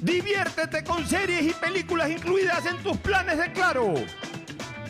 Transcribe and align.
Diviértete 0.00 0.82
con 0.82 1.06
series 1.06 1.42
y 1.42 1.52
películas 1.52 2.10
incluidas 2.10 2.64
en 2.64 2.78
tus 2.78 2.96
planes 2.96 3.36
de 3.38 3.52
Claro. 3.52 3.94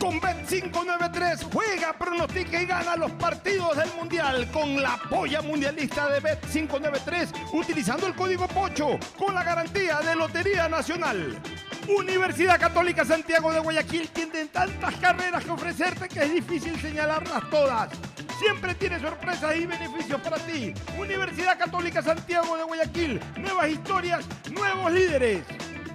Con 0.01 0.19
Bet593 0.19 1.53
juega, 1.53 1.93
pronostica 1.93 2.59
y 2.59 2.65
gana 2.65 2.95
los 2.95 3.11
partidos 3.11 3.77
del 3.77 3.93
Mundial 3.93 4.49
con 4.49 4.81
la 4.81 4.97
polla 5.07 5.43
mundialista 5.43 6.09
de 6.09 6.19
Bet593 6.23 7.53
utilizando 7.53 8.07
el 8.07 8.15
código 8.15 8.47
POCHO 8.47 8.97
con 9.15 9.35
la 9.35 9.43
garantía 9.43 9.99
de 9.99 10.15
Lotería 10.15 10.67
Nacional. 10.67 11.39
Universidad 11.87 12.59
Católica 12.59 13.05
Santiago 13.05 13.53
de 13.53 13.59
Guayaquil 13.59 14.09
tiene 14.09 14.45
tantas 14.45 14.95
carreras 14.95 15.43
que 15.43 15.51
ofrecerte 15.51 16.09
que 16.09 16.23
es 16.23 16.33
difícil 16.33 16.81
señalarlas 16.81 17.47
todas. 17.51 17.89
Siempre 18.39 18.73
tiene 18.73 18.99
sorpresas 18.99 19.55
y 19.55 19.67
beneficios 19.67 20.19
para 20.21 20.37
ti. 20.37 20.73
Universidad 20.97 21.59
Católica 21.59 22.01
Santiago 22.01 22.57
de 22.57 22.63
Guayaquil. 22.63 23.19
Nuevas 23.37 23.69
historias, 23.69 24.25
nuevos 24.49 24.91
líderes. 24.91 25.43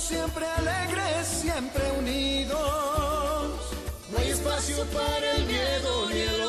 siempre 0.00 0.46
alegres, 0.46 1.26
siempre 1.26 1.82
unidos. 1.98 2.58
No 4.10 4.18
hay 4.18 4.30
espacio 4.30 4.84
para 4.86 5.36
el 5.36 5.44
miedo 5.46 6.08
ni 6.08 6.43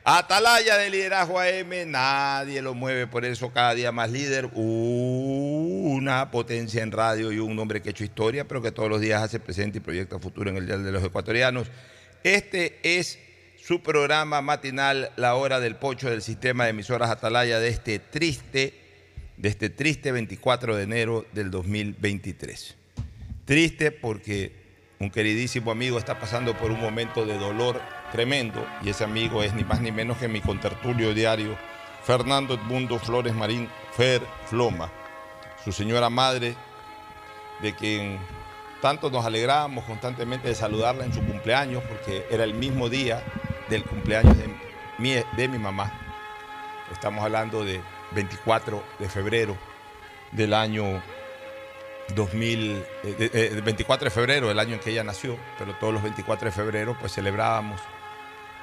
Atalaya 0.04 0.78
de 0.78 0.90
liderazgo 0.90 1.40
AM, 1.40 1.90
nadie 1.90 2.62
lo 2.62 2.74
mueve, 2.74 3.08
por 3.08 3.24
eso 3.24 3.54
cada 3.54 3.74
día 3.74 3.94
más 3.94 4.12
líder. 4.12 4.50
Una 4.54 6.30
potencia 6.30 6.84
en 6.84 6.92
radio 6.92 7.32
y 7.32 7.40
un 7.40 7.58
hombre 7.58 7.82
que 7.82 7.88
ha 7.88 7.92
hecho 7.92 8.04
historia, 8.04 8.46
pero 8.46 8.62
que 8.62 8.74
todos 8.74 8.90
los 8.90 9.00
días 9.00 9.24
hace 9.24 9.40
presente 9.40 9.78
y 9.78 9.82
proyecta 9.82 10.20
futuro 10.20 10.50
en 10.50 10.58
el 10.58 10.66
Día 10.66 10.78
de 10.78 10.92
los 10.92 11.06
Ecuatorianos. 11.06 11.70
Este 12.22 12.82
es 12.84 13.18
su 13.64 13.82
programa 13.82 14.42
matinal, 14.42 15.14
La 15.16 15.36
Hora 15.36 15.62
del 15.62 15.78
Pocho 15.78 16.10
del 16.10 16.22
sistema 16.22 16.66
de 16.66 16.72
emisoras 16.72 17.10
Atalaya 17.10 17.62
de 17.62 17.70
este 17.70 18.00
triste, 18.00 18.91
de 19.42 19.50
este 19.50 19.72
triste 19.72 20.12
24 20.12 20.76
de 20.76 20.84
enero 20.84 21.26
del 21.34 21.50
2023. 21.50 22.76
Triste 23.44 23.92
porque 23.92 24.52
un 25.00 25.10
queridísimo 25.10 25.72
amigo 25.72 25.98
está 25.98 26.20
pasando 26.20 26.56
por 26.56 26.70
un 26.70 26.80
momento 26.80 27.26
de 27.26 27.40
dolor 27.40 27.82
tremendo 28.12 28.64
y 28.84 28.90
ese 28.90 29.04
amigo 29.04 29.42
es 29.42 29.56
ni 29.56 29.64
más 29.64 29.82
ni 29.82 29.92
menos 29.92 30.20
que 30.20 30.28
mi 30.28 30.42
contertulio 30.42 31.16
diario, 31.16 31.58
Fernando 32.04 32.54
Edmundo 32.54 33.00
Flores 33.00 33.34
Marín 33.34 33.68
Fer 33.94 34.22
Floma, 34.46 34.92
su 35.64 35.72
señora 35.72 36.12
madre, 36.12 36.56
de 37.64 37.74
quien 37.74 38.20
tanto 38.80 39.10
nos 39.10 39.26
alegrábamos 39.26 39.86
constantemente 39.86 40.50
de 40.50 40.56
saludarla 40.56 41.04
en 41.04 41.14
su 41.14 41.26
cumpleaños, 41.26 41.82
porque 41.90 42.28
era 42.30 42.44
el 42.44 42.54
mismo 42.54 42.90
día 42.90 43.24
del 43.72 43.84
cumpleaños 43.86 44.38
de 44.38 44.54
mi, 45.00 45.16
de 45.36 45.48
mi 45.48 45.58
mamá. 45.58 45.92
Estamos 46.92 47.24
hablando 47.24 47.66
de 47.66 47.82
24 48.12 48.84
de 49.00 49.10
febrero 49.10 49.58
del 50.32 50.54
año 50.54 51.02
2000, 52.16 52.84
eh, 53.04 53.16
de- 53.18 53.32
eh, 53.34 53.50
de 53.56 53.62
24 53.62 54.06
de 54.06 54.12
febrero, 54.12 54.52
el 54.52 54.60
año 54.60 54.74
en 54.74 54.80
que 54.80 54.90
ella 54.92 55.04
nació, 55.04 55.38
pero 55.58 55.74
todos 55.76 55.94
los 55.94 56.04
24 56.04 56.46
de 56.46 56.52
febrero 56.52 56.98
pues 57.00 57.14
celebrábamos 57.14 57.80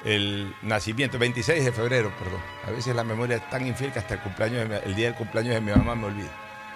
el 0.05 0.53
nacimiento, 0.61 1.17
26 1.19 1.65
de 1.65 1.71
febrero, 1.71 2.11
perdón. 2.17 2.39
A 2.67 2.71
veces 2.71 2.95
la 2.95 3.03
memoria 3.03 3.37
es 3.37 3.49
tan 3.49 3.65
infiel 3.67 3.91
que 3.91 3.99
hasta 3.99 4.13
el, 4.13 4.19
cumpleaños 4.21 4.69
el 4.85 4.95
día 4.95 5.07
del 5.07 5.15
cumpleaños 5.15 5.55
de 5.55 5.61
mi 5.61 5.71
mamá 5.71 5.95
me 5.95 6.05
olvida. 6.07 6.29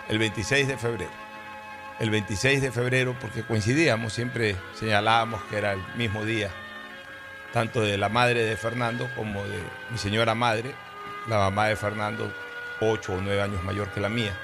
El 0.09 0.17
26 0.19 0.67
de 0.67 0.77
febrero. 0.77 1.11
El 1.99 2.09
26 2.09 2.61
de 2.61 2.71
febrero, 2.71 3.15
porque 3.21 3.43
coincidíamos, 3.43 4.11
siempre 4.13 4.57
señalábamos 4.77 5.41
que 5.43 5.57
era 5.57 5.73
el 5.73 5.81
mismo 5.95 6.25
día, 6.25 6.49
tanto 7.53 7.81
de 7.81 7.97
la 7.97 8.09
madre 8.09 8.43
de 8.43 8.57
Fernando 8.57 9.07
como 9.15 9.43
de 9.45 9.59
mi 9.91 9.97
señora 9.97 10.33
madre, 10.35 10.73
la 11.27 11.37
mamá 11.37 11.67
de 11.67 11.75
Fernando, 11.77 12.33
8 12.91 13.13
o 13.13 13.21
9 13.21 13.41
años 13.41 13.63
mayor 13.63 13.89
que 13.91 13.99
la 13.99 14.09
mía. 14.09 14.37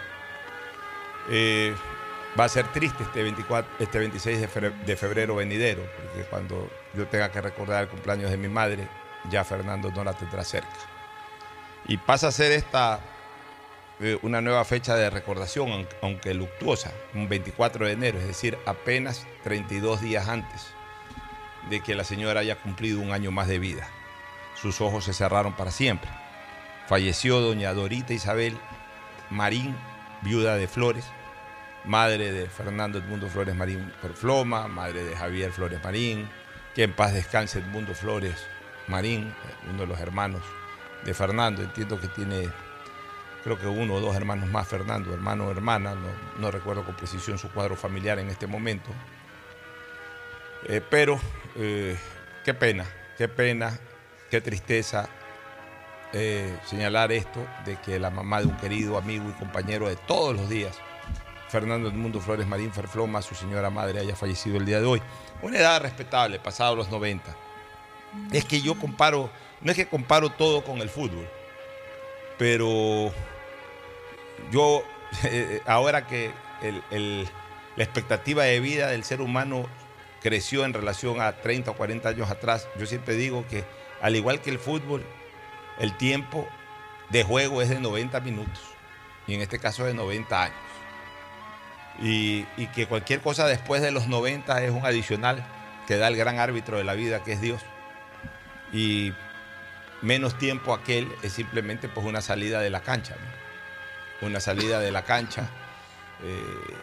Eh, 1.29 1.75
va 2.39 2.45
a 2.45 2.49
ser 2.49 2.67
triste 2.71 3.03
este, 3.03 3.23
24, 3.23 3.71
este 3.79 3.99
26 3.99 4.41
de 4.41 4.47
febrero, 4.47 4.75
de 4.85 4.95
febrero 4.95 5.35
venidero, 5.35 5.83
porque 5.95 6.27
cuando 6.29 6.69
yo 6.93 7.07
tenga 7.07 7.31
que 7.31 7.41
recordar 7.41 7.83
el 7.83 7.89
cumpleaños 7.89 8.31
de 8.31 8.37
mi 8.37 8.47
madre, 8.47 8.87
ya 9.29 9.43
Fernando 9.43 9.91
no 9.91 10.03
la 10.03 10.13
tendrá 10.13 10.43
cerca. 10.43 10.69
Y 11.87 11.97
pasa 11.97 12.27
a 12.27 12.31
ser 12.31 12.51
esta 12.51 12.99
eh, 13.99 14.17
una 14.21 14.41
nueva 14.41 14.63
fecha 14.63 14.95
de 14.95 15.09
recordación, 15.09 15.87
aunque- 16.01 16.33
luctuosa, 16.33 16.91
un 17.13 17.27
24 17.27 17.85
de 17.85 17.91
enero, 17.93 18.19
es 18.19 18.27
decir, 18.27 18.57
apenas 18.65 19.27
32 19.43 20.01
días 20.01 20.27
antes 20.29 20.67
de 21.69 21.81
que 21.81 21.95
la 21.95 22.03
señora 22.05 22.39
haya 22.39 22.55
cumplido 22.55 23.01
un 23.01 23.11
año 23.11 23.31
más 23.31 23.47
de 23.47 23.59
vida. 23.59 23.87
Sus 24.55 24.79
ojos 24.81 25.03
se 25.03 25.13
cerraron 25.13 25.53
para 25.53 25.71
siempre. 25.71 26.09
Falleció 26.89 27.39
doña 27.39 27.71
Dorita 27.71 28.13
Isabel 28.13 28.57
Marín, 29.29 29.75
viuda 30.23 30.55
de 30.55 30.67
Flores, 30.67 31.05
madre 31.85 32.31
de 32.31 32.49
Fernando 32.49 32.97
Edmundo 32.97 33.29
Flores 33.29 33.55
Marín 33.55 33.93
Perfloma, 34.01 34.67
madre 34.67 35.03
de 35.03 35.15
Javier 35.15 35.51
Flores 35.51 35.83
Marín, 35.83 36.27
que 36.73 36.81
en 36.81 36.93
paz 36.93 37.13
descanse 37.13 37.59
Edmundo 37.59 37.93
Flores 37.93 38.43
Marín, 38.87 39.31
uno 39.69 39.81
de 39.81 39.85
los 39.85 39.99
hermanos 39.99 40.41
de 41.05 41.13
Fernando. 41.13 41.61
Entiendo 41.61 42.01
que 42.01 42.07
tiene, 42.07 42.49
creo 43.43 43.59
que 43.59 43.67
uno 43.67 43.93
o 43.93 44.01
dos 44.01 44.15
hermanos 44.15 44.49
más, 44.49 44.67
Fernando, 44.67 45.13
hermano 45.13 45.45
o 45.45 45.51
hermana, 45.51 45.93
no, 45.93 46.07
no 46.39 46.49
recuerdo 46.49 46.83
con 46.83 46.95
precisión 46.95 47.37
su 47.37 47.51
cuadro 47.51 47.75
familiar 47.75 48.17
en 48.17 48.29
este 48.29 48.47
momento. 48.47 48.89
Eh, 50.65 50.81
pero 50.89 51.19
eh, 51.55 51.95
qué 52.43 52.55
pena, 52.55 52.85
qué 53.15 53.27
pena, 53.27 53.77
qué 54.31 54.41
tristeza 54.41 55.07
eh, 56.13 56.57
señalar 56.65 57.11
esto, 57.11 57.45
de 57.65 57.75
que 57.77 57.99
la 57.99 58.09
mamá 58.09 58.41
de 58.41 58.47
un 58.47 58.57
querido 58.57 58.97
amigo 58.97 59.29
y 59.29 59.33
compañero 59.33 59.87
de 59.87 59.95
todos 59.95 60.35
los 60.35 60.49
días, 60.49 60.77
Fernando 61.49 61.89
Edmundo 61.89 62.19
Flores 62.19 62.47
Marín 62.47 62.71
Ferfloma, 62.71 63.21
su 63.21 63.35
señora 63.35 63.69
madre, 63.69 63.99
haya 63.99 64.15
fallecido 64.15 64.57
el 64.57 64.65
día 64.65 64.79
de 64.79 64.85
hoy. 64.85 65.01
Una 65.41 65.57
edad 65.57 65.81
respetable, 65.81 66.39
pasado 66.39 66.75
los 66.75 66.89
90. 66.89 67.35
Es 68.31 68.45
que 68.45 68.61
yo 68.61 68.77
comparo, 68.77 69.29
no 69.61 69.71
es 69.71 69.77
que 69.77 69.87
comparo 69.87 70.29
todo 70.29 70.63
con 70.63 70.79
el 70.79 70.89
fútbol, 70.89 71.27
pero 72.37 73.11
yo, 74.51 74.83
eh, 75.23 75.61
ahora 75.65 76.07
que 76.07 76.31
la 77.75 77.83
expectativa 77.83 78.43
de 78.43 78.59
vida 78.59 78.87
del 78.87 79.03
ser 79.03 79.21
humano 79.21 79.67
creció 80.21 80.65
en 80.65 80.73
relación 80.73 81.21
a 81.21 81.33
30 81.33 81.71
o 81.71 81.73
40 81.75 82.09
años 82.09 82.31
atrás, 82.31 82.67
yo 82.79 82.85
siempre 82.85 83.15
digo 83.15 83.45
que 83.47 83.63
al 84.01 84.15
igual 84.15 84.41
que 84.41 84.49
el 84.49 84.59
fútbol, 84.59 85.05
el 85.79 85.95
tiempo 85.95 86.47
de 87.09 87.23
juego 87.23 87.61
es 87.61 87.69
de 87.69 87.79
90 87.79 88.19
minutos 88.19 88.59
y 89.27 89.33
en 89.33 89.41
este 89.41 89.59
caso 89.59 89.85
de 89.85 89.93
90 89.93 90.43
años. 90.43 90.57
Y, 92.01 92.43
que 92.73 92.87
cualquier 92.87 93.21
cosa 93.21 93.45
después 93.45 93.81
de 93.81 93.91
los 93.91 94.07
90 94.07 94.63
es 94.63 94.71
un 94.71 94.85
adicional 94.85 95.45
que 95.87 95.97
da 95.97 96.07
el 96.07 96.15
gran 96.15 96.39
árbitro 96.39 96.77
de 96.77 96.83
la 96.83 96.93
vida 96.93 97.23
que 97.23 97.33
es 97.33 97.41
Dios. 97.41 97.61
Y 98.71 99.13
menos 100.01 100.37
tiempo 100.37 100.73
aquel 100.73 101.11
es 101.23 101.33
simplemente 101.33 101.89
pues 101.89 102.05
una 102.05 102.21
salida 102.21 102.61
de 102.61 102.69
la 102.69 102.81
cancha. 102.81 103.15
Una 104.21 104.39
salida 104.39 104.79
de 104.79 104.91
la 104.91 105.03
cancha 105.03 105.49
eh, 106.23 106.75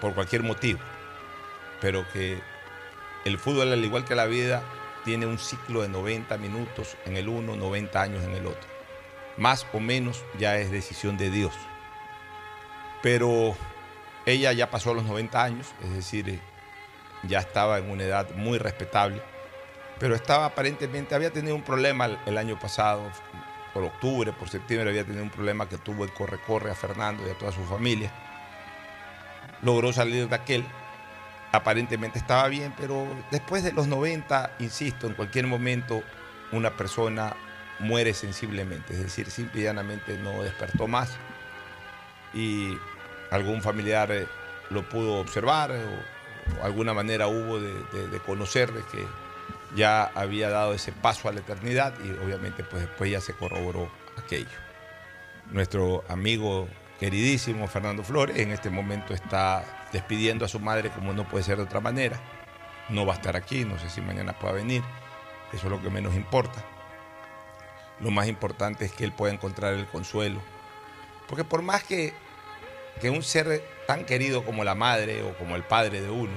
por 0.00 0.14
cualquier 0.14 0.42
motivo. 0.42 0.80
Pero 1.80 2.06
que 2.12 2.40
el 3.24 3.38
fútbol, 3.38 3.72
al 3.72 3.84
igual 3.84 4.04
que 4.04 4.14
la 4.14 4.26
vida, 4.26 4.62
tiene 5.10 5.26
un 5.26 5.40
ciclo 5.40 5.82
de 5.82 5.88
90 5.88 6.38
minutos 6.38 6.96
en 7.04 7.16
el 7.16 7.28
uno, 7.28 7.56
90 7.56 8.00
años 8.00 8.22
en 8.22 8.30
el 8.30 8.46
otro. 8.46 8.70
Más 9.38 9.66
o 9.72 9.80
menos 9.80 10.24
ya 10.38 10.56
es 10.58 10.70
decisión 10.70 11.16
de 11.16 11.30
Dios. 11.32 11.52
Pero 13.02 13.56
ella 14.24 14.52
ya 14.52 14.70
pasó 14.70 14.94
los 14.94 15.02
90 15.02 15.42
años, 15.42 15.66
es 15.82 15.92
decir, 15.92 16.28
eh, 16.28 16.38
ya 17.24 17.40
estaba 17.40 17.78
en 17.78 17.90
una 17.90 18.04
edad 18.04 18.30
muy 18.36 18.58
respetable, 18.58 19.20
pero 19.98 20.14
estaba 20.14 20.44
aparentemente, 20.44 21.16
había 21.16 21.32
tenido 21.32 21.56
un 21.56 21.62
problema 21.62 22.04
el, 22.04 22.16
el 22.26 22.38
año 22.38 22.56
pasado, 22.56 23.02
por 23.74 23.82
octubre, 23.82 24.32
por 24.32 24.48
septiembre, 24.48 24.90
había 24.90 25.04
tenido 25.04 25.24
un 25.24 25.30
problema 25.30 25.68
que 25.68 25.78
tuvo 25.78 26.04
el 26.04 26.12
corre-corre 26.12 26.70
a 26.70 26.76
Fernando 26.76 27.26
y 27.26 27.30
a 27.30 27.34
toda 27.36 27.50
su 27.50 27.64
familia. 27.64 28.12
Logró 29.62 29.92
salir 29.92 30.28
de 30.28 30.36
aquel, 30.36 30.64
aparentemente 31.52 32.18
estaba 32.18 32.48
bien, 32.48 32.72
pero 32.78 33.06
después 33.30 33.62
de 33.64 33.72
los 33.72 33.86
90, 33.88 34.52
insisto, 34.60 35.06
en 35.06 35.14
cualquier 35.14 35.46
momento 35.46 36.02
una 36.52 36.76
persona 36.76 37.34
muere 37.78 38.12
sensiblemente, 38.14 38.92
es 38.94 39.00
decir, 39.02 39.30
simple 39.30 39.60
y 39.62 39.64
llanamente 39.64 40.16
no 40.18 40.42
despertó 40.42 40.86
más 40.86 41.16
y 42.34 42.76
algún 43.30 43.62
familiar 43.62 44.10
eh, 44.12 44.26
lo 44.70 44.88
pudo 44.88 45.14
observar 45.14 45.70
eh, 45.72 45.84
o, 46.60 46.64
alguna 46.64 46.92
manera 46.94 47.26
hubo 47.26 47.58
de, 47.60 47.72
de- 47.92 48.08
de 48.08 48.18
conocer 48.20 48.72
de 48.72 48.82
que 48.82 49.04
ya 49.76 50.04
había 50.14 50.50
dado 50.50 50.74
ese 50.74 50.92
paso 50.92 51.28
a 51.28 51.32
la 51.32 51.40
eternidad 51.40 51.94
y 52.04 52.10
obviamente 52.24 52.64
pues 52.64 52.82
después 52.82 53.10
ya 53.10 53.20
se 53.20 53.32
corroboró 53.34 53.90
aquello. 54.18 54.48
Nuestro 55.52 56.04
amigo 56.08 56.68
queridísimo 56.98 57.66
Fernando 57.68 58.02
Flores 58.04 58.36
en 58.38 58.50
este 58.50 58.68
momento 58.70 59.14
está 59.14 59.64
despidiendo 59.92 60.44
a 60.44 60.48
su 60.48 60.60
madre 60.60 60.90
como 60.90 61.12
no 61.12 61.28
puede 61.28 61.44
ser 61.44 61.56
de 61.56 61.64
otra 61.64 61.80
manera. 61.80 62.20
No 62.88 63.06
va 63.06 63.14
a 63.14 63.16
estar 63.16 63.36
aquí, 63.36 63.64
no 63.64 63.78
sé 63.78 63.88
si 63.88 64.00
mañana 64.00 64.38
pueda 64.38 64.54
venir, 64.54 64.82
eso 65.52 65.66
es 65.66 65.70
lo 65.70 65.80
que 65.80 65.90
menos 65.90 66.14
importa. 66.14 66.64
Lo 68.00 68.10
más 68.10 68.28
importante 68.28 68.84
es 68.84 68.92
que 68.92 69.04
él 69.04 69.12
pueda 69.12 69.32
encontrar 69.32 69.74
el 69.74 69.86
consuelo. 69.86 70.40
Porque 71.28 71.44
por 71.44 71.62
más 71.62 71.84
que, 71.84 72.14
que 73.00 73.10
un 73.10 73.22
ser 73.22 73.62
tan 73.86 74.04
querido 74.04 74.44
como 74.44 74.64
la 74.64 74.74
madre 74.74 75.22
o 75.22 75.36
como 75.36 75.54
el 75.54 75.62
padre 75.62 76.00
de 76.00 76.10
uno 76.10 76.32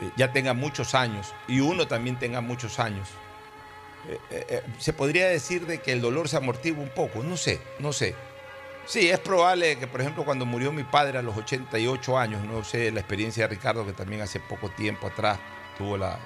eh, 0.00 0.10
ya 0.16 0.32
tenga 0.32 0.54
muchos 0.54 0.94
años 0.94 1.34
y 1.48 1.60
uno 1.60 1.86
también 1.88 2.18
tenga 2.18 2.40
muchos 2.40 2.78
años, 2.78 3.08
eh, 4.08 4.18
eh, 4.30 4.62
se 4.78 4.92
podría 4.92 5.28
decir 5.28 5.66
de 5.66 5.78
que 5.78 5.92
el 5.92 6.00
dolor 6.00 6.28
se 6.28 6.36
amortigua 6.36 6.82
un 6.82 6.90
poco. 6.90 7.22
No 7.22 7.36
sé, 7.36 7.60
no 7.78 7.92
sé. 7.92 8.14
Sí, 8.86 9.10
es 9.10 9.18
probable 9.18 9.78
que, 9.78 9.86
por 9.88 10.00
ejemplo, 10.00 10.24
cuando 10.24 10.46
murió 10.46 10.70
mi 10.70 10.84
padre 10.84 11.18
a 11.18 11.22
los 11.22 11.36
88 11.36 12.18
años, 12.18 12.44
no 12.44 12.62
sé 12.62 12.92
la 12.92 13.00
experiencia 13.00 13.44
de 13.48 13.54
Ricardo, 13.54 13.84
que 13.84 13.92
también 13.92 14.22
hace 14.22 14.38
poco 14.38 14.70
tiempo 14.70 15.08
atrás 15.08 15.38
tuvo 15.76 15.96
la, 15.98 16.18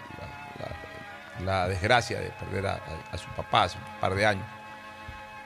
la- 1.44 1.68
desgracia 1.68 2.20
de 2.20 2.28
perder 2.30 2.66
a, 2.66 3.16
su 3.16 3.28
papá 3.30 3.62
hace 3.64 3.78
un 3.78 4.00
par 4.00 4.14
de 4.14 4.26
años. 4.26 4.44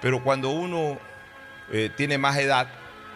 Pero 0.02 0.23
cuando 0.25 0.50
uno 0.50 0.99
eh, 1.71 1.88
tiene 1.97 2.18
más 2.18 2.37
edad 2.37 2.66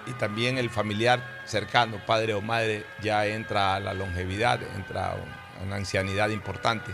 y 0.06 0.12
también 0.12 0.58
el 0.58 0.70
familiar 0.70 1.20
cercano, 1.44 2.00
padre 2.06 2.34
o 2.34 2.40
madre, 2.40 2.84
ya 3.02 3.26
entra 3.26 3.74
a 3.74 3.80
la 3.80 3.94
longevidad, 3.94 4.60
entra 4.76 5.10
a 5.10 5.16
una 5.64 5.74
ancianidad 5.76 6.28
importante, 6.28 6.92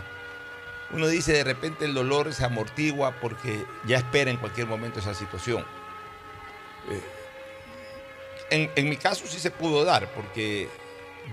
uno 0.91 1.07
dice 1.07 1.33
de 1.33 1.43
repente 1.43 1.85
el 1.85 1.93
dolor 1.93 2.33
se 2.33 2.45
amortigua 2.45 3.11
porque 3.21 3.63
ya 3.85 3.97
espera 3.97 4.31
en 4.31 4.37
cualquier 4.37 4.65
momento 4.65 4.99
esa 4.99 5.13
situación. 5.13 5.63
En, 8.49 8.69
en 8.75 8.89
mi 8.89 8.97
caso 8.97 9.25
sí 9.27 9.39
se 9.39 9.51
pudo 9.51 9.83
dar, 9.83 10.11
porque 10.13 10.69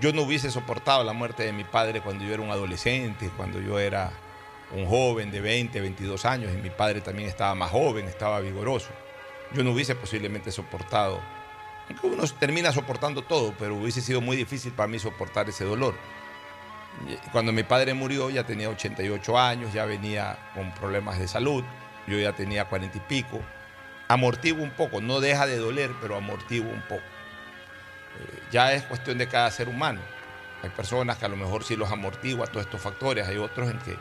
yo 0.00 0.12
no 0.12 0.22
hubiese 0.22 0.50
soportado 0.50 1.04
la 1.04 1.12
muerte 1.12 1.42
de 1.44 1.52
mi 1.52 1.64
padre 1.64 2.00
cuando 2.00 2.24
yo 2.24 2.32
era 2.32 2.42
un 2.42 2.50
adolescente, 2.50 3.30
cuando 3.36 3.60
yo 3.60 3.78
era 3.78 4.10
un 4.74 4.86
joven 4.86 5.30
de 5.30 5.40
20, 5.40 5.80
22 5.80 6.24
años, 6.24 6.52
y 6.52 6.56
mi 6.56 6.70
padre 6.70 7.00
también 7.00 7.28
estaba 7.28 7.54
más 7.54 7.70
joven, 7.70 8.06
estaba 8.06 8.40
vigoroso. 8.40 8.88
Yo 9.52 9.62
no 9.62 9.72
hubiese 9.72 9.94
posiblemente 9.94 10.50
soportado, 10.50 11.20
aunque 11.88 12.06
uno 12.06 12.24
termina 12.38 12.72
soportando 12.72 13.22
todo, 13.22 13.54
pero 13.58 13.76
hubiese 13.76 14.00
sido 14.00 14.20
muy 14.20 14.36
difícil 14.36 14.72
para 14.72 14.88
mí 14.88 14.98
soportar 14.98 15.48
ese 15.48 15.64
dolor. 15.64 15.94
Cuando 17.32 17.52
mi 17.52 17.62
padre 17.62 17.94
murió 17.94 18.30
ya 18.30 18.44
tenía 18.44 18.68
88 18.68 19.38
años, 19.38 19.72
ya 19.72 19.84
venía 19.84 20.38
con 20.54 20.72
problemas 20.72 21.18
de 21.18 21.28
salud, 21.28 21.64
yo 22.06 22.18
ya 22.18 22.32
tenía 22.32 22.66
40 22.66 22.96
y 22.96 23.00
pico. 23.00 23.40
Amortigua 24.12 24.62
un 24.62 24.72
poco, 24.72 25.00
no 25.00 25.20
deja 25.20 25.46
de 25.46 25.56
doler, 25.56 25.90
pero 26.02 26.16
amortigua 26.16 26.70
un 26.70 26.82
poco. 26.82 27.00
Eh, 27.00 28.42
ya 28.50 28.74
es 28.74 28.82
cuestión 28.82 29.16
de 29.16 29.26
cada 29.26 29.50
ser 29.50 29.70
humano. 29.70 30.02
Hay 30.62 30.68
personas 30.68 31.16
que 31.16 31.24
a 31.24 31.28
lo 31.28 31.36
mejor 31.36 31.64
sí 31.64 31.76
los 31.76 31.90
amortigua 31.90 32.46
todos 32.46 32.66
estos 32.66 32.78
factores, 32.78 33.26
hay 33.26 33.38
otros 33.38 33.70
en 33.70 33.78
que 33.78 33.96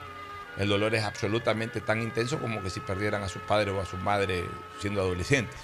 el 0.58 0.68
dolor 0.68 0.94
es 0.96 1.06
absolutamente 1.06 1.80
tan 1.80 2.02
intenso 2.02 2.40
como 2.40 2.62
que 2.62 2.70
si 2.70 2.82
perdieran 2.82 3.24
a 3.24 3.30
su 3.30 3.40
padre 3.40 3.72
o 3.72 3.80
a 3.80 3.86
su 3.86 3.96
madre 3.96 4.44
siendo 4.82 5.00
adolescentes. 5.00 5.56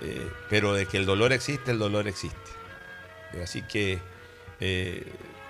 Eh, 0.00 0.32
pero 0.48 0.72
de 0.72 0.86
que 0.86 0.96
el 0.96 1.04
dolor 1.04 1.34
existe, 1.34 1.70
el 1.70 1.78
dolor 1.78 2.08
existe. 2.08 2.50
Eh, 3.34 3.42
Así 3.42 3.60
que, 3.60 4.00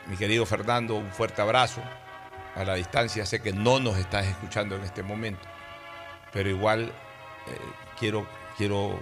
mi 0.08 0.16
querido 0.16 0.44
Fernando, 0.46 0.96
un 0.96 1.12
fuerte 1.12 1.42
abrazo 1.42 1.80
a 2.56 2.64
la 2.64 2.74
distancia. 2.74 3.24
Sé 3.24 3.40
que 3.40 3.52
no 3.52 3.78
nos 3.78 3.98
estás 3.98 4.26
escuchando 4.26 4.74
en 4.74 4.82
este 4.82 5.04
momento, 5.04 5.46
pero 6.32 6.50
igual 6.50 6.92
quiero, 7.98 8.26
quiero 8.56 8.98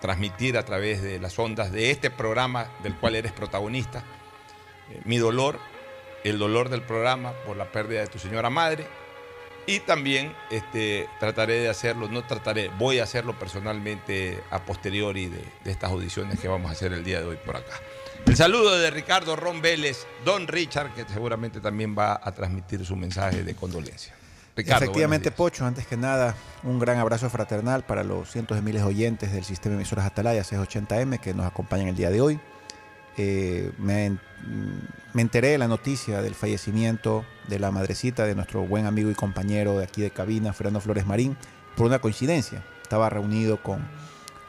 transmitir 0.00 0.56
a 0.56 0.64
través 0.64 1.02
de 1.02 1.18
las 1.18 1.38
ondas 1.38 1.72
de 1.72 1.90
este 1.90 2.10
programa 2.10 2.68
del 2.82 2.96
cual 2.96 3.16
eres 3.16 3.32
protagonista 3.32 4.02
eh, 4.90 5.00
mi 5.04 5.18
dolor, 5.18 5.58
el 6.24 6.38
dolor 6.38 6.68
del 6.68 6.82
programa 6.82 7.32
por 7.46 7.56
la 7.56 7.70
pérdida 7.70 8.00
de 8.00 8.06
tu 8.06 8.18
señora 8.18 8.50
madre 8.50 8.86
y 9.66 9.80
también 9.80 10.34
este, 10.50 11.08
trataré 11.20 11.60
de 11.60 11.68
hacerlo, 11.68 12.08
no 12.08 12.24
trataré, 12.24 12.70
voy 12.78 12.98
a 12.98 13.04
hacerlo 13.04 13.38
personalmente 13.38 14.42
a 14.50 14.64
posteriori 14.64 15.28
de, 15.28 15.44
estas 15.64 15.90
audiciones 15.90 16.40
que 16.40 16.48
vamos 16.48 16.70
a 16.70 16.72
hacer 16.72 16.92
el 16.92 17.04
día 17.04 17.20
de 17.20 17.26
hoy 17.26 17.36
por 17.36 17.56
acá. 17.56 17.74
El 18.26 18.36
saludo 18.36 18.78
de 18.78 18.90
Ricardo 18.90 19.36
Ron 19.36 19.62
Vélez, 19.62 20.06
Don 20.24 20.46
Richard, 20.46 20.94
que 20.94 21.04
seguramente 21.04 21.60
también 21.60 21.96
va 21.96 22.20
a 22.22 22.32
transmitir 22.32 22.84
su 22.84 22.96
mensaje 22.96 23.44
de 23.44 23.54
condolencia. 23.54 24.14
Ricardo, 24.56 24.84
Efectivamente, 24.84 25.30
Pocho, 25.30 25.64
antes 25.64 25.86
que 25.86 25.96
nada, 25.96 26.34
un 26.64 26.78
gran 26.78 26.98
abrazo 26.98 27.30
fraternal 27.30 27.82
para 27.84 28.02
los 28.04 28.30
cientos 28.30 28.56
de 28.56 28.62
miles 28.62 28.82
de 28.82 28.88
oyentes 28.88 29.32
del 29.32 29.44
sistema 29.44 29.74
de 29.74 29.82
emisoras 29.82 30.04
Atalaya 30.06 30.42
680M 30.42 31.20
que 31.20 31.32
nos 31.34 31.46
acompañan 31.46 31.88
el 31.88 31.96
día 31.96 32.10
de 32.10 32.20
hoy. 32.20 32.40
Eh, 33.16 33.72
me, 33.78 34.06
en- 34.06 34.20
me 35.12 35.22
enteré 35.22 35.48
de 35.48 35.58
la 35.58 35.68
noticia 35.68 36.22
del 36.22 36.34
fallecimiento 36.34 37.24
de 37.48 37.58
la 37.58 37.70
madrecita 37.70 38.24
de 38.26 38.34
nuestro 38.34 38.62
buen 38.62 38.86
amigo 38.86 39.10
y 39.10 39.14
compañero 39.14 39.78
de 39.78 39.84
aquí 39.84 40.00
de 40.02 40.10
cabina, 40.10 40.52
Fernando 40.52 40.80
Flores 40.80 41.06
Marín, 41.06 41.36
por 41.76 41.86
una 41.86 41.98
coincidencia. 41.98 42.62
Estaba 42.82 43.08
reunido 43.10 43.62
con 43.62 43.80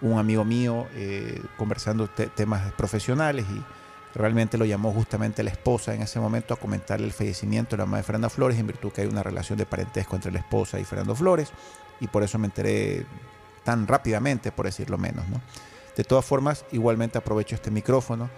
un 0.01 0.17
amigo 0.19 0.43
mío 0.45 0.87
eh, 0.95 1.41
conversando 1.57 2.07
te- 2.07 2.27
temas 2.27 2.71
profesionales 2.73 3.45
y 3.49 3.61
realmente 4.15 4.57
lo 4.57 4.65
llamó 4.65 4.91
justamente 4.91 5.43
la 5.43 5.51
esposa 5.51 5.93
en 5.93 6.01
ese 6.01 6.19
momento 6.19 6.53
a 6.53 6.57
comentarle 6.57 7.05
el 7.05 7.13
fallecimiento 7.13 7.75
de 7.75 7.83
la 7.83 7.85
madre 7.85 8.01
de 8.01 8.03
Fernando 8.03 8.29
Flores 8.29 8.59
en 8.59 8.67
virtud 8.67 8.91
que 8.91 9.01
hay 9.01 9.07
una 9.07 9.23
relación 9.23 9.57
de 9.57 9.65
parentesco 9.65 10.15
entre 10.15 10.31
la 10.31 10.39
esposa 10.39 10.79
y 10.79 10.83
Fernando 10.83 11.15
Flores 11.15 11.51
y 11.99 12.07
por 12.07 12.23
eso 12.23 12.37
me 12.37 12.47
enteré 12.47 13.05
tan 13.63 13.87
rápidamente, 13.87 14.51
por 14.51 14.65
decirlo 14.65 14.97
menos. 14.97 15.27
¿no? 15.29 15.41
De 15.95 16.03
todas 16.03 16.25
formas, 16.25 16.65
igualmente 16.71 17.17
aprovecho 17.17 17.55
este 17.55 17.71
micrófono 17.71 18.29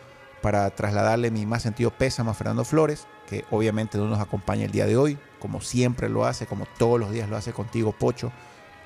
para 0.42 0.70
trasladarle 0.72 1.32
mi 1.32 1.46
más 1.46 1.64
sentido 1.64 1.90
pésame 1.92 2.32
a 2.32 2.34
Fernando 2.34 2.66
Flores, 2.66 3.08
que 3.28 3.46
obviamente 3.50 3.98
no 3.98 4.08
nos 4.08 4.20
acompaña 4.20 4.66
el 4.66 4.72
día 4.72 4.86
de 4.86 4.98
hoy, 4.98 5.18
como 5.40 5.62
siempre 5.62 6.10
lo 6.10 6.26
hace, 6.26 6.46
como 6.46 6.66
todos 6.78 7.00
los 7.00 7.12
días 7.12 7.30
lo 7.30 7.38
hace 7.38 7.54
contigo, 7.54 7.94
Pocho, 7.94 8.32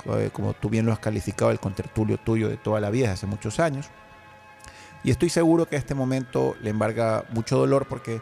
eh, 0.06 0.29
como 0.32 0.53
tú 0.53 0.70
bien 0.70 0.86
lo 0.86 0.94
has 0.94 1.00
calificado, 1.00 1.50
el 1.50 1.60
contertulio 1.60 2.20
tuyo 2.20 2.48
de 2.48 2.58
toda 2.58 2.79
la 2.79 2.91
vida, 2.91 3.08
desde 3.08 3.13
hace 3.13 3.25
muchos 3.25 3.60
años. 3.60 3.89
Y 5.04 5.12
estoy 5.12 5.30
seguro 5.30 5.68
que 5.68 5.75
este 5.75 5.96
momento 5.96 6.56
le 6.62 6.70
embarga 6.70 7.25
mucho 7.30 7.58
dolor 7.58 7.88
porque 7.88 8.22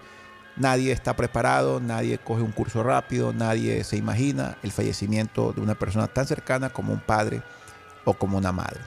nadie 0.56 0.92
está 0.92 1.16
preparado, 1.16 1.80
nadie 1.80 2.18
coge 2.18 2.42
un 2.42 2.52
curso 2.52 2.84
rápido, 2.84 3.34
nadie 3.34 3.84
se 3.84 3.98
imagina 3.98 4.58
el 4.64 4.72
fallecimiento 4.72 5.54
de 5.54 5.62
una 5.62 5.76
persona 5.76 6.08
tan 6.08 6.28
cercana 6.28 6.70
como 6.70 6.94
un 6.94 7.00
padre 7.00 7.42
o 8.04 8.14
como 8.14 8.38
una 8.38 8.52
madre. 8.52 8.82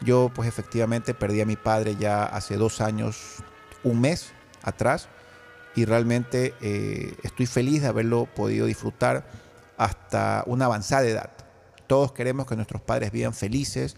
Yo 0.00 0.30
pues 0.34 0.48
efectivamente 0.48 1.14
perdí 1.14 1.40
a 1.40 1.46
mi 1.46 1.56
padre 1.56 1.96
ya 1.96 2.24
hace 2.24 2.56
dos 2.56 2.80
años, 2.80 3.36
un 3.82 4.00
mes 4.00 4.32
atrás, 4.62 5.08
y 5.74 5.84
realmente 5.84 6.54
eh, 6.60 7.14
estoy 7.22 7.46
feliz 7.46 7.82
de 7.82 7.88
haberlo 7.88 8.26
podido 8.26 8.66
disfrutar 8.66 9.24
hasta 9.76 10.42
una 10.46 10.64
avanzada 10.64 11.06
edad. 11.06 11.30
Todos 11.86 12.12
queremos 12.12 12.46
que 12.46 12.56
nuestros 12.56 12.82
padres 12.82 13.12
vivan 13.12 13.32
felices, 13.32 13.96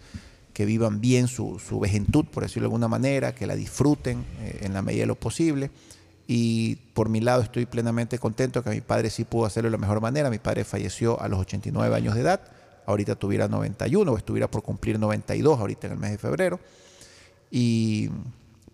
que 0.53 0.65
vivan 0.65 1.01
bien 1.01 1.27
su, 1.27 1.59
su 1.59 1.79
vejentud, 1.79 2.25
por 2.25 2.43
decirlo 2.43 2.63
de 2.63 2.67
alguna 2.67 2.87
manera, 2.87 3.33
que 3.33 3.47
la 3.47 3.55
disfruten 3.55 4.25
eh, 4.39 4.59
en 4.61 4.73
la 4.73 4.81
medida 4.81 5.01
de 5.01 5.07
lo 5.07 5.15
posible. 5.15 5.71
Y 6.27 6.75
por 6.93 7.09
mi 7.09 7.19
lado 7.19 7.41
estoy 7.41 7.65
plenamente 7.65 8.17
contento 8.19 8.63
que 8.63 8.69
mi 8.69 8.81
padre 8.81 9.09
sí 9.09 9.25
pudo 9.25 9.45
hacerlo 9.45 9.69
de 9.69 9.77
la 9.77 9.81
mejor 9.81 10.01
manera. 10.01 10.29
Mi 10.29 10.39
padre 10.39 10.63
falleció 10.63 11.19
a 11.21 11.27
los 11.27 11.39
89 11.39 11.95
años 11.95 12.15
de 12.15 12.21
edad, 12.21 12.41
ahorita 12.85 13.15
tuviera 13.15 13.47
91 13.47 14.11
o 14.11 14.17
estuviera 14.17 14.49
por 14.49 14.63
cumplir 14.63 14.99
92 14.99 15.59
ahorita 15.59 15.87
en 15.87 15.93
el 15.93 15.99
mes 15.99 16.11
de 16.11 16.17
febrero. 16.17 16.59
Y 17.49 18.09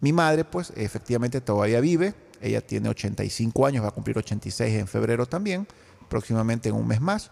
mi 0.01 0.13
madre 0.13 0.45
pues 0.45 0.71
efectivamente 0.75 1.41
todavía 1.41 1.79
vive, 1.79 2.13
ella 2.41 2.61
tiene 2.61 2.89
85 2.89 3.65
años, 3.65 3.83
va 3.83 3.89
a 3.89 3.91
cumplir 3.91 4.17
86 4.17 4.75
en 4.75 4.87
febrero 4.87 5.25
también, 5.25 5.67
próximamente 6.09 6.69
en 6.69 6.75
un 6.75 6.87
mes 6.87 7.01
más. 7.01 7.31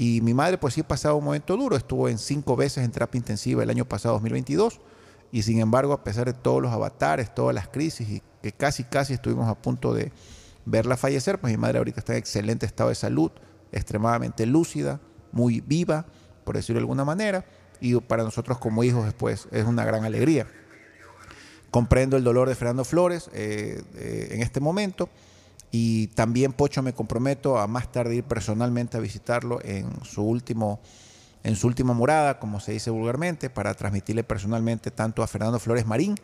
Y 0.00 0.22
mi 0.22 0.32
madre 0.32 0.56
pues 0.56 0.72
sí 0.72 0.80
ha 0.80 0.88
pasado 0.88 1.16
un 1.16 1.24
momento 1.26 1.58
duro, 1.58 1.76
estuvo 1.76 2.08
en 2.08 2.16
cinco 2.16 2.56
veces 2.56 2.82
en 2.82 2.90
terapia 2.90 3.18
intensiva 3.18 3.62
el 3.62 3.68
año 3.68 3.84
pasado 3.84 4.14
2022 4.14 4.80
y 5.30 5.42
sin 5.42 5.60
embargo 5.60 5.92
a 5.92 6.02
pesar 6.02 6.24
de 6.24 6.32
todos 6.32 6.62
los 6.62 6.72
avatares, 6.72 7.34
todas 7.34 7.54
las 7.54 7.68
crisis 7.68 8.08
y 8.08 8.22
que 8.40 8.50
casi 8.50 8.84
casi 8.84 9.12
estuvimos 9.12 9.46
a 9.46 9.56
punto 9.56 9.92
de 9.92 10.10
verla 10.64 10.96
fallecer, 10.96 11.38
pues 11.38 11.52
mi 11.52 11.58
madre 11.58 11.76
ahorita 11.76 12.00
está 12.00 12.14
en 12.14 12.18
excelente 12.20 12.64
estado 12.64 12.88
de 12.88 12.94
salud, 12.94 13.30
extremadamente 13.72 14.46
lúcida, 14.46 15.02
muy 15.32 15.60
viva, 15.60 16.06
por 16.44 16.56
decirlo 16.56 16.78
de 16.78 16.84
alguna 16.84 17.04
manera, 17.04 17.44
y 17.78 17.94
para 17.96 18.22
nosotros 18.22 18.56
como 18.56 18.82
hijos 18.82 19.04
después 19.04 19.48
es 19.50 19.66
una 19.66 19.84
gran 19.84 20.06
alegría. 20.06 20.46
Comprendo 21.70 22.16
el 22.16 22.24
dolor 22.24 22.48
de 22.48 22.54
Fernando 22.54 22.86
Flores 22.86 23.28
eh, 23.34 23.82
eh, 23.96 24.28
en 24.30 24.40
este 24.40 24.60
momento 24.60 25.10
y 25.70 26.08
también 26.08 26.52
Pocho 26.52 26.82
me 26.82 26.92
comprometo 26.92 27.58
a 27.58 27.66
más 27.66 27.90
tarde 27.92 28.16
ir 28.16 28.24
personalmente 28.24 28.96
a 28.96 29.00
visitarlo 29.00 29.60
en 29.62 29.88
su 30.04 30.22
último 30.22 30.80
en 31.42 31.56
su 31.56 31.66
última 31.66 31.94
morada, 31.94 32.38
como 32.38 32.60
se 32.60 32.72
dice 32.72 32.90
vulgarmente, 32.90 33.48
para 33.48 33.72
transmitirle 33.72 34.22
personalmente 34.24 34.90
tanto 34.90 35.22
a 35.22 35.26
Fernando 35.26 35.58
Flores 35.58 35.86
Marín 35.86 36.16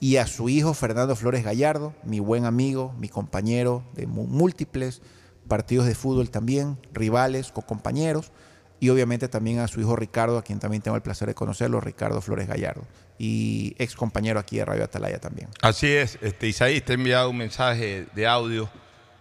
y 0.00 0.16
a 0.16 0.26
su 0.26 0.48
hijo 0.48 0.74
Fernando 0.74 1.14
Flores 1.14 1.44
Gallardo, 1.44 1.94
mi 2.04 2.20
buen 2.20 2.46
amigo, 2.46 2.94
mi 2.98 3.08
compañero 3.08 3.84
de 3.94 4.06
múltiples 4.06 5.02
partidos 5.46 5.86
de 5.86 5.94
fútbol 5.94 6.30
también, 6.30 6.78
rivales, 6.92 7.52
co-compañeros, 7.52 8.32
y 8.78 8.88
obviamente 8.90 9.28
también 9.28 9.60
a 9.60 9.68
su 9.68 9.80
hijo 9.80 9.96
Ricardo, 9.96 10.38
a 10.38 10.42
quien 10.42 10.58
también 10.58 10.82
tengo 10.82 10.96
el 10.96 11.02
placer 11.02 11.28
de 11.28 11.34
conocerlo, 11.34 11.80
Ricardo 11.80 12.20
Flores 12.20 12.46
Gallardo, 12.46 12.86
y 13.18 13.74
ex 13.78 13.94
compañero 13.94 14.38
aquí 14.38 14.58
de 14.58 14.64
Radio 14.64 14.84
Atalaya 14.84 15.18
también. 15.18 15.48
Así 15.62 15.88
es, 15.88 16.18
este, 16.20 16.48
Isaí 16.48 16.80
te 16.80 16.92
ha 16.92 16.94
enviado 16.94 17.30
un 17.30 17.38
mensaje 17.38 18.06
de 18.14 18.26
audio 18.26 18.68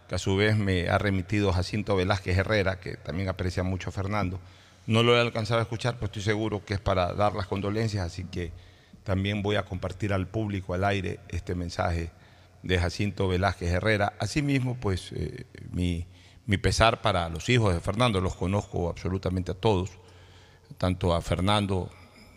que 0.09 0.15
a 0.15 0.17
su 0.17 0.35
vez 0.35 0.57
me 0.57 0.89
ha 0.89 0.97
remitido 0.97 1.51
Jacinto 1.51 1.95
Velázquez 1.95 2.37
Herrera, 2.37 2.79
que 2.79 2.95
también 2.97 3.29
aprecia 3.29 3.63
mucho 3.63 3.89
a 3.89 3.91
Fernando. 3.91 4.39
No 4.87 5.01
lo 5.01 5.17
he 5.17 5.19
alcanzado 5.19 5.59
a 5.59 5.63
escuchar, 5.63 5.95
pero 5.95 6.05
estoy 6.05 6.21
seguro 6.21 6.63
que 6.63 6.75
es 6.75 6.79
para 6.79 7.13
dar 7.13 7.33
las 7.33 7.47
condolencias, 7.47 8.05
así 8.05 8.23
que 8.25 8.51
también 9.03 9.41
voy 9.41 9.55
a 9.55 9.63
compartir 9.63 10.13
al 10.13 10.27
público, 10.27 10.73
al 10.73 10.83
aire, 10.83 11.19
este 11.29 11.55
mensaje 11.55 12.11
de 12.61 12.79
Jacinto 12.79 13.27
Velázquez 13.27 13.71
Herrera. 13.71 14.13
Asimismo, 14.19 14.75
pues 14.75 15.11
eh, 15.13 15.45
mi, 15.71 16.05
mi 16.45 16.57
pesar 16.57 17.01
para 17.01 17.29
los 17.29 17.49
hijos 17.49 17.73
de 17.73 17.79
Fernando, 17.79 18.21
los 18.21 18.35
conozco 18.35 18.89
absolutamente 18.89 19.51
a 19.51 19.55
todos, 19.55 19.91
tanto 20.77 21.13
a 21.13 21.21
Fernando 21.21 21.89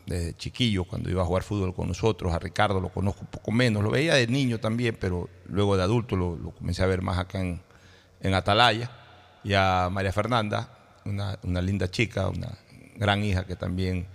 desde 0.06 0.34
chiquillo, 0.34 0.84
cuando 0.84 1.10
iba 1.10 1.22
a 1.22 1.26
jugar 1.26 1.42
fútbol 1.42 1.74
con 1.74 1.88
nosotros, 1.88 2.32
a 2.32 2.38
Ricardo 2.38 2.80
lo 2.80 2.88
conozco 2.88 3.20
un 3.22 3.26
poco 3.26 3.52
menos, 3.52 3.82
lo 3.82 3.90
veía 3.90 4.14
de 4.14 4.26
niño 4.26 4.58
también, 4.58 4.96
pero 4.98 5.28
luego 5.46 5.76
de 5.76 5.82
adulto 5.82 6.16
lo, 6.16 6.50
comencé 6.52 6.82
a 6.82 6.86
ver 6.86 7.02
más 7.02 7.18
acá 7.18 7.40
en, 7.40 7.60
en 8.20 8.34
Atalaya, 8.34 8.90
y 9.44 9.52
a 9.54 9.88
María 9.90 10.12
Fernanda, 10.12 11.00
una, 11.04 11.38
una 11.42 11.60
linda 11.60 11.90
chica, 11.90 12.28
una 12.28 12.58
gran 12.96 13.22
hija 13.22 13.44
que 13.44 13.56
también 13.56 14.06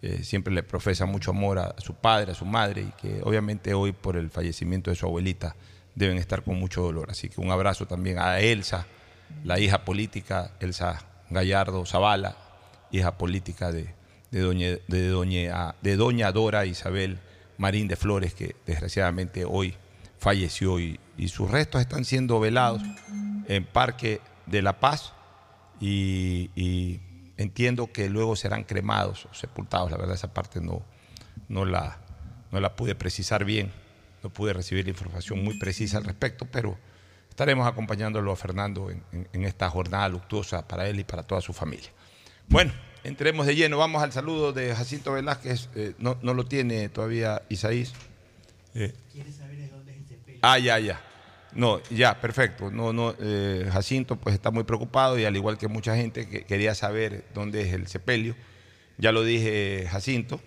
eh, 0.00 0.22
siempre 0.22 0.54
le 0.54 0.62
profesa 0.62 1.06
mucho 1.06 1.32
amor 1.32 1.58
a, 1.58 1.74
su 1.78 1.94
padre, 1.94 2.32
a 2.32 2.34
su 2.34 2.44
madre, 2.44 2.82
y 2.82 2.92
que 3.00 3.20
obviamente 3.22 3.74
hoy 3.74 3.92
por 3.92 4.16
el 4.16 4.30
fallecimiento 4.30 4.90
de 4.90 4.96
su 4.96 5.06
abuelita 5.06 5.56
deben 5.94 6.18
estar 6.18 6.42
con 6.42 6.58
mucho 6.58 6.82
dolor. 6.82 7.10
Así 7.10 7.28
que 7.28 7.40
un 7.40 7.50
abrazo 7.50 7.86
también 7.86 8.18
a 8.18 8.38
Elsa, 8.38 8.86
la 9.44 9.58
hija 9.58 9.84
política, 9.84 10.52
Elsa 10.60 11.04
Gallardo 11.30 11.84
Zavala, 11.86 12.36
hija 12.90 13.18
política 13.18 13.72
de, 13.72 13.94
de, 14.30 14.40
doña, 14.40 14.78
de, 15.82 15.96
doña, 15.96 16.32
Dora 16.32 16.66
Isabel 16.66 17.18
Marín 17.56 17.88
de 17.88 17.96
Flores, 17.96 18.34
que 18.34 18.56
desgraciadamente 18.66 19.44
hoy 19.44 19.74
falleció 20.18 20.80
y, 20.80 20.98
y 21.16 21.28
sus 21.28 21.50
restos 21.50 21.80
están 21.80 22.04
siendo 22.04 22.40
velados 22.40 22.82
en 23.48 23.64
Parque 23.64 24.20
de 24.46 24.62
la 24.62 24.80
Paz 24.80 25.12
y, 25.80 27.00
entiendo 27.36 27.92
que 27.92 28.08
luego 28.08 28.34
serán 28.36 28.64
cremados 28.64 29.26
o 29.26 29.34
sepultados. 29.34 29.90
La 29.90 29.96
verdad, 29.96 30.14
esa 30.14 30.34
parte 30.34 30.60
no, 30.60 30.82
no, 31.48 31.64
la, 31.64 31.98
no 32.50 32.60
la 32.60 32.74
pude 32.74 32.94
precisar 32.94 33.44
bien, 33.44 33.72
no 34.22 34.30
pude 34.30 34.52
recibir 34.52 34.88
información 34.88 35.44
muy 35.44 35.58
precisa 35.58 35.98
al 35.98 36.04
respecto, 36.04 36.46
pero 36.50 36.76
estaremos 37.38 37.68
acompañándolo 37.68 38.32
a 38.32 38.36
Fernando 38.36 38.90
en, 38.90 39.00
en- 39.12 39.28
en 39.32 39.44
esta 39.44 39.70
jornada 39.70 40.08
luctuosa 40.08 40.66
para 40.66 40.88
él 40.88 40.98
y 40.98 41.04
para 41.04 41.22
toda 41.22 41.40
su 41.40 41.52
familia. 41.52 41.88
Bueno, 42.48 42.72
entremos 43.04 43.46
de 43.46 43.54
lleno. 43.54 43.78
Vamos 43.78 44.02
al 44.02 44.10
saludo 44.10 44.52
de 44.52 44.74
Jacinto 44.74 45.12
Velázquez. 45.12 45.68
Eh, 45.76 45.94
no, 45.98 46.18
no 46.20 46.34
lo 46.34 46.46
tiene 46.46 46.88
todavía 46.88 47.42
Isaís. 47.48 47.92
Eh, 48.74 48.92
Ah, 50.42 50.58
ya, 50.58 50.80
ya. 50.80 51.00
No, 51.52 51.80
ya, 51.90 52.20
perfecto. 52.20 52.72
No, 52.72 52.92
no, 52.92 53.14
eh, 53.20 53.68
Jacinto 53.72 54.16
pues 54.16 54.34
está 54.34 54.50
muy 54.50 54.64
preocupado 54.64 55.16
y 55.16 55.24
al 55.24 55.36
igual 55.36 55.58
que 55.58 55.68
mucha 55.68 55.94
gente 55.94 56.28
que 56.28 56.44
quería 56.44 56.74
saber 56.74 57.24
dónde 57.34 57.60
es 57.62 57.72
el 57.72 57.86
sepelio. 57.86 58.34
Ya 58.96 59.12
lo 59.12 59.22
dije, 59.22 59.86
Jacinto. 59.88 60.40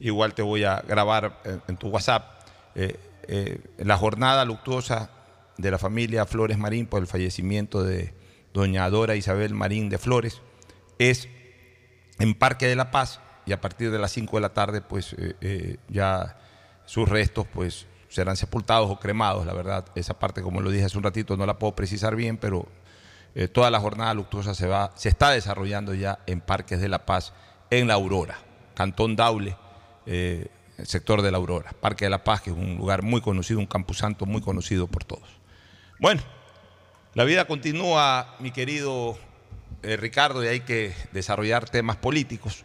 Igual 0.00 0.34
te 0.34 0.42
voy 0.42 0.64
a 0.64 0.80
grabar 0.80 1.40
en, 1.44 1.62
en 1.68 1.76
tu 1.76 1.86
WhatsApp. 1.86 2.42
Eh, 2.74 3.60
la 3.78 3.96
jornada 3.96 4.44
luctuosa 4.44 5.08
de 5.58 5.70
la 5.70 5.78
familia 5.78 6.26
Flores 6.26 6.58
Marín 6.58 6.86
por 6.86 7.00
el 7.00 7.06
fallecimiento 7.06 7.82
de 7.82 8.14
doña 8.52 8.88
Dora 8.90 9.16
Isabel 9.16 9.54
Marín 9.54 9.88
de 9.88 9.98
Flores 9.98 10.42
es 10.98 11.28
en 12.18 12.34
Parque 12.34 12.66
de 12.66 12.76
la 12.76 12.90
Paz 12.90 13.20
y 13.46 13.52
a 13.52 13.60
partir 13.60 13.90
de 13.90 13.98
las 13.98 14.12
5 14.12 14.36
de 14.36 14.40
la 14.40 14.52
tarde 14.54 14.80
pues 14.82 15.14
eh, 15.14 15.34
eh, 15.40 15.76
ya 15.88 16.38
sus 16.84 17.08
restos 17.08 17.46
pues 17.52 17.86
serán 18.08 18.36
sepultados 18.36 18.90
o 18.90 19.00
cremados, 19.00 19.46
la 19.46 19.54
verdad, 19.54 19.86
esa 19.94 20.18
parte 20.18 20.42
como 20.42 20.60
lo 20.60 20.70
dije 20.70 20.84
hace 20.84 20.98
un 20.98 21.04
ratito 21.04 21.36
no 21.36 21.46
la 21.46 21.58
puedo 21.58 21.74
precisar 21.74 22.14
bien, 22.14 22.36
pero 22.36 22.66
eh, 23.34 23.48
toda 23.48 23.70
la 23.70 23.80
jornada 23.80 24.12
luctuosa 24.12 24.54
se 24.54 24.66
va, 24.66 24.92
se 24.94 25.08
está 25.08 25.30
desarrollando 25.30 25.94
ya 25.94 26.18
en 26.26 26.40
Parques 26.40 26.80
de 26.80 26.88
la 26.88 27.06
Paz, 27.06 27.32
en 27.70 27.88
La 27.88 27.94
Aurora, 27.94 28.38
Cantón 28.74 29.16
Daule, 29.16 29.56
el 30.04 30.50
sector 30.86 31.22
de 31.22 31.30
La 31.30 31.38
Aurora, 31.38 31.72
Parque 31.80 32.04
de 32.04 32.10
la 32.10 32.22
Paz, 32.22 32.42
que 32.42 32.50
es 32.50 32.56
un 32.56 32.76
lugar 32.76 33.02
muy 33.02 33.22
conocido, 33.22 33.60
un 33.60 33.66
camposanto 33.66 34.26
muy 34.26 34.42
conocido 34.42 34.86
por 34.86 35.04
todos. 35.04 35.41
Bueno, 36.02 36.20
la 37.14 37.22
vida 37.22 37.44
continúa, 37.44 38.34
mi 38.40 38.50
querido 38.50 39.16
eh, 39.84 39.96
Ricardo, 39.96 40.42
y 40.42 40.48
hay 40.48 40.58
que 40.58 40.92
desarrollar 41.12 41.70
temas 41.70 41.96
políticos. 41.96 42.64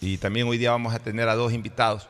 Y 0.00 0.18
también 0.18 0.48
hoy 0.48 0.58
día 0.58 0.72
vamos 0.72 0.92
a 0.92 0.98
tener 0.98 1.28
a 1.28 1.36
dos 1.36 1.52
invitados. 1.52 2.08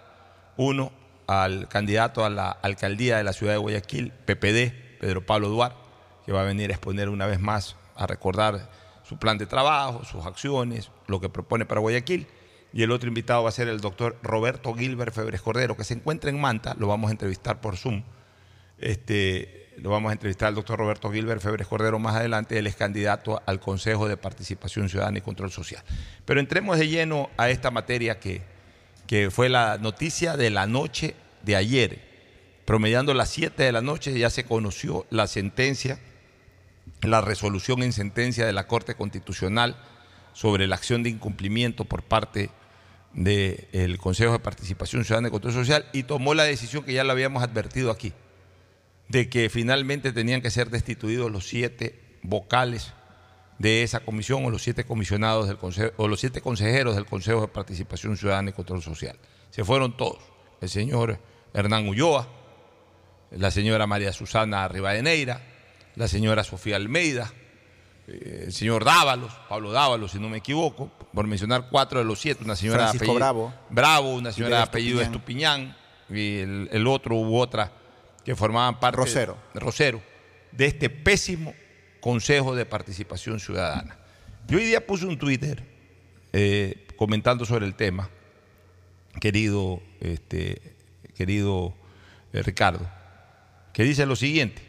Uno, 0.57 0.91
al 1.27 1.69
candidato 1.69 2.25
a 2.25 2.31
la 2.31 2.51
alcaldía 2.51 3.19
de 3.19 3.25
la 3.25 3.35
ciudad 3.35 3.53
de 3.53 3.59
Guayaquil, 3.59 4.11
PPD, 4.25 5.01
Pedro 5.01 5.27
Pablo 5.27 5.51
Duarte, 5.51 5.77
que 6.25 6.33
va 6.33 6.41
a 6.41 6.45
venir 6.45 6.71
a 6.71 6.73
exponer 6.73 7.11
una 7.11 7.27
vez 7.27 7.41
más, 7.41 7.77
a 7.95 8.07
recordar 8.07 8.71
su 9.07 9.19
plan 9.19 9.37
de 9.37 9.45
trabajo, 9.45 10.03
sus 10.07 10.25
acciones, 10.25 10.91
lo 11.09 11.21
que 11.21 11.29
propone 11.29 11.67
para 11.67 11.83
Guayaquil. 11.83 12.27
Y 12.73 12.85
el 12.85 12.91
otro 12.91 13.09
invitado 13.09 13.43
va 13.43 13.51
a 13.51 13.53
ser 13.53 13.69
el 13.69 13.83
doctor 13.83 14.17
Roberto 14.23 14.73
Gilbert 14.73 15.15
Febres 15.15 15.43
Cordero, 15.43 15.77
que 15.77 15.85
se 15.85 15.93
encuentra 15.93 16.31
en 16.31 16.41
Manta, 16.41 16.75
lo 16.79 16.87
vamos 16.87 17.11
a 17.11 17.13
entrevistar 17.13 17.61
por 17.61 17.77
Zoom. 17.77 18.03
Este, 18.79 19.64
lo 19.79 19.91
vamos 19.91 20.11
a 20.11 20.13
entrevistar 20.13 20.49
al 20.49 20.55
doctor 20.55 20.79
Roberto 20.79 21.11
Gilbert 21.11 21.43
Febres 21.43 21.67
Cordero 21.67 21.99
más 21.99 22.17
adelante, 22.17 22.59
él 22.59 22.67
es 22.67 22.77
candidato 22.77 23.43
al 23.47 23.61
Consejo 23.61 24.09
de 24.09 24.17
Participación 24.17 24.89
Ciudadana 24.89 25.19
y 25.19 25.23
Control 25.23 25.51
Social. 25.51 25.83
Pero 26.25 26.41
entremos 26.41 26.79
de 26.79 26.89
lleno 26.89 27.31
a 27.37 27.51
esta 27.51 27.71
materia 27.71 28.19
que, 28.21 28.43
que 29.07 29.31
fue 29.31 29.49
la 29.49 29.79
noticia 29.79 30.37
de 30.37 30.51
la 30.51 30.67
noche 30.67 31.15
de 31.43 31.57
ayer. 31.57 32.15
Promediando 32.65 33.13
las 33.13 33.31
7 33.31 33.63
de 33.63 33.73
la 33.73 33.83
noche 33.83 34.19
ya 34.19 34.31
se 34.31 34.45
conoció 34.45 35.07
la 35.11 35.27
sentencia, 35.27 35.99
la 37.03 37.21
resolución 37.21 37.83
en 37.83 37.93
sentencia 37.93 38.47
de 38.47 38.53
la 38.53 38.67
Corte 38.67 38.95
Constitucional 38.95 39.77
sobre 40.33 40.67
la 40.67 40.77
acción 40.77 41.03
de 41.03 41.11
incumplimiento 41.11 41.85
por 41.85 42.03
parte 42.03 42.51
del 43.13 43.99
Consejo 43.99 44.33
de 44.33 44.39
Participación 44.39 45.05
Ciudadana 45.05 45.29
y 45.29 45.31
Control 45.31 45.53
Social 45.53 45.87
y 45.93 46.05
tomó 46.05 46.35
la 46.35 46.45
decisión 46.45 46.85
que 46.85 46.95
ya 46.95 47.05
lo 47.05 47.13
habíamos 47.13 47.43
advertido 47.43 47.91
aquí, 47.91 48.13
de 49.09 49.29
que 49.29 49.49
finalmente 49.51 50.13
tenían 50.13 50.41
que 50.41 50.51
ser 50.51 50.71
destituidos 50.71 51.31
los 51.31 51.47
siete 51.47 52.19
vocales 52.23 52.93
de 53.59 53.83
esa 53.83 54.01
comisión 54.01 54.45
o 54.45 54.51
los 54.51 54.63
siete 54.63 54.85
comisionados 54.85 55.47
del 55.47 55.59
consejo, 55.59 55.93
o 55.97 56.09
los 56.09 56.21
siete 56.21 56.41
consejeros 56.41 56.97
del 56.97 57.07
Consejo 57.07 57.43
de 57.43 57.49
Participación 57.49 58.17
Ciudadana 58.17 58.51
y 58.51 58.53
Control 58.53 58.83
Social. 58.83 59.17
Se 59.51 59.65
fueron 59.65 59.97
todos. 59.97 60.19
El 60.61 60.69
señor 60.69 61.19
Hernán 61.53 61.87
Ulloa, 61.87 62.27
la 63.31 63.51
señora 63.51 63.87
María 63.87 64.13
Susana 64.13 64.67
Rivadeneira, 64.69 65.41
la 65.95 66.09
señora 66.09 66.43
Sofía 66.43 66.77
Almeida, 66.77 67.33
eh, 68.09 68.45
el 68.47 68.53
señor 68.53 68.85
Dávalos, 68.85 69.33
Pablo 69.49 69.71
Dávalos, 69.71 70.11
si 70.13 70.19
no 70.19 70.29
me 70.29 70.39
equivoco, 70.39 70.91
por 71.13 71.27
mencionar 71.27 71.69
cuatro 71.71 72.01
de 72.01 72.05
los 72.05 72.19
siete, 72.19 72.43
una 72.45 72.57
señora 72.57 72.89
Francisco 72.89 73.05
apellido- 73.05 73.15
Bravo. 73.19 73.55
Bravo, 73.71 74.15
una 74.15 74.33
señora 74.33 74.57
de 74.57 74.63
de 74.63 74.63
apellido 74.69 75.01
Estupiñán, 75.01 75.77
y 76.11 76.39
el, 76.39 76.69
el 76.73 76.87
otro 76.87 77.15
u 77.17 77.39
otra 77.39 77.73
que 78.25 78.35
formaban 78.35 78.81
parte 78.81 78.97
Rosero. 78.97 79.37
de, 79.53 79.61
Rosero, 79.61 80.03
de 80.53 80.67
este 80.67 80.91
pésimo 80.91 81.55
Consejo 82.01 82.55
de 82.55 82.67
Participación 82.67 83.41
Ciudadana. 83.41 83.97
Yo 84.47 84.59
hoy 84.59 84.65
día 84.65 84.87
puse 84.87 85.07
un 85.07 85.19
Twitter 85.19 85.63
eh, 86.33 86.87
comentando 86.97 87.45
sobre 87.45 87.67
el 87.67 87.75
tema, 87.75 88.11
querido, 89.21 89.81
este, 90.01 90.61
querido 91.15 91.75
eh, 92.33 92.43
Ricardo, 92.43 92.87
que 93.73 93.85
dice 93.85 94.07
lo 94.07 94.17
siguiente. 94.17 94.63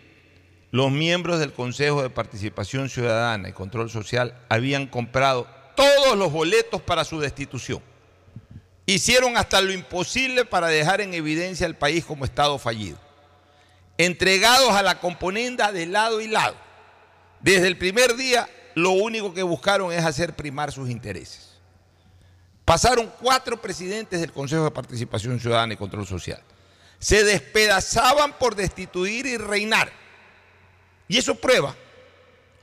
Los 0.72 0.92
miembros 0.92 1.40
del 1.40 1.54
Consejo 1.54 2.02
de 2.02 2.10
Participación 2.10 2.90
Ciudadana 2.90 3.50
y 3.50 3.54
Control 3.54 3.90
Social 3.90 4.38
habían 4.50 4.88
comprado 4.88 5.48
todos 5.76 6.18
los 6.18 6.32
boletos 6.32 6.82
para 6.82 7.04
su 7.04 7.20
destitución. 7.20 7.82
Hicieron 8.86 9.38
hasta 9.38 9.62
lo 9.62 9.72
imposible 9.72 10.46
para 10.46 10.68
dejar 10.68 11.02
en 11.02 11.14
evidencia 11.14 11.66
al 11.66 11.78
país 11.78 12.06
como 12.06 12.26
Estado 12.26 12.58
fallido. 12.60 13.05
Entregados 13.98 14.72
a 14.72 14.84
la 14.84 15.00
componenda 15.00 15.72
de 15.72 15.86
lado 15.86 16.22
y 16.22 16.28
lado. 16.28 16.56
Desde 17.40 17.68
el 17.68 17.78
primer 17.78 18.16
día, 18.16 18.50
lo 18.76 18.92
único 18.92 19.34
que 19.34 19.44
buscaron 19.44 19.94
es 19.94 20.04
hacer 20.04 20.36
primar 20.36 20.72
sus 20.72 20.90
intereses. 20.90 21.56
Pasaron 22.66 23.12
cuatro 23.22 23.62
presidentes 23.62 24.20
del 24.20 24.32
Consejo 24.32 24.64
de 24.64 24.72
Participación 24.72 25.40
Ciudadana 25.40 25.74
y 25.76 25.78
Control 25.78 26.06
Social. 26.06 26.42
Se 27.00 27.24
despedazaban 27.24 28.34
por 28.34 28.56
destituir 28.56 29.28
y 29.28 29.38
reinar. 29.38 29.92
Y 31.08 31.18
eso 31.18 31.36
prueba, 31.36 31.76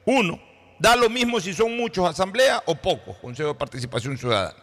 uno, 0.04 0.42
da 0.80 0.96
lo 0.96 1.08
mismo 1.08 1.40
si 1.40 1.54
son 1.54 1.76
muchos 1.76 2.08
asambleas 2.08 2.60
o 2.66 2.74
pocos, 2.74 3.16
Consejo 3.18 3.50
de 3.50 3.54
Participación 3.54 4.18
Ciudadana. 4.18 4.58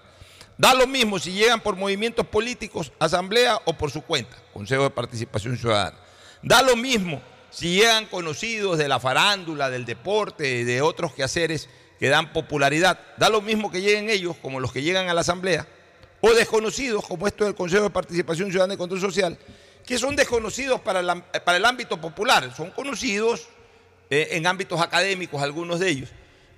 Da 0.57 0.73
lo 0.73 0.85
mismo 0.85 1.17
si 1.17 1.31
llegan 1.31 1.61
por 1.61 1.77
movimientos 1.77 2.27
políticos, 2.27 2.91
asamblea 2.99 3.57
o 3.63 3.73
por 3.73 3.89
su 3.89 4.01
cuenta, 4.01 4.35
Consejo 4.53 4.83
de 4.83 4.89
Participación 4.89 5.57
Ciudadana. 5.57 5.97
Da 6.41 6.61
lo 6.61 6.75
mismo 6.75 7.21
si 7.51 7.75
llegan 7.75 8.05
conocidos 8.05 8.77
de 8.77 8.87
la 8.87 8.99
farándula, 8.99 9.69
del 9.69 9.85
deporte, 9.85 10.65
de 10.65 10.81
otros 10.81 11.13
quehaceres 11.13 11.67
que 11.99 12.07
dan 12.09 12.31
popularidad. 12.31 12.99
Da 13.17 13.29
lo 13.29 13.41
mismo 13.41 13.71
que 13.71 13.81
lleguen 13.81 14.09
ellos 14.09 14.35
como 14.41 14.59
los 14.59 14.71
que 14.71 14.81
llegan 14.81 15.09
a 15.09 15.13
la 15.13 15.21
asamblea, 15.21 15.67
o 16.21 16.33
desconocidos 16.33 17.05
como 17.05 17.27
esto 17.27 17.45
del 17.45 17.55
Consejo 17.55 17.83
de 17.83 17.89
Participación 17.89 18.49
Ciudadana 18.49 18.73
y 18.73 18.77
Control 18.77 19.01
Social, 19.01 19.37
que 19.85 19.97
son 19.97 20.15
desconocidos 20.15 20.79
para 20.81 20.99
el, 20.99 21.65
ámbito 21.65 21.99
popular, 21.99 22.53
son 22.55 22.71
conocidos 22.71 23.47
eh, 24.09 24.29
en 24.31 24.47
ámbitos 24.47 24.79
académicos 24.81 25.41
algunos 25.41 25.79
de 25.79 25.89
ellos, 25.89 26.09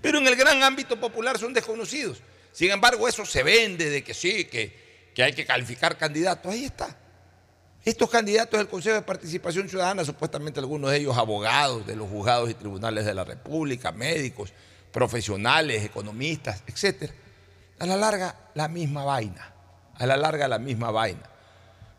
pero 0.02 0.17
en 0.17 0.28
el 0.28 0.36
gran 0.36 0.62
ámbito 0.63 1.00
popular 1.00 1.38
son 1.38 1.54
desconocidos. 1.54 2.22
Sin 2.52 2.70
embargo, 2.72 3.08
eso 3.08 3.26
se 3.26 3.44
vende 3.44 3.89
de 3.89 4.04
que 4.04 4.13
sí, 4.13 4.46
que, 4.46 5.12
que 5.15 5.24
hay 5.24 5.34
que 5.34 5.46
calificar 5.46 5.98
candidatos. 5.98 6.52
Ahí 6.52 6.65
está. 6.65 6.98
Estos 7.84 8.12
candidatos 8.12 8.60
del 8.60 8.67
Consejo 8.67 8.96
de 8.96 9.02
Participación 9.02 9.67
Ciudadana, 9.67 10.06
supuestamente 10.06 10.60
algunos 10.60 10.91
de 10.91 10.98
ellos 10.98 11.17
abogados 11.17 11.88
de 11.88 11.96
los 11.96 12.08
juzgados 12.08 12.50
y 12.52 12.54
tribunales 12.54 13.06
de 13.06 13.15
la 13.15 13.24
República, 13.24 13.91
médicos, 13.91 14.54
profesionales, 14.91 15.84
economistas, 15.84 16.63
etc. 16.67 17.12
A 17.80 17.88
la 17.88 17.98
larga, 17.98 18.36
la 18.54 18.67
misma 18.67 19.04
vaina. 19.04 19.52
A 19.96 20.06
la 20.06 20.15
larga, 20.15 20.48
la 20.48 20.60
misma 20.60 20.91
vaina. 20.91 21.24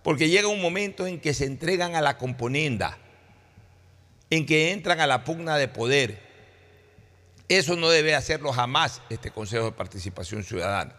Porque 0.05 0.29
llega 0.29 0.47
un 0.47 0.63
momento 0.63 1.07
en 1.07 1.21
que 1.21 1.35
se 1.35 1.47
entregan 1.47 1.97
a 1.97 2.01
la 2.01 2.17
componenda, 2.17 2.99
en 4.31 4.47
que 4.47 4.71
entran 4.71 5.01
a 5.01 5.09
la 5.09 5.25
pugna 5.25 5.57
de 5.57 5.67
poder. 5.67 6.21
Eso 7.49 7.75
no 7.75 7.89
debe 7.89 8.15
hacerlo 8.15 8.53
jamás 8.53 9.03
este 9.11 9.33
Consejo 9.33 9.65
de 9.65 9.73
Participación 9.73 10.45
Ciudadana, 10.45 10.95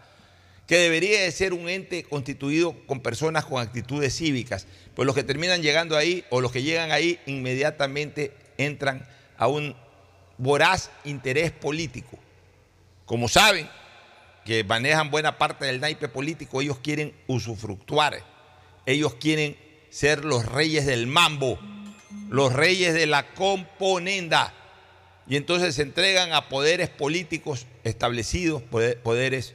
que 0.66 0.78
debería 0.78 1.20
de 1.22 1.30
ser 1.30 1.52
un 1.52 1.68
ente 1.68 2.04
constituido 2.04 2.74
con 2.86 3.00
personas 3.00 3.44
con 3.44 3.60
actitudes 3.60 4.16
cívicas, 4.16 4.66
pues 4.94 5.06
los 5.06 5.14
que 5.14 5.22
terminan 5.22 5.62
llegando 5.62 5.96
ahí 5.96 6.24
o 6.30 6.40
los 6.40 6.52
que 6.52 6.62
llegan 6.62 6.90
ahí 6.90 7.18
inmediatamente 7.26 8.32
entran 8.56 9.06
a 9.36 9.46
un 9.46 9.76
voraz 10.38 10.90
interés 11.04 11.50
político. 11.52 12.18
Como 13.04 13.28
saben 13.28 13.68
que 14.44 14.64
manejan 14.64 15.10
buena 15.10 15.38
parte 15.38 15.66
del 15.66 15.80
naipe 15.80 16.08
político, 16.08 16.60
ellos 16.60 16.78
quieren 16.78 17.14
usufructuar, 17.26 18.22
ellos 18.86 19.14
quieren 19.14 19.56
ser 19.90 20.24
los 20.24 20.46
reyes 20.46 20.86
del 20.86 21.06
mambo, 21.06 21.58
los 22.30 22.52
reyes 22.52 22.94
de 22.94 23.06
la 23.06 23.34
componenda. 23.34 24.52
Y 25.26 25.36
entonces 25.36 25.74
se 25.74 25.82
entregan 25.82 26.32
a 26.32 26.48
poderes 26.48 26.90
políticos 26.90 27.66
establecidos, 27.84 28.62
poder- 28.62 28.98
poderes 29.00 29.54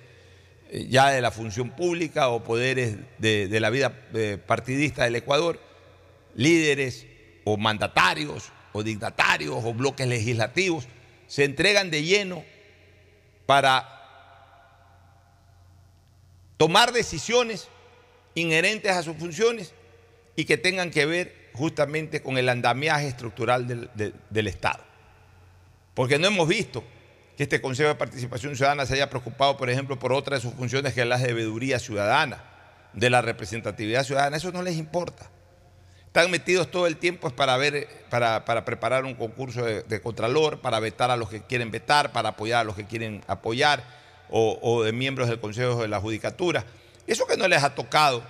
ya 0.72 1.10
de 1.10 1.22
la 1.22 1.32
función 1.32 1.72
pública 1.72 2.30
o 2.30 2.44
poderes 2.44 2.98
de, 3.18 3.60
la 3.60 3.70
vida 3.70 3.94
eh, 4.14 4.38
partidista 4.46 5.04
del 5.04 5.16
Ecuador, 5.16 5.60
líderes 6.36 7.06
o 7.44 7.58
mandatarios 7.58 8.52
o 8.74 8.84
dignatarios 8.84 9.64
o 9.64 9.74
bloques 9.74 10.08
legislativos, 10.08 10.88
se 11.28 11.44
entregan 11.44 11.90
de 11.90 12.04
lleno 12.04 12.44
para 13.46 13.96
tomar 16.58 16.92
decisiones 16.92 17.68
inherentes 18.36 18.92
a 18.92 19.04
sus 19.04 19.18
funciones 19.18 19.74
y 20.36 20.46
que 20.46 20.58
tengan 20.58 20.92
que 20.92 21.06
ver 21.06 21.50
justamente 21.54 22.22
con 22.22 22.38
el 22.38 22.48
andamiaje 22.50 23.08
estructural 23.08 23.68
del, 23.68 23.90
de- 23.96 24.14
del 24.30 24.48
Estado. 24.48 24.84
Porque 25.94 26.20
no 26.20 26.28
hemos 26.28 26.48
visto 26.48 26.84
que 27.40 27.44
este 27.44 27.62
Consejo 27.62 27.88
de 27.88 27.96
Participación 27.96 28.54
Ciudadana 28.58 28.86
se 28.86 28.96
haya 28.96 29.10
preocupado, 29.10 29.56
por 29.56 29.70
ejemplo, 29.70 29.98
por 29.98 30.12
otra 30.12 30.36
de 30.36 30.42
sus 30.42 30.54
funciones 30.56 30.94
que 30.94 31.04
es 31.04 31.08
la 31.08 31.18
de 31.18 31.32
veeduría 31.32 31.80
ciudadana, 31.80 32.44
de 32.92 33.10
la 33.10 33.22
representatividad 33.22 34.04
ciudadana. 34.04 34.36
Eso 34.36 34.52
no 34.52 34.62
les 34.62 34.76
importa. 34.76 35.30
Están 36.06 36.30
metidos 36.32 36.70
todo 36.70 36.86
el 36.86 36.98
tiempo 36.98 37.30
para 37.30 37.56
ver, 37.56 37.88
para, 38.10 38.44
para 38.44 38.66
preparar 38.66 39.06
un 39.06 39.16
concurso 39.16 39.64
de, 39.64 39.84
de 39.84 40.02
contralor, 40.02 40.60
para 40.60 40.82
vetar 40.82 41.12
a 41.12 41.16
los 41.16 41.30
que 41.30 41.42
quieren 41.42 41.72
vetar, 41.72 42.12
para 42.12 42.28
apoyar 42.28 42.60
a 42.60 42.64
los 42.66 42.76
que 42.76 42.84
quieren 42.84 43.24
apoyar, 43.26 43.86
o, 44.30 44.60
o 44.62 44.84
de 44.84 44.92
miembros 44.92 45.30
del 45.30 45.40
Consejo 45.40 45.82
de 45.82 45.88
la 45.88 46.02
Judicatura. 46.02 46.66
Eso 47.08 47.26
que 47.26 47.38
no 47.38 47.48
les 47.48 47.64
ha 47.64 47.74
tocado, 47.74 48.22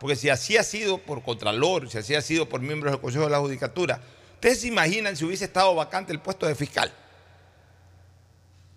porque 0.00 0.16
si 0.16 0.28
así 0.28 0.56
ha 0.56 0.64
sido 0.64 0.98
por 0.98 1.22
contralor, 1.22 1.88
si 1.88 1.98
así 1.98 2.16
ha 2.16 2.20
sido 2.20 2.48
por 2.48 2.60
miembros 2.60 2.90
del 2.90 3.00
Consejo 3.00 3.26
de 3.26 3.30
la 3.30 3.38
Judicatura, 3.38 4.00
ustedes 4.34 4.62
se 4.62 4.66
imaginan 4.66 5.16
si 5.16 5.24
hubiese 5.24 5.44
estado 5.44 5.72
vacante 5.72 6.12
el 6.12 6.18
puesto 6.18 6.46
de 6.46 6.56
fiscal, 6.56 6.92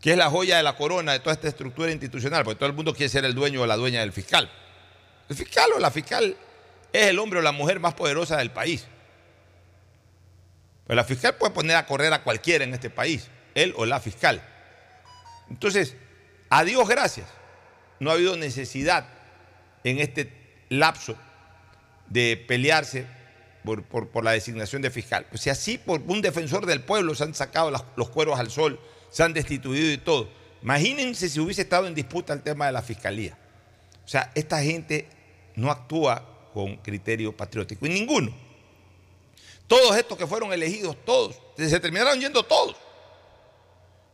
que 0.03 0.11
es 0.11 0.17
la 0.17 0.29
joya 0.29 0.57
de 0.57 0.63
la 0.63 0.75
corona 0.75 1.13
de 1.13 1.19
toda 1.21 1.31
esta 1.33 1.47
estructura 1.47 1.89
institucional, 1.89 2.43
porque 2.43 2.59
todo 2.59 2.67
el 2.67 2.75
mundo 2.75 2.93
quiere 2.93 3.07
ser 3.07 3.23
el 3.23 3.33
dueño 3.33 3.61
o 3.61 3.65
la 3.65 3.77
dueña 3.77 4.01
del 4.01 4.11
fiscal. 4.11 4.51
El 5.29 5.35
fiscal 5.37 5.71
o 5.73 5.79
la 5.79 5.91
fiscal 5.91 6.35
es 6.91 7.07
el 7.07 7.19
hombre 7.19 7.39
o 7.39 7.41
la 7.41 7.53
mujer 7.53 7.79
más 7.79 7.93
poderosa 7.93 8.35
del 8.35 8.51
país. 8.51 8.85
Pues 10.85 10.97
la 10.97 11.05
fiscal 11.05 11.35
puede 11.35 11.53
poner 11.53 11.77
a 11.77 11.85
correr 11.85 12.11
a 12.11 12.21
cualquiera 12.21 12.65
en 12.65 12.73
este 12.73 12.89
país, 12.89 13.29
él 13.55 13.73
o 13.77 13.85
la 13.85 14.01
fiscal. 14.01 14.41
Entonces, 15.49 15.95
a 16.49 16.65
Dios 16.65 16.85
gracias, 16.89 17.27
no 18.01 18.09
ha 18.09 18.13
habido 18.15 18.35
necesidad 18.35 19.07
en 19.85 19.99
este 19.99 20.65
lapso 20.67 21.15
de 22.09 22.43
pelearse 22.45 23.07
por, 23.63 23.83
por- 23.85 24.25
la 24.25 24.31
designación 24.31 24.81
de 24.81 24.91
fiscal. 24.91 25.27
Pues 25.29 25.41
si 25.41 25.49
así 25.49 25.77
por 25.77 26.01
un 26.01 26.21
defensor 26.21 26.65
del 26.65 26.81
pueblo 26.81 27.15
se 27.15 27.23
han 27.23 27.33
sacado 27.33 27.71
los 27.95 28.09
cueros 28.09 28.37
al 28.37 28.51
sol, 28.51 28.81
se 29.13 29.21
han 29.21 29.31
destituido 29.31 29.91
y 29.91 29.97
todo, 29.99 30.27
imagínense 30.63 31.29
si 31.29 31.39
hubiese 31.39 31.61
estado 31.61 31.85
en 31.85 31.93
disputa 31.93 32.33
el 32.33 32.41
tema 32.41 32.65
de 32.65 32.71
la 32.71 32.81
fiscalía. 32.81 33.37
O 34.03 34.07
sea, 34.07 34.31
esta 34.33 34.61
gente 34.61 35.07
no 35.55 35.69
actúa 35.69 36.49
con 36.51 36.77
criterio 36.77 37.35
patriótico, 37.37 37.85
y 37.85 37.89
ninguno. 37.89 38.33
Todos 39.67 39.95
estos 39.95 40.17
que 40.17 40.25
fueron 40.25 40.51
elegidos, 40.51 40.97
todos, 41.05 41.39
se 41.55 41.79
terminaron 41.79 42.19
yendo 42.19 42.41
todos. 42.41 42.75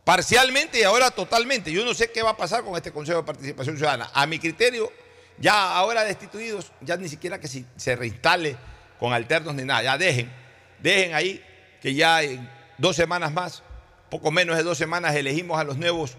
Parcialmente 0.04 0.80
y 0.80 0.82
ahora 0.82 1.10
totalmente. 1.10 1.72
Yo 1.72 1.82
no 1.84 1.94
sé 1.94 2.10
qué 2.10 2.22
va 2.22 2.30
a 2.30 2.36
pasar 2.36 2.62
con 2.62 2.76
este 2.76 2.92
Consejo 2.92 3.18
de 3.18 3.24
Participación 3.24 3.76
Ciudadana. 3.76 4.10
A 4.12 4.26
mi 4.26 4.38
criterio, 4.38 4.92
ya 5.38 5.76
ahora 5.76 6.04
destituidos, 6.04 6.72
ya 6.82 6.96
ni 6.98 7.08
siquiera 7.08 7.40
que 7.40 7.48
se 7.48 7.96
reinstale 7.96 8.56
con 8.98 9.14
alternos 9.14 9.54
ni 9.54 9.64
nada. 9.64 9.82
Ya 9.82 9.98
dejen, 9.98 10.30
dejen 10.78 11.14
ahí 11.14 11.42
que 11.80 11.94
ya 11.94 12.22
en 12.22 12.48
dos 12.76 12.96
semanas 12.96 13.32
más, 13.32 13.62
poco 14.10 14.30
menos 14.30 14.56
de 14.56 14.62
dos 14.62 14.76
semanas, 14.76 15.14
elegimos 15.14 15.58
a 15.58 15.64
los 15.64 15.76
nuevos 15.76 16.16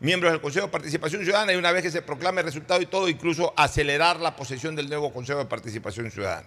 miembros 0.00 0.32
del 0.32 0.40
Consejo 0.40 0.66
de 0.66 0.72
Participación 0.72 1.24
Ciudadana 1.24 1.52
y 1.52 1.56
una 1.56 1.72
vez 1.72 1.82
que 1.82 1.90
se 1.90 2.02
proclame 2.02 2.40
el 2.40 2.46
resultado 2.46 2.80
y 2.80 2.86
todo, 2.86 3.08
incluso 3.08 3.52
acelerar 3.56 4.20
la 4.20 4.36
posesión 4.36 4.76
del 4.76 4.88
nuevo 4.88 5.12
Consejo 5.12 5.38
de 5.38 5.46
Participación 5.46 6.10
Ciudadana. 6.10 6.46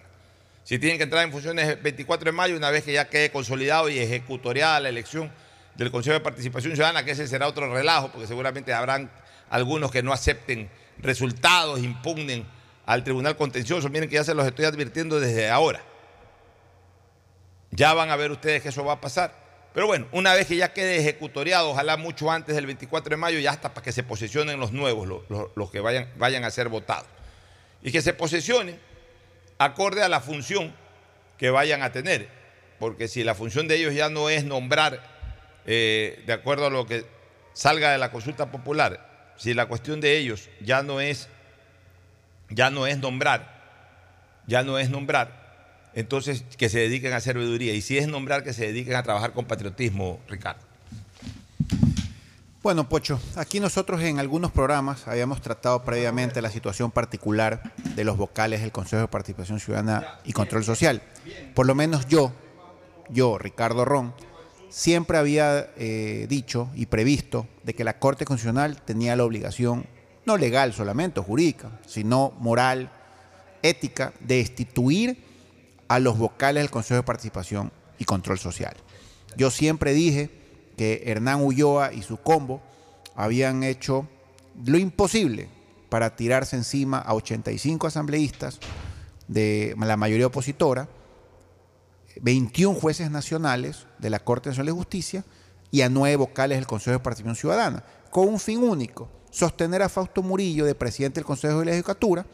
Si 0.64 0.78
tienen 0.78 0.96
que 0.96 1.04
entrar 1.04 1.24
en 1.24 1.30
funciones 1.30 1.68
el 1.68 1.76
24 1.76 2.24
de 2.24 2.32
mayo, 2.32 2.56
una 2.56 2.70
vez 2.70 2.84
que 2.84 2.92
ya 2.92 3.08
quede 3.08 3.30
consolidado 3.30 3.88
y 3.90 3.98
ejecutoriada 3.98 4.80
la 4.80 4.88
elección 4.88 5.30
del 5.76 5.90
Consejo 5.90 6.14
de 6.14 6.20
Participación 6.20 6.74
Ciudadana, 6.74 7.04
que 7.04 7.10
ese 7.10 7.26
será 7.28 7.46
otro 7.46 7.72
relajo, 7.72 8.10
porque 8.10 8.26
seguramente 8.26 8.72
habrán 8.72 9.10
algunos 9.50 9.90
que 9.90 10.02
no 10.02 10.12
acepten 10.12 10.70
resultados, 10.98 11.80
impugnen 11.80 12.46
al 12.86 13.04
Tribunal 13.04 13.36
Contencioso. 13.36 13.88
Miren 13.88 14.08
que 14.08 14.14
ya 14.16 14.24
se 14.24 14.34
los 14.34 14.46
estoy 14.46 14.64
advirtiendo 14.64 15.20
desde 15.20 15.50
ahora. 15.50 15.82
Ya 17.70 17.92
van 17.92 18.10
a 18.10 18.16
ver 18.16 18.30
ustedes 18.30 18.62
que 18.62 18.68
eso 18.68 18.84
va 18.84 18.94
a 18.94 19.00
pasar. 19.00 19.43
Pero 19.74 19.88
bueno, 19.88 20.06
una 20.12 20.32
vez 20.34 20.46
que 20.46 20.56
ya 20.56 20.72
quede 20.72 20.98
ejecutoriado, 20.98 21.70
ojalá 21.70 21.96
mucho 21.96 22.30
antes 22.30 22.54
del 22.54 22.64
24 22.64 23.10
de 23.10 23.16
mayo, 23.16 23.40
ya 23.40 23.50
hasta 23.50 23.74
para 23.74 23.84
que 23.84 23.90
se 23.90 24.04
posesionen 24.04 24.60
los 24.60 24.70
nuevos, 24.70 25.08
los, 25.56 25.70
que 25.72 25.80
vayan, 25.80 26.08
vayan 26.16 26.44
a 26.44 26.50
ser 26.52 26.68
votados. 26.68 27.08
Y 27.82 27.90
que 27.90 28.00
se 28.00 28.14
posesionen 28.14 28.78
acorde 29.58 30.04
a 30.04 30.08
la 30.08 30.20
función 30.20 30.72
que 31.38 31.50
vayan 31.50 31.82
a 31.82 31.90
tener. 31.90 32.28
Porque 32.78 33.08
si 33.08 33.24
la 33.24 33.34
función 33.34 33.66
de 33.66 33.74
ellos 33.74 33.94
ya 33.94 34.08
no 34.08 34.30
es 34.30 34.44
nombrar, 34.44 35.02
eh, 35.66 36.22
de 36.24 36.32
acuerdo 36.32 36.66
a 36.66 36.70
lo 36.70 36.86
que 36.86 37.04
salga 37.52 37.90
de 37.90 37.98
la 37.98 38.12
consulta 38.12 38.52
popular, 38.52 39.32
si 39.36 39.54
la 39.54 39.66
cuestión 39.66 40.00
de 40.00 40.16
ellos 40.16 40.50
ya 40.60 40.84
no 40.84 41.00
es, 41.00 41.28
ya 42.48 42.70
no 42.70 42.86
es 42.86 42.98
nombrar, 42.98 43.60
ya 44.46 44.62
no 44.62 44.78
es 44.78 44.88
nombrar, 44.88 45.43
entonces 45.94 46.44
que 46.56 46.68
se 46.68 46.80
dediquen 46.80 47.12
a 47.12 47.20
serviduría. 47.20 47.74
Y 47.74 47.80
si 47.80 47.98
es 47.98 48.08
nombrar, 48.08 48.44
que 48.44 48.52
se 48.52 48.66
dediquen 48.66 48.96
a 48.96 49.02
trabajar 49.02 49.32
con 49.32 49.44
patriotismo, 49.44 50.20
Ricardo. 50.28 50.62
Bueno, 52.62 52.88
Pocho, 52.88 53.20
aquí 53.36 53.60
nosotros 53.60 54.00
en 54.00 54.18
algunos 54.18 54.50
programas 54.50 55.06
habíamos 55.06 55.42
tratado 55.42 55.84
previamente 55.84 56.40
la 56.40 56.50
situación 56.50 56.90
particular 56.90 57.74
de 57.94 58.04
los 58.04 58.16
vocales 58.16 58.62
del 58.62 58.72
Consejo 58.72 59.02
de 59.02 59.08
Participación 59.08 59.60
Ciudadana 59.60 60.18
y 60.24 60.32
Control 60.32 60.64
Social. 60.64 61.02
Por 61.54 61.66
lo 61.66 61.74
menos 61.74 62.08
yo, 62.08 62.32
yo, 63.10 63.36
Ricardo 63.36 63.84
Ron, 63.84 64.14
siempre 64.70 65.18
había 65.18 65.68
eh, 65.76 66.24
dicho 66.26 66.70
y 66.74 66.86
previsto 66.86 67.46
de 67.64 67.74
que 67.74 67.84
la 67.84 67.98
Corte 67.98 68.24
Constitucional 68.24 68.80
tenía 68.80 69.14
la 69.14 69.24
obligación, 69.24 69.84
no 70.24 70.38
legal 70.38 70.72
solamente, 70.72 71.20
jurídica, 71.20 71.70
sino 71.86 72.32
moral, 72.38 72.90
ética, 73.62 74.14
de 74.20 74.36
destituir 74.36 75.33
a 75.88 75.98
los 75.98 76.18
vocales 76.18 76.62
del 76.62 76.70
Consejo 76.70 76.96
de 76.96 77.02
Participación 77.02 77.72
y 77.98 78.04
Control 78.04 78.38
Social. 78.38 78.74
Yo 79.36 79.50
siempre 79.50 79.92
dije 79.92 80.30
que 80.76 81.02
Hernán 81.06 81.42
Ulloa 81.42 81.92
y 81.92 82.02
su 82.02 82.16
combo 82.16 82.62
habían 83.14 83.62
hecho 83.62 84.08
lo 84.64 84.78
imposible 84.78 85.48
para 85.88 86.16
tirarse 86.16 86.56
encima 86.56 86.98
a 86.98 87.14
85 87.14 87.86
asambleístas 87.86 88.58
de 89.28 89.74
la 89.78 89.96
mayoría 89.96 90.26
opositora, 90.26 90.88
21 92.20 92.78
jueces 92.78 93.10
nacionales 93.10 93.86
de 93.98 94.10
la 94.10 94.20
Corte 94.20 94.48
Nacional 94.48 94.66
de 94.66 94.78
Justicia 94.78 95.24
y 95.70 95.82
a 95.82 95.88
nueve 95.88 96.16
vocales 96.16 96.58
del 96.58 96.66
Consejo 96.66 96.92
de 96.92 97.02
Participación 97.02 97.36
Ciudadana, 97.36 97.84
con 98.10 98.28
un 98.28 98.38
fin 98.38 98.62
único, 98.62 99.10
sostener 99.30 99.82
a 99.82 99.88
Fausto 99.88 100.22
Murillo 100.22 100.64
de 100.64 100.74
presidente 100.74 101.20
del 101.20 101.26
Consejo 101.26 101.58
de 101.60 101.64
la 101.66 101.70
Legislatura 101.72 102.26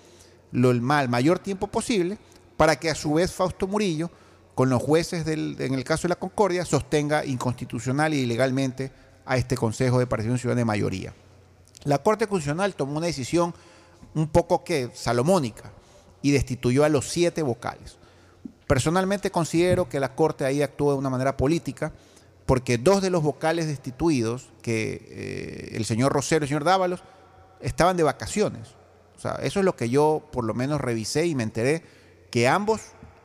lo 0.53 0.75
mayor 0.75 1.39
tiempo 1.39 1.69
posible 1.69 2.19
para 2.61 2.77
que 2.77 2.91
a 2.91 2.95
su 2.95 3.15
vez 3.15 3.33
Fausto 3.33 3.67
Murillo, 3.67 4.11
con 4.55 4.69
los 4.69 4.83
jueces 4.83 5.25
del- 5.25 5.57
en 5.61 5.73
el 5.73 5.83
caso 5.83 6.03
de 6.03 6.11
la 6.11 6.17
Concordia, 6.17 6.67
sostenga 6.67 7.25
inconstitucional 7.25 8.13
y 8.13 8.19
ilegalmente 8.19 8.93
a 9.25 9.39
este 9.39 9.57
Consejo 9.57 9.99
de 9.99 10.07
Participación 10.07 10.39
Ciudadana 10.39 10.61
de 10.61 10.65
mayoría. 10.67 11.15
La 11.85 12.03
Corte 12.03 12.27
Constitucional 12.27 12.75
tomó 12.75 12.99
una 12.99 13.07
decisión 13.07 13.55
un 14.15 14.29
poco 14.29 14.63
que 14.63 14.91
salomónica 14.93 15.73
y 16.21 16.33
destituyó 16.33 16.85
a 16.85 16.91
los 16.91 17.09
siete 17.09 17.41
vocales. 17.41 17.97
Personalmente 18.67 19.31
considero 19.31 19.89
que 19.89 19.99
la 19.99 20.15
Corte 20.15 20.45
ahí 20.45 20.61
actuó 20.61 20.93
de 20.93 20.99
una 20.99 21.09
manera 21.09 21.39
política 21.39 21.95
porque 22.45 22.77
dos 22.77 23.01
de 23.01 23.09
los 23.09 23.23
vocales 23.23 23.69
destituidos, 23.69 24.51
que 24.61 25.07
eh, 25.09 25.77
el 25.77 25.87
señor 25.87 26.13
Rosero 26.13 26.43
y 26.43 26.45
el 26.45 26.49
señor 26.49 26.65
Dávalos, 26.65 27.03
estaban 27.63 27.97
de 27.97 28.03
vacaciones. 28.03 28.69
O 29.17 29.19
sea, 29.19 29.37
eso 29.43 29.61
es 29.61 29.65
lo 29.65 29.75
que 29.77 29.89
yo 29.89 30.29
por 30.31 30.45
lo 30.45 30.53
menos 30.53 30.79
revisé 30.79 31.25
y 31.25 31.35
me 31.35 31.43
enteré 31.43 31.99
que 32.31 32.49
ambos 32.49 32.81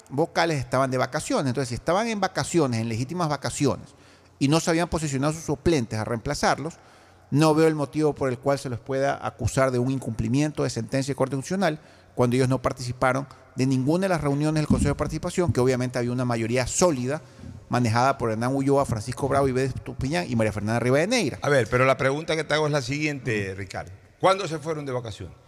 vocales 0.09 0.59
estaban 0.59 0.91
de 0.91 0.97
vacaciones. 0.97 1.47
Entonces, 1.47 1.69
si 1.69 1.75
estaban 1.75 2.07
en 2.07 2.19
vacaciones, 2.19 2.81
en 2.81 2.89
legítimas 2.89 3.29
vacaciones, 3.29 3.95
y 4.39 4.47
no 4.47 4.59
se 4.59 4.69
habían 4.69 4.89
posicionado 4.89 5.33
sus 5.33 5.43
suplentes 5.43 5.97
a 5.97 6.03
reemplazarlos, 6.03 6.75
no 7.31 7.55
veo 7.55 7.67
el 7.67 7.75
motivo 7.75 8.13
por 8.13 8.29
el 8.29 8.37
cual 8.37 8.59
se 8.59 8.69
los 8.69 8.79
pueda 8.79 9.25
acusar 9.25 9.71
de 9.71 9.79
un 9.79 9.91
incumplimiento 9.91 10.63
de 10.63 10.69
sentencia 10.69 11.11
de 11.11 11.15
Corte 11.15 11.35
Constitucional 11.35 11.79
cuando 12.13 12.35
ellos 12.35 12.49
no 12.49 12.61
participaron 12.61 13.27
de 13.55 13.65
ninguna 13.65 14.03
de 14.03 14.09
las 14.09 14.21
reuniones 14.21 14.61
del 14.61 14.67
Consejo 14.67 14.89
de 14.89 14.95
Participación, 14.95 15.51
que 15.51 15.59
obviamente 15.59 15.97
había 15.97 16.11
una 16.11 16.25
mayoría 16.25 16.67
sólida 16.67 17.21
manejada 17.69 18.17
por 18.17 18.31
Hernán 18.31 18.53
Ulloa, 18.53 18.85
Francisco 18.85 19.27
Bravo, 19.27 19.47
Ibedes 19.47 19.73
Tupiñán 19.73 20.29
y 20.29 20.35
María 20.35 20.51
Fernanda 20.51 20.79
Rivadeneira. 20.79 21.39
A 21.41 21.49
ver, 21.49 21.67
pero 21.69 21.85
la 21.85 21.97
pregunta 21.97 22.35
que 22.35 22.43
te 22.43 22.53
hago 22.53 22.67
es 22.67 22.71
la 22.71 22.81
siguiente, 22.81 23.53
Ricardo. 23.55 23.91
¿Cuándo 24.19 24.47
se 24.47 24.59
fueron 24.59 24.85
de 24.85 24.91
vacaciones? 24.91 25.44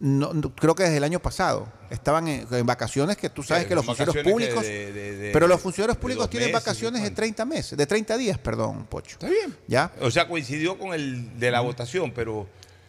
No, 0.00 0.32
no, 0.32 0.54
creo 0.54 0.74
que 0.76 0.84
desde 0.84 0.98
el 0.98 1.04
año 1.04 1.18
pasado. 1.20 1.66
Estaban 1.90 2.28
en, 2.28 2.46
en 2.50 2.66
vacaciones 2.66 3.16
que 3.16 3.30
tú 3.30 3.42
sabes 3.42 3.64
Eh, 3.64 3.66
que 3.68 3.74
los 3.74 3.84
funcionarios 3.84 4.24
públicos. 4.24 4.62
de- 4.62 4.92
de- 4.92 5.16
de- 5.16 5.32
pero 5.32 5.48
los 5.48 5.60
funcionarios 5.60 5.96
públicos 5.96 6.28
tienen 6.30 6.50
meses, 6.50 6.64
vacaciones 6.64 7.02
¿de 7.02 7.08
de 7.10 7.16
30 7.16 7.44
meses, 7.46 7.78
de 7.78 7.86
30 7.86 8.16
días, 8.18 8.38
perdón, 8.38 8.84
Pocho. 8.86 9.12
Está 9.12 9.28
bien. 9.28 9.56
¿Ya? 9.66 9.90
O 10.00 10.10
sea, 10.10 10.28
coincidió 10.28 10.78
con 10.78 10.92
el 10.94 11.38
de 11.40 11.50
la 11.50 11.60
votación, 11.60 12.12
pero, 12.12 12.46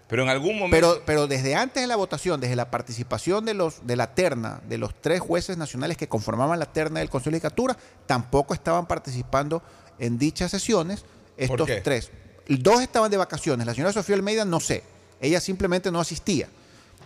pero 0.09 0.23
en 0.23 0.29
algún 0.29 0.59
momento. 0.59 0.75
Pero, 0.95 1.03
pero 1.05 1.27
desde 1.27 1.55
antes 1.55 1.81
de 1.81 1.87
la 1.87 1.95
votación, 1.95 2.41
desde 2.41 2.55
la 2.57 2.69
participación 2.69 3.45
de 3.45 3.53
los 3.53 3.87
de 3.87 3.95
la 3.95 4.13
terna, 4.13 4.59
de 4.67 4.77
los 4.77 4.93
tres 5.01 5.21
jueces 5.21 5.57
nacionales 5.57 5.95
que 5.97 6.07
conformaban 6.09 6.59
la 6.59 6.65
terna 6.71 6.99
del 6.99 7.09
Consejo 7.09 7.29
de 7.29 7.37
Legislatura, 7.37 7.77
tampoco 8.05 8.53
estaban 8.53 8.85
participando 8.85 9.63
en 9.97 10.17
dichas 10.19 10.51
sesiones 10.51 11.05
estos 11.37 11.65
qué? 11.65 11.79
tres. 11.81 12.11
Dos 12.49 12.81
estaban 12.81 13.09
de 13.09 13.17
vacaciones. 13.17 13.65
La 13.65 13.73
señora 13.73 13.93
Sofía 13.93 14.15
Almeida, 14.15 14.43
no 14.43 14.59
sé. 14.59 14.83
Ella 15.21 15.39
simplemente 15.39 15.89
no 15.91 15.99
asistía. 16.01 16.49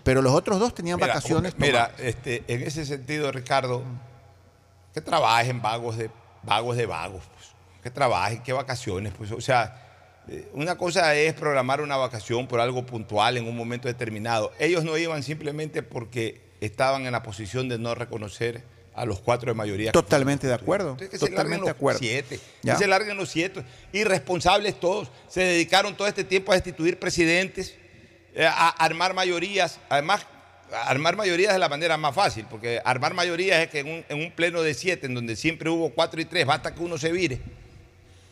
Pero 0.04 0.22
los 0.22 0.34
otros 0.34 0.60
dos 0.60 0.74
tenían 0.76 0.98
Mira, 0.98 1.08
vacaciones. 1.08 1.54
Mira, 1.58 1.88
tomadas. 1.88 2.00
este, 2.06 2.44
en 2.48 2.62
ese 2.64 2.86
sentido, 2.86 3.32
Ricardo, 3.32 3.84
que 4.94 5.02
trabajen 5.02 5.62
vagos 5.62 5.98
de 5.98 6.10
vagos 6.44 6.76
de 6.76 6.86
vagos, 6.86 7.24
pues. 7.34 7.48
que 7.82 7.90
trabajen, 7.90 8.44
que 8.44 8.52
vacaciones, 8.54 9.14
pues. 9.18 9.32
O 9.32 9.40
sea, 9.42 9.80
eh, 10.28 10.50
una 10.54 10.78
cosa 10.78 11.16
es 11.16 11.34
programar 11.34 11.82
una 11.82 11.96
vacación 11.98 12.48
por 12.48 12.60
algo 12.60 12.86
puntual 12.86 13.38
en 13.38 13.48
un 13.48 13.56
momento 13.56 13.88
determinado. 13.88 14.52
Ellos 14.60 14.84
no 14.84 14.98
iban 14.98 15.24
simplemente 15.24 15.84
porque 15.84 16.42
estaban 16.62 17.06
en 17.06 17.12
la 17.14 17.24
posición 17.24 17.70
de 17.70 17.78
no 17.80 17.96
reconocer 17.96 18.64
a 18.96 19.06
los 19.06 19.20
cuatro 19.22 19.50
de 19.52 19.56
mayoría. 19.56 19.92
Totalmente 19.92 20.46
de 20.48 20.54
acuerdo. 20.54 20.92
Entonces, 20.92 21.10
que 21.10 21.18
se 21.18 21.26
larguen 21.32 21.36
Totalmente 21.60 21.66
de 21.66 21.72
acuerdo. 21.72 22.00
siete. 22.00 22.40
Ya. 22.62 22.74
Que 22.74 22.80
se 22.80 22.88
larguen 22.88 23.18
los 23.18 23.30
siete. 23.30 23.64
Irresponsables 23.92 24.80
todos. 24.80 25.10
Se 25.28 25.42
dedicaron 25.42 25.96
todo 25.96 26.08
este 26.08 26.24
tiempo 26.24 26.52
a 26.52 26.56
destituir 26.56 27.00
presidentes, 27.00 27.76
armar 28.38 29.14
mayorías. 29.14 29.80
Además, 29.90 30.26
armar 30.86 31.16
mayorías 31.16 31.54
es 31.54 31.60
la 31.60 31.70
manera 31.70 31.98
más 31.98 32.16
fácil, 32.16 32.46
porque 32.50 32.82
armar 32.84 33.14
mayorías 33.14 33.62
es 33.62 33.70
que 33.70 33.80
en 33.80 33.88
un, 33.88 34.06
en 34.10 34.20
un 34.20 34.32
pleno 34.32 34.62
de 34.62 34.74
siete, 34.74 35.08
en 35.08 35.14
donde 35.14 35.36
siempre 35.36 35.70
hubo 35.70 35.90
cuatro 35.92 36.20
y 36.22 36.26
tres, 36.26 36.46
basta 36.46 36.74
que 36.74 36.82
uno 36.82 36.98
se 36.98 37.12
vire. 37.12 37.42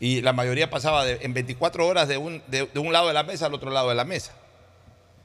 Y 0.02 0.20
la 0.20 0.32
mayoría 0.32 0.68
pasaba 0.68 1.08
en 1.08 1.32
24 1.32 1.86
horas 1.86 2.08
de 2.08 2.16
un, 2.16 2.42
lado 2.90 3.06
de 3.06 3.14
la 3.14 3.22
mesa 3.22 3.46
al 3.46 3.54
otro 3.54 3.70
lado 3.70 3.88
de 3.88 3.94
la 3.94 4.02
mesa. 4.02 4.32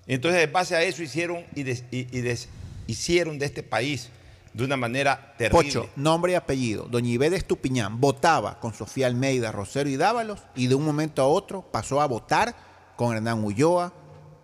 Entonces, 0.06 0.44
en 0.44 0.54
base 0.54 0.76
a 0.76 0.84
eso, 0.84 1.02
hicieron 1.02 1.44
y, 1.56 1.64
de 1.64 2.38
este 3.42 3.64
país 3.64 4.12
de 4.54 4.64
una 4.64 4.78
manera 4.78 5.34
terrible. 5.36 5.64
Pocho, 5.64 5.90
nombre 5.96 6.34
y 6.34 6.36
apellido. 6.36 6.84
Doña 6.84 7.10
Ibedes 7.10 7.46
Tupiñán 7.46 8.00
votaba 8.00 8.60
con 8.60 8.76
Sofía 8.76 9.08
Almeida, 9.08 9.52
Rosero 9.52 9.90
y 9.90 9.98
Dávalos 9.98 10.44
y 10.56 10.68
de 10.68 10.76
un 10.76 10.86
momento 10.86 11.24
a 11.24 11.28
otro 11.28 11.64
pasó 11.64 12.00
a 12.00 12.06
votar 12.06 12.56
con 12.96 13.16
Hernán 13.16 13.44
Ulloa, 13.44 13.92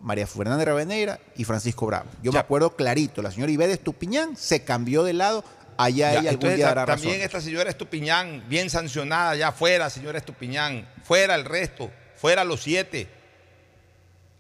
María 0.04 0.28
Fernanda 0.28 0.66
Raveneira 0.66 1.20
y 1.38 1.46
Francisco 1.46 1.86
Bravo. 1.86 2.10
Yo 2.22 2.34
me 2.34 2.40
acuerdo 2.40 2.76
clarito, 2.76 3.22
la 3.22 3.32
señora 3.32 3.52
Ibedes 3.52 3.80
Tupiñán 3.80 4.36
se 4.36 4.64
cambió 4.64 5.04
de 5.04 5.14
lado, 5.14 5.46
allá 5.78 6.14
Ya, 6.14 6.20
ella 6.20 6.30
algún 6.32 6.56
día 6.56 6.68
dará 6.68 6.86
también 6.86 7.22
esta 7.22 7.40
señora 7.40 7.70
Estupiñán, 7.70 8.44
bien 8.50 8.70
sancionada, 8.70 9.36
ya 9.38 9.54
fuera, 9.54 9.90
señora 9.90 10.18
Estupiñán, 10.18 10.86
fuera 11.04 11.36
el 11.36 11.46
resto, 11.46 11.90
fuera 12.18 12.44
los 12.44 12.62
siete. 12.62 13.08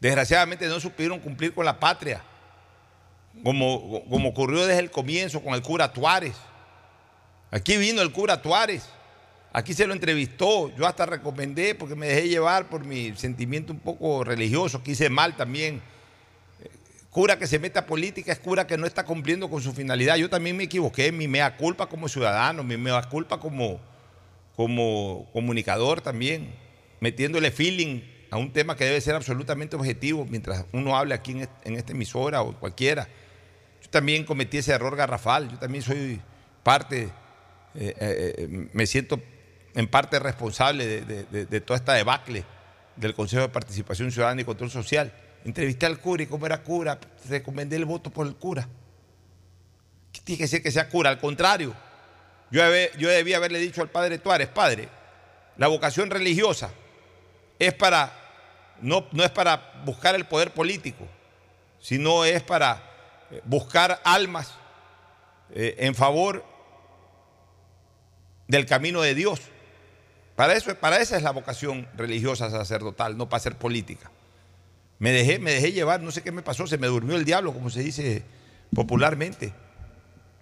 Desgraciadamente 0.02 0.67
no 0.67 0.82
supieron 0.82 1.21
cumplir 1.21 1.54
con 1.54 1.63
la 1.63 1.80
patria, 1.80 2.21
como, 3.41 4.04
como 4.10 4.30
ocurrió 4.30 4.65
desde 4.65 4.82
el 4.82 4.91
comienzo 4.91 5.41
con 5.41 5.54
el 5.54 5.62
cura 5.62 5.93
Tuárez. 5.93 6.36
Aquí 7.52 7.78
vino 7.78 8.02
el 8.02 8.12
cura 8.12 8.41
Tuárez, 8.41 8.84
aquí 9.54 9.74
se 9.74 9.88
lo 9.88 9.94
entrevistó, 9.94 10.76
yo 10.76 10.86
hasta 10.86 11.06
recomendé 11.06 11.76
porque 11.76 11.96
me 11.96 12.08
dejé 12.08 12.28
llevar 12.28 12.68
por 12.70 12.84
mi 12.84 13.16
sentimiento 13.16 13.72
un 13.72 13.80
poco 13.80 14.24
religioso, 14.24 14.84
que 14.84 14.92
hice 14.92 15.10
mal 15.10 15.38
también 15.38 15.82
cura 17.10 17.38
que 17.38 17.46
se 17.46 17.60
mete 17.60 17.78
a 17.78 17.86
política 17.86 18.32
es 18.32 18.39
cura 18.39 18.66
que 18.66 18.76
no 18.76 18.88
está 18.88 19.06
cumpliendo 19.06 19.48
con 19.48 19.62
su 19.62 19.72
finalidad. 19.72 20.16
Yo 20.16 20.30
también 20.32 20.58
me 20.58 20.63
equivoqué, 20.63 21.12
mi 21.12 21.28
mea 21.28 21.56
culpa 21.58 21.88
como 21.88 22.10
ciudadano, 22.10 22.63
mi 22.63 22.76
mea 22.76 23.00
culpa 23.04 23.39
como, 23.39 23.80
como 24.56 25.30
comunicador 25.32 26.02
también, 26.02 26.50
metiéndole 27.00 27.52
feeling 27.52 28.02
a 28.32 28.38
un 28.38 28.52
tema 28.52 28.76
que 28.76 28.86
debe 28.86 29.00
ser 29.00 29.13
absolutamente 29.13 29.76
objetivo 29.76 30.26
mientras 30.28 30.66
uno 30.72 30.98
hable 30.98 31.13
aquí 31.13 31.34
en, 31.34 31.42
est- 31.42 31.52
en 31.66 31.76
esta 31.76 31.92
emisora 31.92 32.42
o 32.42 32.60
cualquiera. 32.60 33.08
Yo 33.84 33.89
también 33.92 34.24
cometí 34.24 34.58
ese 34.58 34.72
error 34.72 34.96
garrafal, 34.96 35.52
yo 35.52 35.60
también 35.60 35.84
soy 35.84 36.20
parte, 36.63 37.04
eh, 37.04 37.10
eh, 37.76 38.36
eh, 38.39 38.70
me 38.74 38.88
siento 38.88 39.22
en 39.76 39.88
parte 39.88 40.20
responsable 40.20 40.86
de, 40.86 41.24
de- 41.26 41.46
de- 41.46 41.62
toda 41.62 41.78
esta 41.78 41.94
debacle 41.94 42.44
del 42.96 43.14
Consejo 43.16 43.42
de 43.42 43.50
Participación 43.50 44.12
Ciudadana 44.12 44.42
y 44.42 44.46
Control 44.46 44.70
Social. 44.70 45.12
Entrevisté 45.46 45.86
al 45.86 46.00
cura 46.00 46.24
y 46.24 46.28
como 46.28 46.46
era 46.46 46.62
cura, 46.64 47.00
recomendé 47.28 47.76
el 47.76 47.86
voto 47.86 48.10
por 48.10 48.28
el 48.28 48.36
cura. 48.36 48.68
¿Qué 50.12 50.22
tiene 50.22 50.38
que 50.38 50.48
ser 50.48 50.62
que 50.62 50.72
sea 50.72 50.88
cura? 50.90 51.10
Al 51.10 51.20
contrario, 51.20 51.74
yo, 52.52 52.62
yo 52.98 53.10
debía 53.10 53.38
haberle 53.38 53.60
dicho 53.60 53.82
al 53.82 53.90
padre 53.90 54.20
Tuárez, 54.20 54.48
padre, 54.48 54.88
la 55.58 55.68
vocación 55.68 56.10
religiosa 56.12 56.70
es 57.60 57.74
para, 57.74 58.14
no, 58.82 59.08
no 59.12 59.24
es 59.24 59.32
para 59.32 59.82
buscar 59.86 60.14
el 60.16 60.26
poder 60.26 60.52
político, 60.54 61.08
sino 61.80 62.24
es 62.26 62.44
para 62.44 62.82
eh, 63.32 63.42
buscar 63.44 64.00
almas 64.04 64.54
eh, 65.52 65.76
en 65.80 65.96
favor 65.96 66.46
del 68.48 68.66
camino 68.66 69.02
de 69.02 69.16
Dios. 69.16 69.42
Para, 70.36 70.54
eso, 70.54 70.74
para 70.76 70.98
esa 70.98 71.17
es 71.17 71.24
la 71.24 71.32
vocación 71.32 71.88
religiosa 71.96 72.50
sacerdotal, 72.50 73.17
no 73.17 73.30
para 73.30 73.38
hacer 73.38 73.56
política. 73.56 74.12
Me 75.00 75.12
dejé, 75.12 75.39
me 75.39 75.52
dejé 75.52 75.72
llevar, 75.72 76.02
no 76.02 76.12
sé 76.12 76.22
qué 76.22 76.32
me 76.32 76.41
pasó, 76.41 76.65
se 76.65 76.78
me 76.78 76.88
durmió 76.88 77.15
el 77.15 77.26
diablo, 77.26 77.54
como 77.54 77.69
se 77.69 77.82
dice 77.84 78.24
popularmente. 78.74 79.54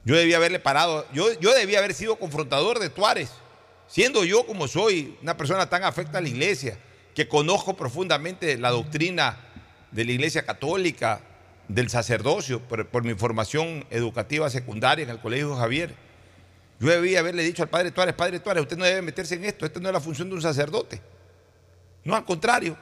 Yo 0.06 0.16
debía 0.16 0.38
haberle 0.38 0.60
parado, 0.60 1.06
yo, 1.14 1.38
yo 1.40 1.54
debía 1.54 1.80
haber 1.80 1.94
sido 1.94 2.18
confrontador 2.18 2.80
de 2.80 2.90
Tuárez, 2.90 3.32
siendo 3.88 4.24
yo 4.24 4.46
como 4.46 4.68
soy, 4.68 5.18
una 5.22 5.38
persona 5.38 5.70
tan 5.70 5.84
afecta 5.84 6.20
a 6.20 6.22
la 6.22 6.30
iglesia, 6.30 6.78
que 7.14 7.28
conozco 7.28 7.76
profundamente 7.76 8.58
la 8.58 8.70
doctrina 8.70 9.38
de 9.92 10.06
la 10.06 10.12
iglesia 10.12 10.46
católica, 10.46 11.22
del 11.68 11.90
sacerdocio, 11.90 12.60
por, 12.62 12.88
por 12.88 13.04
mi 13.04 13.14
formación 13.14 13.86
educativa 13.90 14.50
secundaria 14.50 15.04
en 15.04 15.10
el 15.10 15.20
Colegio 15.20 15.56
Javier. 15.56 15.94
Yo 16.82 16.90
debía 16.90 17.20
haberle 17.20 17.44
dicho 17.44 17.62
al 17.62 17.70
padre 17.70 17.92
Tuárez, 17.92 18.16
padre 18.16 18.40
Tuárez, 18.40 18.64
usted 18.64 18.76
no 18.76 18.86
debe 18.86 19.04
meterse 19.04 19.36
en 19.36 19.46
esto, 19.46 19.68
esta 19.68 19.80
no 19.80 19.88
es 19.88 19.94
la 19.94 20.02
función 20.02 20.28
de 20.30 20.36
un 20.36 20.42
sacerdote. 20.42 21.00
No, 22.04 22.16
al 22.16 22.26
contrario. 22.26 22.76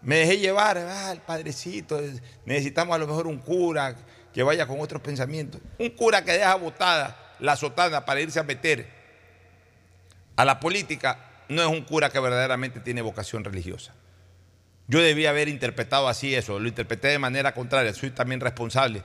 Me 0.00 0.16
dejé 0.16 0.38
llevar, 0.38 0.78
ah, 0.78 1.12
el 1.12 1.20
padrecito, 1.20 1.98
es- 2.00 2.22
necesitamos 2.46 2.96
a 2.96 2.98
lo 2.98 3.06
mejor 3.06 3.26
un 3.26 3.38
cura 3.38 3.94
que 4.32 4.42
vaya 4.42 4.66
con 4.66 4.80
otros 4.80 5.02
pensamientos. 5.02 5.60
Un 5.78 5.90
cura 5.90 6.24
que 6.24 6.32
deja 6.32 6.54
botada 6.54 7.34
la 7.38 7.54
sotana 7.54 8.04
para 8.04 8.20
irse 8.20 8.40
a 8.40 8.42
meter 8.44 8.88
a 10.34 10.44
la 10.46 10.58
política 10.58 11.44
no 11.50 11.60
es 11.60 11.68
un 11.68 11.82
cura 11.82 12.08
que 12.08 12.18
verdaderamente 12.18 12.80
tiene 12.80 13.02
vocación 13.02 13.44
religiosa. 13.44 13.92
Yo 14.88 15.00
debía 15.00 15.30
haber 15.30 15.48
interpretado 15.48 16.08
así 16.08 16.34
eso, 16.34 16.58
lo 16.58 16.66
interpreté 16.66 17.08
de 17.08 17.18
manera 17.18 17.52
contraria, 17.52 17.92
soy 17.92 18.10
también 18.10 18.40
responsable 18.40 19.02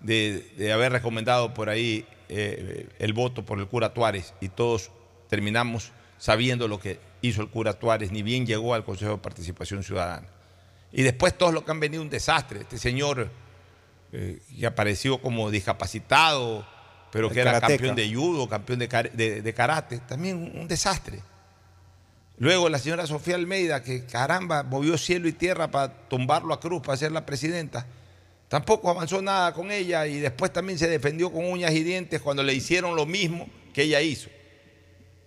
de 0.00 0.70
haber 0.72 0.92
recomendado 0.92 1.52
por 1.54 1.68
ahí 1.68 2.06
eh, 2.34 2.88
el 2.98 3.12
voto 3.12 3.44
por 3.44 3.58
el 3.58 3.66
cura 3.68 3.92
Tuárez 3.94 4.34
y 4.40 4.48
todos 4.48 4.90
terminamos 5.28 5.92
sabiendo 6.18 6.68
lo 6.68 6.78
que 6.80 6.98
hizo 7.20 7.42
el 7.42 7.48
cura 7.48 7.74
Tuárez, 7.74 8.10
ni 8.12 8.22
bien 8.22 8.46
llegó 8.46 8.74
al 8.74 8.84
Consejo 8.84 9.12
de 9.12 9.18
Participación 9.18 9.82
Ciudadana. 9.82 10.26
Y 10.92 11.02
después 11.02 11.36
todos 11.36 11.52
los 11.54 11.64
que 11.64 11.70
han 11.70 11.80
venido 11.80 12.02
un 12.02 12.10
desastre, 12.10 12.60
este 12.60 12.78
señor 12.78 13.30
eh, 14.12 14.40
que 14.58 14.66
apareció 14.66 15.18
como 15.22 15.50
discapacitado, 15.50 16.66
pero 17.10 17.28
El 17.28 17.32
que 17.34 17.40
era 17.40 17.52
karateca. 17.52 17.78
campeón 17.78 17.96
de 17.96 18.14
judo, 18.14 18.48
campeón 18.48 18.78
de, 18.78 18.88
de- 19.14 19.42
de 19.42 19.54
karate, 19.54 19.98
también 20.00 20.36
un, 20.36 20.60
un 20.60 20.68
desastre. 20.68 21.20
Luego 22.38 22.68
la 22.68 22.78
señora 22.78 23.06
Sofía 23.06 23.34
Almeida, 23.36 23.82
que 23.82 24.04
caramba, 24.06 24.62
movió 24.64 24.98
cielo 24.98 25.28
y 25.28 25.32
tierra 25.32 25.70
para 25.70 25.92
tumbarlo 26.08 26.52
a 26.54 26.60
Cruz, 26.60 26.82
para 26.82 26.96
ser 26.96 27.12
la 27.12 27.24
presidenta. 27.26 27.86
Tampoco 28.52 28.90
avanzó 28.90 29.22
nada 29.22 29.54
con 29.54 29.72
ella 29.72 30.06
y 30.06 30.20
después 30.20 30.52
también 30.52 30.78
se 30.78 30.86
defendió 30.86 31.32
con 31.32 31.50
uñas 31.50 31.72
y 31.72 31.82
dientes 31.82 32.20
cuando 32.20 32.42
le 32.42 32.52
hicieron 32.52 32.94
lo 32.94 33.06
mismo 33.06 33.48
que 33.72 33.84
ella 33.84 34.02
hizo. 34.02 34.28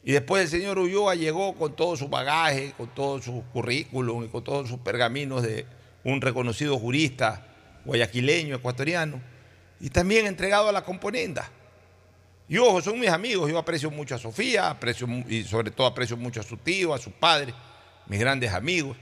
Y 0.04 0.12
después 0.12 0.44
el 0.44 0.48
señor 0.48 0.78
Ulloa 0.78 1.16
llegó 1.16 1.56
con 1.56 1.76
todo 1.76 1.98
su 1.98 2.08
bagaje, 2.08 2.74
con 2.78 2.94
todo 2.94 3.20
su 3.20 3.44
currículum 3.52 4.26
y 4.26 4.28
con 4.28 4.44
todos 4.44 4.70
sus 4.70 4.78
pergaminos 4.78 5.42
de 5.42 5.66
un 6.04 6.22
reconocido 6.22 6.78
jurista 6.78 7.48
guayaquileño, 7.84 8.58
ecuatoriano, 8.58 9.20
y 9.80 9.90
también 9.90 10.28
entregado 10.28 10.70
a 10.70 10.72
la 10.72 10.84
componenda. 10.84 11.50
Y 12.48 12.60
ojo, 12.60 12.80
son 12.80 13.00
mis 13.00 13.10
amigos, 13.10 13.50
yo 13.50 13.58
aprecio 13.58 13.90
mucho 13.90 14.14
a 14.14 14.20
Sofía, 14.20 14.70
aprecio 14.70 15.08
y 15.28 15.44
sobre 15.46 15.72
todo 15.72 15.88
aprecio 15.88 16.16
mucho 16.16 16.42
a 16.42 16.44
su 16.44 16.58
tío, 16.58 16.94
a 16.94 17.00
su 17.00 17.10
padre, 17.10 17.56
mis 18.06 18.20
grandes 18.20 18.54
amigos. 18.54 18.96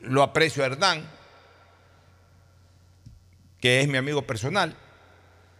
Lo 0.00 0.22
aprecio 0.22 0.62
a 0.62 0.68
Hernán, 0.68 1.17
que 3.60 3.80
es 3.80 3.88
mi 3.88 3.96
amigo 3.96 4.22
personal. 4.22 4.76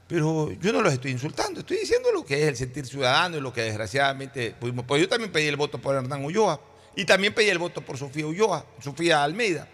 Pero 0.07 0.51
yo 0.53 0.73
no 0.73 0.81
los 0.81 0.93
estoy 0.93 1.11
insultando, 1.11 1.61
estoy 1.61 1.79
diciendo 1.79 2.11
lo 2.13 2.25
que 2.25 2.43
es 2.43 2.49
el 2.49 2.57
sentir 2.57 2.87
ciudadano 2.87 3.37
y 3.37 3.41
lo 3.41 3.53
que 3.53 3.63
desgraciadamente 3.63 4.55
pudimos. 4.59 4.87
Pues 4.87 5.03
yo 5.03 5.09
también 5.09 5.31
pedí 5.31 5.47
el 5.47 5.57
voto 5.57 5.79
por 5.79 5.95
Hernán 5.95 6.25
Ulloa 6.25 6.61
y 6.97 7.05
también 7.05 7.35
pedí 7.35 7.51
el 7.51 7.59
voto 7.59 7.83
por 7.83 7.99
Sofía 7.99 8.27
Ulloa, 8.27 8.65
Sofía 8.81 9.23
Almeida. 9.23 9.69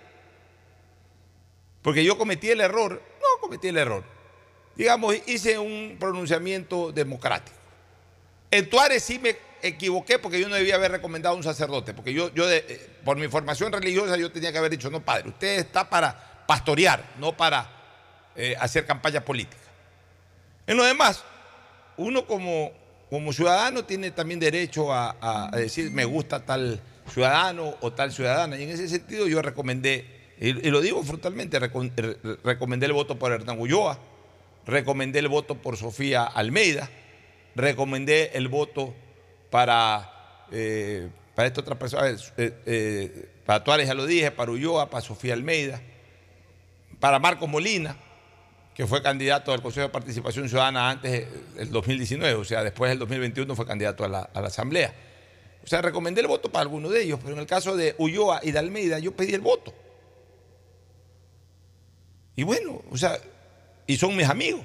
Porque 1.82 2.02
yo 2.02 2.18
cometí 2.18 2.50
el 2.50 2.60
error, 2.60 3.00
no 3.20 3.40
cometí 3.40 3.68
el 3.68 3.76
error. 3.76 4.02
Digamos, 4.74 5.14
hice 5.26 5.56
un 5.58 5.96
pronunciamiento 6.00 6.90
democrático. 6.90 7.56
En 8.50 8.68
Tuárez 8.68 9.04
sí 9.04 9.20
me 9.20 9.36
equivoqué 9.62 10.18
porque 10.18 10.40
yo 10.40 10.48
no 10.48 10.56
debía 10.56 10.74
haber 10.74 10.92
recomendado 10.92 11.34
a 11.34 11.38
un 11.38 11.44
sacerdote, 11.44 11.94
porque 11.94 12.12
yo, 12.12 12.32
yo 12.34 12.50
eh, 12.50 12.98
por 13.04 13.16
mi 13.16 13.28
formación 13.28 13.72
religiosa 13.72 14.16
yo 14.16 14.32
tenía 14.32 14.50
que 14.50 14.58
haber 14.58 14.70
dicho, 14.70 14.90
no, 14.90 15.04
padre, 15.04 15.28
usted 15.28 15.58
está 15.58 15.88
para 15.88 16.44
pastorear, 16.46 17.14
no 17.18 17.36
para 17.36 17.83
eh, 18.36 18.56
hacer 18.60 18.86
campaña 18.86 19.24
política. 19.24 19.62
En 20.66 20.76
lo 20.76 20.84
demás, 20.84 21.22
uno 21.96 22.26
como, 22.26 22.72
ciudadano 23.32 23.84
tiene 23.84 24.10
también 24.10 24.40
derecho 24.40 24.92
a, 24.92 25.16
decir 25.52 25.90
me 25.90 26.04
gusta 26.04 26.44
tal 26.44 26.80
ciudadano 27.12 27.74
o 27.80 27.92
tal 27.92 28.12
ciudadana. 28.12 28.58
Y 28.58 28.62
en 28.64 28.70
ese 28.70 28.88
sentido 28.88 29.28
yo 29.28 29.42
recomendé, 29.42 30.06
y, 30.40 30.52
lo 30.70 30.80
digo 30.80 31.02
frontalmente, 31.02 31.60
recom- 31.60 31.92
re- 31.94 32.16
recomendé 32.42 32.86
el 32.86 32.92
voto 32.92 33.18
por 33.18 33.30
Hernán 33.30 33.60
Ulloa, 33.60 33.98
recomendé 34.66 35.18
el 35.18 35.28
voto 35.28 35.56
por 35.56 35.76
Sofía 35.76 36.24
Almeida, 36.24 36.88
recomendé 37.54 38.30
el 38.34 38.48
voto 38.48 38.94
para, 39.50 40.46
eh, 40.50 41.08
para 41.34 41.46
esta 41.46 41.60
otra 41.60 41.78
persona, 41.78 42.16
eh, 42.36 43.28
para 43.44 43.62
Tuárez 43.62 43.86
ya 43.86 43.94
lo 43.94 44.06
dije, 44.06 44.30
para 44.30 44.50
Ulloa, 44.50 44.88
para 44.88 45.02
Sofía 45.02 45.34
Almeida, 45.34 45.80
para 46.98 47.18
Marco 47.18 47.46
Molina, 47.46 47.96
que 48.74 48.86
fue 48.86 49.02
candidato 49.02 49.52
al 49.52 49.62
Consejo 49.62 49.86
de 49.86 49.92
Participación 49.92 50.48
Ciudadana 50.48 50.90
antes 50.90 51.28
del 51.54 51.70
2019, 51.70 52.34
o 52.34 52.44
sea, 52.44 52.64
después 52.64 52.90
del 52.90 52.98
2021 52.98 53.54
fue 53.54 53.66
candidato 53.66 54.04
a 54.04 54.08
la, 54.08 54.30
Asamblea. 54.34 54.92
O 55.62 55.66
sea, 55.66 55.80
recomendé 55.80 56.20
el 56.20 56.26
voto 56.26 56.50
para 56.50 56.62
alguno 56.62 56.90
de 56.90 57.02
ellos, 57.02 57.20
pero 57.22 57.34
en 57.34 57.40
el 57.40 57.46
caso 57.46 57.76
de 57.76 57.94
Ulloa 57.98 58.40
y 58.42 58.50
de 58.50 58.58
Almeida 58.58 58.98
yo 58.98 59.12
pedí 59.12 59.32
el 59.32 59.40
voto. 59.40 59.72
Y 62.36 62.42
bueno, 62.42 62.82
o 62.90 62.96
sea, 62.96 63.16
y 63.86 63.96
son 63.96 64.16
mis 64.16 64.28
amigos. 64.28 64.62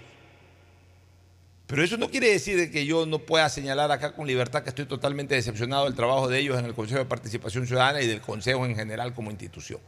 Pero 1.67 1.83
eso 1.83 1.97
no 1.97 2.09
quiere 2.09 2.31
decir 2.31 2.57
de 2.57 2.71
que 2.71 2.87
yo 2.87 3.05
no 3.05 3.19
pueda 3.19 3.47
señalar 3.47 3.91
acá 3.91 4.15
con 4.15 4.25
libertad 4.25 4.63
que 4.63 4.69
estoy 4.69 4.87
totalmente 4.87 5.35
decepcionado 5.35 5.85
del 5.85 5.93
trabajo 5.93 6.27
de 6.27 6.39
ellos 6.39 6.57
en 6.57 6.65
el 6.65 6.73
Consejo 6.73 6.97
de 6.97 7.05
Participación 7.05 7.67
Ciudadana 7.67 8.01
y 8.01 8.07
del 8.07 8.21
Consejo 8.21 8.65
en 8.65 8.75
general 8.75 9.13
como 9.13 9.29
institución. 9.29 9.79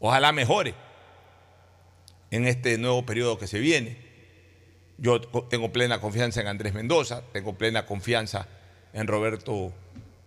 Ojalá 0.00 0.32
mejore 0.32 0.74
en 2.30 2.46
este 2.46 2.78
nuevo 2.78 3.04
periodo 3.04 3.38
que 3.38 3.46
se 3.46 3.58
viene. 3.58 3.96
Yo 4.98 5.20
tengo 5.20 5.72
plena 5.72 6.00
confianza 6.00 6.40
en 6.40 6.48
Andrés 6.48 6.74
Mendoza, 6.74 7.22
tengo 7.32 7.56
plena 7.56 7.86
confianza 7.86 8.48
en 8.92 9.06
Roberto 9.06 9.72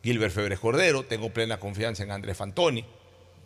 Gilbert 0.04 0.34
Febres 0.34 0.60
Cordero, 0.60 1.04
tengo 1.04 1.32
plena 1.32 1.60
confianza 1.60 2.04
en 2.04 2.12
Andrés 2.12 2.38
Fantoni, 2.38 2.86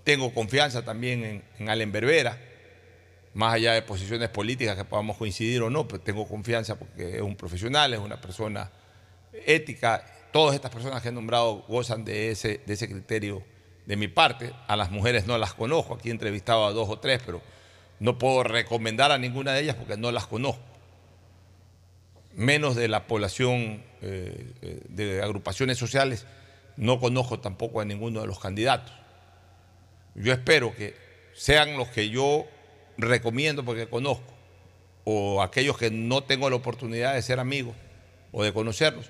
tengo 0.04 0.34
confianza 0.34 0.86
también 0.86 1.24
en, 1.24 1.44
en 1.58 1.70
Allen 1.70 1.92
Berbera, 1.92 2.40
más 3.34 3.56
allá 3.56 3.74
de 3.74 3.82
posiciones 3.82 4.30
políticas 4.30 4.78
que 4.78 4.86
podamos 4.86 5.18
coincidir 5.18 5.62
o 5.64 5.70
no, 5.70 5.88
pero 5.88 6.02
tengo 6.02 6.28
confianza 6.28 6.78
porque 6.78 7.16
es 7.16 7.22
un 7.22 7.36
profesional, 7.36 7.94
es 7.94 8.00
una 8.00 8.22
persona 8.22 8.72
ética. 9.46 10.06
Todas 10.32 10.56
estas 10.56 10.72
personas 10.72 11.02
que 11.02 11.10
he 11.10 11.12
nombrado 11.12 11.66
gozan 11.68 12.06
de 12.06 12.32
ese, 12.32 12.62
de 12.66 12.74
ese 12.74 12.88
criterio 12.88 13.44
de 13.86 13.96
mi 13.96 14.08
parte. 14.08 14.54
A 14.68 14.76
las 14.76 14.92
mujeres 14.92 15.28
no 15.28 15.38
las 15.38 15.54
conozco, 15.54 15.96
aquí 15.96 16.10
he 16.10 16.12
entrevistado 16.12 16.66
a 16.66 16.72
dos 16.72 16.90
o 16.90 17.00
tres, 17.00 17.22
pero 17.26 17.42
no 18.00 18.18
puedo 18.18 18.44
recomendar 18.44 19.12
a 19.12 19.18
ninguna 19.18 19.54
de 19.54 19.62
ellas 19.62 19.76
porque 19.76 19.98
no 19.98 20.12
las 20.12 20.28
conozco. 20.28 20.62
Menos 22.34 22.76
de 22.76 22.88
la 22.88 23.08
población 23.08 23.84
eh, 24.02 24.54
eh, 24.62 24.82
de 24.90 25.22
agrupaciones 25.22 25.78
sociales, 25.78 26.26
no 26.76 27.00
conozco 27.00 27.40
tampoco 27.40 27.80
a 27.80 27.86
ninguno 27.86 28.22
de 28.22 28.28
los 28.28 28.40
candidatos. 28.40 28.94
Yo 30.16 30.34
espero 30.34 30.76
que 30.76 30.96
sean 31.34 31.78
los 31.78 31.88
que 31.90 32.10
yo 32.10 32.46
recomiendo 32.98 33.64
porque 33.64 33.88
conozco, 33.88 34.34
o 35.06 35.42
aquellos 35.42 35.78
que 35.78 35.92
no 35.92 36.24
tengo 36.24 36.50
la 36.50 36.56
oportunidad 36.58 37.14
de 37.14 37.22
ser 37.22 37.40
amigos 37.40 37.76
o 38.32 38.44
de 38.44 38.52
conocerlos, 38.52 39.10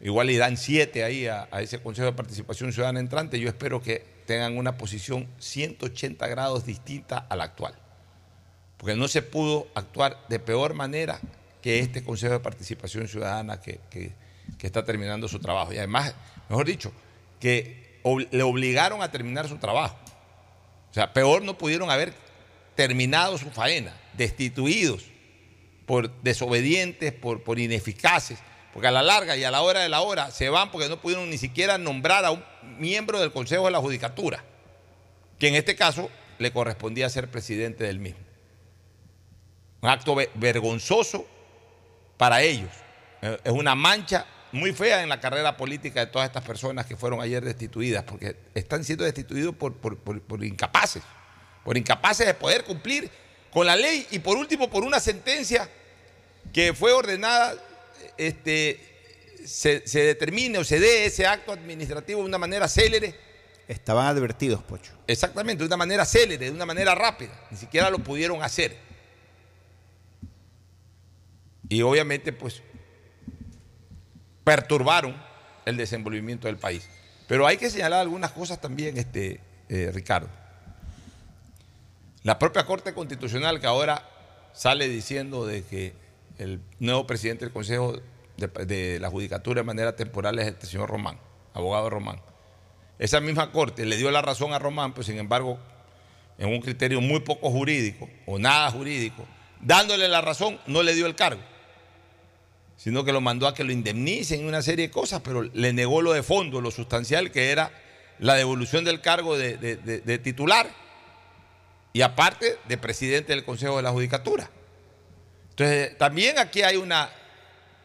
igual 0.00 0.26
le 0.26 0.36
dan 0.36 0.56
siete 0.56 1.04
ahí 1.04 1.26
a, 1.26 1.48
a 1.50 1.62
ese 1.62 1.82
Consejo 1.82 2.06
de 2.06 2.12
Participación 2.12 2.72
Ciudadana 2.72 3.00
entrante, 3.00 3.38
yo 3.40 3.48
espero 3.48 3.82
que 3.82 4.04
tengan 4.26 4.56
una 4.56 4.76
posición 4.76 5.28
180 5.38 6.26
grados 6.28 6.64
distinta 6.66 7.18
a 7.18 7.36
la 7.36 7.44
actual. 7.44 7.74
Porque 8.80 8.96
no 8.96 9.06
se 9.08 9.20
pudo 9.20 9.68
actuar 9.74 10.24
de 10.30 10.38
peor 10.38 10.72
manera 10.72 11.20
que 11.62 11.80
este 11.80 12.02
Consejo 12.02 12.32
de 12.32 12.40
Participación 12.40 13.06
Ciudadana 13.08 13.60
que, 13.60 13.78
que- 13.90 14.12
está 14.62 14.84
terminando 14.86 15.28
su 15.28 15.38
trabajo. 15.38 15.72
Y 15.74 15.76
además, 15.78 16.14
mejor 16.48 16.64
dicho, 16.66 16.90
que 17.38 18.00
le 18.30 18.42
obligaron 18.42 19.02
a 19.02 19.10
terminar 19.10 19.46
su 19.48 19.58
trabajo. 19.58 19.96
O 20.90 20.94
sea, 20.94 21.12
peor 21.12 21.42
no 21.42 21.58
pudieron 21.58 21.90
haber 21.90 22.14
terminado 22.74 23.36
su 23.36 23.50
faena, 23.50 23.94
destituidos 24.14 25.04
por 25.84 26.10
desobedientes, 26.22 27.12
por, 27.12 27.42
por 27.42 27.58
ineficaces, 27.58 28.38
porque 28.72 28.88
a 28.88 28.90
la 28.92 29.02
larga 29.02 29.36
y 29.36 29.44
a 29.44 29.50
la 29.50 29.60
hora 29.60 29.80
de 29.80 29.88
la 29.90 30.00
hora 30.00 30.30
se 30.30 30.48
van 30.48 30.70
porque 30.70 30.88
no 30.88 31.00
pudieron 31.00 31.28
ni 31.28 31.36
siquiera 31.36 31.76
nombrar 31.76 32.24
a 32.24 32.30
un 32.30 32.42
miembro 32.78 33.20
del 33.20 33.30
Consejo 33.32 33.66
de 33.66 33.72
la 33.72 33.78
Judicatura, 33.80 34.42
que 35.38 35.48
en 35.48 35.54
este 35.56 35.76
caso 35.76 36.08
le 36.38 36.50
correspondía 36.52 37.10
ser 37.10 37.30
presidente 37.30 37.84
del 37.84 37.98
mismo. 37.98 38.29
Un 39.82 39.88
acto 39.88 40.14
ve- 40.14 40.30
vergonzoso 40.34 41.26
para 42.16 42.42
ellos. 42.42 42.70
Eh, 43.22 43.38
Es 43.44 43.52
una 43.52 43.74
mancha 43.74 44.26
muy 44.52 44.72
fea 44.72 45.02
en 45.02 45.08
la 45.08 45.20
carrera 45.20 45.56
política 45.56 46.00
de 46.00 46.06
todas 46.10 46.26
estas 46.26 46.42
personas 46.44 46.84
que 46.86 46.96
fueron 46.96 47.20
ayer 47.20 47.44
destituidas, 47.44 48.02
porque 48.04 48.36
están 48.54 48.84
siendo 48.84 49.04
destituidos 49.04 49.54
por, 49.54 49.74
por- 49.76 49.96
por- 49.98 50.20
por 50.20 50.44
incapaces, 50.44 51.02
por 51.64 51.76
incapaces 51.78 52.26
de 52.26 52.34
poder 52.34 52.64
cumplir 52.64 53.10
con 53.52 53.66
la 53.66 53.76
ley 53.76 54.06
y 54.10 54.18
por 54.18 54.36
último 54.36 54.68
por 54.68 54.82
una 54.84 55.00
sentencia 55.00 55.68
que 56.52 56.74
fue 56.74 56.92
ordenada, 56.92 57.54
este, 58.18 58.80
se, 59.46 59.86
se 59.86 60.00
determine 60.04 60.58
o 60.58 60.64
se 60.64 60.80
dé 60.80 61.06
ese 61.06 61.26
acto 61.26 61.52
administrativo 61.52 62.20
de 62.20 62.26
una 62.26 62.38
manera 62.38 62.68
célere. 62.68 63.14
Estaban 63.68 64.06
advertidos, 64.06 64.62
Pocho. 64.64 64.92
Exactamente, 65.06 65.62
de 65.62 65.66
una 65.68 65.76
manera 65.76 66.04
célere, 66.04 66.46
de 66.46 66.50
una 66.50 66.66
manera 66.66 66.94
rápida. 66.94 67.30
Ni 67.50 67.56
siquiera 67.56 67.88
lo 67.88 68.00
pudieron 68.00 68.42
hacer. 68.42 68.76
Y 71.70 71.80
obviamente, 71.80 72.34
pues, 72.34 72.62
perturbaron 74.44 75.16
el 75.64 75.78
desenvolvimiento 75.78 76.48
del 76.48 76.58
país. 76.58 76.86
Pero 77.28 77.46
hay 77.46 77.56
que 77.56 77.70
señalar 77.70 78.00
algunas 78.00 78.32
cosas 78.32 78.60
también, 78.60 78.98
este, 78.98 79.40
eh, 79.68 79.90
Ricardo. 79.94 80.28
La 82.24 82.38
propia 82.38 82.66
Corte 82.66 82.92
Constitucional 82.92 83.60
que 83.60 83.66
ahora 83.66 84.06
sale 84.52 84.88
diciendo 84.88 85.46
de 85.46 85.62
que 85.62 85.94
el 86.38 86.60
nuevo 86.80 87.06
presidente 87.06 87.44
del 87.44 87.52
Consejo 87.52 88.00
de, 88.36 88.48
de 88.66 88.98
la 89.00 89.08
Judicatura 89.08 89.60
de 89.60 89.66
manera 89.66 89.94
temporal 89.94 90.38
es 90.40 90.48
este 90.48 90.66
señor 90.66 90.90
Román, 90.90 91.18
abogado 91.54 91.88
Román. 91.88 92.20
Esa 92.98 93.20
misma 93.20 93.52
Corte 93.52 93.86
le 93.86 93.96
dio 93.96 94.10
la 94.10 94.22
razón 94.22 94.52
a 94.52 94.58
Román, 94.58 94.92
pues 94.92 95.06
sin 95.06 95.18
embargo, 95.18 95.58
en 96.36 96.48
un 96.48 96.60
criterio 96.60 97.00
muy 97.00 97.20
poco 97.20 97.50
jurídico 97.50 98.08
o 98.26 98.38
nada 98.38 98.70
jurídico, 98.70 99.24
dándole 99.60 100.08
la 100.08 100.20
razón, 100.20 100.58
no 100.66 100.82
le 100.82 100.94
dio 100.94 101.06
el 101.06 101.14
cargo, 101.14 101.40
sino 102.82 103.04
que 103.04 103.12
lo 103.12 103.20
mandó 103.20 103.46
a 103.46 103.52
que 103.52 103.62
lo 103.62 103.72
indemnicen 103.72 104.40
y 104.40 104.44
una 104.48 104.62
serie 104.62 104.86
de 104.88 104.90
cosas, 104.90 105.20
pero 105.22 105.42
le 105.42 105.72
negó 105.74 106.00
lo 106.00 106.14
de 106.14 106.22
fondo, 106.22 106.62
lo 106.62 106.70
sustancial, 106.70 107.30
que 107.30 107.50
era 107.50 107.70
la 108.18 108.36
devolución 108.36 108.86
del 108.86 109.02
cargo 109.02 109.36
de, 109.36 110.18
titular 110.24 110.66
y 111.92 112.00
aparte 112.00 112.56
de 112.68 112.78
presidente 112.78 113.34
del 113.34 113.44
Consejo 113.44 113.76
de 113.76 113.82
la 113.82 113.90
Judicatura. 113.90 114.48
Entonces, 115.50 115.98
también 115.98 116.38
aquí 116.38 116.62
hay 116.62 116.76
una 116.76 117.10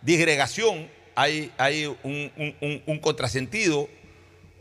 disgregación, 0.01 0.89
hay, 1.13 1.51
un- 2.03 2.81
un 2.87 2.99
contrasentido, 2.99 3.89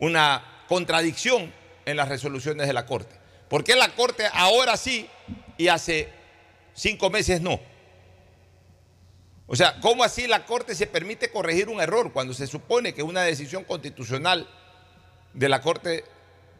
una 0.00 0.42
contradicción 0.66 1.52
en 1.86 1.96
las 1.96 2.08
resoluciones 2.08 2.66
de 2.66 2.72
la 2.72 2.86
Corte. 2.86 3.14
¿Por 3.48 3.62
qué 3.62 3.76
la 3.76 3.90
Corte 3.90 4.24
ahora 4.32 4.76
sí 4.76 5.06
y 5.56 5.68
hace 5.68 6.08
cinco 6.74 7.08
meses 7.08 7.40
no? 7.40 7.60
O 9.46 9.56
sea, 9.56 9.78
¿cómo 9.80 10.04
así 10.04 10.26
la 10.26 10.46
Corte 10.46 10.74
se 10.74 10.86
permite 10.86 11.30
corregir 11.30 11.68
un 11.68 11.80
error 11.80 12.12
cuando 12.12 12.32
se 12.32 12.46
supone 12.46 12.94
que 12.94 13.02
una 13.02 13.22
decisión 13.22 13.64
constitucional 13.64 14.48
de 15.34 15.48
la 15.48 15.60
Corte, 15.60 16.04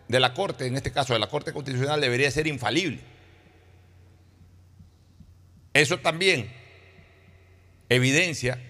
de 0.09 0.21
la 0.21 0.35
Corte, 0.35 0.67
en 0.67 0.77
este 0.77 0.93
caso 0.93 1.15
de 1.15 1.19
la 1.19 1.29
Corte 1.29 1.53
Constitucional, 1.53 2.01
debería 2.01 2.31
ser 2.31 2.47
infalible? 2.47 3.01
Eso 5.73 5.99
también 5.99 6.53
evidencia 7.89 8.61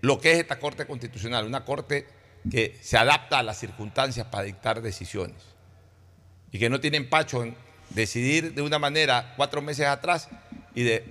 lo 0.00 0.20
que 0.20 0.32
es 0.32 0.38
esta 0.38 0.58
Corte 0.58 0.86
Constitucional, 0.86 1.46
una 1.46 1.64
Corte 1.64 2.06
que 2.50 2.78
se 2.82 2.96
adapta 2.96 3.38
a 3.38 3.42
las 3.42 3.58
circunstancias 3.58 4.26
para 4.26 4.44
dictar 4.44 4.82
decisiones 4.82 5.42
y 6.50 6.58
que 6.58 6.68
no 6.70 6.80
tiene 6.80 6.96
empacho 6.96 7.42
en 7.42 7.56
decidir 7.90 8.54
de 8.54 8.62
una 8.62 8.78
manera 8.78 9.34
cuatro 9.36 9.62
meses 9.62 9.86
atrás 9.86 10.28
y 10.74 10.82
de 10.82 11.04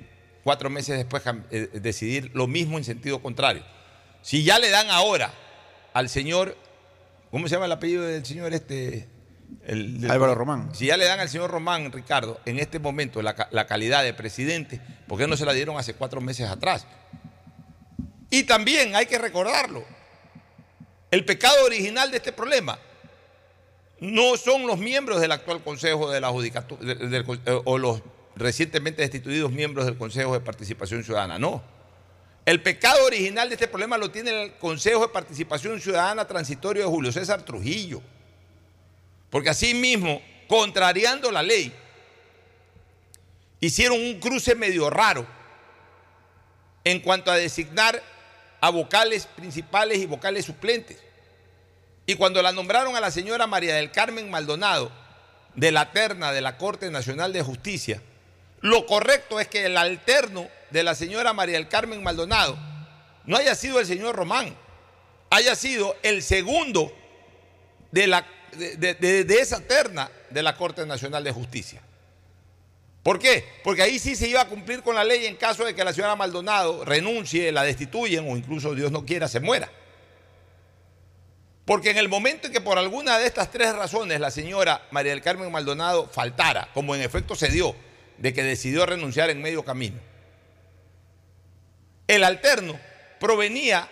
cuatro 0.44 0.70
meses 0.70 0.98
después 0.98 1.24
eh, 1.52 1.70
decidir 1.74 2.32
lo 2.34 2.48
mismo 2.48 2.78
en 2.78 2.84
sentido 2.84 3.22
contrario. 3.22 3.64
Si 4.22 4.44
ya 4.44 4.60
le 4.60 4.70
dan 4.70 4.90
ahora 4.90 5.34
al 5.94 6.10
señor, 6.10 6.56
¿cómo 7.32 7.48
se 7.48 7.56
llama 7.56 7.66
el 7.66 7.72
apellido 7.74 8.04
del 8.04 8.26
señor 8.26 8.54
este? 8.54 9.10
El- 9.68 10.02
del- 10.02 10.10
Álvaro 10.12 10.34
Román. 10.36 10.74
Si 10.74 10.88
ya 10.88 10.98
le 10.98 11.06
dan 11.06 11.20
al 11.20 11.30
señor 11.30 11.52
Román, 11.52 11.92
Ricardo, 11.92 12.40
en 12.46 12.58
este 12.60 12.80
momento 12.80 13.22
la, 13.22 13.36
ca- 13.36 13.50
la 13.52 13.68
calidad 13.68 14.04
de 14.04 14.14
presidente, 14.14 14.82
¿por 15.08 15.20
qué 15.20 15.28
no 15.28 15.38
se 15.38 15.46
la 15.46 15.54
dieron 15.54 15.78
hace 15.78 15.94
cuatro 15.94 16.22
meses 16.22 16.50
atrás? 16.50 16.88
Y 18.30 18.44
también 18.44 18.96
hay 18.96 19.06
que 19.06 19.18
recordarlo, 19.20 19.84
el 21.12 21.24
pecado 21.24 21.64
original 21.66 22.10
de 22.10 22.18
este 22.18 22.32
problema 22.34 22.80
no 24.00 24.36
son 24.38 24.66
los 24.66 24.80
miembros 24.80 25.22
del 25.22 25.32
actual 25.32 25.64
Consejo 25.64 26.10
de 26.10 26.20
la 26.20 26.30
Judicatura 26.30 26.82
de- 26.96 27.18
eh, 27.46 27.62
o 27.64 27.78
los 27.78 28.02
recientemente 28.36 29.02
destituidos 29.02 29.52
miembros 29.52 29.86
del 29.86 29.98
Consejo 29.98 30.34
de 30.34 30.40
Participación 30.40 31.04
Ciudadana, 31.04 31.38
no. 31.38 31.64
El 32.46 32.62
pecado 32.62 33.06
original 33.06 33.48
de 33.48 33.56
este 33.56 33.68
problema 33.68 33.98
lo 33.98 34.12
tiene 34.12 34.44
el 34.44 34.54
Consejo 34.56 35.02
de 35.02 35.14
Participación 35.14 35.80
Ciudadana 35.80 36.28
transitorio 36.28 36.84
de 36.84 36.90
Julio 36.90 37.12
César 37.12 37.44
Trujillo. 37.44 38.02
Porque 39.30 39.50
así 39.50 39.74
mismo, 39.74 40.22
contrariando 40.48 41.32
la 41.32 41.42
ley, 41.42 41.74
hicieron 43.62 44.00
un 44.00 44.20
cruce 44.20 44.56
medio 44.56 44.90
raro 44.90 45.26
en 46.84 47.00
cuanto 47.00 47.32
a 47.32 47.38
designar 47.38 48.04
a 48.60 48.70
vocales 48.70 49.26
principales 49.26 50.00
y 50.00 50.06
vocales 50.06 50.46
suplentes. 50.46 50.98
Y 52.06 52.16
cuando 52.16 52.42
la 52.42 52.52
nombraron 52.52 52.96
a 52.96 53.00
la 53.00 53.12
señora 53.12 53.48
María 53.48 53.76
del 53.76 53.92
Carmen 53.92 54.30
Maldonado 54.30 54.92
de 55.56 55.72
la 55.72 55.92
terna 55.92 56.34
de 56.34 56.42
la 56.42 56.58
Corte 56.58 56.92
Nacional 56.92 57.32
de 57.32 57.42
Justicia, 57.42 58.02
lo 58.64 58.86
correcto 58.86 59.42
es 59.42 59.50
que 59.50 59.66
el 59.66 59.76
alterno 59.76 60.48
de 60.70 60.84
la 60.84 60.96
señora 60.96 61.34
María 61.34 61.58
del 61.58 61.68
Carmen 61.68 62.02
Maldonado 62.02 62.58
no 63.26 63.36
haya 63.36 63.56
sido 63.56 63.78
el 63.78 63.86
señor 63.86 64.16
Román, 64.16 64.56
haya 65.30 65.54
sido 65.54 65.98
el 66.02 66.24
segundo 66.24 66.96
de, 67.92 69.36
esa 69.38 69.60
terna 69.60 70.10
de 70.30 70.42
la 70.42 70.56
Corte 70.56 70.86
Nacional 70.86 71.26
de 71.26 71.34
Justicia. 71.34 71.82
¿Por 73.04 73.20
qué? 73.20 73.44
Porque 73.66 73.82
ahí 73.82 74.00
sí 74.00 74.16
se 74.16 74.30
iba 74.30 74.40
a 74.40 74.48
cumplir 74.48 74.82
con 74.82 74.96
la 74.96 75.04
ley 75.04 75.26
en 75.26 75.36
caso 75.36 75.66
de 75.66 75.76
que 75.76 75.84
la 75.84 75.92
señora 75.92 76.16
Maldonado 76.16 76.86
renuncie, 76.86 77.52
la 77.52 77.64
destituyen 77.64 78.32
o 78.32 78.38
incluso 78.38 78.74
Dios 78.74 78.94
no 78.94 79.06
quiera 79.06 79.28
se 79.28 79.42
muera. 79.42 79.70
Porque 81.66 81.90
en 81.90 81.98
el 81.98 82.08
momento 82.08 82.48
en 82.48 82.54
que 82.54 82.62
por 82.62 82.78
alguna 82.78 83.20
de 83.20 83.28
estas 83.28 83.52
tres 83.52 83.76
razones 83.76 84.22
la 84.22 84.32
señora 84.32 84.88
María 84.92 85.12
del 85.12 85.22
Carmen 85.22 85.52
Maldonado 85.52 86.08
faltara, 86.08 86.70
como 86.74 86.96
en 86.96 87.02
efecto 87.02 87.36
se 87.36 87.50
dio, 87.50 87.76
de 88.18 88.34
que 88.34 88.44
decidió 88.44 88.86
renunciar 88.86 89.30
en 89.30 89.42
medio 89.42 89.64
camino, 89.64 90.00
el 92.08 92.24
alterno 92.24 92.80
provenía 93.20 93.90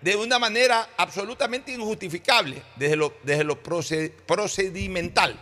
de 0.00 0.16
una 0.16 0.38
manera 0.38 0.88
absolutamente 0.96 1.72
injustificable 1.72 2.62
desde 2.76 2.96
lo, 2.96 3.14
desde 3.22 3.44
lo 3.44 3.62
proce- 3.62 4.10
procedimental. 4.26 5.38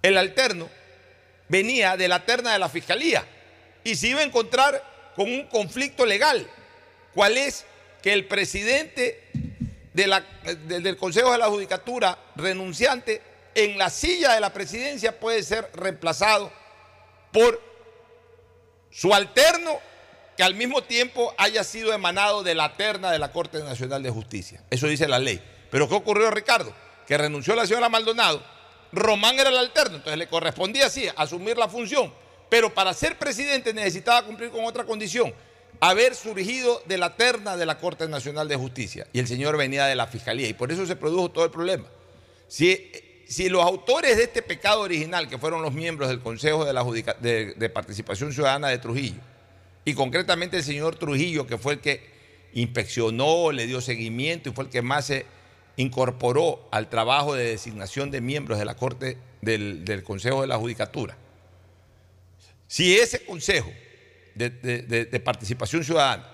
El 0.00 0.16
alterno 0.16 0.68
venía 1.48 1.96
de 1.96 2.08
la 2.08 2.24
terna 2.24 2.52
de 2.52 2.58
la 2.58 2.68
fiscalía 2.70 3.26
y 3.84 3.96
se 3.96 4.08
iba 4.08 4.20
a 4.20 4.24
encontrar 4.24 5.12
con 5.14 5.30
un 5.30 5.46
conflicto 5.46 6.06
legal. 6.06 6.48
¿Cuál 7.14 7.36
es? 7.36 7.66
Que 8.02 8.12
el 8.12 8.26
presidente 8.26 9.24
del 9.92 10.96
Consejo 10.96 11.32
de 11.32 11.38
la 11.38 11.48
Judicatura 11.48 12.16
renunciante 12.36 13.20
en 13.54 13.76
la 13.76 13.90
silla 13.90 14.34
de 14.34 14.40
la 14.40 14.52
presidencia 14.52 15.18
puede 15.18 15.42
ser 15.42 15.68
reemplazado 15.74 16.52
por 17.32 17.60
su 18.90 19.14
alterno 19.14 19.78
que 20.36 20.42
al 20.44 20.54
mismo 20.54 20.82
tiempo 20.82 21.34
haya 21.36 21.64
sido 21.64 21.92
emanado 21.92 22.42
de 22.42 22.54
la 22.54 22.76
terna 22.76 23.10
de 23.10 23.18
la 23.18 23.32
Corte 23.32 23.58
Nacional 23.62 24.02
de 24.02 24.10
Justicia. 24.10 24.62
Eso 24.70 24.86
dice 24.86 25.08
la 25.08 25.18
ley. 25.18 25.42
Pero 25.70 25.88
¿qué 25.88 25.94
ocurrió, 25.96 26.30
Ricardo? 26.30 26.72
Que 27.06 27.18
renunció 27.18 27.56
la 27.56 27.66
señora 27.66 27.88
Maldonado. 27.88 28.40
Román 28.92 29.38
era 29.38 29.50
el 29.50 29.58
alterno, 29.58 29.96
entonces 29.96 30.16
le 30.16 30.28
correspondía 30.28 30.86
así 30.86 31.08
asumir 31.16 31.58
la 31.58 31.68
función. 31.68 32.12
Pero 32.48 32.72
para 32.72 32.94
ser 32.94 33.18
presidente 33.18 33.74
necesitaba 33.74 34.22
cumplir 34.22 34.50
con 34.50 34.64
otra 34.64 34.84
condición, 34.84 35.34
haber 35.80 36.14
surgido 36.14 36.82
de 36.86 36.98
la 36.98 37.16
terna 37.16 37.56
de 37.56 37.66
la 37.66 37.78
Corte 37.78 38.08
Nacional 38.08 38.48
de 38.48 38.56
Justicia. 38.56 39.06
Y 39.12 39.18
el 39.18 39.26
señor 39.26 39.56
venía 39.56 39.86
de 39.86 39.96
la 39.96 40.06
Fiscalía 40.06 40.48
y 40.48 40.54
por 40.54 40.72
eso 40.72 40.86
se 40.86 40.96
produjo 40.96 41.30
todo 41.30 41.44
el 41.44 41.50
problema. 41.50 41.88
Si 42.46 42.90
si 43.28 43.50
los 43.50 43.62
autores 43.62 44.16
de 44.16 44.22
este 44.24 44.40
pecado 44.40 44.80
original, 44.80 45.28
que 45.28 45.36
fueron 45.36 45.60
los 45.60 45.74
miembros 45.74 46.08
del 46.08 46.20
Consejo 46.20 46.64
de, 46.64 47.70
Participación 47.72 48.32
Ciudadana 48.32 48.68
de 48.68 48.78
Trujillo, 48.78 49.20
y 49.84 49.92
concretamente 49.92 50.56
el 50.56 50.64
señor 50.64 50.96
Trujillo, 50.96 51.46
que 51.46 51.58
fue 51.58 51.74
el 51.74 51.80
que 51.80 52.00
inspeccionó, 52.54 53.52
le 53.52 53.66
dio 53.66 53.82
seguimiento 53.82 54.48
y 54.48 54.52
fue 54.52 54.64
el 54.64 54.70
que 54.70 54.80
más 54.80 55.06
se 55.06 55.26
incorporó 55.76 56.66
al 56.72 56.88
trabajo 56.88 57.34
de 57.34 57.44
designación 57.44 58.10
de 58.10 58.22
miembros 58.22 58.58
de 58.58 58.64
la 58.64 58.74
Corte 58.74 59.18
del, 59.42 60.02
Consejo 60.04 60.40
de 60.40 60.46
la 60.46 60.56
Judicatura. 60.56 61.16
Si 62.66 62.96
ese 62.96 63.24
Consejo 63.26 63.70
de- 64.34 64.48
de 64.50 65.20
Participación 65.20 65.84
Ciudadana 65.84 66.26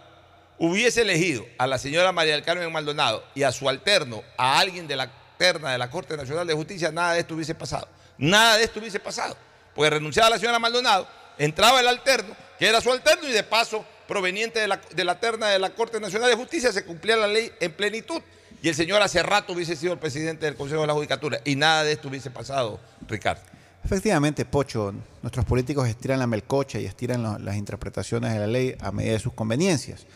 hubiese 0.59 1.03
elegido 1.03 1.45
a 1.59 1.67
la 1.67 1.79
señora 1.79 2.13
María 2.13 2.35
del 2.35 2.45
Carmen 2.45 2.71
Maldonado 2.73 3.25
y 3.35 3.43
a 3.43 3.51
su 3.51 3.69
alterno, 3.69 4.23
a 4.37 4.61
alguien 4.61 4.87
de 4.87 4.95
la 4.97 5.24
terna 5.37 5.73
de 5.73 5.79
la 5.79 5.91
Corte 5.91 6.17
Nacional 6.17 6.47
de 6.47 6.55
Justicia, 6.55 6.91
nada 6.91 7.15
de 7.15 7.21
esto 7.21 7.35
hubiese 7.35 7.55
pasado. 7.55 7.89
Nada 8.19 8.57
de 8.57 8.65
esto 8.65 8.81
hubiese 8.81 9.01
pasado. 9.01 9.37
Porque 9.75 9.91
renunciaba 9.91 10.31
la 10.31 10.39
señora 10.39 10.59
Maldonado, 10.59 11.07
entraba 11.39 11.81
el 11.81 11.89
alterno, 11.89 12.37
que 12.59 12.69
era 12.69 12.81
su 12.81 12.93
alterno, 12.93 13.29
y 13.29 13.33
de 13.33 13.43
paso, 13.43 13.85
proveniente 14.07 14.61
de 14.61 14.69
la, 14.69 14.81
de 14.95 15.05
la 15.05 15.19
terna 15.19 15.49
de 15.49 15.59
la 15.59 15.71
Corte 15.71 16.01
Nacional 16.01 16.31
de 16.31 16.37
Justicia, 16.37 16.73
se 16.73 16.85
cumplía 16.85 17.17
la 17.17 17.27
ley 17.27 17.51
en 17.61 17.73
plenitud. 17.73 18.23
Y 18.63 18.69
el 18.69 18.75
señor 18.75 19.03
hace 19.03 19.23
rato 19.23 19.53
hubiese 19.53 19.77
sido 19.77 19.93
el 19.93 19.99
presidente 19.99 20.47
del 20.47 20.55
Consejo 20.55 20.81
de 20.81 20.87
la 20.87 20.95
Judicatura. 20.95 21.41
Y 21.45 21.57
nada 21.57 21.85
de 21.85 21.93
esto 21.93 22.09
hubiese 22.09 22.31
pasado, 22.31 22.81
Ricardo. 23.07 23.43
Efectivamente, 23.85 24.47
Pocho, 24.47 24.95
nuestros 25.21 25.45
políticos 25.45 25.87
estiran 25.87 26.19
la 26.19 26.27
melcocha 26.27 26.81
y 26.81 26.87
estiran 26.87 27.45
las 27.45 27.57
interpretaciones 27.57 28.33
de 28.33 28.39
la 28.39 28.47
ley 28.47 28.75
a 28.81 28.91
medida 28.91 29.13
de 29.13 29.19
sus 29.19 29.35
conveniencias. 29.35 30.07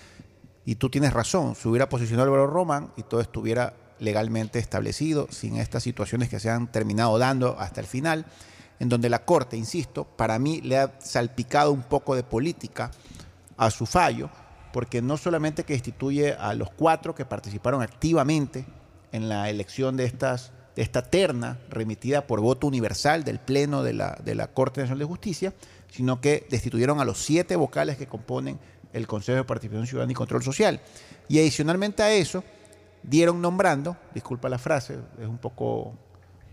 Y 0.65 0.77
tú 0.77 0.89
tienes 0.89 1.13
razón, 1.13 1.55
se 1.55 1.69
hubiera 1.69 1.91
posicionado 1.91 2.25
Álvaro 2.25 2.47
Román 2.47 2.93
y 2.97 3.03
todo 3.03 3.21
estuviera 3.21 3.75
legalmente 4.01 4.59
establecido, 4.59 5.29
sin 5.31 5.57
estas 5.57 5.83
situaciones 5.83 6.29
que 6.29 6.41
se 6.41 6.51
han 6.51 6.71
terminado 6.71 7.19
dando 7.19 7.59
hasta 7.59 7.81
el 7.81 7.87
final, 7.87 8.27
en 8.81 8.89
donde 8.89 9.09
la 9.09 9.25
Corte, 9.25 9.57
insisto, 9.57 10.05
para 10.05 10.39
mí 10.39 10.61
le 10.61 10.79
ha 10.79 10.95
salpicado 11.01 11.73
un 11.73 11.83
poco 11.83 12.15
de 12.15 12.23
política 12.23 12.91
a 13.57 13.71
su 13.71 13.87
fallo, 13.87 14.31
porque 14.73 15.03
no 15.03 15.17
solamente 15.17 15.65
que 15.65 15.73
destituye 15.73 16.35
a 16.35 16.55
los 16.55 16.71
cuatro 16.71 17.15
que 17.15 17.25
participaron 17.25 17.83
activamente 17.83 18.67
en 19.13 19.29
la 19.29 19.51
elección 19.51 19.97
de, 19.97 20.05
estas, 20.05 20.53
de 20.77 20.83
esta 20.83 21.03
terna 21.03 21.59
remitida 21.71 22.27
por 22.27 22.41
voto 22.41 22.67
universal 22.67 23.25
del 23.25 23.41
Pleno 23.41 23.83
de 23.83 23.95
la, 23.95 24.19
de 24.23 24.35
la 24.35 24.49
Corte 24.49 24.81
Nacional 24.81 25.01
de 25.01 25.05
Justicia, 25.07 25.55
sino 25.91 26.21
que 26.21 26.47
destituyeron 26.51 27.01
a 27.01 27.05
los 27.05 27.19
siete 27.19 27.57
vocales 27.57 27.97
que 27.97 28.07
componen 28.07 28.59
el 28.93 29.07
Consejo 29.07 29.37
de 29.37 29.45
Participación 29.45 29.87
Ciudadana 29.87 30.13
y 30.13 30.15
Control 30.15 30.43
Social. 30.43 30.81
Y 31.29 31.39
adicionalmente 31.39 32.03
a 32.03 32.13
eso, 32.13 32.45
dieron 33.03 33.41
nombrando, 33.41 33.97
disculpa 34.15 34.49
la 34.49 34.59
frase, 34.59 34.99
es 35.21 35.27
un 35.27 35.39
poco 35.39 35.95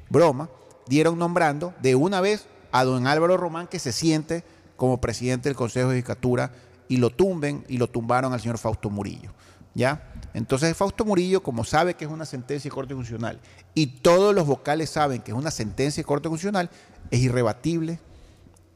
broma, 0.09 0.49
dieron 0.87 1.17
nombrando 1.17 1.73
de 1.81 1.95
una 1.95 2.21
vez 2.21 2.47
a 2.71 2.83
don 2.83 3.07
Álvaro 3.07 3.37
Román 3.37 3.67
que 3.67 3.79
se 3.79 3.91
siente 3.91 4.43
como 4.75 4.99
presidente 4.99 5.49
del 5.49 5.55
Consejo 5.55 5.89
de 5.89 5.95
Judicatura 5.95 6.51
y 6.87 6.97
lo 6.97 7.09
tumben 7.09 7.63
y 7.67 7.77
lo 7.77 7.87
tumbaron 7.87 8.33
al 8.33 8.41
señor 8.41 8.57
Fausto 8.57 8.89
Murillo. 8.89 9.31
¿Ya? 9.73 10.13
Entonces 10.33 10.75
Fausto 10.77 11.03
Murillo, 11.03 11.43
como 11.43 11.65
sabe 11.65 11.95
que 11.95 12.05
es 12.05 12.11
una 12.11 12.25
sentencia 12.25 12.69
de 12.69 12.75
Corte 12.75 12.93
Constitucional 12.93 13.41
y 13.73 13.87
todos 13.87 14.33
los 14.33 14.47
vocales 14.47 14.89
saben 14.89 15.21
que 15.21 15.31
es 15.31 15.37
una 15.37 15.51
sentencia 15.51 16.01
de 16.01 16.05
Corte 16.05 16.29
Constitucional, 16.29 16.69
es 17.11 17.19
irrebatible, 17.19 17.99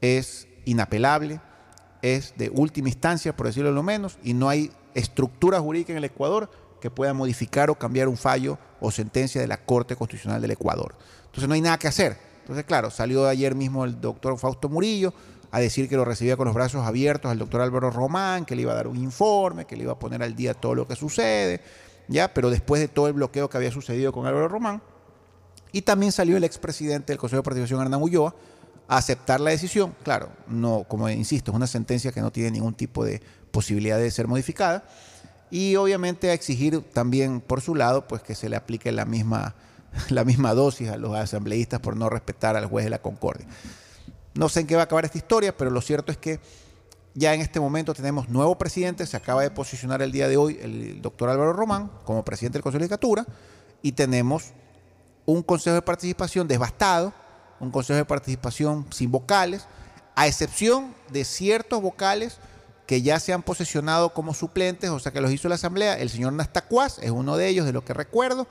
es 0.02 0.48
inapelable, 0.66 1.40
es 2.02 2.34
de 2.38 2.50
última 2.50 2.90
instancia, 2.90 3.36
por 3.36 3.48
decirlo 3.48 3.72
lo 3.72 3.84
menos, 3.84 4.18
y 4.24 4.34
no 4.34 4.50
hay 4.50 4.72
estructura 4.94 5.60
jurídica 5.60 5.94
en 5.94 5.98
el 5.98 6.04
Ecuador 6.04 6.50
que 6.80 6.90
pueda 6.90 7.14
modificar 7.14 7.70
o 7.70 7.76
cambiar 7.76 8.08
un 8.08 8.18
fallo 8.18 8.58
o 8.80 8.92
sentencia 8.92 9.42
de 9.42 9.48
la 9.48 9.58
Corte 9.58 9.96
Constitucional 9.96 10.42
del 10.42 10.52
Ecuador. 10.52 10.96
Entonces 11.26 11.48
no 11.48 11.54
hay 11.54 11.62
nada 11.62 11.78
que 11.78 11.88
hacer. 11.88 12.18
Entonces, 12.42 12.66
claro, 12.66 12.90
salió 12.90 13.28
ayer 13.28 13.54
mismo 13.54 13.86
el 13.86 14.02
doctor 14.02 14.38
Fausto 14.38 14.70
Murillo 14.70 15.14
a 15.52 15.60
decir 15.60 15.90
que 15.90 15.96
lo 15.96 16.06
recibía 16.06 16.38
con 16.38 16.46
los 16.46 16.56
brazos 16.56 16.86
abiertos 16.86 17.32
al 17.32 17.40
doctor 17.40 17.62
Álvaro 17.62 17.90
Román, 17.90 18.46
que 18.46 18.56
le 18.56 18.64
iba 18.64 18.72
a 18.72 18.76
dar 18.76 18.88
un 18.88 18.98
informe, 18.98 19.66
que 19.66 19.76
le 19.76 19.84
iba 19.84 19.94
a 19.94 20.00
poner 20.00 20.22
al 20.24 20.36
día 20.36 20.54
todo 20.54 20.76
lo 20.76 20.88
que 20.88 20.96
sucede, 20.96 21.62
ya, 22.08 22.34
pero 22.34 22.50
después 22.50 22.82
de 22.82 22.88
todo 22.88 23.08
el 23.08 23.14
bloqueo 23.14 23.50
que 23.50 23.58
había 23.58 23.72
sucedido 23.72 24.12
con 24.12 24.26
Álvaro 24.26 24.48
Román, 24.48 24.82
y 25.72 25.82
también 25.84 26.12
salió 26.12 26.38
el 26.38 26.44
expresidente 26.44 27.14
del 27.14 27.20
Consejo 27.20 27.42
de 27.42 27.44
Participación, 27.44 27.82
Hernán 27.82 28.02
Ulloa, 28.02 28.36
a 28.88 28.98
aceptar 28.98 29.40
la 29.40 29.52
decisión. 29.52 29.96
Claro, 30.04 30.30
no, 30.48 30.86
como 30.88 31.08
insisto, 31.10 31.52
es 31.52 31.56
una 31.56 31.68
sentencia 31.68 32.12
que 32.12 32.22
no 32.22 32.32
tiene 32.32 32.52
ningún 32.52 32.74
tipo 32.74 33.06
de 33.06 33.22
posibilidad 33.52 34.00
de 34.00 34.10
ser 34.10 34.28
modificada. 34.28 34.84
Y 35.52 35.76
obviamente 35.76 36.30
a 36.30 36.34
exigir 36.34 36.82
también 36.82 37.42
por 37.42 37.62
su 37.62 37.76
lado, 37.76 38.08
pues 38.08 38.22
que 38.22 38.36
se 38.36 38.50
le 38.50 38.56
aplique 38.56 38.92
la 38.92 39.06
misma, 39.06 39.56
la 40.10 40.24
misma 40.24 40.54
dosis 40.54 40.90
a 40.90 40.98
los 40.98 41.16
asambleístas 41.16 41.80
por 41.80 41.96
no 41.96 42.10
respetar 42.10 42.56
al 42.56 42.66
juez 42.68 42.86
de 42.86 42.92
la 42.92 43.02
Concordia. 43.02 43.48
No 44.36 44.50
sé 44.50 44.62
en 44.62 44.68
qué 44.68 44.76
va 44.76 44.82
a 44.82 44.86
acabar 44.86 45.06
esta 45.06 45.18
historia, 45.18 45.56
pero 45.56 45.72
lo 45.72 45.82
cierto 45.82 46.12
es 46.12 46.18
que 46.18 46.40
ya 47.16 47.34
en 47.34 47.42
este 47.42 47.60
momento 47.60 47.94
tenemos 47.94 48.30
nuevo 48.30 48.58
presidente, 48.58 49.06
se 49.06 49.18
acaba 49.18 49.42
de 49.42 49.52
posicionar 49.52 50.02
el 50.02 50.12
día 50.12 50.28
de 50.28 50.38
hoy 50.38 50.60
el 50.62 51.02
doctor 51.02 51.30
Álvaro 51.30 51.54
Román 51.54 51.92
como 52.06 52.24
presidente 52.24 52.58
del 52.58 52.64
Consejo 52.64 52.80
de 52.80 52.86
Judicatura 52.86 53.26
y 53.82 53.94
tenemos 53.94 54.54
un 55.26 55.44
consejo 55.44 55.76
de 55.76 55.82
participación 55.82 56.48
devastado, 56.48 57.14
un 57.60 57.72
consejo 57.72 57.98
de 57.98 58.06
participación 58.06 58.86
sin 58.92 59.12
vocales, 59.12 59.66
a 60.16 60.28
excepción 60.28 60.94
de 61.12 61.26
ciertos 61.26 61.82
vocales 61.82 62.38
que 62.90 63.04
ya 63.04 63.20
se 63.20 63.34
han 63.34 63.44
posesionado 63.44 64.16
como 64.16 64.34
suplentes, 64.34 64.90
o 64.90 64.98
sea 64.98 65.12
que 65.12 65.22
los 65.22 65.32
hizo 65.32 65.48
la 65.48 65.54
asamblea, 65.54 66.00
el 66.00 66.10
señor 66.10 66.34
Nastacuaz 66.34 66.98
es 66.98 67.12
uno 67.12 67.38
de 67.38 67.48
ellos, 67.48 67.68
de 67.68 67.72
lo 67.72 67.86
que 67.86 67.94
recuerdo, 67.94 68.48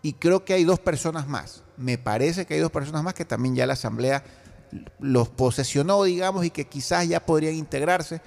y 0.00 0.14
creo 0.14 0.46
que 0.46 0.54
hay 0.54 0.64
dos 0.64 0.80
personas 0.80 1.28
más. 1.28 1.62
Me 1.76 1.98
parece 1.98 2.46
que 2.46 2.54
hay 2.54 2.60
dos 2.60 2.70
personas 2.70 3.02
más 3.02 3.12
que 3.12 3.26
también 3.26 3.54
ya 3.54 3.66
la 3.66 3.74
asamblea 3.74 4.24
los 4.98 5.28
posesionó, 5.28 6.02
digamos, 6.04 6.46
y 6.46 6.50
que 6.50 6.66
quizás 6.66 7.06
ya 7.06 7.20
podrían 7.20 7.54
integrarse, 7.54 8.22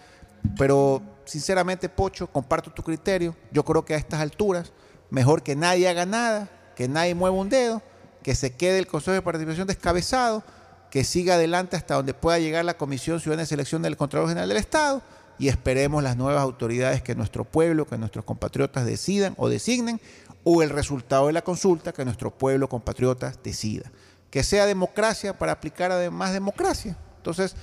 pero 0.55 1.01
sinceramente, 1.25 1.89
Pocho, 1.89 2.27
comparto 2.27 2.69
tu 2.69 2.83
criterio. 2.83 3.35
Yo 3.51 3.65
creo 3.65 3.83
que 3.83 3.95
a 3.95 3.97
estas 3.97 4.19
alturas, 4.19 4.71
mejor 5.09 5.41
que 5.41 5.55
nadie 5.55 5.89
haga 5.89 6.05
nada, 6.05 6.47
que 6.75 6.87
nadie 6.87 7.15
mueva 7.15 7.35
un 7.35 7.49
dedo, 7.49 7.81
que 8.21 8.35
se 8.35 8.53
quede 8.53 8.77
el 8.77 8.85
Consejo 8.85 9.13
de 9.13 9.23
Participación 9.23 9.65
descabezado, 9.65 10.43
que 10.91 11.03
siga 11.03 11.33
adelante 11.33 11.75
hasta 11.75 11.95
donde 11.95 12.13
pueda 12.13 12.37
llegar 12.37 12.65
la 12.65 12.77
Comisión 12.77 13.19
Ciudadana 13.19 13.41
de 13.41 13.47
Selección 13.47 13.81
del 13.81 13.97
Contralor 13.97 14.29
General 14.29 14.47
del 14.47 14.57
Estado 14.59 15.01
y 15.39 15.47
esperemos 15.47 16.03
las 16.03 16.17
nuevas 16.17 16.43
autoridades 16.43 17.01
que 17.01 17.15
nuestro 17.15 17.45
pueblo, 17.45 17.87
que 17.87 17.97
nuestros 17.97 18.25
compatriotas 18.25 18.85
decidan 18.85 19.33
o 19.37 19.49
designen, 19.49 19.99
o 20.43 20.61
el 20.63 20.69
resultado 20.69 21.27
de 21.27 21.33
la 21.33 21.41
consulta 21.41 21.91
que 21.93 22.05
nuestro 22.05 22.31
pueblo, 22.31 22.69
compatriotas, 22.69 23.39
decida. 23.43 23.91
Que 24.29 24.43
sea 24.43 24.65
democracia 24.65 25.37
para 25.39 25.53
aplicar 25.53 25.91
además 25.91 26.33
democracia. 26.33 26.95
Entonces, 27.17 27.55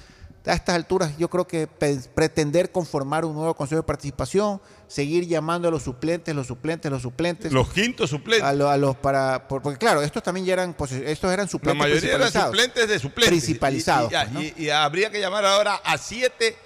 a 0.44 0.52
estas 0.54 0.76
alturas 0.76 1.16
yo 1.18 1.28
creo 1.28 1.46
que 1.46 1.66
pretender 1.66 2.70
conformar 2.70 3.24
un 3.24 3.34
nuevo 3.34 3.54
Consejo 3.54 3.80
de 3.82 3.86
Participación, 3.86 4.60
seguir 4.86 5.26
llamando 5.26 5.66
a 5.68 5.70
los 5.72 5.82
suplentes, 5.82 6.34
los 6.36 6.46
suplentes, 6.46 6.90
los 6.90 7.02
suplentes. 7.02 7.52
Los 7.52 7.68
quintos 7.72 8.10
suplentes. 8.10 8.46
A, 8.48 8.52
lo- 8.52 8.68
a 8.70 8.76
los 8.76 8.94
para 8.96 9.48
por- 9.48 9.60
porque 9.62 9.78
claro, 9.78 10.02
estos 10.02 10.22
también 10.22 10.46
ya 10.46 10.52
eran 10.52 10.76
estos 10.78 11.32
eran 11.32 11.46
La 11.46 11.50
suplentes 11.50 11.78
mayoría 11.78 12.14
eran 12.14 12.32
suplentes 12.32 12.88
de 12.88 12.98
suplentes. 13.00 13.28
Principalizados, 13.28 14.12
Y, 14.12 14.14
y- 14.14 14.18
pues, 14.18 14.32
¿no? 14.32 14.42
y- 14.42 14.54
y 14.56 14.70
habría 14.70 15.10
que 15.10 15.20
llamar 15.20 15.44
ahora 15.44 15.80
a 15.84 15.98
siete 15.98 16.56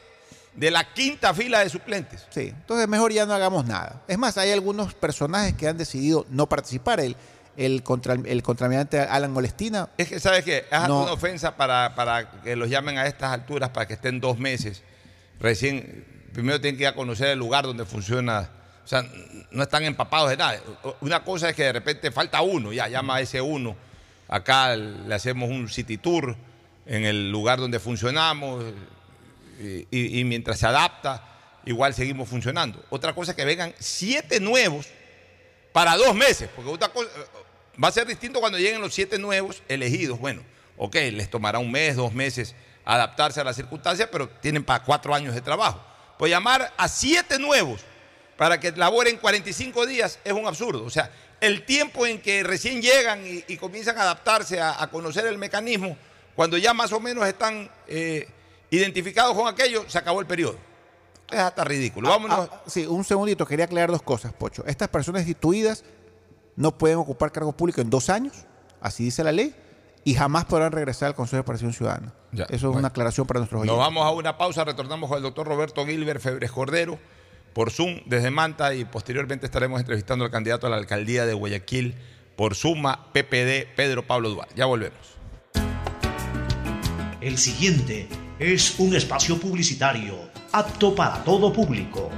de 0.54 0.70
la 0.70 0.92
quinta 0.92 1.32
fila 1.32 1.60
de 1.60 1.68
suplentes. 1.68 2.26
Sí, 2.30 2.48
entonces 2.48 2.88
mejor 2.88 3.12
ya 3.12 3.24
no 3.26 3.32
hagamos 3.34 3.66
nada. 3.66 4.02
Es 4.08 4.18
más, 4.18 4.36
hay 4.38 4.50
algunos 4.50 4.94
personajes 4.94 5.54
que 5.54 5.68
han 5.68 5.76
decidido 5.78 6.26
no 6.30 6.48
participar. 6.48 7.00
El, 7.00 7.16
el, 7.56 7.82
contra, 7.82 8.14
el 8.14 8.42
contraalmirante 8.42 8.98
Alan 9.00 9.32
Molestina. 9.32 9.88
Es 9.98 10.08
que, 10.08 10.18
¿sabes 10.20 10.44
qué? 10.44 10.64
Es 10.70 10.88
No. 10.88 11.02
una 11.02 11.12
ofensa 11.12 11.56
para, 11.56 11.94
para 11.94 12.30
que 12.42 12.56
los 12.56 12.70
llamen 12.70 12.96
a 12.98 13.06
estas 13.06 13.32
alturas, 13.32 13.70
para 13.70 13.86
que 13.86 13.94
estén 13.94 14.20
dos 14.20 14.38
meses. 14.38 14.82
Recién, 15.40 16.04
primero 16.32 16.60
tienen 16.60 16.76
que 16.78 16.84
ir 16.84 16.88
a 16.88 16.94
conocer 16.94 17.28
el 17.28 17.38
lugar 17.38 17.64
donde 17.64 17.84
funciona. 17.84 18.48
O 18.84 18.88
sea, 18.88 19.04
no 19.50 19.62
están 19.62 19.84
empapados 19.84 20.30
de 20.30 20.36
nada. 20.36 20.58
Una 21.00 21.22
cosa 21.22 21.50
es 21.50 21.56
que 21.56 21.64
de 21.64 21.72
repente 21.72 22.10
falta 22.10 22.40
uno, 22.40 22.72
ya 22.72 22.88
llama 22.88 23.16
a 23.16 23.20
ese 23.20 23.40
uno. 23.40 23.76
Acá 24.28 24.74
le 24.76 25.14
hacemos 25.14 25.48
un 25.50 25.68
city 25.68 25.98
tour 25.98 26.36
en 26.86 27.04
el 27.04 27.30
lugar 27.30 27.58
donde 27.58 27.78
funcionamos 27.78 28.64
y, 29.60 30.24
mientras 30.24 30.58
se 30.58 30.66
adapta, 30.66 31.22
igual 31.64 31.94
seguimos 31.94 32.28
funcionando. 32.28 32.82
Otra 32.90 33.14
cosa 33.14 33.32
es 33.32 33.36
que 33.36 33.44
vengan 33.44 33.74
siete 33.78 34.40
nuevos 34.40 34.86
para 35.72 35.96
dos 35.96 36.14
meses, 36.14 36.48
porque 36.54 36.70
otra 36.70 36.88
cosa, 36.88 37.10
va 37.82 37.88
a 37.88 37.92
ser 37.92 38.06
distinto 38.06 38.40
cuando 38.40 38.58
lleguen 38.58 38.80
los 38.80 38.94
siete 38.94 39.18
nuevos 39.18 39.62
elegidos. 39.68 40.18
Bueno, 40.18 40.42
ok, 40.76 40.94
les 41.12 41.30
tomará 41.30 41.58
un 41.58 41.70
mes, 41.70 41.96
dos 41.96 42.12
meses 42.12 42.54
adaptarse 42.84 43.40
a 43.40 43.44
las 43.44 43.56
circunstancias, 43.56 44.08
pero 44.10 44.28
tienen 44.28 44.64
para 44.64 44.82
cuatro 44.82 45.14
años 45.14 45.34
de 45.34 45.40
trabajo. 45.40 45.84
Pues 46.18 46.30
llamar 46.30 46.72
a 46.76 46.88
siete 46.88 47.38
nuevos 47.38 47.82
para 48.36 48.58
que 48.58 48.72
laboren 48.72 49.18
45 49.18 49.86
días 49.86 50.18
es 50.24 50.32
un 50.32 50.46
absurdo. 50.46 50.84
O 50.84 50.90
sea, 50.90 51.10
el 51.40 51.64
tiempo 51.64 52.06
en 52.06 52.20
que 52.20 52.42
recién 52.42 52.82
llegan 52.82 53.22
y, 53.24 53.56
comienzan 53.56 53.98
a 53.98 54.02
adaptarse, 54.02 54.60
a, 54.60 54.82
a 54.82 54.90
conocer 54.90 55.26
el 55.26 55.38
mecanismo, 55.38 55.96
cuando 56.34 56.56
ya 56.56 56.72
más 56.74 56.92
o 56.92 57.00
menos 57.00 57.26
están 57.26 57.70
eh, 57.86 58.28
identificados 58.70 59.36
con 59.36 59.48
aquello, 59.48 59.84
se 59.88 59.98
acabó 59.98 60.20
el 60.20 60.26
periodo. 60.26 60.56
Es 61.30 61.38
hasta 61.38 61.64
ridículo. 61.64 62.08
Vámonos. 62.08 62.38
Ah, 62.38 62.48
ah, 62.52 62.62
sí, 62.66 62.86
un 62.86 63.04
segundito, 63.04 63.46
quería 63.46 63.66
aclarar 63.66 63.90
dos 63.90 64.02
cosas, 64.02 64.32
Pocho. 64.32 64.64
Estas 64.66 64.88
personas 64.88 65.20
destituidas 65.24 65.84
no 66.56 66.76
pueden 66.76 66.98
ocupar 66.98 67.30
cargo 67.32 67.52
público 67.52 67.80
en 67.80 67.90
dos 67.90 68.10
años, 68.10 68.46
así 68.80 69.04
dice 69.04 69.22
la 69.22 69.32
ley, 69.32 69.54
y 70.04 70.14
jamás 70.14 70.44
podrán 70.46 70.72
regresar 70.72 71.08
al 71.08 71.14
Consejo 71.14 71.36
de 71.38 71.44
Participación 71.44 71.76
Ciudadana. 71.76 72.14
Ya, 72.32 72.44
Eso 72.44 72.54
es 72.54 72.62
bueno. 72.62 72.78
una 72.78 72.88
aclaración 72.88 73.26
para 73.26 73.40
nuestros 73.40 73.60
Nos 73.64 73.70
oyentes. 73.74 73.86
vamos 73.94 74.04
a 74.06 74.10
una 74.10 74.36
pausa, 74.38 74.64
retornamos 74.64 75.08
con 75.08 75.16
el 75.18 75.22
doctor 75.22 75.46
Roberto 75.46 75.84
Gilbert 75.86 76.20
Febres 76.20 76.50
Cordero 76.50 76.98
por 77.52 77.70
Zoom 77.70 78.00
desde 78.06 78.30
Manta 78.30 78.74
y 78.74 78.84
posteriormente 78.84 79.46
estaremos 79.46 79.80
entrevistando 79.80 80.24
al 80.24 80.30
candidato 80.30 80.66
a 80.66 80.70
la 80.70 80.76
alcaldía 80.76 81.26
de 81.26 81.34
Guayaquil 81.34 81.96
por 82.36 82.54
Suma 82.54 83.12
PPD, 83.12 83.74
Pedro 83.76 84.06
Pablo 84.06 84.30
Duarte. 84.30 84.54
Ya 84.56 84.66
volvemos. 84.66 84.98
El 87.20 87.36
siguiente 87.38 88.08
es 88.40 88.78
un 88.78 88.96
espacio 88.96 89.38
publicitario 89.38 90.14
apto 90.50 90.94
para 90.94 91.22
todo 91.22 91.52
público. 91.52 92.10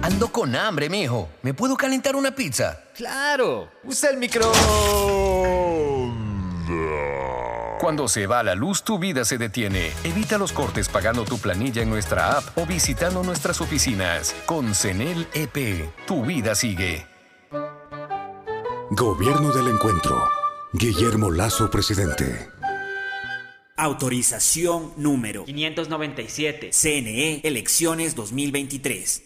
Ando 0.00 0.28
con 0.32 0.56
hambre, 0.56 0.88
mijo. 0.88 1.28
¿Me 1.42 1.52
puedo 1.52 1.76
calentar 1.76 2.16
una 2.16 2.34
pizza? 2.34 2.80
Claro, 2.96 3.68
usa 3.84 4.08
el 4.10 4.16
micro. 4.16 4.50
Cuando 7.78 8.08
se 8.08 8.26
va 8.26 8.42
la 8.42 8.54
luz, 8.54 8.82
tu 8.82 8.98
vida 8.98 9.26
se 9.26 9.36
detiene. 9.36 9.92
Evita 10.02 10.38
los 10.38 10.52
cortes 10.52 10.88
pagando 10.88 11.24
tu 11.24 11.38
planilla 11.38 11.82
en 11.82 11.90
nuestra 11.90 12.38
app 12.38 12.56
o 12.56 12.64
visitando 12.64 13.22
nuestras 13.22 13.60
oficinas. 13.60 14.34
Con 14.46 14.74
CENEL 14.74 15.28
EP, 15.34 15.90
tu 16.06 16.24
vida 16.24 16.54
sigue. 16.54 17.06
Gobierno 18.90 19.52
del 19.52 19.68
Encuentro. 19.68 20.26
Guillermo 20.72 21.30
Lazo, 21.30 21.70
presidente. 21.70 22.55
Autorización 23.78 24.92
número 24.96 25.44
597. 25.44 26.70
CNE 26.72 27.40
Elecciones 27.44 28.14
2023. 28.14 29.25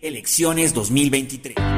Elecciones 0.00 0.74
2023. 0.74 1.77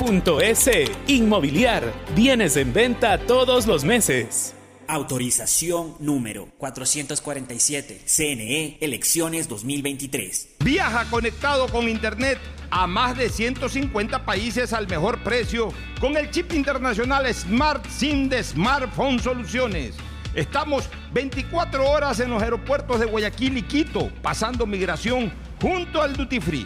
www.inmobiliariapublica.es. 0.01 0.91
Inmobiliar, 1.07 1.93
bienes 2.15 2.57
en 2.57 2.73
venta 2.73 3.17
todos 3.19 3.67
los 3.67 3.83
meses. 3.83 4.55
Autorización 4.87 5.95
número 5.99 6.47
447. 6.57 8.01
CNE 8.05 8.77
Elecciones 8.81 9.47
2023. 9.47 10.55
Viaja 10.59 11.05
conectado 11.09 11.67
con 11.67 11.87
Internet 11.87 12.39
a 12.71 12.87
más 12.87 13.17
de 13.17 13.29
150 13.29 14.25
países 14.25 14.73
al 14.73 14.87
mejor 14.87 15.23
precio 15.23 15.71
con 15.99 16.17
el 16.17 16.29
chip 16.31 16.53
internacional 16.53 17.31
Smart 17.33 17.85
SIM 17.87 18.27
de 18.27 18.43
Smartphone 18.43 19.19
Soluciones. 19.19 19.95
Estamos 20.33 20.89
24 21.13 21.89
horas 21.89 22.19
en 22.21 22.31
los 22.31 22.41
aeropuertos 22.41 22.99
de 22.99 23.05
Guayaquil 23.05 23.57
y 23.57 23.63
Quito, 23.63 24.09
pasando 24.21 24.65
migración 24.65 25.31
junto 25.61 26.01
al 26.01 26.15
Duty 26.15 26.39
Free. 26.39 26.65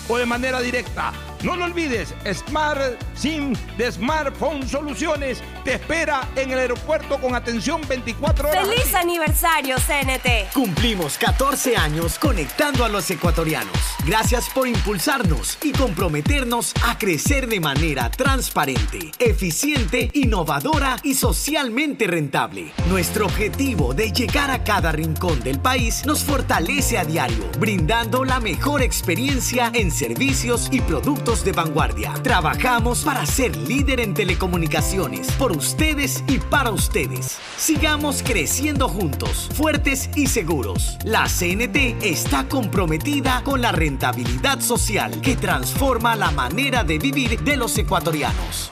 o 0.11 0.17
de 0.17 0.25
manera 0.25 0.59
directa. 0.59 1.13
No 1.41 1.55
lo 1.55 1.65
olvides, 1.65 2.13
Smart 2.33 3.01
SIM 3.15 3.55
de 3.77 3.91
Smartphone 3.91 4.67
Soluciones 4.67 5.41
te 5.63 5.75
espera 5.75 6.27
en 6.35 6.51
el 6.51 6.59
aeropuerto 6.59 7.19
con 7.19 7.33
atención 7.33 7.81
24 7.87 8.49
horas. 8.49 8.67
¡Feliz 8.67 8.93
aniversario, 8.93 9.77
CNT! 9.77 10.53
Cumplimos 10.53 11.17
14 11.17 11.77
años 11.77 12.19
conectando 12.19 12.85
a 12.85 12.89
los 12.89 13.09
ecuatorianos. 13.09 13.75
Gracias 14.05 14.49
por 14.49 14.67
impulsarnos 14.67 15.57
y 15.63 15.71
comprometernos 15.71 16.73
a 16.85 16.97
crecer 16.99 17.47
de 17.47 17.59
manera 17.59 18.11
transparente, 18.11 19.11
eficiente, 19.17 20.11
innovadora 20.13 20.97
y 21.03 21.15
socialmente 21.15 22.05
rentable. 22.05 22.71
Nuestro 22.87 23.25
objetivo 23.25 23.95
de 23.95 24.11
llegar 24.11 24.51
a 24.51 24.63
cada 24.63 24.91
rincón 24.91 25.41
del 25.41 25.59
país 25.59 26.05
nos 26.05 26.23
fortalece 26.23 26.99
a 26.99 27.05
diario, 27.05 27.49
brindando 27.57 28.25
la 28.25 28.39
mejor 28.39 28.83
experiencia 28.83 29.71
en 29.73 29.89
servicios 30.01 30.67
y 30.71 30.81
productos 30.81 31.45
de 31.45 31.51
vanguardia. 31.51 32.15
Trabajamos 32.23 33.03
para 33.03 33.23
ser 33.27 33.55
líder 33.55 33.99
en 33.99 34.15
telecomunicaciones, 34.15 35.31
por 35.33 35.51
ustedes 35.51 36.23
y 36.27 36.39
para 36.39 36.71
ustedes. 36.71 37.37
Sigamos 37.55 38.23
creciendo 38.23 38.89
juntos, 38.89 39.47
fuertes 39.53 40.09
y 40.15 40.25
seguros. 40.25 40.97
La 41.05 41.27
CNT 41.27 42.03
está 42.03 42.47
comprometida 42.49 43.43
con 43.43 43.61
la 43.61 43.71
rentabilidad 43.71 44.59
social 44.59 45.21
que 45.21 45.35
transforma 45.35 46.15
la 46.15 46.31
manera 46.31 46.83
de 46.83 46.97
vivir 46.97 47.39
de 47.39 47.57
los 47.57 47.77
ecuatorianos. 47.77 48.71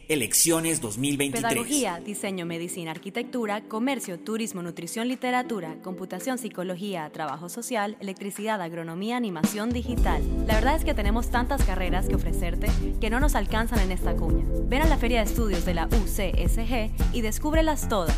Elecciones 0.11 0.81
2023. 0.81 1.41
Pedagogía, 1.41 2.01
diseño, 2.03 2.45
medicina, 2.45 2.91
arquitectura, 2.91 3.61
comercio, 3.61 4.19
turismo, 4.19 4.61
nutrición, 4.61 5.07
literatura, 5.07 5.77
computación, 5.81 6.37
psicología, 6.37 7.09
trabajo 7.13 7.47
social, 7.47 7.95
electricidad, 8.01 8.61
agronomía, 8.61 9.15
animación 9.15 9.69
digital. 9.69 10.21
La 10.47 10.55
verdad 10.55 10.75
es 10.75 10.83
que 10.83 10.93
tenemos 10.93 11.29
tantas 11.29 11.63
carreras 11.63 12.09
que 12.09 12.15
ofrecerte 12.15 12.67
que 12.99 13.09
no 13.09 13.21
nos 13.21 13.35
alcanzan 13.35 13.79
en 13.79 13.93
esta 13.93 14.13
cuña. 14.13 14.43
Ven 14.67 14.81
a 14.81 14.89
la 14.89 14.97
Feria 14.97 15.19
de 15.19 15.27
Estudios 15.27 15.63
de 15.63 15.75
la 15.75 15.85
UCSG 15.85 16.91
y 17.13 17.21
descúbrelas 17.21 17.87
todas. 17.87 18.17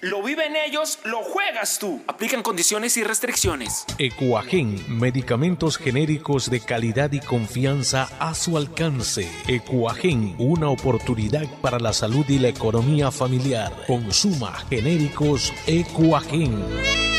Lo 0.00 0.22
viven 0.22 0.54
ellos, 0.56 0.98
lo 1.04 1.22
juegas 1.22 1.78
tú. 1.78 2.02
Aplican 2.06 2.42
condiciones 2.42 2.96
y 2.96 3.04
restricciones. 3.04 3.84
Ecuagen, 3.98 4.84
medicamentos 4.88 5.78
genéricos 5.78 6.50
de 6.50 6.60
calidad 6.60 7.12
y 7.12 7.20
confianza 7.20 8.08
a 8.18 8.34
su 8.34 8.56
alcance. 8.56 9.30
Ecuagen, 9.48 10.34
una 10.38 10.68
oportunidad 10.68 11.46
para 11.60 11.78
la 11.78 11.92
salud 11.92 12.24
y 12.28 12.38
la 12.38 12.48
economía 12.48 13.10
familiar. 13.10 13.72
Consuma 13.86 14.52
genéricos 14.68 15.52
Ecuagen. 15.66 17.15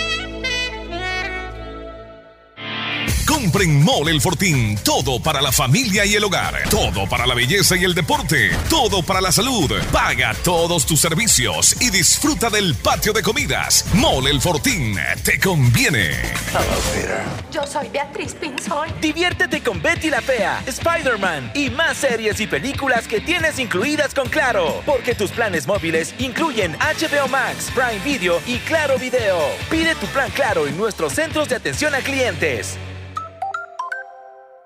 Compren 3.28 3.84
Mole 3.84 4.11
El 4.11 4.21
Fortín. 4.21 4.78
Todo 4.84 5.21
para 5.21 5.41
la 5.41 5.51
familia 5.51 6.05
y 6.05 6.15
el 6.15 6.23
hogar. 6.23 6.63
Todo 6.69 7.07
para 7.09 7.28
la 7.28 7.36
belleza 7.36 7.75
y 7.75 7.84
el 7.84 7.93
deporte. 7.93 8.51
Todo 8.69 9.03
para 9.03 9.19
la 9.19 9.34
salud. 9.34 9.71
Paga 9.91 10.34
todos 10.43 10.86
tus 10.86 11.01
servicios 11.01 11.75
y 11.82 11.89
disfruta 11.89 12.49
del 12.49 12.73
patio 12.75 13.11
de 13.11 13.21
comidas. 13.21 13.86
Mole 13.93 14.32
El 14.32 14.39
Fortín. 14.39 14.97
Te 15.23 15.39
conviene. 15.39 16.11
Yo 17.51 17.67
soy 17.67 17.89
Beatriz 17.89 18.34
Pinzón. 18.34 18.89
Diviértete 19.01 19.61
con 19.61 19.82
Betty 19.82 20.09
la 20.09 20.21
Fea, 20.21 20.63
Spider-Man 20.65 21.51
y 21.53 21.69
más 21.69 21.97
series 21.97 22.39
y 22.39 22.47
películas 22.47 23.07
que 23.07 23.19
tienes 23.19 23.59
incluidas 23.59 24.13
con 24.13 24.30
Claro. 24.30 24.82
Porque 24.86 25.15
tus 25.15 25.32
planes 25.32 25.67
móviles 25.67 26.15
incluyen 26.17 26.78
HBO 26.80 27.28
Max, 27.28 27.71
Prime 27.75 27.99
Video 28.05 28.41
y 28.47 28.57
Claro 28.59 28.97
Video. 28.97 29.38
Pide 29.69 29.95
tu 29.95 30.07
plan 30.07 30.32
Claro 30.32 30.65
en 30.65 30.78
nuestros 30.78 31.13
centros 31.13 31.49
de 31.49 31.55
atención 31.55 31.93
a 31.93 31.99
clientes. 31.99 32.78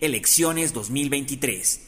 elecciones 0.00 0.72
2023. 0.72 1.87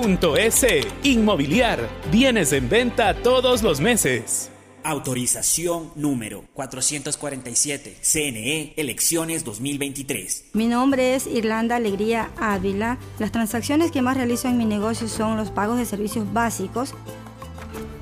www.inmobiliariapublica.es. 0.01 0.87
Inmobiliar. 1.03 1.89
Bienes 2.11 2.53
en 2.53 2.69
venta 2.69 3.13
todos 3.13 3.63
los 3.63 3.79
meses. 3.79 4.49
Autorización 4.83 5.91
número 5.95 6.43
447. 6.53 7.97
CNE, 8.01 8.73
elecciones 8.77 9.43
2023. 9.43 10.45
Mi 10.53 10.65
nombre 10.65 11.13
es 11.13 11.27
Irlanda 11.27 11.75
Alegría 11.75 12.31
Ávila. 12.37 12.97
Las 13.19 13.31
transacciones 13.31 13.91
que 13.91 14.01
más 14.01 14.17
realizo 14.17 14.47
en 14.47 14.57
mi 14.57 14.65
negocio 14.65 15.07
son 15.07 15.37
los 15.37 15.51
pagos 15.51 15.77
de 15.77 15.85
servicios 15.85 16.31
básicos. 16.33 16.95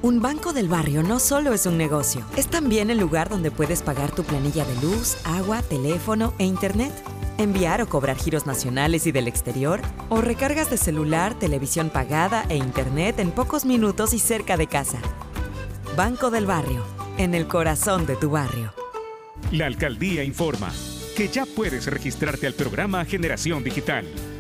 Un 0.02 0.22
banco 0.22 0.54
del 0.54 0.70
barrio 0.70 1.04
no 1.04 1.20
solo 1.20 1.54
es 1.54 1.66
un 1.66 1.78
negocio, 1.78 2.26
es 2.38 2.48
también 2.48 2.90
el 2.90 3.00
lugar 3.00 3.28
donde 3.28 3.52
puedes 3.52 3.82
pagar 3.82 4.12
tu 4.16 4.24
planilla 4.24 4.64
de 4.64 4.82
luz, 4.82 5.18
agua, 5.26 5.62
teléfono 5.62 6.34
e 6.38 6.46
internet, 6.46 6.94
enviar 7.38 7.82
o 7.82 7.90
cobrar 7.90 8.16
giros 8.16 8.46
nacionales 8.46 9.08
y 9.08 9.12
del 9.12 9.28
exterior, 9.28 9.82
o 10.08 10.22
recargas 10.22 10.70
de 10.70 10.78
celular, 10.78 11.38
televisión 11.38 11.90
pagada 11.90 12.46
e 12.48 12.56
internet 12.56 13.20
en 13.20 13.32
pocos 13.32 13.66
minutos 13.66 14.14
y 14.14 14.20
cerca 14.20 14.56
de 14.56 14.68
casa. 14.68 15.00
Banco 15.98 16.32
del 16.32 16.46
Barrio, 16.46 16.86
en 17.18 17.36
el 17.36 17.46
corazón 17.48 18.06
de 18.06 18.16
tu 18.16 18.30
barrio. 18.30 18.74
La 19.52 19.66
alcaldía 19.66 20.24
informa 20.24 20.72
que 21.18 21.28
ya 21.28 21.46
puedes 21.46 21.88
registrarte 21.88 22.48
al 22.48 22.54
programa 22.54 23.04
Generación 23.04 23.66
Digital. 23.66 24.06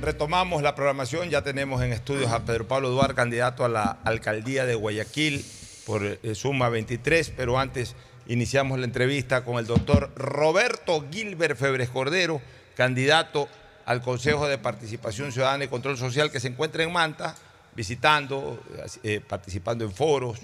retomamos 0.00 0.62
la 0.62 0.74
programación. 0.74 1.30
Ya 1.30 1.42
tenemos 1.42 1.82
en 1.82 1.92
estudios 1.92 2.32
a 2.32 2.44
Pedro 2.44 2.66
Pablo 2.66 2.90
Duarte, 2.90 3.14
candidato 3.14 3.64
a 3.64 3.68
la 3.68 3.98
alcaldía 4.04 4.66
de 4.66 4.74
Guayaquil 4.74 5.44
por 5.86 6.04
eh, 6.04 6.18
Suma 6.34 6.68
23, 6.68 7.32
pero 7.36 7.58
antes 7.58 7.94
iniciamos 8.26 8.78
la 8.78 8.84
entrevista 8.84 9.44
con 9.44 9.58
el 9.58 9.66
doctor 9.66 10.12
Roberto 10.16 11.04
Gilbert 11.10 11.58
Febres 11.58 11.88
Cordero, 11.88 12.40
candidato 12.76 13.48
al 13.86 14.02
Consejo 14.02 14.46
de 14.48 14.58
Participación 14.58 15.32
Ciudadana 15.32 15.64
y 15.64 15.68
Control 15.68 15.96
Social 15.96 16.30
que 16.30 16.40
se 16.40 16.48
encuentra 16.48 16.82
en 16.82 16.92
Manta 16.92 17.34
visitando, 17.74 18.62
eh, 19.02 19.20
participando 19.26 19.84
en 19.84 19.92
foros, 19.92 20.40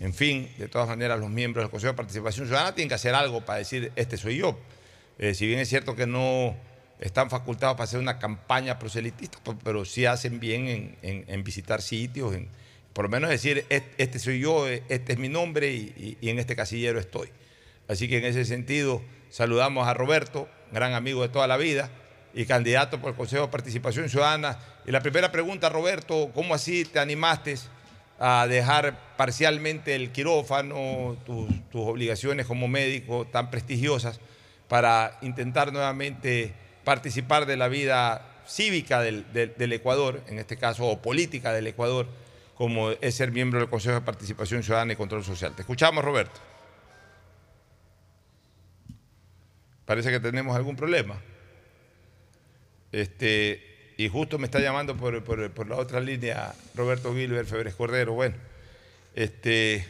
en 0.00 0.12
fin, 0.12 0.50
de 0.58 0.68
todas 0.68 0.88
maneras 0.88 1.18
los 1.18 1.30
miembros 1.30 1.64
del 1.64 1.70
Consejo 1.70 1.92
de 1.92 1.96
Participación 1.96 2.46
Ciudadana 2.46 2.74
tienen 2.74 2.88
que 2.88 2.96
hacer 2.96 3.14
algo 3.14 3.40
para 3.40 3.58
decir, 3.58 3.92
este 3.96 4.16
soy 4.16 4.38
yo. 4.38 4.58
Eh, 5.18 5.34
si 5.34 5.46
bien 5.46 5.60
es 5.60 5.68
cierto 5.68 5.94
que 5.94 6.06
no 6.06 6.54
están 7.02 7.30
facultados 7.30 7.74
para 7.74 7.84
hacer 7.84 7.98
una 7.98 8.18
campaña 8.18 8.78
proselitista, 8.78 9.38
pues, 9.42 9.58
pero 9.62 9.84
sí 9.84 10.06
hacen 10.06 10.40
bien 10.40 10.96
en, 11.02 11.44
visitar 11.44 11.82
sitios, 11.82 12.34
en, 12.34 12.48
por 12.92 13.04
lo 13.04 13.08
menos 13.08 13.28
decir, 13.28 13.66
este 13.68 14.18
soy 14.18 14.40
yo, 14.40 14.68
este 14.68 15.12
es 15.12 15.18
mi 15.18 15.28
nombre 15.28 15.72
y, 15.72 16.16
en 16.22 16.38
este 16.38 16.54
casillero 16.56 17.00
estoy. 17.00 17.28
Así 17.88 18.08
que 18.08 18.18
en 18.18 18.24
ese 18.24 18.44
sentido 18.44 19.02
saludamos 19.30 19.88
a 19.88 19.94
Roberto, 19.94 20.48
gran 20.70 20.94
amigo 20.94 21.22
de 21.22 21.28
toda 21.28 21.46
la 21.46 21.56
vida 21.56 21.90
y 22.34 22.46
candidato 22.46 23.00
por 23.00 23.10
el 23.10 23.16
Consejo 23.16 23.46
de 23.46 23.48
Participación 23.48 24.08
Ciudadana. 24.08 24.58
Y 24.86 24.92
la 24.92 25.00
primera 25.00 25.32
pregunta, 25.32 25.68
Roberto, 25.68 26.30
¿cómo 26.32 26.54
así 26.54 26.84
te 26.84 26.98
animaste 26.98 27.56
a 28.18 28.46
dejar 28.46 29.16
parcialmente 29.16 29.96
el 29.96 30.12
quirófano, 30.12 31.16
tus, 31.26 31.48
obligaciones 31.74 32.46
como 32.46 32.68
médico 32.68 33.26
tan 33.26 33.50
prestigiosas, 33.50 34.20
para 34.68 35.18
intentar 35.22 35.72
nuevamente 35.72 36.54
participar 36.84 37.46
de 37.46 37.56
la 37.56 37.68
vida 37.68 38.32
cívica 38.46 39.00
del, 39.00 39.72
Ecuador, 39.72 40.22
en 40.28 40.38
este 40.38 40.56
caso, 40.56 40.86
o 40.86 41.00
política 41.00 41.52
del 41.52 41.66
Ecuador, 41.66 42.06
como 42.54 42.90
es 42.90 43.14
ser 43.14 43.32
miembro 43.32 43.60
del 43.60 43.68
Consejo 43.68 43.94
de 43.94 44.00
Participación 44.02 44.62
Ciudadana 44.62 44.92
y 44.92 44.96
Control 44.96 45.24
Social. 45.24 45.54
Te 45.54 45.62
escuchamos, 45.62 46.04
Roberto. 46.04 46.40
Parece 49.84 50.10
que 50.10 50.20
tenemos 50.20 50.56
algún 50.56 50.76
problema. 50.76 51.20
Este, 52.92 53.94
y 53.96 54.08
justo 54.08 54.38
me 54.38 54.44
está 54.44 54.60
llamando 54.60 54.96
por, 54.96 55.66
la 55.68 55.76
otra 55.76 56.00
línea 56.00 56.54
Roberto 56.74 57.14
Gilbert 57.14 57.48
Febres 57.48 57.74
Cordero. 57.74 58.12
Bueno, 58.12 58.36
este, 59.14 59.86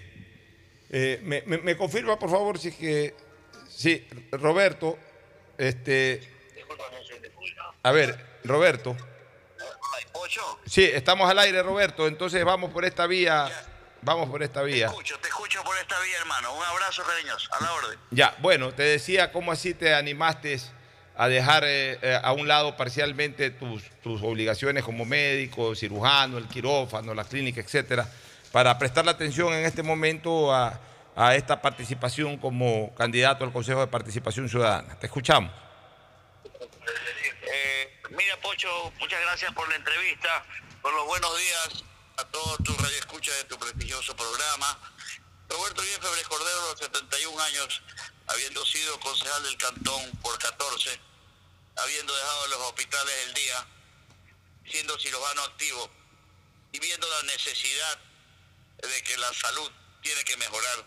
eh, 0.90 1.20
me, 1.44 1.76
confirma 1.76 2.18
por 2.18 2.30
favor 2.30 2.58
si 2.58 2.68
es 2.68 2.74
que, 2.76 3.14
sí, 3.68 4.06
Roberto, 4.30 4.98
este, 5.58 6.20
a 7.82 7.92
ver, 7.92 8.26
Roberto. 8.44 8.96
Sí, 10.66 10.84
estamos 10.84 11.28
al 11.28 11.38
aire, 11.38 11.62
Roberto. 11.62 12.06
Entonces 12.06 12.44
vamos 12.44 12.70
por 12.70 12.84
esta 12.84 13.06
vía. 13.06 13.50
Vamos 14.00 14.28
por 14.30 14.42
esta 14.42 14.62
vía. 14.62 14.86
Te 14.86 14.92
escucho, 14.92 15.18
te 15.20 15.28
escucho 15.28 15.62
por 15.62 15.76
esta 15.76 16.00
vía, 16.00 16.16
hermano. 16.18 16.54
Un 16.56 16.64
abrazo, 16.64 17.02
cariños. 17.04 17.48
A 17.52 17.62
la 17.62 17.72
orden. 17.72 17.98
Ya, 18.10 18.34
bueno, 18.40 18.72
te 18.72 18.82
decía 18.82 19.30
cómo 19.30 19.52
así 19.52 19.74
te 19.74 19.94
animaste 19.94 20.60
a 21.16 21.28
dejar 21.28 21.62
eh, 21.64 21.98
eh, 22.02 22.18
a 22.20 22.32
un 22.32 22.48
lado 22.48 22.76
parcialmente 22.76 23.50
tus, 23.50 23.82
tus 24.02 24.22
obligaciones 24.22 24.82
como 24.82 25.04
médico, 25.04 25.74
cirujano, 25.74 26.38
el 26.38 26.48
quirófano, 26.48 27.14
la 27.14 27.24
clínica, 27.24 27.60
etcétera, 27.60 28.08
para 28.50 28.76
prestar 28.78 29.04
la 29.04 29.12
atención 29.12 29.52
en 29.52 29.64
este 29.64 29.82
momento 29.82 30.52
a, 30.52 30.80
a 31.14 31.36
esta 31.36 31.60
participación 31.60 32.38
como 32.38 32.94
candidato 32.94 33.44
al 33.44 33.52
Consejo 33.52 33.80
de 33.80 33.86
Participación 33.86 34.48
Ciudadana. 34.48 34.98
Te 34.98 35.06
escuchamos. 35.06 35.61
Mira, 38.10 38.40
Pocho, 38.40 38.92
muchas 38.98 39.20
gracias 39.20 39.52
por 39.52 39.68
la 39.68 39.76
entrevista, 39.76 40.44
por 40.80 40.92
los 40.94 41.06
buenos 41.06 41.36
días 41.38 41.84
a 42.16 42.24
todos 42.24 42.56
tus 42.64 42.76
radioescuchas 42.78 43.36
de 43.36 43.44
tu 43.44 43.58
prestigioso 43.58 44.16
programa. 44.16 44.78
Roberto 45.50 45.82
Febres 45.82 46.28
Cordero, 46.28 46.60
a 46.62 46.70
los 46.70 46.78
71 46.78 47.42
años, 47.42 47.82
habiendo 48.28 48.64
sido 48.64 48.98
concejal 49.00 49.42
del 49.42 49.58
Cantón 49.58 50.10
por 50.22 50.38
14, 50.38 50.98
habiendo 51.76 52.14
dejado 52.14 52.46
los 52.48 52.58
hospitales 52.60 53.14
el 53.26 53.34
día, 53.34 53.66
siendo 54.66 54.98
cirujano 54.98 55.42
activo 55.42 55.90
y 56.72 56.78
viendo 56.78 57.06
la 57.06 57.22
necesidad 57.24 57.98
de 58.78 59.02
que 59.02 59.16
la 59.18 59.32
salud 59.34 59.70
tiene 60.00 60.24
que 60.24 60.38
mejorar. 60.38 60.86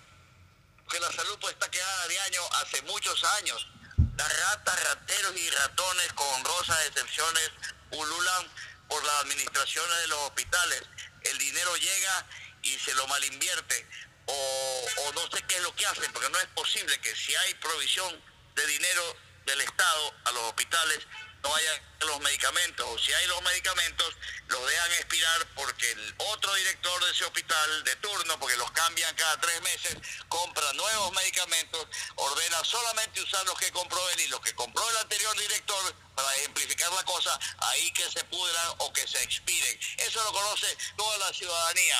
Porque 0.83 0.99
la 0.99 1.11
salud 1.11 1.37
pues 1.39 1.53
está 1.53 1.69
quedada 1.69 2.07
de 2.07 2.19
año 2.21 2.41
hace 2.53 2.81
muchos 2.83 3.23
años 3.23 3.67
las 4.17 4.39
ratas, 4.39 4.83
rateros 4.83 5.35
y 5.37 5.49
ratones, 5.49 6.13
con 6.13 6.27
honrosas 6.35 6.85
excepciones, 6.87 7.51
ululan 7.91 8.51
por 8.87 9.03
las 9.03 9.15
administraciones 9.21 9.97
de 9.99 10.07
los 10.07 10.19
hospitales. 10.19 10.81
El 11.23 11.37
dinero 11.37 11.75
llega 11.75 12.25
y 12.63 12.77
se 12.79 12.93
lo 12.95 13.07
malinvierte. 13.07 13.87
O, 14.27 14.85
o 15.05 15.13
no 15.13 15.21
sé 15.31 15.43
qué 15.47 15.55
es 15.55 15.61
lo 15.61 15.75
que 15.75 15.85
hacen, 15.85 16.11
porque 16.11 16.29
no 16.29 16.39
es 16.39 16.47
posible 16.47 16.99
que 16.99 17.15
si 17.15 17.35
hay 17.35 17.53
provisión 17.55 18.19
de 18.55 18.67
dinero 18.67 19.17
del 19.45 19.61
Estado 19.61 20.13
a 20.25 20.31
los 20.31 20.43
hospitales, 20.43 20.99
no 21.45 21.55
haya 21.55 21.81
los 22.07 22.19
medicamentos, 22.21 22.85
o 22.89 22.97
si 22.97 23.13
hay 23.13 23.27
los 23.27 23.41
medicamentos, 23.43 24.17
los 24.47 24.67
dejan 24.67 24.91
expirar 24.93 25.47
porque 25.53 25.91
el 25.91 26.15
otro 26.33 26.53
director 26.55 27.05
de 27.05 27.11
ese 27.11 27.25
hospital 27.25 27.83
de 27.83 27.95
turno, 27.97 28.39
porque 28.39 28.57
los 28.57 28.71
cambian 28.71 29.13
cada 29.15 29.39
tres 29.39 29.61
meses, 29.61 29.97
compra 30.27 30.73
nuevos 30.73 31.13
medicamentos, 31.13 31.87
ordena 32.15 32.63
solamente 32.63 33.21
usar 33.21 33.45
los 33.45 33.57
que 33.59 33.71
compró 33.71 33.99
él 34.11 34.21
y 34.21 34.27
los 34.27 34.39
que 34.39 34.53
compró 34.55 34.89
el 34.89 34.97
anterior 34.97 35.37
director, 35.37 35.93
para 36.15 36.33
ejemplificar 36.37 36.91
la 36.93 37.03
cosa, 37.03 37.37
ahí 37.57 37.91
que 37.91 38.09
se 38.09 38.23
pudran 38.25 38.67
o 38.79 38.91
que 38.93 39.05
se 39.05 39.21
expiren. 39.21 39.79
Eso 39.97 40.23
lo 40.23 40.31
conoce 40.31 40.67
toda 40.95 41.17
la 41.17 41.33
ciudadanía. 41.33 41.97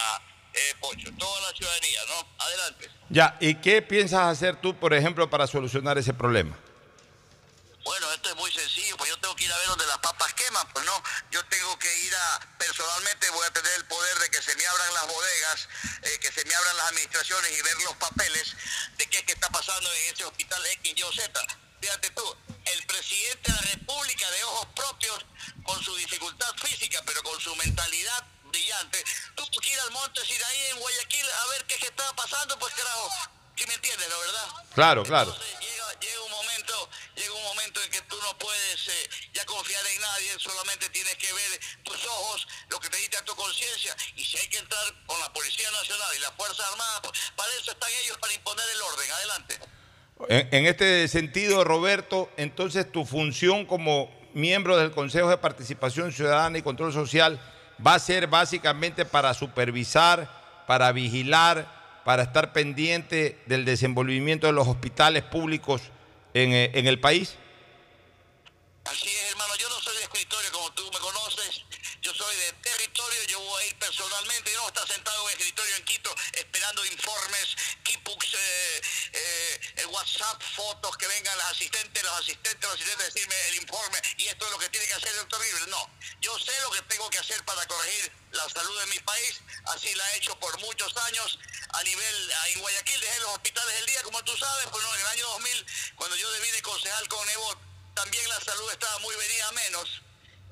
Eh, 0.53 0.73
Pocho, 0.79 1.09
toda 1.19 1.41
la 1.41 1.57
ciudadanía, 1.57 1.99
¿no? 2.07 2.27
Adelante. 2.39 2.89
Ya, 3.09 3.35
¿y 3.41 3.55
qué 3.55 3.81
piensas 3.81 4.21
hacer 4.31 4.55
tú, 4.61 4.79
por 4.79 4.93
ejemplo, 4.93 5.29
para 5.29 5.47
solucionar 5.47 5.97
ese 5.97 6.13
problema? 6.13 6.57
Bueno, 7.85 8.11
esto 8.13 8.29
es 8.29 8.35
muy 8.35 8.51
sencillo, 8.51 8.97
pues 8.97 9.11
yo 9.11 9.19
tengo 9.19 9.35
que 9.35 9.43
ir 9.43 9.53
a 9.53 9.57
ver 9.59 9.67
donde 9.67 9.85
las 9.85 9.99
papas 9.99 10.33
queman, 10.33 10.67
pues 10.73 10.83
no, 10.85 11.03
yo 11.29 11.45
tengo 11.45 11.77
que 11.77 11.99
ir 11.99 12.15
a, 12.15 12.39
personalmente 12.57 13.29
voy 13.29 13.45
a 13.45 13.53
tener 13.53 13.71
el 13.73 13.85
poder 13.85 14.17
de 14.17 14.31
que 14.31 14.41
se 14.41 14.55
me 14.55 14.65
abran 14.65 14.91
las 14.95 15.07
bodegas, 15.07 15.69
eh, 16.01 16.19
que 16.19 16.31
se 16.31 16.43
me 16.45 16.55
abran 16.55 16.77
las 16.77 16.87
administraciones 16.87 17.51
y 17.51 17.61
ver 17.61 17.77
los 17.83 17.95
papeles 17.97 18.55
de 18.97 19.05
qué 19.07 19.19
es 19.19 19.23
que 19.25 19.33
está 19.33 19.49
pasando 19.49 19.87
en 19.93 20.13
ese 20.13 20.25
hospital 20.25 20.65
X, 20.65 20.93
Y 20.97 21.15
Z. 21.15 21.41
Fíjate 21.79 22.09
tú, 22.09 22.37
el 22.65 22.85
presidente 22.87 23.51
de 23.51 23.55
la 23.55 23.71
República 23.73 24.31
de 24.31 24.43
ojos 24.45 24.67
propios, 24.75 25.25
con 25.63 25.83
su 25.83 25.95
dificultad 25.97 26.55
física, 26.55 27.03
pero 27.05 27.21
con 27.21 27.39
su 27.39 27.55
mentalidad 27.55 28.25
brillante, 28.45 29.03
tuvo 29.35 29.61
que 29.61 29.69
ir 29.69 29.79
al 29.81 29.91
monte 29.91 30.21
ahí 30.21 30.65
en 30.71 30.79
Guayaquil 30.79 31.29
a 31.29 31.47
ver 31.49 31.65
qué 31.67 31.75
es 31.75 31.81
que 31.81 31.87
estaba 31.87 32.15
pasando, 32.15 32.57
pues 32.57 32.73
carajo, 32.73 33.11
¿qué 33.55 33.67
me 33.67 33.75
entiendes, 33.75 34.09
no 34.09 34.19
verdad? 34.19 34.47
Claro, 34.73 35.03
claro 35.03 35.37
llega 35.99 36.21
un 36.21 36.31
momento, 36.31 36.44
llega 37.15 37.33
un 37.33 37.43
momento 37.43 37.81
en 37.83 37.91
que 37.91 38.01
tú 38.01 38.15
no 38.21 38.37
puedes 38.37 38.87
eh, 38.87 39.09
ya 39.33 39.45
confiar 39.45 39.85
en 39.93 40.01
nadie, 40.01 40.31
solamente 40.39 40.89
tienes 40.89 41.15
que 41.15 41.31
ver 41.33 41.59
tus 41.83 42.05
ojos, 42.05 42.47
lo 42.69 42.79
que 42.79 42.89
te 42.89 42.97
dice 42.97 43.17
a 43.17 43.25
tu 43.25 43.35
conciencia, 43.35 43.95
y 44.15 44.23
si 44.23 44.37
hay 44.37 44.47
que 44.47 44.57
entrar 44.57 44.83
con 45.05 45.19
la 45.19 45.31
Policía 45.33 45.69
Nacional 45.71 46.07
y 46.17 46.19
la 46.19 46.31
Fuerza 46.31 46.67
Armada, 46.67 47.01
pues, 47.01 47.13
para 47.35 47.49
eso 47.59 47.71
están 47.71 47.89
ellos, 48.03 48.17
para 48.17 48.33
imponer 48.33 48.65
el 48.75 48.81
orden. 48.81 49.11
Adelante. 49.11 49.59
En, 50.29 50.65
este 50.65 51.07
sentido, 51.09 51.65
Roberto, 51.65 52.31
entonces 52.37 52.89
tu 52.89 53.05
función 53.05 53.65
como 53.65 54.09
miembro 54.33 54.77
del 54.77 54.91
Consejo 54.91 55.29
de 55.29 55.37
Participación 55.37 56.13
Ciudadana 56.13 56.57
y 56.57 56.61
Control 56.61 56.93
Social 56.93 57.39
va 57.85 57.95
a 57.95 57.99
ser 57.99 58.27
básicamente 58.27 59.03
para 59.05 59.33
supervisar, 59.33 60.63
para 60.67 60.93
vigilar, 60.93 62.01
para 62.05 62.23
estar 62.23 62.53
pendiente 62.53 63.41
del 63.45 63.65
desenvolvimiento 63.65 64.47
de 64.47 64.53
los 64.53 64.67
hospitales 64.67 65.23
públicos 65.23 65.81
en, 66.35 66.53
eh, 66.53 66.71
en 66.73 66.87
el 66.87 66.99
país? 66.99 67.35
WhatsApp, 79.95 80.41
fotos, 80.55 80.97
que 80.97 81.07
vengan 81.07 81.37
los 81.37 81.45
asistentes, 81.47 82.03
los 82.03 82.13
asistentes, 82.19 82.61
los 82.61 82.73
asistentes, 82.73 83.13
decirme 83.13 83.35
el 83.49 83.55
informe 83.55 84.01
y 84.17 84.27
esto 84.27 84.45
es 84.45 84.51
lo 84.51 84.59
que 84.59 84.69
tiene 84.69 84.87
que 84.87 84.93
hacer 84.93 85.09
el 85.09 85.17
doctor 85.17 85.41
Libre. 85.41 85.67
No. 85.67 85.89
Yo 86.19 86.37
sé 86.37 86.51
lo 86.61 86.71
que 86.71 86.81
tengo 86.83 87.09
que 87.09 87.19
hacer 87.19 87.43
para 87.45 87.65
corregir 87.65 88.11
la 88.31 88.49
salud 88.49 88.79
de 88.81 88.85
mi 88.87 88.99
país. 88.99 89.41
Así 89.67 89.93
la 89.95 90.11
he 90.11 90.17
hecho 90.17 90.37
por 90.39 90.59
muchos 90.59 90.95
años 90.97 91.39
a 91.69 91.83
nivel, 91.83 92.31
en 92.53 92.61
Guayaquil 92.61 92.99
dejé 93.01 93.19
los 93.19 93.31
hospitales 93.31 93.75
del 93.75 93.85
día, 93.85 94.03
como 94.03 94.23
tú 94.23 94.35
sabes, 94.37 94.65
pues 94.71 94.83
no, 94.83 94.95
en 94.95 95.01
el 95.01 95.07
año 95.07 95.27
2000, 95.27 95.65
cuando 95.95 96.15
yo 96.15 96.31
debí 96.33 96.51
de 96.51 96.61
concejal 96.61 97.07
con 97.09 97.29
Evo, 97.29 97.57
también 97.93 98.29
la 98.29 98.39
salud 98.39 98.71
estaba 98.71 98.99
muy 98.99 99.15
venida 99.15 99.51
menos 99.51 100.01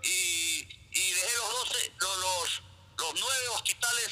y, 0.03 0.65
dejé 0.93 1.37
los 1.37 1.69
12, 1.69 1.93
los, 1.97 2.17
los, 2.17 2.63
los 2.97 3.13
9 3.19 3.47
hospitales 3.49 4.09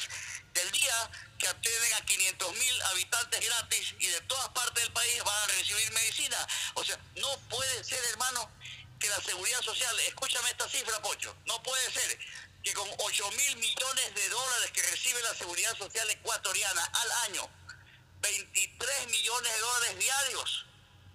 del 0.53 0.71
día 0.71 1.11
que 1.41 1.47
atienden 1.47 1.93
a 1.93 2.05
500 2.05 2.53
mil 2.53 2.81
habitantes 2.83 3.43
gratis 3.43 3.95
y 3.97 4.05
de 4.05 4.21
todas 4.21 4.47
partes 4.49 4.83
del 4.83 4.93
país 4.93 5.23
van 5.23 5.35
a 5.35 5.47
recibir 5.47 5.91
medicina. 5.91 6.37
O 6.75 6.83
sea, 6.83 6.99
no 7.15 7.35
puede 7.49 7.83
ser, 7.83 7.99
hermano, 8.11 8.47
que 8.99 9.09
la 9.09 9.19
seguridad 9.21 9.59
social, 9.63 9.99
escúchame 10.01 10.51
esta 10.51 10.69
cifra, 10.69 11.01
Pocho, 11.01 11.35
no 11.47 11.61
puede 11.63 11.91
ser 11.91 12.19
que 12.63 12.73
con 12.73 12.87
8 12.95 13.31
mil 13.31 13.55
millones 13.57 14.13
de 14.13 14.29
dólares 14.29 14.71
que 14.71 14.83
recibe 14.83 15.19
la 15.23 15.33
seguridad 15.33 15.75
social 15.79 16.07
ecuatoriana 16.11 16.85
al 16.85 17.11
año, 17.29 17.49
23 18.21 19.07
millones 19.07 19.51
de 19.51 19.59
dólares 19.59 19.97
diarios 19.97 20.65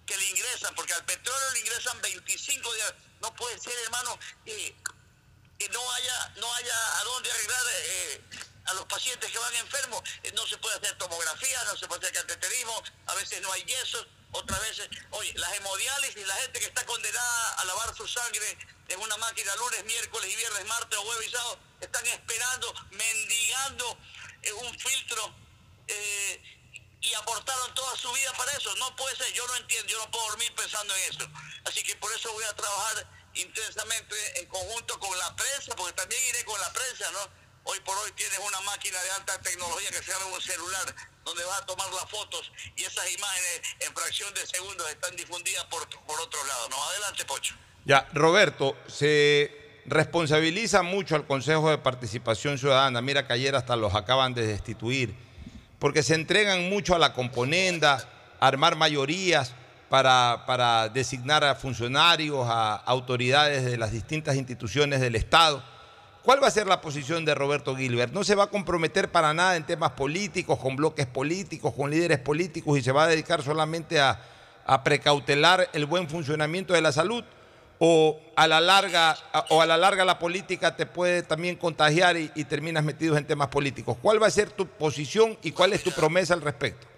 que 0.06 0.16
le 0.16 0.26
ingresan, 0.30 0.74
porque 0.74 0.92
al 0.94 1.04
petróleo 1.04 1.50
le 1.52 1.60
ingresan 1.60 2.00
25 2.00 2.74
diarios. 2.74 2.96
No 3.20 3.32
puede 3.36 3.60
ser, 3.60 3.74
hermano, 3.84 4.18
que 4.44 4.74
no 5.72 5.92
haya, 5.92 6.32
no 6.38 6.52
haya 6.52 6.98
a 6.98 7.04
dónde 7.04 7.30
arreglar 7.30 7.62
eh, 7.76 8.22
a 8.66 8.74
los 8.74 8.84
pacientes 8.86 9.30
que 9.30 9.38
van 9.38 9.54
enfermos. 9.56 10.02
Eh, 10.22 10.32
no 10.34 10.46
se 10.46 10.58
puede 10.58 10.76
hacer 10.76 10.96
tomografía, 10.98 11.64
no 11.64 11.76
se 11.76 11.86
puede 11.86 12.06
hacer 12.06 12.26
cateterismo, 12.26 12.82
a 13.06 13.14
veces 13.14 13.40
no 13.40 13.52
hay 13.52 13.64
yesos, 13.64 14.06
otras 14.32 14.60
veces, 14.60 14.88
oye, 15.10 15.32
las 15.36 15.52
hemodiálisis, 15.54 16.26
la 16.26 16.34
gente 16.36 16.60
que 16.60 16.66
está 16.66 16.84
condenada 16.84 17.52
a 17.54 17.64
lavar 17.64 17.96
su 17.96 18.06
sangre 18.06 18.58
en 18.88 19.00
una 19.00 19.16
máquina 19.16 19.54
lunes, 19.56 19.84
miércoles 19.84 20.32
y 20.32 20.36
viernes, 20.36 20.64
martes 20.66 20.98
o 20.98 21.02
jueves 21.02 21.28
y 21.28 21.30
sábado, 21.30 21.58
están 21.80 22.06
esperando, 22.06 22.74
mendigando 22.90 23.98
eh, 24.42 24.52
un 24.52 24.78
filtro 24.78 25.34
eh, 25.88 26.42
y 27.00 27.14
aportaron 27.14 27.74
toda 27.74 27.96
su 27.96 28.12
vida 28.12 28.32
para 28.36 28.52
eso. 28.52 28.74
No 28.76 28.94
puede 28.96 29.16
ser, 29.16 29.32
yo 29.32 29.46
no 29.46 29.56
entiendo, 29.56 29.90
yo 29.90 29.98
no 29.98 30.10
puedo 30.10 30.26
dormir 30.28 30.54
pensando 30.54 30.94
en 30.94 31.14
eso. 31.14 31.28
Así 31.64 31.82
que 31.82 31.96
por 31.96 32.12
eso 32.12 32.32
voy 32.32 32.44
a 32.44 32.54
trabajar 32.54 33.08
intensamente 33.34 34.40
en 34.40 34.46
conjunto 34.46 34.98
con 34.98 35.16
la 35.18 35.34
prensa, 35.36 35.74
porque 35.76 35.92
también 35.92 36.22
iré 36.26 36.44
con 36.44 36.60
la 36.60 36.72
prensa, 36.72 37.10
¿no? 37.12 37.45
Hoy 37.68 37.80
por 37.84 37.98
hoy 37.98 38.12
tienes 38.14 38.38
una 38.38 38.60
máquina 38.60 38.96
de 39.02 39.10
alta 39.10 39.40
tecnología 39.42 39.88
que 39.90 39.98
se 39.98 40.12
llama 40.12 40.26
un 40.32 40.40
celular, 40.40 40.94
donde 41.24 41.44
vas 41.44 41.62
a 41.62 41.66
tomar 41.66 41.88
las 41.92 42.08
fotos 42.08 42.52
y 42.76 42.84
esas 42.84 43.12
imágenes 43.12 43.60
en 43.80 43.92
fracción 43.92 44.32
de 44.34 44.46
segundos 44.46 44.88
están 44.88 45.16
difundidas 45.16 45.64
por, 45.64 45.84
por 46.06 46.20
otro 46.20 46.38
lado. 46.46 46.68
No, 46.68 46.76
adelante, 46.90 47.24
Pocho. 47.24 47.56
Ya, 47.84 48.08
Roberto, 48.14 48.76
se 48.86 49.82
responsabiliza 49.84 50.82
mucho 50.82 51.16
al 51.16 51.26
Consejo 51.26 51.68
de 51.68 51.78
Participación 51.78 52.56
Ciudadana. 52.56 53.02
Mira 53.02 53.26
que 53.26 53.32
ayer 53.32 53.56
hasta 53.56 53.74
los 53.74 53.96
acaban 53.96 54.32
de 54.32 54.46
destituir, 54.46 55.16
porque 55.80 56.04
se 56.04 56.14
entregan 56.14 56.70
mucho 56.70 56.94
a 56.94 57.00
la 57.00 57.14
componenda, 57.14 58.08
armar 58.38 58.76
mayorías 58.76 59.54
para, 59.88 60.44
para 60.46 60.88
designar 60.88 61.42
a 61.42 61.56
funcionarios, 61.56 62.46
a 62.48 62.76
autoridades 62.76 63.64
de 63.64 63.76
las 63.76 63.90
distintas 63.90 64.36
instituciones 64.36 65.00
del 65.00 65.16
Estado 65.16 65.64
¿Cuál 66.26 66.42
va 66.42 66.48
a 66.48 66.50
ser 66.50 66.66
la 66.66 66.80
posición 66.80 67.24
de 67.24 67.36
Roberto 67.36 67.76
Gilbert? 67.76 68.12
¿No 68.12 68.24
se 68.24 68.34
va 68.34 68.44
a 68.44 68.46
comprometer 68.48 69.12
para 69.12 69.32
nada 69.32 69.54
en 69.54 69.64
temas 69.64 69.92
políticos, 69.92 70.58
con 70.58 70.74
bloques 70.74 71.06
políticos, 71.06 71.72
con 71.72 71.88
líderes 71.88 72.18
políticos 72.18 72.76
y 72.76 72.82
se 72.82 72.90
va 72.90 73.04
a 73.04 73.06
dedicar 73.06 73.44
solamente 73.44 74.00
a, 74.00 74.20
precautelar 74.82 75.70
el 75.72 75.86
buen 75.86 76.08
funcionamiento 76.10 76.74
de 76.74 76.80
la 76.80 76.90
salud? 76.90 77.22
¿O 77.78 78.20
a 78.34 78.48
la 78.48 78.60
larga, 78.60 79.16
o 79.50 79.62
a 79.62 79.66
la, 79.66 79.76
larga 79.76 80.04
la 80.04 80.18
política 80.18 80.74
te 80.74 80.84
puede 80.84 81.22
también 81.22 81.54
contagiar 81.54 82.16
y, 82.16 82.28
terminas 82.42 82.82
metido 82.82 83.16
en 83.16 83.24
temas 83.24 83.46
políticos? 83.46 83.96
¿Cuál 84.02 84.20
va 84.20 84.26
a 84.26 84.30
ser 84.30 84.50
tu 84.50 84.66
posición 84.66 85.38
y 85.44 85.52
cuál 85.52 85.74
es 85.74 85.84
tu 85.84 85.92
promesa 85.92 86.34
al 86.34 86.42
respecto? 86.42 86.88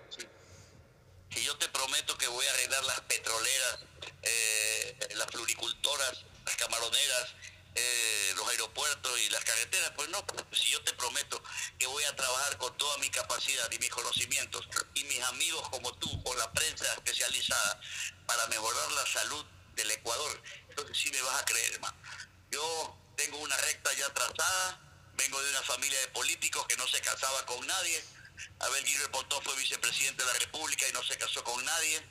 Que 1.29 1.43
yo 1.43 1.55
te 1.59 1.69
prometo 1.69 2.17
que 2.17 2.29
voy 2.29 2.47
a 2.47 2.51
arreglar 2.55 2.83
las 2.85 3.01
petroleras, 3.03 3.79
eh, 4.23 4.97
las 5.17 5.27
floricultoras, 5.27 6.25
las 6.47 6.57
camaroneras, 6.57 7.35
eh, 7.75 8.18
aeropuertos 8.49 9.21
y 9.21 9.31
las 9.31 9.45
carreteras, 9.45 9.93
pues 9.97 10.09
no, 10.09 10.25
pues 10.27 10.61
si 10.61 10.71
yo 10.71 10.83
te 10.83 10.93
prometo 10.95 11.43
que 11.79 11.87
voy 11.87 12.05
a 12.05 12.17
trabajar 12.17 12.57
con 12.59 12.77
toda 12.77 12.99
mi 12.99 13.11
capacidad 13.11 13.71
y 13.71 13.79
mis 13.79 13.91
conocimientos 13.91 14.69
y 14.95 15.05
mis 15.05 15.23
amigos 15.25 15.69
como 15.69 15.93
tú, 15.95 16.23
con 16.23 16.39
la 16.39 16.53
prensa 16.53 16.93
especializada, 16.95 17.81
para 18.27 18.47
mejorar 18.49 18.93
la 18.93 19.07
salud 19.07 19.45
del 19.75 19.91
Ecuador, 19.91 20.43
entonces 20.69 20.97
sí 20.97 21.11
me 21.11 21.23
vas 21.23 21.41
a 21.41 21.45
creer, 21.45 21.75
hermano. 21.75 21.97
Yo 22.51 22.99
tengo 23.17 23.39
una 23.39 23.57
recta 23.57 23.93
ya 23.95 24.13
trazada, 24.13 24.81
vengo 25.15 25.41
de 25.43 25.51
una 25.51 25.63
familia 25.63 26.01
de 26.01 26.09
políticos 26.09 26.67
que 26.67 26.77
no 26.77 26.87
se 26.89 27.01
casaba 27.01 27.45
con 27.47 27.67
nadie. 27.67 28.05
Abel 28.61 28.85
Gilbert 28.85 29.11
Pontón 29.11 29.43
fue 29.43 29.57
vicepresidente 29.57 30.23
de 30.23 30.33
la 30.33 30.39
República 30.39 30.89
y 30.89 30.93
no 30.93 31.03
se 31.03 31.19
casó 31.19 31.43
con 31.43 31.65
nadie. 31.65 32.03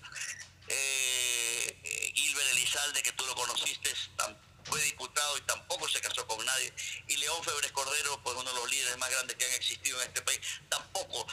Eh, 0.67 1.79
eh 1.83 2.11
Gilbert 2.13 2.49
Elizalde, 2.51 3.01
que 3.01 3.13
tú 3.13 3.25
lo 3.25 3.35
conociste, 3.35 3.93
fue 4.67 4.81
diputado 4.83 5.37
y 5.37 5.41
tampoco 5.41 5.87
se 5.87 6.01
casó 6.01 6.25
con 6.27 6.43
nadie. 6.45 6.73
Y 7.07 7.17
León 7.17 7.43
Febres 7.43 7.71
Cordero, 7.71 8.19
pues 8.23 8.35
uno 8.35 8.49
de 8.49 8.55
los 8.59 8.69
líderes 8.69 8.97
más 8.97 9.09
grandes 9.09 9.35
que 9.37 9.45
han 9.45 9.53
existido 9.53 10.01
en 10.01 10.07
este 10.07 10.21
país, 10.21 10.39
tampoco 10.69 11.27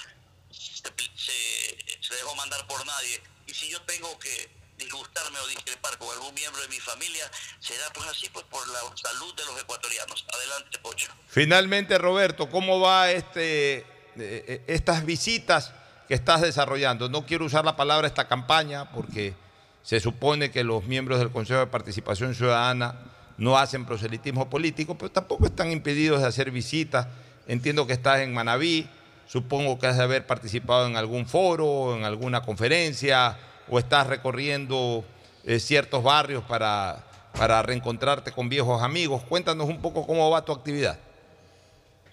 se, 0.51 2.15
dejó 2.15 2.35
mandar 2.37 2.67
por 2.67 2.85
nadie. 2.87 3.21
Y 3.47 3.55
si 3.55 3.71
yo 3.71 3.81
tengo 3.83 4.19
que 4.19 4.49
disgustarme 4.79 5.39
o 5.39 5.47
discrepar 5.47 5.97
con 5.99 6.09
algún 6.11 6.35
miembro 6.35 6.61
de 6.63 6.69
mi 6.69 6.81
familia, 6.81 7.31
será 7.61 7.85
pues 7.93 8.09
así, 8.09 8.29
pues 8.33 8.45
por 8.47 8.67
la 8.69 8.81
salud 8.97 9.35
de 9.35 9.45
los 9.47 9.61
ecuatorianos. 9.61 10.25
Adelante, 10.33 10.79
Pocho. 10.79 11.13
Finalmente, 11.29 11.99
Roberto, 11.99 12.51
¿cómo 12.51 12.81
va 12.81 13.11
este, 13.11 13.79
eh, 13.79 13.85
eh, 14.17 14.65
estas 14.67 15.05
visitas 15.05 15.73
que 16.09 16.15
estás 16.15 16.41
desarrollando? 16.41 17.09
No 17.09 17.27
quiero 17.27 17.45
usar 17.45 17.65
la 17.65 17.77
palabra 17.77 18.07
esta 18.07 18.27
campaña 18.27 18.91
porque 18.93 19.35
se 19.83 20.01
supone 20.01 20.51
que 20.51 20.65
los 20.65 20.85
miembros 20.85 21.19
del 21.19 21.31
Consejo 21.31 21.61
de 21.61 21.67
Participación 21.67 22.35
Ciudadana 22.35 23.14
no 23.37 23.59
hacen 23.59 23.85
proselitismo 23.85 24.49
político, 24.49 24.97
pero 24.97 25.11
tampoco 25.11 25.47
están 25.47 25.71
impedidos 25.71 26.21
de 26.21 26.27
hacer 26.29 26.51
visitas. 26.51 27.07
Entiendo 27.47 27.87
que 27.87 27.93
estás 27.93 28.21
en 28.21 28.33
Manabí, 28.33 28.89
supongo 29.27 29.79
que 29.79 29.87
has 29.87 29.97
de 29.97 30.03
haber 30.03 30.27
participado 30.27 30.87
en 30.87 30.97
algún 30.97 31.27
foro, 31.27 31.97
en 31.97 32.05
alguna 32.05 32.43
conferencia, 32.43 33.39
o 33.69 33.79
estás 33.79 34.07
recorriendo 34.07 35.05
eh, 35.45 35.59
ciertos 35.59 36.03
barrios 36.03 36.45
para, 36.45 37.05
para 37.37 37.63
reencontrarte 37.63 38.33
con 38.33 38.49
viejos 38.49 38.83
amigos. 38.83 39.23
Cuéntanos 39.25 39.69
un 39.69 39.81
poco 39.81 40.07
cómo 40.07 40.31
va 40.31 40.45
tu 40.45 40.53
actividad. 40.53 40.99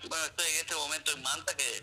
Bueno, 0.07 0.25
estoy 0.25 0.47
en 0.49 0.57
este 0.57 0.75
momento 0.75 1.11
en 1.11 1.21
Manta, 1.21 1.53
que 1.55 1.77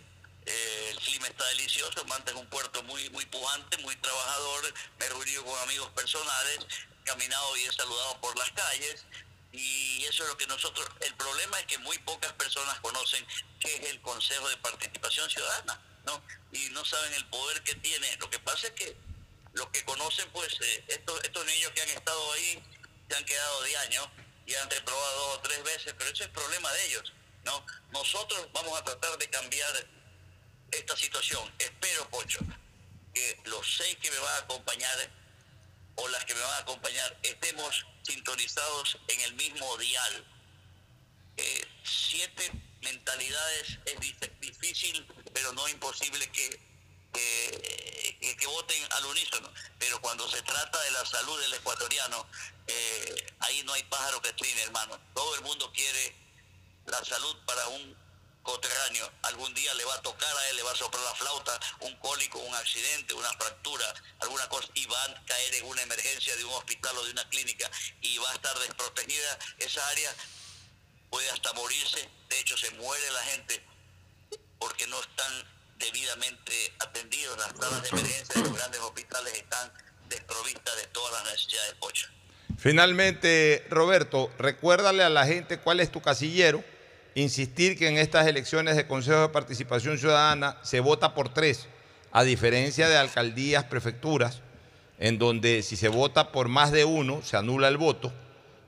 eh, 0.46 0.90
el 0.90 0.98
clima 0.98 1.28
está 1.28 1.46
delicioso. 1.46 2.04
Manta 2.06 2.32
es 2.32 2.36
un 2.36 2.46
puerto 2.46 2.82
muy, 2.82 3.08
muy 3.10 3.24
pujante, 3.26 3.78
muy 3.78 3.94
trabajador. 3.96 4.74
Me 4.98 5.06
he 5.06 5.08
reunido 5.08 5.44
con 5.44 5.58
amigos 5.60 5.88
personales, 5.90 6.66
caminado 7.04 7.56
y 7.56 7.62
he 7.62 7.72
saludado 7.72 8.20
por 8.20 8.36
las 8.36 8.50
calles. 8.50 9.04
Y 9.52 10.04
eso 10.04 10.24
es 10.24 10.28
lo 10.28 10.36
que 10.36 10.46
nosotros, 10.46 10.86
el 11.00 11.14
problema 11.14 11.58
es 11.60 11.66
que 11.66 11.78
muy 11.78 11.96
pocas 11.98 12.32
personas 12.34 12.78
conocen 12.80 13.26
qué 13.60 13.74
es 13.76 13.90
el 13.90 14.00
Consejo 14.02 14.48
de 14.48 14.56
Participación 14.58 15.28
Ciudadana, 15.30 15.80
¿no? 16.04 16.22
Y 16.52 16.68
no 16.70 16.84
saben 16.84 17.14
el 17.14 17.26
poder 17.26 17.62
que 17.62 17.74
tiene. 17.76 18.16
Lo 18.18 18.28
que 18.28 18.38
pasa 18.40 18.66
es 18.66 18.72
que 18.74 18.96
los 19.54 19.68
que 19.68 19.84
conocen, 19.84 20.30
pues, 20.30 20.54
eh, 20.60 20.84
estos, 20.88 21.22
estos 21.24 21.46
niños 21.46 21.72
que 21.72 21.82
han 21.82 21.88
estado 21.88 22.32
ahí 22.32 22.62
se 23.08 23.16
han 23.16 23.24
quedado 23.24 23.62
de 23.62 23.76
año 23.78 24.10
y 24.46 24.54
han 24.54 24.70
reprobado 24.70 25.28
dos 25.28 25.38
o 25.38 25.40
tres 25.40 25.62
veces, 25.64 25.94
pero 25.96 26.10
eso 26.10 26.24
es 26.24 26.30
problema 26.30 26.70
de 26.72 26.86
ellos, 26.86 27.12
¿no? 27.44 27.64
Nosotros 27.90 28.48
vamos 28.52 28.78
a 28.78 28.84
tratar 28.84 29.16
de 29.18 29.28
cambiar 29.30 29.88
esta 30.70 30.96
situación. 30.96 31.52
Espero, 31.58 32.08
Pocho, 32.10 32.40
que 33.14 33.40
los 33.44 33.76
seis 33.76 33.96
que 34.00 34.10
me 34.10 34.18
van 34.18 34.34
a 34.34 34.38
acompañar 34.38 35.10
o 35.96 36.08
las 36.08 36.24
que 36.24 36.34
me 36.34 36.40
van 36.40 36.52
a 36.52 36.58
acompañar 36.58 37.18
estemos 37.22 37.86
sintonizados 38.08 38.98
en 39.08 39.20
el 39.20 39.34
mismo 39.34 39.76
dial. 39.76 40.24
Eh, 41.36 41.68
siete 41.84 42.50
mentalidades 42.82 43.78
es 43.84 44.00
difícil, 44.40 45.06
pero 45.32 45.52
no 45.52 45.68
imposible 45.68 46.26
que, 46.32 46.60
que, 47.12 48.46
voten 48.46 48.82
al 48.92 49.04
unísono. 49.06 49.52
Pero 49.78 50.00
cuando 50.00 50.28
se 50.28 50.42
trata 50.42 50.80
de 50.82 50.90
la 50.92 51.04
salud 51.04 51.38
del 51.40 51.54
ecuatoriano, 51.54 52.26
eh, 52.66 53.26
ahí 53.40 53.62
no 53.64 53.72
hay 53.74 53.82
pájaro 53.84 54.20
que 54.22 54.32
trine, 54.32 54.62
hermano. 54.62 54.98
Todo 55.14 55.34
el 55.34 55.42
mundo 55.42 55.70
quiere 55.72 56.14
la 56.86 57.04
salud 57.04 57.36
para 57.46 57.68
un 57.68 57.96
coterráneo, 58.48 59.12
algún 59.24 59.52
día 59.52 59.74
le 59.74 59.84
va 59.84 59.94
a 59.94 60.00
tocar 60.00 60.34
a 60.34 60.48
él, 60.48 60.56
le 60.56 60.62
va 60.62 60.72
a 60.72 60.74
soplar 60.74 61.04
la 61.04 61.14
flauta, 61.14 61.60
un 61.80 61.94
cólico, 61.96 62.38
un 62.38 62.54
accidente, 62.54 63.12
una 63.12 63.30
fractura, 63.34 63.84
alguna 64.20 64.48
cosa, 64.48 64.66
y 64.72 64.86
va 64.86 65.04
a 65.04 65.24
caer 65.26 65.54
en 65.56 65.66
una 65.66 65.82
emergencia 65.82 66.34
de 66.34 66.44
un 66.44 66.52
hospital 66.54 66.96
o 66.96 67.04
de 67.04 67.10
una 67.10 67.28
clínica 67.28 67.70
y 68.00 68.16
va 68.16 68.30
a 68.30 68.34
estar 68.34 68.58
desprotegida 68.58 69.38
esa 69.58 69.86
área, 69.88 70.14
puede 71.10 71.28
hasta 71.28 71.52
morirse, 71.52 72.08
de 72.30 72.40
hecho 72.40 72.56
se 72.56 72.70
muere 72.70 73.10
la 73.10 73.22
gente 73.24 73.62
porque 74.58 74.86
no 74.86 74.98
están 74.98 75.32
debidamente 75.76 76.72
atendidos, 76.78 77.36
las 77.36 77.48
salas 77.48 77.82
de 77.82 77.88
emergencia 77.90 78.34
de 78.34 78.48
los 78.48 78.56
grandes 78.56 78.80
hospitales 78.80 79.34
están 79.34 79.70
desprovistas 80.08 80.74
de 80.74 80.86
todas 80.86 81.12
las 81.12 81.32
necesidades 81.32 81.72
de 81.72 81.76
pocha. 81.76 82.10
Finalmente, 82.56 83.66
Roberto, 83.68 84.32
recuérdale 84.38 85.04
a 85.04 85.10
la 85.10 85.26
gente 85.26 85.60
cuál 85.60 85.80
es 85.80 85.92
tu 85.92 86.00
casillero 86.00 86.64
insistir 87.22 87.78
que 87.78 87.88
en 87.88 87.98
estas 87.98 88.26
elecciones 88.26 88.76
de 88.76 88.86
Consejo 88.86 89.22
de 89.22 89.28
Participación 89.28 89.98
Ciudadana 89.98 90.56
se 90.62 90.80
vota 90.80 91.14
por 91.14 91.28
tres, 91.28 91.68
a 92.12 92.22
diferencia 92.22 92.88
de 92.88 92.96
alcaldías, 92.96 93.64
prefecturas, 93.64 94.42
en 94.98 95.18
donde 95.18 95.62
si 95.62 95.76
se 95.76 95.88
vota 95.88 96.32
por 96.32 96.48
más 96.48 96.72
de 96.72 96.84
uno 96.84 97.22
se 97.22 97.36
anula 97.36 97.68
el 97.68 97.76
voto. 97.76 98.12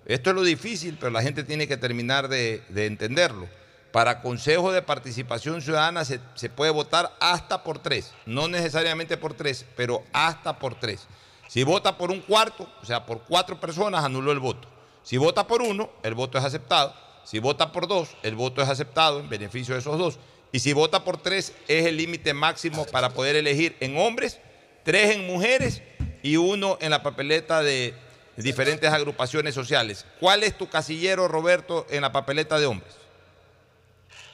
Esto 0.07 0.31
es 0.31 0.37
lo 0.37 0.43
difícil, 0.43 0.97
pero 0.99 1.11
la 1.11 1.23
gente 1.23 1.45
tiene 1.45 1.69
que 1.69 1.77
terminar 1.77 2.29
de, 2.29 2.63
entenderlo. 2.75 3.49
Para 3.93 4.23
Consejo 4.23 4.73
de 4.73 4.83
Participación 4.83 5.63
Ciudadana 5.63 6.05
se, 6.05 6.21
se 6.35 6.49
puede 6.49 6.71
votar 6.71 7.17
hasta 7.21 7.65
por 7.65 7.81
tres, 7.81 8.13
no 8.25 8.49
necesariamente 8.49 9.17
por 9.17 9.35
tres, 9.35 9.67
pero 9.77 10.05
hasta 10.13 10.59
por 10.59 10.77
tres. 10.77 11.07
Si 11.49 11.65
vota 11.65 11.99
por 11.99 12.13
un 12.13 12.21
cuarto, 12.21 12.69
o 12.81 12.87
sea, 12.87 13.05
por 13.05 13.23
cuatro 13.23 13.59
personas, 13.59 14.05
anuló 14.05 14.31
el 14.31 14.39
voto. 14.39 14.69
Si 15.03 15.17
vota 15.17 15.47
por 15.47 15.63
uno, 15.63 15.91
el 16.05 16.15
voto 16.15 16.39
es 16.39 16.45
aceptado. 16.45 16.95
Si 17.25 17.39
vota 17.39 17.73
por 17.73 17.87
dos, 17.87 18.11
el 18.23 18.35
voto 18.35 18.63
es 18.63 18.69
aceptado 18.69 19.21
en 19.21 19.29
beneficio 19.29 19.75
de 19.75 19.81
esos 19.81 19.99
dos. 19.99 20.19
Y 20.53 20.61
si 20.61 20.73
vota 20.73 21.05
por 21.05 21.23
tres, 21.23 21.53
es 21.69 21.87
el 21.87 21.97
límite 21.97 22.35
máximo 22.35 22.87
para 22.87 23.11
poder 23.11 23.37
elegir 23.37 23.77
en 23.81 23.97
hombres, 23.97 24.39
tres 24.85 25.15
en 25.15 25.27
mujeres 25.27 25.83
y 26.23 26.37
uno 26.37 26.77
en 26.81 26.91
la 26.91 27.03
papeleta 27.03 27.63
de 27.63 27.95
diferentes 28.37 28.91
agrupaciones 28.91 29.55
sociales. 29.55 30.07
¿Cuál 30.19 30.43
es 30.43 30.57
tu 30.57 30.69
casillero, 30.69 31.29
Roberto, 31.29 31.87
en 31.91 32.03
la 32.03 32.13
papeleta 32.13 32.59
de 32.59 32.67
hombres? 32.67 32.95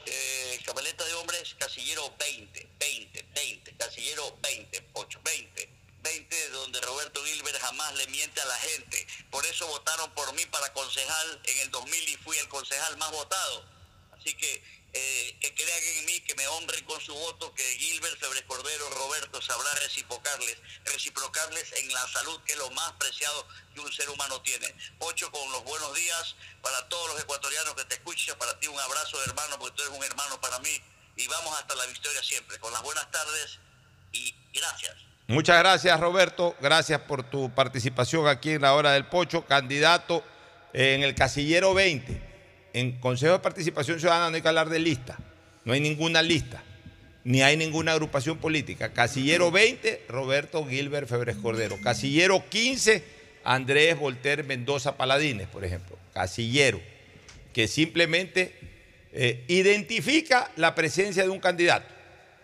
Eh, 0.05 0.59
papeleta 0.65 1.05
de 1.05 1.13
hombres, 1.15 1.55
casillero 1.59 2.13
20, 2.19 2.67
20, 2.79 3.25
20, 3.35 3.71
casillero 3.77 4.37
20, 4.41 4.83
8, 4.93 5.19
20. 5.23 5.69
20, 6.03 6.49
donde 6.51 6.81
Roberto 6.81 7.21
Gilbert 7.23 7.57
jamás 7.59 7.95
le 7.95 8.07
miente 8.07 8.39
a 8.39 8.45
la 8.45 8.55
gente. 8.55 9.07
Por 9.37 9.45
eso 9.45 9.67
votaron 9.67 10.09
por 10.15 10.33
mí 10.33 10.43
para 10.47 10.73
concejal 10.73 11.41
en 11.43 11.59
el 11.59 11.69
2000 11.69 12.09
y 12.09 12.17
fui 12.17 12.35
el 12.39 12.49
concejal 12.49 12.97
más 12.97 13.11
votado. 13.11 13.63
Así 14.13 14.33
que 14.33 14.63
eh, 14.93 15.37
que 15.39 15.53
crean 15.53 15.83
en 15.99 16.05
mí, 16.05 16.19
que 16.21 16.33
me 16.33 16.47
honren 16.47 16.83
con 16.85 16.99
su 16.99 17.13
voto, 17.13 17.53
que 17.53 17.63
Gilbert 17.77 18.19
Febres 18.19 18.41
Cordero, 18.47 18.89
Roberto 18.89 19.39
sabrá 19.39 19.71
reciprocarles, 19.75 20.57
reciprocarles 20.85 21.71
en 21.73 21.93
la 21.93 22.07
salud, 22.07 22.41
que 22.45 22.53
es 22.53 22.57
lo 22.57 22.71
más 22.71 22.93
preciado 22.93 23.47
que 23.75 23.79
un 23.79 23.93
ser 23.93 24.09
humano 24.09 24.41
tiene. 24.41 24.73
Ocho 24.97 25.31
con 25.31 25.51
los 25.51 25.63
buenos 25.65 25.93
días 25.93 26.35
para 26.63 26.89
todos 26.89 27.13
los 27.13 27.21
ecuatorianos 27.21 27.75
que 27.75 27.85
te 27.85 27.93
escuchan, 27.93 28.39
para 28.39 28.59
ti 28.59 28.65
un 28.65 28.79
abrazo 28.79 29.23
hermano, 29.23 29.59
porque 29.59 29.75
tú 29.75 29.83
eres 29.83 29.95
un 29.95 30.03
hermano 30.03 30.41
para 30.41 30.57
mí, 30.61 30.81
y 31.15 31.27
vamos 31.27 31.55
hasta 31.59 31.75
la 31.75 31.85
victoria 31.85 32.23
siempre, 32.23 32.57
con 32.57 32.73
las 32.73 32.81
buenas 32.81 33.11
tardes 33.11 33.59
y 34.13 34.33
gracias. 34.51 35.06
Muchas 35.29 35.59
gracias 35.59 35.99
Roberto, 35.99 36.55
gracias 36.61 37.01
por 37.01 37.21
tu 37.21 37.49
participación 37.49 38.29
aquí 38.29 38.51
en 38.51 38.61
la 38.61 38.73
hora 38.73 38.93
del 38.93 39.07
pocho, 39.07 39.45
candidato 39.45 40.23
en 40.71 41.03
el 41.03 41.15
casillero 41.15 41.73
20. 41.73 42.21
En 42.71 42.93
Consejo 42.93 43.33
de 43.33 43.39
Participación 43.39 43.99
Ciudadana 43.99 44.29
no 44.29 44.37
hay 44.37 44.41
que 44.41 44.47
hablar 44.47 44.69
de 44.69 44.79
lista, 44.79 45.17
no 45.65 45.73
hay 45.73 45.81
ninguna 45.81 46.21
lista, 46.21 46.63
ni 47.25 47.41
hay 47.41 47.57
ninguna 47.57 47.91
agrupación 47.91 48.37
política. 48.37 48.93
Casillero 48.93 49.51
20, 49.51 50.05
Roberto 50.07 50.65
Gilbert 50.65 51.09
Febres 51.09 51.35
Cordero. 51.35 51.77
Casillero 51.83 52.47
15, 52.47 53.03
Andrés 53.43 53.99
Volter 53.99 54.45
Mendoza 54.45 54.95
Paladines, 54.95 55.49
por 55.49 55.65
ejemplo. 55.65 55.97
Casillero, 56.13 56.79
que 57.51 57.67
simplemente 57.67 58.53
eh, 59.11 59.43
identifica 59.49 60.49
la 60.55 60.73
presencia 60.73 61.23
de 61.23 61.29
un 61.29 61.41
candidato 61.41 61.93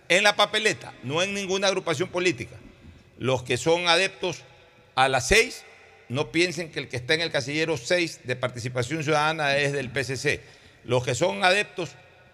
en 0.10 0.22
la 0.22 0.36
papeleta, 0.36 0.94
no 1.04 1.24
en 1.24 1.34
ninguna 1.34 1.68
agrupación 1.68 2.10
política 2.10 2.58
los 3.18 3.44
que 3.44 3.58
son 3.58 3.88
adeptos 3.88 4.42
a 4.96 5.10
las 5.10 5.28
seis, 5.28 5.64
no 6.10 6.32
piensen 6.32 6.72
que 6.72 6.80
el 6.80 6.90
que 6.90 6.98
está 6.98 7.14
en 7.14 7.22
el 7.22 7.32
casillero 7.32 7.78
6 7.78 8.22
de 8.24 8.36
participación 8.36 9.04
ciudadana 9.04 9.58
es 9.58 9.72
del 9.72 9.90
PCC. 9.90 10.42
Los 10.84 11.04
que 11.04 11.16
son 11.16 11.44
adeptos 11.44 11.92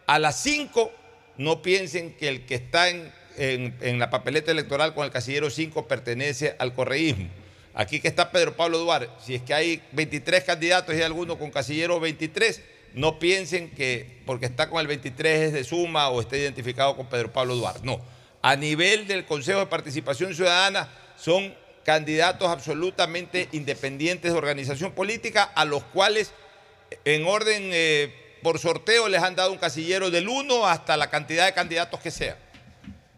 a 0.07 0.19
las 0.19 0.41
5, 0.41 0.91
no 1.37 1.61
piensen 1.61 2.13
que 2.13 2.27
el 2.27 2.45
que 2.45 2.55
está 2.55 2.89
en, 2.89 3.11
en, 3.37 3.99
la 3.99 4.09
papeleta 4.09 4.51
electoral 4.51 4.93
con 4.93 5.05
el 5.05 5.11
casillero 5.11 5.49
5 5.49 5.87
pertenece 5.87 6.55
al 6.59 6.73
correísmo. 6.73 7.29
Aquí 7.73 7.99
que 7.99 8.07
está 8.07 8.31
Pedro 8.31 8.55
Pablo 8.55 8.79
Duarte, 8.79 9.09
si 9.23 9.35
es 9.35 9.43
que 9.43 9.53
hay 9.53 9.81
23 9.91 10.43
candidatos 10.43 10.93
y 10.93 10.97
hay 10.97 11.03
alguno 11.03 11.37
con 11.37 11.51
casillero 11.51 11.99
23, 11.99 12.61
no 12.95 13.19
piensen 13.19 13.69
que 13.69 14.19
porque 14.25 14.47
está 14.47 14.69
con 14.69 14.81
el 14.81 14.87
23 14.87 15.41
es 15.41 15.53
de 15.53 15.63
suma 15.63 16.09
o 16.09 16.19
está 16.19 16.35
identificado 16.35 16.95
con 16.97 17.07
Pedro 17.07 17.31
Pablo 17.31 17.55
Duarte. 17.55 17.81
No 17.83 18.01
a 18.41 18.55
nivel 18.55 19.07
del 19.07 19.25
Consejo 19.25 19.59
de 19.59 19.65
Participación 19.65 20.33
Ciudadana 20.33 20.89
son 21.17 21.53
candidatos 21.83 22.49
absolutamente 22.49 23.49
independientes 23.51 24.31
de 24.31 24.37
organización 24.37 24.91
política 24.91 25.43
a 25.43 25.65
los 25.65 25.83
cuales 25.83 26.31
en 27.05 27.25
orden 27.25 27.69
eh, 27.73 28.37
por 28.41 28.59
sorteo 28.59 29.09
les 29.09 29.21
han 29.21 29.35
dado 29.35 29.51
un 29.51 29.57
casillero 29.57 30.09
del 30.09 30.27
1 30.27 30.67
hasta 30.67 30.97
la 30.97 31.09
cantidad 31.09 31.45
de 31.45 31.53
candidatos 31.53 31.99
que 31.99 32.11
sea. 32.11 32.37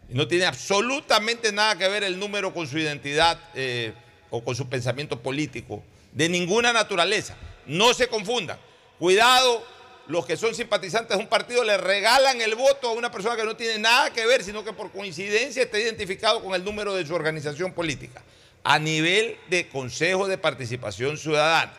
No 0.08 0.28
tiene 0.28 0.44
absolutamente 0.44 1.52
nada 1.52 1.76
que 1.76 1.88
ver 1.88 2.04
el 2.04 2.18
número 2.18 2.52
con 2.52 2.66
su 2.66 2.78
identidad 2.78 3.38
eh, 3.54 3.92
o 4.30 4.42
con 4.42 4.54
su 4.54 4.68
pensamiento 4.68 5.20
político, 5.20 5.82
de 6.12 6.28
ninguna 6.28 6.72
naturaleza. 6.72 7.36
No 7.66 7.94
se 7.94 8.08
confundan. 8.08 8.58
Cuidado 8.98 9.64
los 10.08 10.26
que 10.26 10.36
son 10.36 10.54
simpatizantes 10.54 11.16
de 11.16 11.22
un 11.22 11.28
partido 11.28 11.64
le 11.64 11.76
regalan 11.76 12.40
el 12.40 12.54
voto 12.54 12.88
a 12.88 12.92
una 12.92 13.10
persona 13.10 13.36
que 13.36 13.44
no 13.44 13.56
tiene 13.56 13.78
nada 13.78 14.12
que 14.12 14.26
ver, 14.26 14.42
sino 14.42 14.64
que 14.64 14.72
por 14.72 14.90
coincidencia 14.90 15.62
está 15.62 15.78
identificado 15.78 16.42
con 16.42 16.54
el 16.54 16.64
número 16.64 16.94
de 16.94 17.06
su 17.06 17.14
organización 17.14 17.72
política. 17.72 18.22
A 18.64 18.78
nivel 18.78 19.36
de 19.48 19.68
Consejo 19.68 20.28
de 20.28 20.38
Participación 20.38 21.18
Ciudadana, 21.18 21.72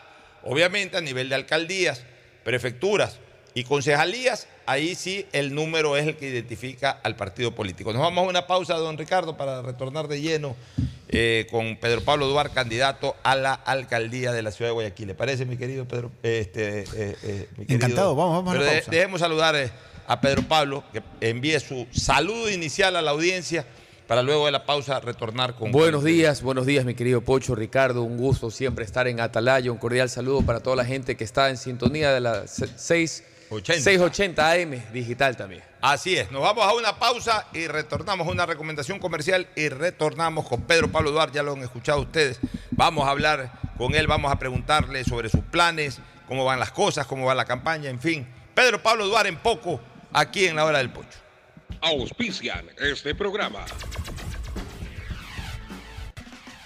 obviamente 0.44 0.98
a 0.98 1.02
nivel 1.02 1.30
de 1.30 1.36
alcaldías, 1.36 2.04
prefecturas 2.44 3.20
y 3.54 3.64
concejalías, 3.64 4.48
ahí 4.66 4.96
sí 4.96 5.26
el 5.32 5.54
número 5.54 5.96
es 5.98 6.08
el 6.08 6.18
que 6.18 6.30
identifica 6.30 6.92
al 7.04 7.16
partido 7.16 7.54
político. 7.54 7.94
Nos 7.94 8.02
vamos 8.02 8.26
a 8.26 8.30
una 8.30 8.48
pausa, 8.48 8.76
don 8.76 8.98
Ricardo, 8.98 9.38
para 9.38 9.62
retornar 9.62 10.08
de 10.08 10.22
lleno 10.22 10.56
eh, 11.16 11.47
con 11.51 11.78
Pedro 11.78 12.01
Pablo 12.01 12.28
Duarte, 12.28 12.55
candidato 12.55 13.16
a 13.22 13.36
la 13.36 13.53
alcaldía 13.53 14.32
de 14.32 14.41
la 14.41 14.51
ciudad 14.51 14.70
de 14.70 14.74
Guayaquil. 14.74 15.07
¿Le 15.07 15.16
parece, 15.16 15.45
mi 15.45 15.57
querido 15.57 15.88
Pedro? 15.88 16.11
Este, 16.24 16.80
eh, 16.82 17.16
eh, 17.24 17.49
Encantado, 17.68 18.16
vamos, 18.16 18.43
vamos 18.43 18.55
a 18.55 18.59
la 18.59 18.72
pausa. 18.72 18.91
dejemos 18.91 19.22
saludar 19.22 19.55
a 20.07 20.22
Pedro 20.22 20.41
Pablo, 20.43 20.84
que 20.91 21.03
envíe 21.22 21.59
su 21.59 21.86
saludo 21.91 22.49
inicial 22.49 22.95
a 22.95 23.03
la 23.03 23.11
audiencia 23.11 23.66
para 24.07 24.24
luego 24.24 24.47
de 24.47 24.51
la 24.51 24.66
pausa 24.66 24.99
retornar 24.99 25.55
con... 25.55 25.72
Buenos 25.72 26.03
días, 26.03 26.41
buenos 26.41 26.66
días 26.66 26.84
mi 26.84 26.95
querido 26.95 27.22
Pocho, 27.22 27.53
Ricardo, 27.53 28.01
un 28.01 28.18
gusto 28.18 28.49
siempre 28.51 28.84
estar 28.84 29.07
en 29.07 29.20
Atalaya, 29.20 29.72
un 29.72 29.78
cordial 29.78 30.09
saludo 30.09 30.41
para 30.41 30.61
toda 30.61 30.76
la 30.76 30.86
gente 30.86 31.16
que 31.16 31.24
está 31.24 31.49
en 31.49 31.57
sintonía 31.57 32.11
de 32.11 32.22
las 32.22 32.61
6... 32.76 33.24
680 33.62 34.51
AM 34.51 34.93
digital 34.93 35.36
también. 35.36 35.64
Así 35.82 36.16
es, 36.18 36.32
nos 36.32 36.41
vamos 36.41 36.66
a 36.66 36.74
una 36.74 36.97
pausa 36.97 37.47
y 37.54 37.68
retornamos 37.68 38.28
a 38.28 38.32
una 38.32 38.45
recomendación 38.45 38.99
comercial 38.99 39.47
y 39.56 39.70
retornamos 39.70 40.47
con 40.47 40.62
Pedro 40.62 40.91
Pablo 40.91 41.12
Duarte, 41.12 41.36
ya 41.36 41.43
lo 41.43 41.54
han 41.54 41.64
escuchado 41.64 42.01
ustedes. 42.01 42.39
Vamos 42.72 43.08
a 43.08 43.12
hablar 43.12 43.51
con 43.78 43.93
él, 43.95 44.08
vamos 44.08 44.32
a 44.32 44.39
preguntarle 44.39 45.04
sobre 45.04 45.30
sus 45.30 45.41
planes, 45.41 45.99
cómo 46.28 46.45
van 46.45 46.60
las 46.60 46.72
cosas, 46.72 47.06
cómo 47.06 47.26
va 47.26 47.36
la 47.36 47.45
campaña, 47.45 47.89
en 47.89 47.99
fin. 47.99 48.28
Pedro 48.54 48.82
Pablo 48.82 49.08
Duarte 49.08 49.30
en 49.30 49.38
poco, 49.38 49.82
aquí 50.12 50.45
en 50.45 50.56
la 50.56 50.66
hora 50.66 50.78
del 50.78 50.91
pocho. 50.91 51.20
Auspician 51.82 52.70
este 52.80 53.14
programa. 53.14 53.66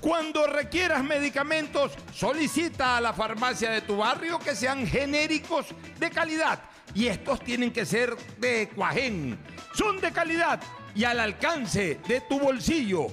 Cuando 0.00 0.48
requieras 0.48 1.04
medicamentos, 1.04 1.92
solicita 2.12 2.96
a 2.96 3.00
la 3.00 3.12
farmacia 3.12 3.70
de 3.70 3.82
tu 3.82 3.98
barrio 3.98 4.40
que 4.40 4.56
sean 4.56 4.84
genéricos 4.86 5.66
de 6.00 6.10
calidad. 6.10 6.58
Y 6.94 7.06
estos 7.06 7.42
tienen 7.44 7.72
que 7.72 7.86
ser 7.86 8.16
de 8.38 8.68
Cuajén. 8.74 9.38
Son 9.74 10.00
de 10.00 10.10
calidad 10.10 10.60
y 10.94 11.04
al 11.04 11.20
alcance 11.20 12.00
de 12.06 12.20
tu 12.22 12.40
bolsillo 12.40 13.12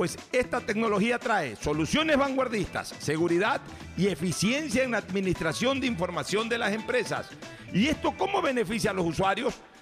pues 0.00 0.18
esta 0.32 0.62
tecnología 0.62 1.18
trae 1.18 1.56
soluciones 1.56 2.16
vanguardistas, 2.16 2.94
seguridad 3.00 3.60
y 3.98 4.06
eficiencia 4.06 4.82
en 4.82 4.92
la 4.92 4.96
administración 4.96 5.78
de 5.78 5.88
información 5.88 6.48
de 6.48 6.56
las 6.56 6.72
empresas. 6.72 7.28
¿Y 7.70 7.86
esto 7.86 8.14
cómo 8.16 8.40
beneficia 8.40 8.92
a 8.92 8.94
los 8.94 9.04
usuarios? 9.04 9.56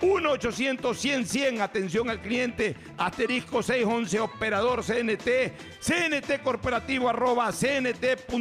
1-800-100-100, 0.00 1.60
atención 1.60 2.10
al 2.10 2.20
cliente, 2.20 2.76
asterisco 2.98 3.62
611, 3.62 4.20
operador 4.20 4.84
CNT, 4.84 5.52
CNT 5.80 6.42
corporativo 6.42 7.08
arroba 7.08 7.52
cnt.gov.es. 7.52 8.34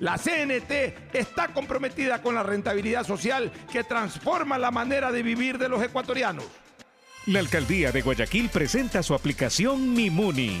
La 0.00 0.18
CNT 0.18 1.14
está 1.14 1.48
comprometida 1.48 2.22
con 2.22 2.34
la 2.34 2.42
rentabilidad 2.42 3.04
social 3.04 3.52
que 3.70 3.84
transforma 3.84 4.58
la 4.58 4.70
manera 4.70 5.12
de 5.12 5.22
vivir 5.22 5.58
de 5.58 5.68
los 5.68 5.82
ecuatorianos. 5.82 6.44
La 7.26 7.40
alcaldía 7.40 7.90
de 7.90 8.02
Guayaquil 8.02 8.48
presenta 8.50 9.02
su 9.02 9.12
aplicación 9.14 9.92
Mimuni 9.92 10.60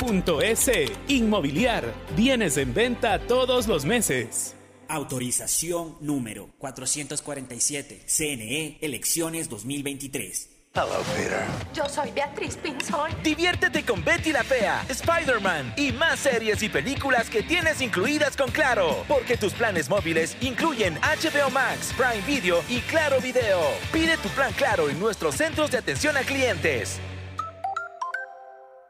Inmobiliar. 1.07 1.93
Bienes 2.15 2.57
en 2.57 2.73
venta 2.73 3.19
todos 3.19 3.67
los 3.67 3.85
meses. 3.85 4.55
Autorización 4.87 5.95
número 6.01 6.49
447. 6.57 8.01
CNE 8.07 8.79
Elecciones 8.81 9.47
2023. 9.47 10.49
Hello, 10.73 11.03
Peter. 11.15 11.43
Yo 11.75 11.87
soy 11.87 12.11
Beatriz 12.11 12.57
Pinzón. 12.57 13.11
Diviértete 13.23 13.83
con 13.83 14.03
Betty 14.03 14.31
la 14.31 14.43
Fea, 14.43 14.85
Spider-Man 14.89 15.73
y 15.75 15.91
más 15.91 16.19
series 16.19 16.63
y 16.63 16.69
películas 16.69 17.29
que 17.29 17.43
tienes 17.43 17.81
incluidas 17.81 18.35
con 18.35 18.49
Claro. 18.49 19.03
Porque 19.07 19.37
tus 19.37 19.53
planes 19.53 19.89
móviles 19.89 20.35
incluyen 20.41 20.95
HBO 20.95 21.51
Max, 21.51 21.93
Prime 21.95 22.25
Video 22.25 22.63
y 22.69 22.79
Claro 22.81 23.19
Video. 23.19 23.59
Pide 23.91 24.17
tu 24.17 24.29
plan 24.29 24.53
Claro 24.53 24.89
en 24.89 24.99
nuestros 24.99 25.35
centros 25.35 25.69
de 25.71 25.77
atención 25.77 26.17
a 26.17 26.21
clientes. 26.21 26.99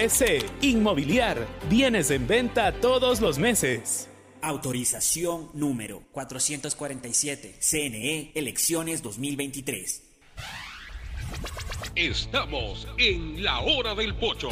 S. 0.00 0.38
Inmobiliar. 0.62 1.46
Bienes 1.68 2.10
en 2.10 2.26
venta 2.26 2.72
todos 2.72 3.20
los 3.20 3.38
meses. 3.38 4.08
Autorización 4.40 5.50
número 5.52 6.04
447. 6.12 7.56
CNE 7.60 8.32
Elecciones 8.34 9.02
2023. 9.02 10.02
Estamos 11.94 12.88
en 12.96 13.44
la 13.44 13.60
hora 13.60 13.94
del 13.94 14.14
pocho. 14.14 14.48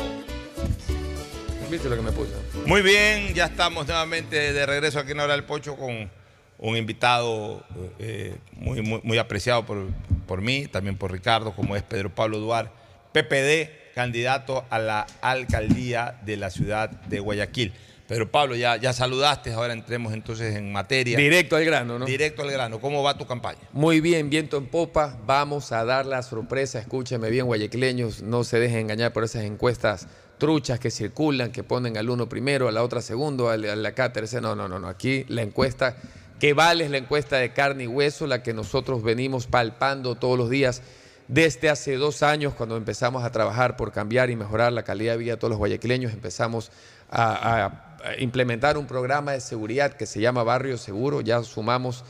¿Viste 1.70 1.88
lo 1.88 1.96
que 1.96 2.02
me 2.02 2.12
puse? 2.12 2.34
Muy 2.66 2.82
bien, 2.82 3.32
ya 3.32 3.46
estamos 3.46 3.86
nuevamente 3.86 4.52
de 4.52 4.66
regreso 4.66 4.98
aquí 4.98 5.12
en 5.12 5.16
la 5.16 5.24
hora 5.24 5.32
del 5.32 5.44
pocho 5.44 5.76
con 5.76 6.10
un 6.58 6.76
invitado 6.76 7.64
eh, 7.98 8.36
muy, 8.52 8.82
muy, 8.82 9.16
apreciado 9.16 9.64
por, 9.64 9.86
por 10.26 10.42
mí, 10.42 10.66
también 10.66 10.98
por 10.98 11.10
Ricardo, 11.10 11.54
como 11.54 11.74
es 11.74 11.82
Pedro 11.84 12.14
Pablo 12.14 12.38
Duar, 12.38 12.70
PPD 13.12 13.77
candidato 13.98 14.64
a 14.70 14.78
la 14.78 15.06
alcaldía 15.22 16.20
de 16.24 16.36
la 16.36 16.50
ciudad 16.50 16.88
de 16.88 17.18
Guayaquil. 17.18 17.72
Pero 18.06 18.30
Pablo, 18.30 18.54
ya, 18.54 18.76
ya 18.76 18.92
saludaste, 18.92 19.52
ahora 19.52 19.72
entremos 19.72 20.12
entonces 20.12 20.54
en 20.54 20.70
materia. 20.70 21.18
Directo 21.18 21.56
al 21.56 21.64
grano, 21.64 21.98
¿no? 21.98 22.06
Directo 22.06 22.42
al 22.42 22.52
grano. 22.52 22.80
¿Cómo 22.80 23.02
va 23.02 23.18
tu 23.18 23.26
campaña? 23.26 23.58
Muy 23.72 24.00
bien, 24.00 24.30
viento 24.30 24.56
en 24.56 24.66
popa. 24.66 25.18
Vamos 25.26 25.72
a 25.72 25.84
dar 25.84 26.06
la 26.06 26.22
sorpresa. 26.22 26.78
Escúcheme 26.78 27.28
bien, 27.28 27.46
guayaquileños. 27.46 28.22
No 28.22 28.44
se 28.44 28.60
dejen 28.60 28.78
engañar 28.82 29.12
por 29.12 29.24
esas 29.24 29.42
encuestas 29.42 30.06
truchas 30.38 30.78
que 30.78 30.92
circulan, 30.92 31.50
que 31.50 31.64
ponen 31.64 31.98
al 31.98 32.08
uno 32.08 32.28
primero, 32.28 32.68
a 32.68 32.72
la 32.72 32.84
otra 32.84 33.02
segundo, 33.02 33.50
a 33.50 33.56
la 33.56 33.88
acá 33.88 34.12
tercero. 34.12 34.42
No, 34.42 34.54
no, 34.54 34.68
no, 34.68 34.78
no. 34.78 34.86
Aquí 34.86 35.24
la 35.26 35.42
encuesta 35.42 35.96
que 36.38 36.52
vale 36.52 36.84
es 36.84 36.92
la 36.92 36.98
encuesta 36.98 37.38
de 37.38 37.52
carne 37.52 37.82
y 37.82 37.88
hueso, 37.88 38.28
la 38.28 38.44
que 38.44 38.54
nosotros 38.54 39.02
venimos 39.02 39.48
palpando 39.48 40.14
todos 40.14 40.38
los 40.38 40.50
días 40.50 40.82
desde 41.28 41.68
hace 41.68 41.96
dos 41.96 42.22
años, 42.22 42.54
cuando 42.54 42.78
empezamos 42.78 43.22
a 43.22 43.30
trabajar 43.30 43.76
por 43.76 43.92
cambiar 43.92 44.30
y 44.30 44.36
mejorar 44.36 44.72
la 44.72 44.82
calidad 44.82 45.12
de 45.12 45.18
vida 45.18 45.32
de 45.32 45.36
todos 45.36 45.50
los 45.50 45.58
guayaquileños, 45.58 46.12
empezamos 46.14 46.72
a, 47.10 47.84
implementar 48.18 48.78
un 48.78 48.86
programa 48.86 49.32
de 49.32 49.40
seguridad 49.40 49.92
que 49.92 50.06
se 50.06 50.20
llama 50.20 50.42
Barrio 50.42 50.78
Seguro. 50.78 51.20
Ya 51.20 51.42
sumamos 51.42 52.04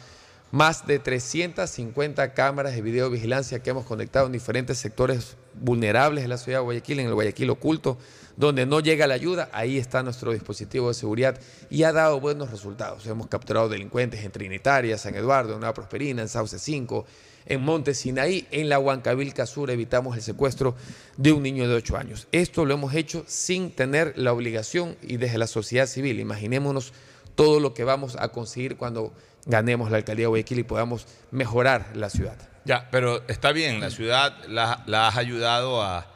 más 0.52 0.86
de 0.86 0.98
350 0.98 2.32
cámaras 2.34 2.74
de 2.74 2.82
videovigilancia 2.82 3.60
que 3.60 3.70
hemos 3.70 3.86
conectado 3.86 4.26
en 4.26 4.32
diferentes 4.32 4.78
sectores 4.78 5.36
vulnerables 5.54 6.22
de 6.24 6.28
la 6.28 6.38
ciudad 6.38 6.58
de 6.58 6.64
Guayaquil, 6.64 7.00
en 7.00 7.06
el 7.06 7.14
Guayaquil 7.14 7.50
oculto, 7.50 7.98
donde 8.36 8.66
no 8.66 8.78
llega 8.78 9.08
la 9.08 9.14
ayuda, 9.14 9.48
ahí 9.52 9.78
está 9.78 10.02
nuestro 10.04 10.32
dispositivo 10.32 10.88
de 10.88 10.94
seguridad 10.94 11.40
y 11.70 11.82
ha 11.82 11.92
dado 11.92 12.20
buenos 12.20 12.50
resultados. 12.50 13.04
Hemos 13.06 13.26
capturado 13.26 13.68
delincuentes 13.68 14.22
en 14.24 14.30
Trinitaria, 14.30 14.96
San 14.96 15.16
Eduardo, 15.16 15.54
en 15.54 15.60
Nueva 15.60 15.74
Prosperina, 15.74 16.22
en 16.22 16.28
Sauce 16.28 16.58
5, 16.58 17.04
en 17.48 17.62
Monte 17.62 17.94
Sinaí, 17.94 18.46
en 18.50 18.68
la 18.68 18.78
Huancavilca 18.78 19.46
Sur, 19.46 19.70
evitamos 19.70 20.16
el 20.16 20.22
secuestro 20.22 20.76
de 21.16 21.32
un 21.32 21.42
niño 21.42 21.66
de 21.66 21.74
8 21.74 21.96
años. 21.96 22.28
Esto 22.30 22.64
lo 22.64 22.74
hemos 22.74 22.94
hecho 22.94 23.24
sin 23.26 23.70
tener 23.70 24.12
la 24.16 24.32
obligación 24.32 24.96
y 25.02 25.16
desde 25.16 25.38
la 25.38 25.46
sociedad 25.46 25.86
civil. 25.86 26.20
Imaginémonos 26.20 26.92
todo 27.34 27.58
lo 27.58 27.72
que 27.72 27.84
vamos 27.84 28.16
a 28.18 28.28
conseguir 28.28 28.76
cuando 28.76 29.14
ganemos 29.46 29.90
la 29.90 29.96
alcaldía 29.96 30.24
de 30.24 30.28
Guayaquil 30.28 30.58
y 30.58 30.64
podamos 30.64 31.06
mejorar 31.30 31.90
la 31.94 32.10
ciudad. 32.10 32.36
Ya, 32.66 32.88
pero 32.90 33.26
está 33.28 33.52
bien, 33.52 33.80
la 33.80 33.90
ciudad 33.90 34.36
la, 34.46 35.08
has 35.08 35.16
ayudado 35.16 35.82
a, 35.82 36.06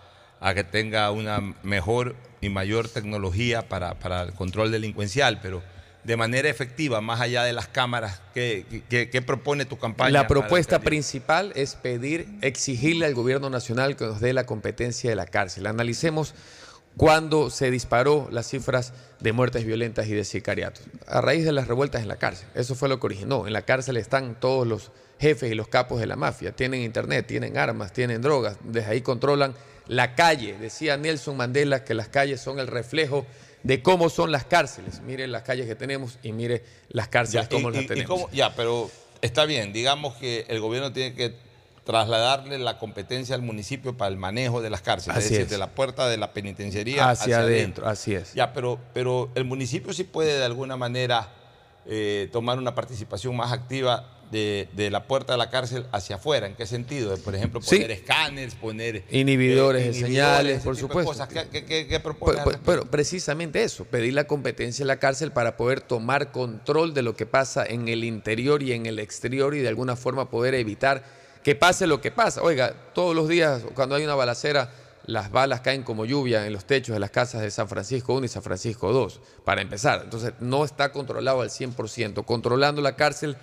que 0.55 0.65
tenga 0.65 1.11
una 1.13 1.41
mejor 1.63 2.15
y 2.43 2.51
mayor 2.51 2.89
tecnología 2.89 3.69
para, 3.69 3.95
para 3.99 4.23
el 4.23 4.33
control 4.35 4.71
delincuencial, 4.71 5.41
pero 5.41 5.63
de 6.05 6.17
manera 6.17 6.49
efectiva, 6.49 7.01
más 7.01 7.21
allá 7.21 7.45
de 7.45 7.53
las 7.53 7.69
cámaras? 7.69 8.21
¿Qué, 8.35 9.25
propone 9.27 9.65
tu 9.65 9.79
campaña? 9.79 10.11
La 10.11 10.27
propuesta 10.27 10.81
principal 10.81 11.53
es 11.55 11.75
pedir, 11.75 12.27
exigirle 12.41 13.07
al 13.07 13.15
gobierno 13.15 13.51
nacional 13.51 13.97
que 13.97 14.05
nos 14.05 14.21
dé 14.21 14.33
la 14.33 14.45
competencia 14.45 15.11
de 15.11 15.17
la 15.17 15.27
cárcel. 15.27 15.67
Analicemos 15.67 16.35
cuándo 16.97 17.51
se 17.51 17.71
disparó 17.71 18.29
las 18.31 18.49
cifras 18.49 18.93
de 19.21 19.33
muertes 19.33 19.65
violentas 19.65 20.07
y 20.07 20.13
de 20.13 20.25
sicariatos. 20.25 20.85
A 21.07 21.21
raíz 21.21 21.45
de 21.45 21.53
las 21.53 21.69
revueltas 21.69 22.03
en 22.03 22.09
la 22.09 22.17
cárcel. 22.17 22.49
Eso 22.55 22.75
fue 22.75 22.89
lo 22.89 23.01
que 23.01 23.07
originó. 23.07 23.47
En 23.47 23.53
la 23.53 23.63
cárcel 23.63 23.97
están 23.97 24.39
todos 24.39 24.67
los 24.67 24.91
jefes 25.19 25.53
y 25.53 25.55
los 25.55 25.69
capos 25.69 26.01
de 26.01 26.07
la 26.07 26.17
mafia. 26.17 26.53
Tienen 26.53 26.83
internet, 26.83 27.27
tienen 27.27 27.57
armas, 27.57 27.93
tienen 27.93 28.23
drogas. 28.23 28.57
Desde 28.65 28.91
ahí 28.91 29.03
controlan 29.03 29.55
la 29.87 30.15
calle. 30.15 30.57
Decía 30.59 30.97
Nelson 30.97 31.37
Mandela 31.37 31.85
que 31.85 31.95
las 31.95 32.09
calles 32.09 32.41
son 32.41 32.59
el 32.59 32.67
reflejo 32.67 33.27
de 33.63 33.83
cómo 33.83 34.09
son 34.09 34.33
las 34.33 34.45
cárceles. 34.45 35.01
Mire 35.03 35.27
las 35.27 35.43
calles 35.43 35.67
que 35.67 35.75
tenemos 35.75 36.19
y 36.23 36.33
mire 36.33 36.65
las 36.89 37.09
cárceles 37.09 37.49
cómo 37.49 37.71
las 37.71 37.87
tenemos. 37.87 38.31
ya, 38.33 38.55
pero 38.55 38.91
está 39.21 39.45
bien, 39.45 39.73
digamos 39.73 40.15
que 40.15 40.47
el 40.49 40.61
gobierno 40.61 40.93
tiene 40.93 41.15
que 41.15 41.35
trasladarle 41.85 42.59
la 42.59 42.79
competencia 42.79 43.35
al 43.35 43.43
municipio 43.43 43.97
para 43.97 44.09
el 44.11 44.17
manejo 44.17 44.63
de 44.63 44.71
las 44.71 44.83
cárceles, 44.83 45.25
es 45.25 45.31
decir, 45.31 45.49
de 45.49 45.59
la 45.59 45.71
puerta 45.71 46.09
de 46.09 46.17
la 46.17 46.33
penitenciaría 46.33 47.11
hacia, 47.11 47.41
adentro. 47.41 47.89
Así 47.89 48.15
es. 48.15 48.35
Ya, 48.35 48.53
pero, 48.53 48.79
pero 48.95 49.31
el 49.35 49.45
municipio 49.45 49.93
sí 49.93 50.05
puede 50.05 50.39
de 50.39 50.45
alguna 50.45 50.77
manera 50.77 51.31
eh, 51.87 52.29
tomar 52.33 52.59
una 52.59 52.75
participación 52.75 53.37
más 53.37 53.53
activa 53.53 54.09
de, 54.33 54.89
la 54.91 55.07
puerta 55.07 55.35
de 55.35 55.39
la 55.39 55.51
cárcel 55.51 55.87
hacia 55.93 56.17
afuera. 56.17 56.47
¿En 56.47 56.55
qué 56.55 56.67
sentido? 56.67 57.17
Por 57.19 57.35
ejemplo, 57.35 57.61
poner 57.61 57.91
escáneres, 57.91 58.55
poner... 58.55 59.05
Inhibidores, 59.11 59.85
de 59.85 59.95
señales, 59.95 60.63
por 60.63 60.77
supuesto. 60.77 61.13
¿Qué, 61.29 62.01
propone? 62.03 62.41
Pero, 62.65 62.87
precisamente 62.87 63.63
eso, 63.63 63.85
pedir 63.85 64.15
la 64.15 64.25
competencia 64.25 64.83
en 64.83 64.89
la 64.89 64.97
cárcel 64.97 65.33
para 65.33 65.57
poder 65.57 65.81
tomar 65.81 66.33
control 66.33 66.95
de 66.95 67.03
lo 67.03 67.15
que 67.15 67.27
pasa 67.27 67.65
en 67.67 67.89
el 67.89 68.05
interior 68.05 68.63
y 68.63 68.73
en 68.73 68.87
el 68.87 68.99
exterior 68.99 69.55
y 69.55 69.61
de 69.61 69.69
alguna 69.69 69.97
forma 69.97 70.31
poder 70.31 70.55
evitar 70.55 71.05
que 71.45 71.55
pase 71.55 71.87
lo 71.87 72.01
que 72.01 72.11
pasa. 72.11 72.43
Oiga, 72.43 72.75
todos 72.95 73.15
los 73.15 73.29
días 73.29 73.63
cuando 73.75 73.97
hay 73.97 74.05
una 74.05 74.15
balacera 74.15 74.71
las 75.05 75.33
balas 75.33 75.61
caen 75.63 75.83
como 75.83 76.05
lluvia 76.05 76.47
en 76.47 76.53
los 76.53 76.65
techos 76.65 76.95
de 76.95 77.01
las 77.01 77.11
casas 77.11 77.41
de 77.43 77.51
San 77.51 77.69
Francisco 77.69 78.15
1 78.15 78.25
y 78.25 78.29
San 78.29 78.43
Francisco 78.43 78.93
2, 78.93 79.21
para 79.45 79.61
empezar. 79.61 80.03
Entonces, 80.05 80.35
no 80.39 80.65
está 80.65 80.93
controlado 80.93 81.43
al 81.43 81.51
100%. 81.51 82.25
Controlando 82.25 82.81
la 82.81 82.95
cárcel 82.95 83.37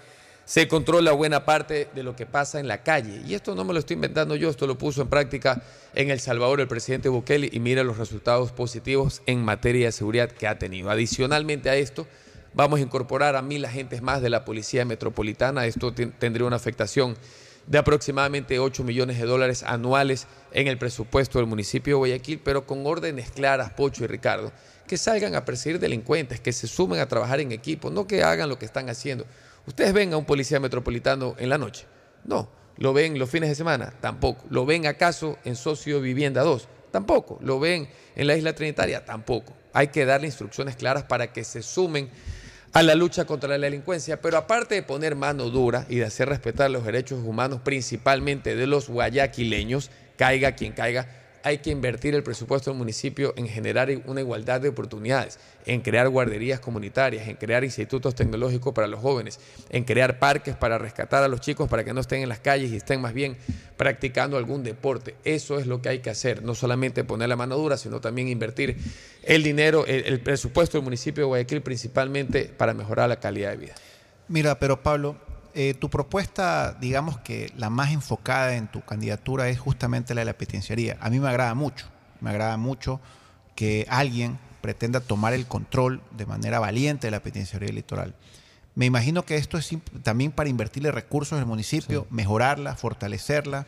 se 0.49 0.67
controla 0.67 1.11
buena 1.11 1.45
parte 1.45 1.89
de 1.93 2.01
lo 2.01 2.15
que 2.15 2.25
pasa 2.25 2.59
en 2.59 2.67
la 2.67 2.81
calle. 2.81 3.21
Y 3.27 3.35
esto 3.35 3.53
no 3.53 3.63
me 3.63 3.71
lo 3.71 3.77
estoy 3.77 3.93
inventando 3.93 4.35
yo, 4.35 4.49
esto 4.49 4.65
lo 4.65 4.79
puso 4.79 5.03
en 5.03 5.07
práctica 5.07 5.61
en 5.93 6.09
El 6.09 6.19
Salvador 6.19 6.59
el 6.59 6.67
presidente 6.67 7.07
Bukele 7.07 7.51
y 7.51 7.59
mira 7.59 7.83
los 7.83 7.99
resultados 7.99 8.51
positivos 8.51 9.21
en 9.27 9.45
materia 9.45 9.85
de 9.85 9.91
seguridad 9.91 10.31
que 10.31 10.47
ha 10.47 10.57
tenido. 10.57 10.89
Adicionalmente 10.89 11.69
a 11.69 11.75
esto, 11.75 12.07
vamos 12.55 12.79
a 12.79 12.81
incorporar 12.81 13.35
a 13.35 13.43
mil 13.43 13.63
agentes 13.63 14.01
más 14.01 14.23
de 14.23 14.31
la 14.31 14.43
Policía 14.43 14.85
Metropolitana. 14.85 15.67
Esto 15.67 15.93
tendría 15.93 16.47
una 16.47 16.55
afectación 16.55 17.15
de 17.67 17.77
aproximadamente 17.77 18.57
8 18.57 18.83
millones 18.83 19.19
de 19.19 19.27
dólares 19.27 19.61
anuales 19.61 20.25
en 20.51 20.67
el 20.67 20.79
presupuesto 20.79 21.37
del 21.37 21.45
municipio 21.45 21.93
de 21.93 21.97
Guayaquil, 21.99 22.39
pero 22.43 22.65
con 22.65 22.87
órdenes 22.87 23.29
claras, 23.29 23.73
Pocho 23.73 24.03
y 24.03 24.07
Ricardo, 24.07 24.51
que 24.87 24.97
salgan 24.97 25.35
a 25.35 25.45
perseguir 25.45 25.79
delincuentes, 25.79 26.39
que 26.39 26.53
se 26.53 26.65
sumen 26.65 26.99
a 27.01 27.07
trabajar 27.07 27.39
en 27.39 27.51
equipo, 27.51 27.91
no 27.91 28.07
que 28.07 28.23
hagan 28.23 28.49
lo 28.49 28.57
que 28.57 28.65
están 28.65 28.89
haciendo. 28.89 29.27
¿Ustedes 29.69 29.93
ven 29.93 30.13
a 30.13 30.17
un 30.17 30.25
policía 30.25 30.59
metropolitano 30.59 31.35
en 31.37 31.47
la 31.47 31.59
noche? 31.59 31.85
No. 32.25 32.49
¿Lo 32.77 32.91
ven 32.91 33.19
los 33.19 33.29
fines 33.29 33.49
de 33.49 33.55
semana? 33.55 33.93
Tampoco. 34.01 34.43
¿Lo 34.49 34.65
ven 34.65 34.87
acaso 34.87 35.37
en 35.45 35.55
Socio 35.55 36.01
Vivienda 36.01 36.41
2? 36.41 36.67
Tampoco. 36.89 37.37
¿Lo 37.43 37.59
ven 37.59 37.87
en 38.15 38.25
la 38.25 38.35
Isla 38.35 38.53
Trinitaria? 38.53 39.05
Tampoco. 39.05 39.53
Hay 39.71 39.89
que 39.89 40.05
darle 40.05 40.25
instrucciones 40.25 40.75
claras 40.75 41.03
para 41.03 41.31
que 41.31 41.43
se 41.43 41.61
sumen 41.61 42.09
a 42.73 42.81
la 42.81 42.95
lucha 42.95 43.25
contra 43.25 43.49
la 43.59 43.65
delincuencia, 43.65 44.19
pero 44.19 44.37
aparte 44.37 44.73
de 44.73 44.81
poner 44.81 45.15
mano 45.15 45.51
dura 45.51 45.85
y 45.87 45.97
de 45.97 46.05
hacer 46.05 46.29
respetar 46.29 46.71
los 46.71 46.83
derechos 46.83 47.23
humanos, 47.23 47.61
principalmente 47.63 48.55
de 48.55 48.65
los 48.65 48.89
guayaquileños, 48.89 49.91
caiga 50.17 50.53
quien 50.53 50.73
caiga, 50.73 51.18
hay 51.43 51.59
que 51.59 51.69
invertir 51.69 52.15
el 52.15 52.23
presupuesto 52.23 52.69
del 52.69 52.77
municipio 52.77 53.33
en 53.37 53.47
generar 53.47 53.89
una 54.05 54.21
igualdad 54.21 54.61
de 54.61 54.69
oportunidades, 54.69 55.39
en 55.65 55.81
crear 55.81 56.09
guarderías 56.09 56.59
comunitarias, 56.59 57.27
en 57.27 57.35
crear 57.35 57.63
institutos 57.63 58.15
tecnológicos 58.15 58.73
para 58.73 58.87
los 58.87 58.99
jóvenes, 58.99 59.39
en 59.69 59.83
crear 59.83 60.19
parques 60.19 60.55
para 60.55 60.77
rescatar 60.77 61.23
a 61.23 61.27
los 61.27 61.41
chicos 61.41 61.69
para 61.69 61.83
que 61.83 61.93
no 61.93 62.01
estén 62.01 62.21
en 62.21 62.29
las 62.29 62.39
calles 62.39 62.71
y 62.71 62.75
estén 62.75 63.01
más 63.01 63.13
bien 63.13 63.37
practicando 63.77 64.37
algún 64.37 64.63
deporte. 64.63 65.15
Eso 65.23 65.59
es 65.59 65.67
lo 65.67 65.81
que 65.81 65.89
hay 65.89 65.99
que 65.99 66.09
hacer, 66.09 66.43
no 66.43 66.55
solamente 66.55 67.03
poner 67.03 67.29
la 67.29 67.35
mano 67.35 67.57
dura, 67.57 67.77
sino 67.77 68.01
también 68.01 68.27
invertir 68.27 68.77
el 69.23 69.43
dinero, 69.43 69.85
el, 69.85 70.19
presupuesto 70.19 70.77
del 70.77 70.83
municipio 70.83 71.23
de 71.23 71.27
Guayaquil 71.27 71.61
principalmente 71.61 72.45
para 72.45 72.73
mejorar 72.73 73.09
la 73.09 73.19
calidad 73.19 73.51
de 73.51 73.57
vida. 73.57 73.75
Mira, 74.27 74.59
pero 74.59 74.81
Pablo, 74.83 75.17
eh, 75.61 75.73
tu 75.73 75.89
propuesta, 75.89 76.77
digamos 76.79 77.17
que 77.19 77.51
la 77.57 77.69
más 77.69 77.91
enfocada 77.91 78.55
en 78.55 78.69
tu 78.69 78.79
candidatura 78.79 79.49
es 79.49 79.59
justamente 79.59 80.15
la 80.15 80.21
de 80.21 80.25
la 80.25 80.37
penitenciaría. 80.37 80.97
A 81.01 81.09
mí 81.09 81.19
me 81.19 81.27
agrada 81.27 81.53
mucho, 81.53 81.87
me 82.21 82.29
agrada 82.29 82.55
mucho 82.55 83.01
que 83.55 83.85
alguien 83.89 84.39
pretenda 84.61 85.01
tomar 85.01 85.33
el 85.33 85.47
control 85.47 86.01
de 86.11 86.25
manera 86.25 86.59
valiente 86.59 87.07
de 87.07 87.11
la 87.11 87.19
penitenciaría 87.19 87.67
electoral. 87.67 88.15
Me 88.73 88.85
imagino 88.85 89.25
que 89.25 89.35
esto 89.35 89.57
es 89.57 89.69
también 90.01 90.31
para 90.31 90.49
invertirle 90.49 90.93
recursos 90.93 91.37
al 91.37 91.45
municipio, 91.45 92.07
mejorarla, 92.09 92.77
fortalecerla, 92.77 93.67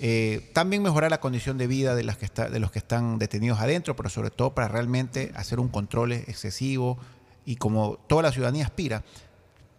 eh, 0.00 0.50
también 0.54 0.82
mejorar 0.82 1.12
la 1.12 1.20
condición 1.20 1.56
de 1.56 1.68
vida 1.68 1.94
de, 1.94 2.02
las 2.02 2.16
que 2.16 2.26
de 2.50 2.58
los 2.58 2.72
que 2.72 2.80
están 2.80 3.20
detenidos 3.20 3.60
adentro, 3.60 3.94
pero 3.94 4.08
sobre 4.08 4.30
todo 4.30 4.56
para 4.56 4.66
realmente 4.66 5.30
hacer 5.36 5.60
un 5.60 5.68
control 5.68 6.10
excesivo 6.10 6.98
y 7.46 7.54
como 7.54 7.96
toda 8.08 8.24
la 8.24 8.32
ciudadanía 8.32 8.64
aspira, 8.64 9.04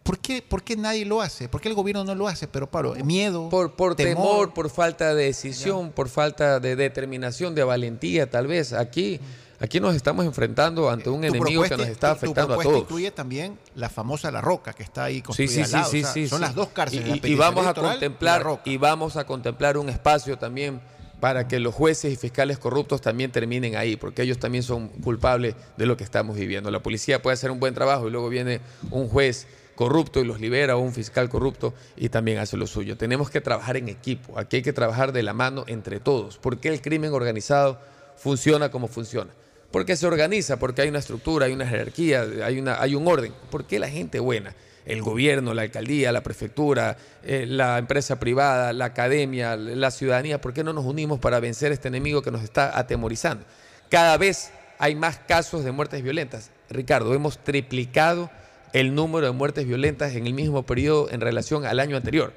¿Por 0.09 0.17
qué, 0.17 0.41
¿Por 0.41 0.63
qué, 0.63 0.75
nadie 0.75 1.05
lo 1.05 1.21
hace? 1.21 1.47
¿Por 1.47 1.61
qué 1.61 1.69
el 1.69 1.75
gobierno 1.75 2.03
no 2.03 2.15
lo 2.15 2.27
hace? 2.27 2.47
Pero 2.47 2.67
Pablo, 2.67 2.95
miedo. 3.05 3.47
Por, 3.49 3.75
por 3.75 3.93
temor, 3.93 4.55
por 4.55 4.71
falta 4.71 5.13
de 5.13 5.25
decisión, 5.25 5.91
por 5.91 6.09
falta 6.09 6.59
de 6.59 6.75
determinación, 6.75 7.53
de 7.53 7.63
valentía, 7.63 8.27
tal 8.27 8.47
vez. 8.47 8.73
Aquí, 8.73 9.19
aquí 9.59 9.79
nos 9.79 9.95
estamos 9.95 10.25
enfrentando 10.25 10.89
ante 10.89 11.11
un 11.11 11.23
enemigo 11.25 11.61
que 11.61 11.77
nos 11.77 11.87
está 11.87 12.09
afectando 12.09 12.55
a 12.55 12.63
todos. 12.63 12.79
incluye 12.79 13.11
también 13.11 13.59
la 13.75 13.87
famosa 13.87 14.31
La 14.31 14.41
Roca, 14.41 14.73
que 14.73 14.81
está 14.81 15.03
ahí 15.03 15.21
construida 15.21 15.67
sí, 15.67 15.77
sí, 15.91 16.03
sí, 16.03 16.11
sí, 16.11 16.27
Son 16.27 16.41
las 16.41 16.55
dos 16.55 16.69
cárceles. 16.69 17.23
Y, 17.23 17.35
vamos 17.35 17.67
a 17.67 17.75
contemplar 17.75 18.61
y 18.65 18.77
vamos 18.77 19.15
a 19.15 19.27
contemplar 19.27 19.77
un 19.77 19.89
espacio 19.89 20.39
también 20.39 20.81
para 21.19 21.47
que 21.47 21.59
los 21.59 21.75
jueces 21.75 22.11
y 22.11 22.15
fiscales 22.15 22.57
corruptos 22.57 22.99
también 22.99 23.31
terminen 23.31 23.75
ahí, 23.75 23.95
porque 23.95 24.23
ellos 24.23 24.39
también 24.39 24.63
son 24.63 24.87
culpables 24.87 25.53
de 25.77 25.85
lo 25.85 25.97
que 25.97 26.03
estamos 26.03 26.35
viviendo. 26.35 26.71
La 26.71 26.81
policía 26.81 27.21
puede 27.21 27.35
hacer 27.35 27.51
un 27.51 27.59
buen 27.59 27.75
trabajo 27.75 28.07
y 28.07 28.11
luego 28.11 28.27
viene 28.29 28.59
un 28.89 29.07
juez 29.07 29.45
corrupto 29.79 30.19
y 30.19 30.25
los 30.25 30.41
libera 30.41 30.75
un 30.75 30.91
fiscal 30.91 31.29
corrupto 31.29 31.73
y 31.95 32.09
también 32.09 32.39
hace 32.39 32.57
lo 32.57 32.67
suyo. 32.67 32.97
Tenemos 32.97 33.29
que 33.29 33.39
trabajar 33.39 33.77
en 33.77 33.87
equipo, 33.87 34.37
aquí 34.37 34.57
hay 34.57 34.61
que 34.61 34.73
trabajar 34.73 35.13
de 35.13 35.23
la 35.23 35.31
mano 35.31 35.63
entre 35.67 36.01
todos. 36.01 36.37
¿Por 36.37 36.57
qué 36.57 36.67
el 36.67 36.81
crimen 36.81 37.13
organizado 37.13 37.79
funciona 38.17 38.71
como 38.71 38.89
funciona? 38.89 39.31
Porque 39.71 39.95
se 39.95 40.05
organiza, 40.05 40.59
porque 40.59 40.81
hay 40.81 40.89
una 40.89 40.99
estructura, 40.99 41.45
hay 41.45 41.53
una 41.53 41.65
jerarquía, 41.65 42.25
hay, 42.43 42.59
una, 42.59 42.81
hay 42.81 42.93
un 42.93 43.07
orden. 43.07 43.33
¿Por 43.49 43.67
qué 43.67 43.79
la 43.79 43.87
gente 43.87 44.19
buena? 44.19 44.53
El 44.85 45.01
gobierno, 45.01 45.53
la 45.53 45.61
alcaldía, 45.61 46.11
la 46.11 46.23
prefectura, 46.23 46.97
eh, 47.23 47.45
la 47.47 47.77
empresa 47.77 48.19
privada, 48.19 48.73
la 48.73 48.83
academia, 48.83 49.55
la 49.55 49.91
ciudadanía, 49.91 50.41
¿por 50.41 50.51
qué 50.51 50.61
no 50.61 50.73
nos 50.73 50.83
unimos 50.83 51.21
para 51.21 51.39
vencer 51.39 51.71
este 51.71 51.87
enemigo 51.87 52.21
que 52.21 52.31
nos 52.31 52.43
está 52.43 52.77
atemorizando? 52.77 53.45
Cada 53.87 54.17
vez 54.17 54.51
hay 54.77 54.95
más 54.95 55.19
casos 55.19 55.63
de 55.63 55.71
muertes 55.71 56.03
violentas. 56.03 56.51
Ricardo, 56.69 57.13
hemos 57.13 57.37
triplicado 57.37 58.29
el 58.73 58.95
número 58.95 59.27
de 59.27 59.33
muertes 59.33 59.65
violentas 59.65 60.15
en 60.15 60.27
el 60.27 60.33
mismo 60.33 60.63
periodo 60.63 61.09
en 61.11 61.21
relación 61.21 61.65
al 61.65 61.79
año 61.79 61.97
anterior, 61.97 62.33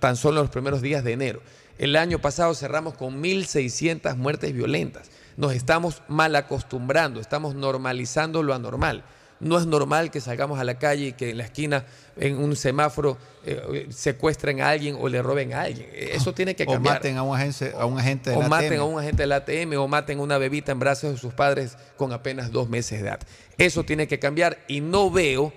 tan 0.00 0.16
solo 0.16 0.40
los 0.42 0.50
primeros 0.50 0.82
días 0.82 1.04
de 1.04 1.12
enero. 1.12 1.40
El 1.78 1.96
año 1.96 2.18
pasado 2.20 2.54
cerramos 2.54 2.94
con 2.94 3.22
1.600 3.22 4.16
muertes 4.16 4.52
violentas. 4.52 5.10
Nos 5.36 5.54
estamos 5.54 6.02
mal 6.06 6.36
acostumbrando, 6.36 7.20
estamos 7.20 7.54
normalizando 7.54 8.42
lo 8.42 8.54
anormal. 8.54 9.04
No 9.44 9.58
es 9.58 9.66
normal 9.66 10.10
que 10.10 10.20
salgamos 10.20 10.58
a 10.58 10.64
la 10.64 10.78
calle 10.78 11.08
y 11.08 11.12
que 11.12 11.30
en 11.30 11.38
la 11.38 11.44
esquina, 11.44 11.84
en 12.16 12.38
un 12.38 12.56
semáforo, 12.56 13.18
eh, 13.44 13.86
secuestren 13.90 14.60
a 14.62 14.70
alguien 14.70 14.96
o 14.98 15.08
le 15.08 15.22
roben 15.22 15.52
a 15.52 15.62
alguien. 15.62 15.88
Eso 15.92 16.32
tiene 16.32 16.56
que 16.56 16.64
cambiar. 16.64 16.96
O 16.96 16.98
maten 16.98 17.16
a 17.18 17.22
un 17.22 17.36
agente, 17.36 17.72
a 17.78 17.84
un 17.84 17.98
agente 17.98 18.30
de 18.30 18.36
O 18.36 18.42
maten 18.42 18.80
a 18.80 18.84
un 18.84 18.98
agente 18.98 19.22
del 19.22 19.32
ATM 19.32 19.76
o 19.78 19.86
maten 19.86 20.18
a 20.18 20.22
una 20.22 20.38
bebita 20.38 20.72
en 20.72 20.78
brazos 20.78 21.12
de 21.12 21.18
sus 21.18 21.34
padres 21.34 21.76
con 21.96 22.12
apenas 22.12 22.50
dos 22.50 22.68
meses 22.70 23.02
de 23.02 23.08
edad. 23.08 23.20
Eso 23.58 23.84
tiene 23.84 24.08
que 24.08 24.18
cambiar 24.18 24.58
y 24.66 24.80
no 24.80 25.10
veo 25.10 25.52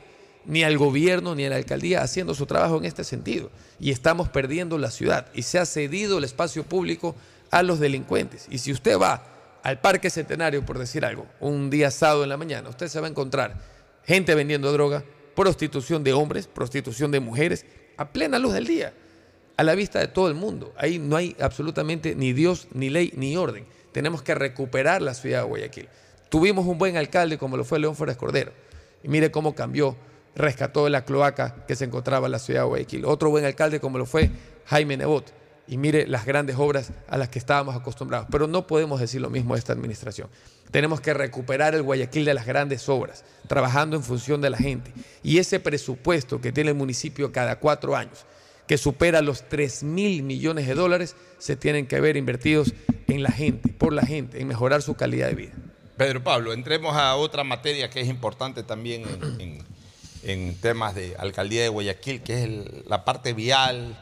ni 0.46 0.64
al 0.64 0.78
gobierno 0.78 1.34
ni 1.34 1.46
a 1.46 1.50
la 1.50 1.56
alcaldía 1.58 2.02
haciendo 2.02 2.34
su 2.34 2.46
trabajo 2.46 2.78
en 2.78 2.86
este 2.86 3.04
sentido. 3.04 3.52
Y 3.80 3.92
estamos 3.92 4.30
perdiendo 4.30 4.78
la 4.78 4.92
ciudad 4.92 5.28
y 5.34 5.44
se 5.44 5.60
ha 5.60 5.66
cedido 5.66 6.18
el 6.18 6.24
espacio 6.24 6.64
público 6.64 7.16
a 7.52 7.64
los 7.64 7.80
delincuentes. 7.80 8.48
Y 8.50 8.58
si 8.58 8.72
usted 8.72 9.00
va 9.00 9.24
al 9.64 9.80
Parque 9.80 10.10
Centenario, 10.10 10.66
por 10.66 10.80
decir 10.80 11.06
algo, 11.06 11.26
un 11.40 11.70
día 11.70 11.92
sábado 11.92 12.24
en 12.24 12.30
la 12.30 12.38
mañana, 12.38 12.70
usted 12.70 12.88
se 12.88 13.00
va 13.00 13.08
a 13.08 13.10
encontrar 13.10 13.77
gente 14.08 14.34
vendiendo 14.34 14.72
droga, 14.72 15.04
prostitución 15.36 16.04
de 16.04 16.14
hombres, 16.14 16.48
prostitución 16.48 17.12
de 17.12 17.20
mujeres, 17.20 17.66
a 17.98 18.12
plena 18.12 18.40
luz 18.40 18.54
del 18.54 18.66
día, 18.66 18.94
a 19.58 19.64
la 19.64 19.76
vista 19.76 20.00
de 20.00 20.08
todo 20.08 20.30
el 20.30 20.34
mundo. 20.34 20.74
Ahí 20.78 20.98
no 20.98 21.18
hay 21.18 21.36
absolutamente 21.40 22.16
ni 22.16 22.32
Dios, 22.34 22.68
ni 22.74 22.90
ley, 22.90 23.12
ni 23.16 23.36
orden. 23.36 23.66
Tenemos 23.92 24.22
que 24.22 24.34
recuperar 24.34 25.02
la 25.02 25.14
ciudad 25.14 25.42
de 25.42 25.48
Guayaquil. 25.48 25.90
Tuvimos 26.30 26.66
un 26.66 26.78
buen 26.78 26.98
alcalde 26.98 27.38
como 27.38 27.58
lo 27.58 27.66
fue 27.66 27.80
León 27.80 27.96
Flores 27.96 28.18
Cordero. 28.18 28.52
Y 29.04 29.10
mire 29.10 29.30
cómo 29.30 29.54
cambió 29.54 29.98
rescató 30.36 30.88
la 30.88 31.04
cloaca 31.04 31.66
que 31.68 31.76
se 31.76 31.86
encontraba 31.86 32.28
en 32.28 32.32
la 32.32 32.40
ciudad 32.40 32.62
de 32.62 32.68
Guayaquil. 32.68 33.06
Otro 33.06 33.30
buen 33.30 33.44
alcalde 33.44 33.80
como 33.80 33.98
lo 33.98 34.06
fue 34.06 34.30
Jaime 34.68 34.96
Nebot. 34.96 35.34
Y 35.68 35.78
mire 35.78 36.08
las 36.08 36.26
grandes 36.26 36.56
obras 36.58 36.92
a 37.08 37.18
las 37.18 37.30
que 37.30 37.40
estábamos 37.40 37.76
acostumbrados. 37.76 38.28
Pero 38.32 38.48
no 38.48 38.68
podemos 38.68 39.00
decir 39.00 39.22
lo 39.22 39.30
mismo 39.30 39.54
de 39.54 39.60
esta 39.60 39.74
administración. 39.74 40.30
Tenemos 40.72 41.02
que 41.02 41.14
recuperar 41.14 41.76
el 41.76 41.84
Guayaquil 41.84 42.26
de 42.26 42.34
las 42.34 42.46
grandes 42.46 42.88
obras, 42.90 43.24
trabajando 43.48 43.96
en 43.96 44.04
función 44.04 44.42
de 44.42 44.50
la 44.50 44.58
gente. 44.58 44.94
Y 45.24 45.38
ese 45.38 45.60
presupuesto 45.60 46.42
que 46.42 46.52
tiene 46.52 46.72
el 46.72 46.76
municipio 46.76 47.32
cada 47.32 47.60
cuatro 47.60 47.96
años, 47.96 48.26
que 48.68 48.78
supera 48.78 49.22
los 49.22 49.48
3 49.48 49.84
mil 49.84 50.24
millones 50.24 50.68
de 50.68 50.76
dólares, 50.76 51.16
se 51.38 51.56
tienen 51.56 51.88
que 51.88 52.00
ver 52.02 52.18
invertidos 52.18 52.74
en 53.08 53.24
la 53.24 53.32
gente, 53.32 53.70
por 53.70 53.94
la 53.94 54.06
gente, 54.06 54.42
en 54.42 54.48
mejorar 54.48 54.82
su 54.82 54.96
calidad 54.96 55.28
de 55.28 55.36
vida. 55.36 55.54
Pedro 55.96 56.24
Pablo, 56.24 56.54
entremos 56.54 56.96
a 56.96 57.16
otra 57.16 57.44
materia 57.44 57.90
que 57.90 58.02
es 58.02 58.08
importante 58.08 58.64
también 58.64 59.04
en 59.40 59.66
en 60.24 60.56
temas 60.56 60.96
de 60.96 61.16
alcaldía 61.18 61.64
de 61.64 61.70
Guayaquil, 61.70 62.22
que 62.22 62.44
es 62.44 62.86
la 62.88 63.06
parte 63.06 63.34
vial, 63.34 63.98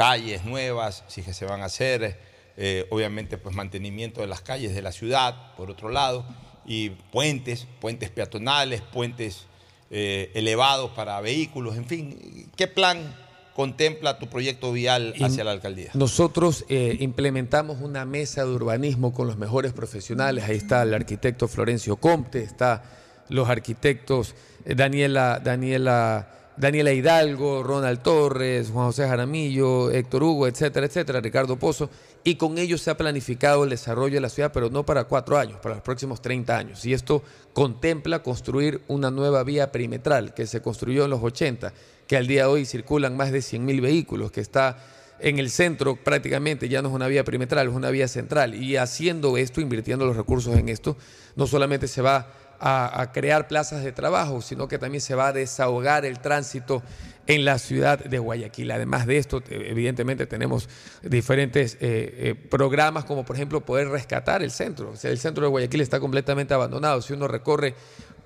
calles 0.00 0.46
nuevas, 0.46 1.04
si 1.08 1.20
que 1.20 1.34
se 1.34 1.44
van 1.44 1.60
a 1.60 1.66
hacer, 1.66 2.18
eh, 2.56 2.86
obviamente 2.88 3.36
pues 3.36 3.54
mantenimiento 3.54 4.22
de 4.22 4.28
las 4.28 4.40
calles 4.40 4.74
de 4.74 4.80
la 4.80 4.92
ciudad, 4.92 5.54
por 5.58 5.70
otro 5.70 5.90
lado, 5.90 6.24
y 6.64 6.88
puentes, 6.88 7.66
puentes 7.82 8.08
peatonales, 8.08 8.80
puentes 8.80 9.44
eh, 9.90 10.30
elevados 10.32 10.92
para 10.92 11.20
vehículos, 11.20 11.76
en 11.76 11.84
fin, 11.84 12.50
¿qué 12.56 12.66
plan 12.66 13.14
contempla 13.54 14.18
tu 14.18 14.30
proyecto 14.30 14.72
vial 14.72 15.12
hacia 15.20 15.44
la 15.44 15.50
alcaldía? 15.50 15.90
Nosotros 15.92 16.64
eh, 16.70 16.96
implementamos 17.00 17.82
una 17.82 18.06
mesa 18.06 18.46
de 18.46 18.52
urbanismo 18.52 19.12
con 19.12 19.26
los 19.26 19.36
mejores 19.36 19.74
profesionales, 19.74 20.44
ahí 20.44 20.56
está 20.56 20.82
el 20.82 20.94
arquitecto 20.94 21.46
Florencio 21.46 21.96
Comte, 21.96 22.42
está 22.42 22.84
los 23.28 23.50
arquitectos 23.50 24.34
Daniela, 24.64 25.40
Daniela 25.44 26.40
Daniela 26.60 26.92
Hidalgo, 26.92 27.62
Ronald 27.62 28.02
Torres, 28.02 28.68
Juan 28.70 28.88
José 28.88 29.08
Jaramillo, 29.08 29.90
Héctor 29.90 30.22
Hugo, 30.22 30.46
etcétera, 30.46 30.84
etcétera, 30.84 31.18
Ricardo 31.22 31.58
Pozo, 31.58 31.88
y 32.22 32.34
con 32.34 32.58
ellos 32.58 32.82
se 32.82 32.90
ha 32.90 32.98
planificado 32.98 33.64
el 33.64 33.70
desarrollo 33.70 34.16
de 34.16 34.20
la 34.20 34.28
ciudad, 34.28 34.52
pero 34.52 34.68
no 34.68 34.84
para 34.84 35.04
cuatro 35.04 35.38
años, 35.38 35.58
para 35.62 35.76
los 35.76 35.82
próximos 35.82 36.20
30 36.20 36.58
años. 36.58 36.84
Y 36.84 36.92
esto 36.92 37.22
contempla 37.54 38.22
construir 38.22 38.82
una 38.88 39.10
nueva 39.10 39.42
vía 39.42 39.72
perimetral 39.72 40.34
que 40.34 40.46
se 40.46 40.60
construyó 40.60 41.04
en 41.04 41.10
los 41.10 41.22
80, 41.22 41.72
que 42.06 42.18
al 42.18 42.26
día 42.26 42.42
de 42.42 42.48
hoy 42.48 42.66
circulan 42.66 43.16
más 43.16 43.32
de 43.32 43.38
100.000 43.38 43.80
vehículos, 43.80 44.30
que 44.30 44.42
está 44.42 44.76
en 45.18 45.38
el 45.38 45.48
centro 45.48 45.96
prácticamente, 45.96 46.68
ya 46.68 46.82
no 46.82 46.90
es 46.90 46.94
una 46.94 47.08
vía 47.08 47.24
perimetral, 47.24 47.68
es 47.68 47.74
una 47.74 47.90
vía 47.90 48.06
central. 48.06 48.54
Y 48.54 48.76
haciendo 48.76 49.38
esto, 49.38 49.62
invirtiendo 49.62 50.04
los 50.04 50.16
recursos 50.16 50.54
en 50.58 50.68
esto, 50.68 50.98
no 51.36 51.46
solamente 51.46 51.88
se 51.88 52.02
va 52.02 52.30
a, 52.60 53.10
crear 53.12 53.48
plazas 53.48 53.82
de 53.82 53.92
trabajo, 53.92 54.42
sino 54.42 54.68
que 54.68 54.78
también 54.78 55.00
se 55.00 55.14
va 55.14 55.28
a 55.28 55.32
desahogar 55.32 56.04
el 56.04 56.20
tránsito 56.20 56.82
en 57.26 57.44
la 57.44 57.58
ciudad 57.58 57.98
de 57.98 58.18
Guayaquil. 58.18 58.70
Además 58.70 59.06
de 59.06 59.16
esto, 59.16 59.42
evidentemente 59.48 60.26
tenemos 60.26 60.68
diferentes 61.02 61.74
eh, 61.74 61.78
eh, 61.80 62.34
programas, 62.34 63.04
como 63.04 63.24
por 63.24 63.36
ejemplo 63.36 63.60
poder 63.60 63.88
rescatar 63.88 64.42
el 64.42 64.50
centro. 64.50 64.90
O 64.90 64.96
sea, 64.96 65.10
el 65.10 65.18
centro 65.18 65.44
de 65.44 65.48
Guayaquil 65.48 65.80
está 65.80 66.00
completamente 66.00 66.52
abandonado. 66.52 67.00
Si 67.00 67.12
uno 67.12 67.28
recorre 67.28 67.74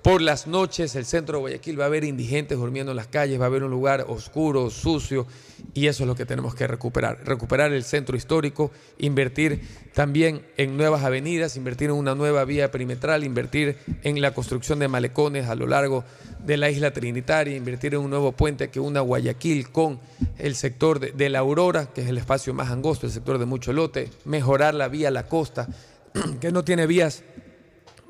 por 0.05 0.21
las 0.21 0.45
noches, 0.45 0.95
el 0.95 1.03
centro 1.03 1.39
de 1.39 1.41
Guayaquil 1.41 1.79
va 1.79 1.85
a 1.85 1.87
haber 1.87 2.03
indigentes 2.03 2.59
durmiendo 2.59 2.91
en 2.91 2.95
las 2.95 3.07
calles, 3.07 3.39
va 3.39 3.45
a 3.45 3.47
haber 3.47 3.63
un 3.63 3.71
lugar 3.71 4.05
oscuro, 4.07 4.69
sucio, 4.69 5.25
y 5.73 5.87
eso 5.87 6.03
es 6.03 6.07
lo 6.07 6.13
que 6.13 6.27
tenemos 6.27 6.53
que 6.53 6.67
recuperar. 6.67 7.25
Recuperar 7.25 7.73
el 7.73 7.83
centro 7.83 8.15
histórico, 8.15 8.69
invertir 8.99 9.61
también 9.95 10.45
en 10.57 10.77
nuevas 10.77 11.03
avenidas, 11.03 11.57
invertir 11.57 11.89
en 11.89 11.95
una 11.95 12.13
nueva 12.13 12.45
vía 12.45 12.69
perimetral, 12.69 13.23
invertir 13.23 13.77
en 14.03 14.21
la 14.21 14.31
construcción 14.31 14.77
de 14.77 14.87
malecones 14.87 15.47
a 15.47 15.55
lo 15.55 15.65
largo 15.65 16.03
de 16.45 16.57
la 16.57 16.69
isla 16.69 16.93
Trinitaria, 16.93 17.55
invertir 17.55 17.95
en 17.95 18.01
un 18.01 18.11
nuevo 18.11 18.31
puente 18.31 18.69
que 18.69 18.79
una 18.79 18.99
Guayaquil 18.99 19.71
con 19.71 19.99
el 20.37 20.53
sector 20.53 20.99
de, 20.99 21.29
la 21.29 21.39
Aurora, 21.39 21.87
que 21.87 22.01
es 22.01 22.09
el 22.09 22.19
espacio 22.19 22.53
más 22.53 22.69
angosto, 22.69 23.07
el 23.07 23.11
sector 23.11 23.39
de 23.39 23.45
mucho 23.45 23.73
lote, 23.73 24.11
mejorar 24.23 24.75
la 24.75 24.87
vía 24.87 25.07
a 25.07 25.11
la 25.11 25.27
costa, 25.27 25.67
que 26.39 26.51
no 26.51 26.63
tiene 26.63 26.85
vías, 26.85 27.23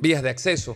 vías 0.01 0.21
de 0.21 0.29
acceso 0.29 0.75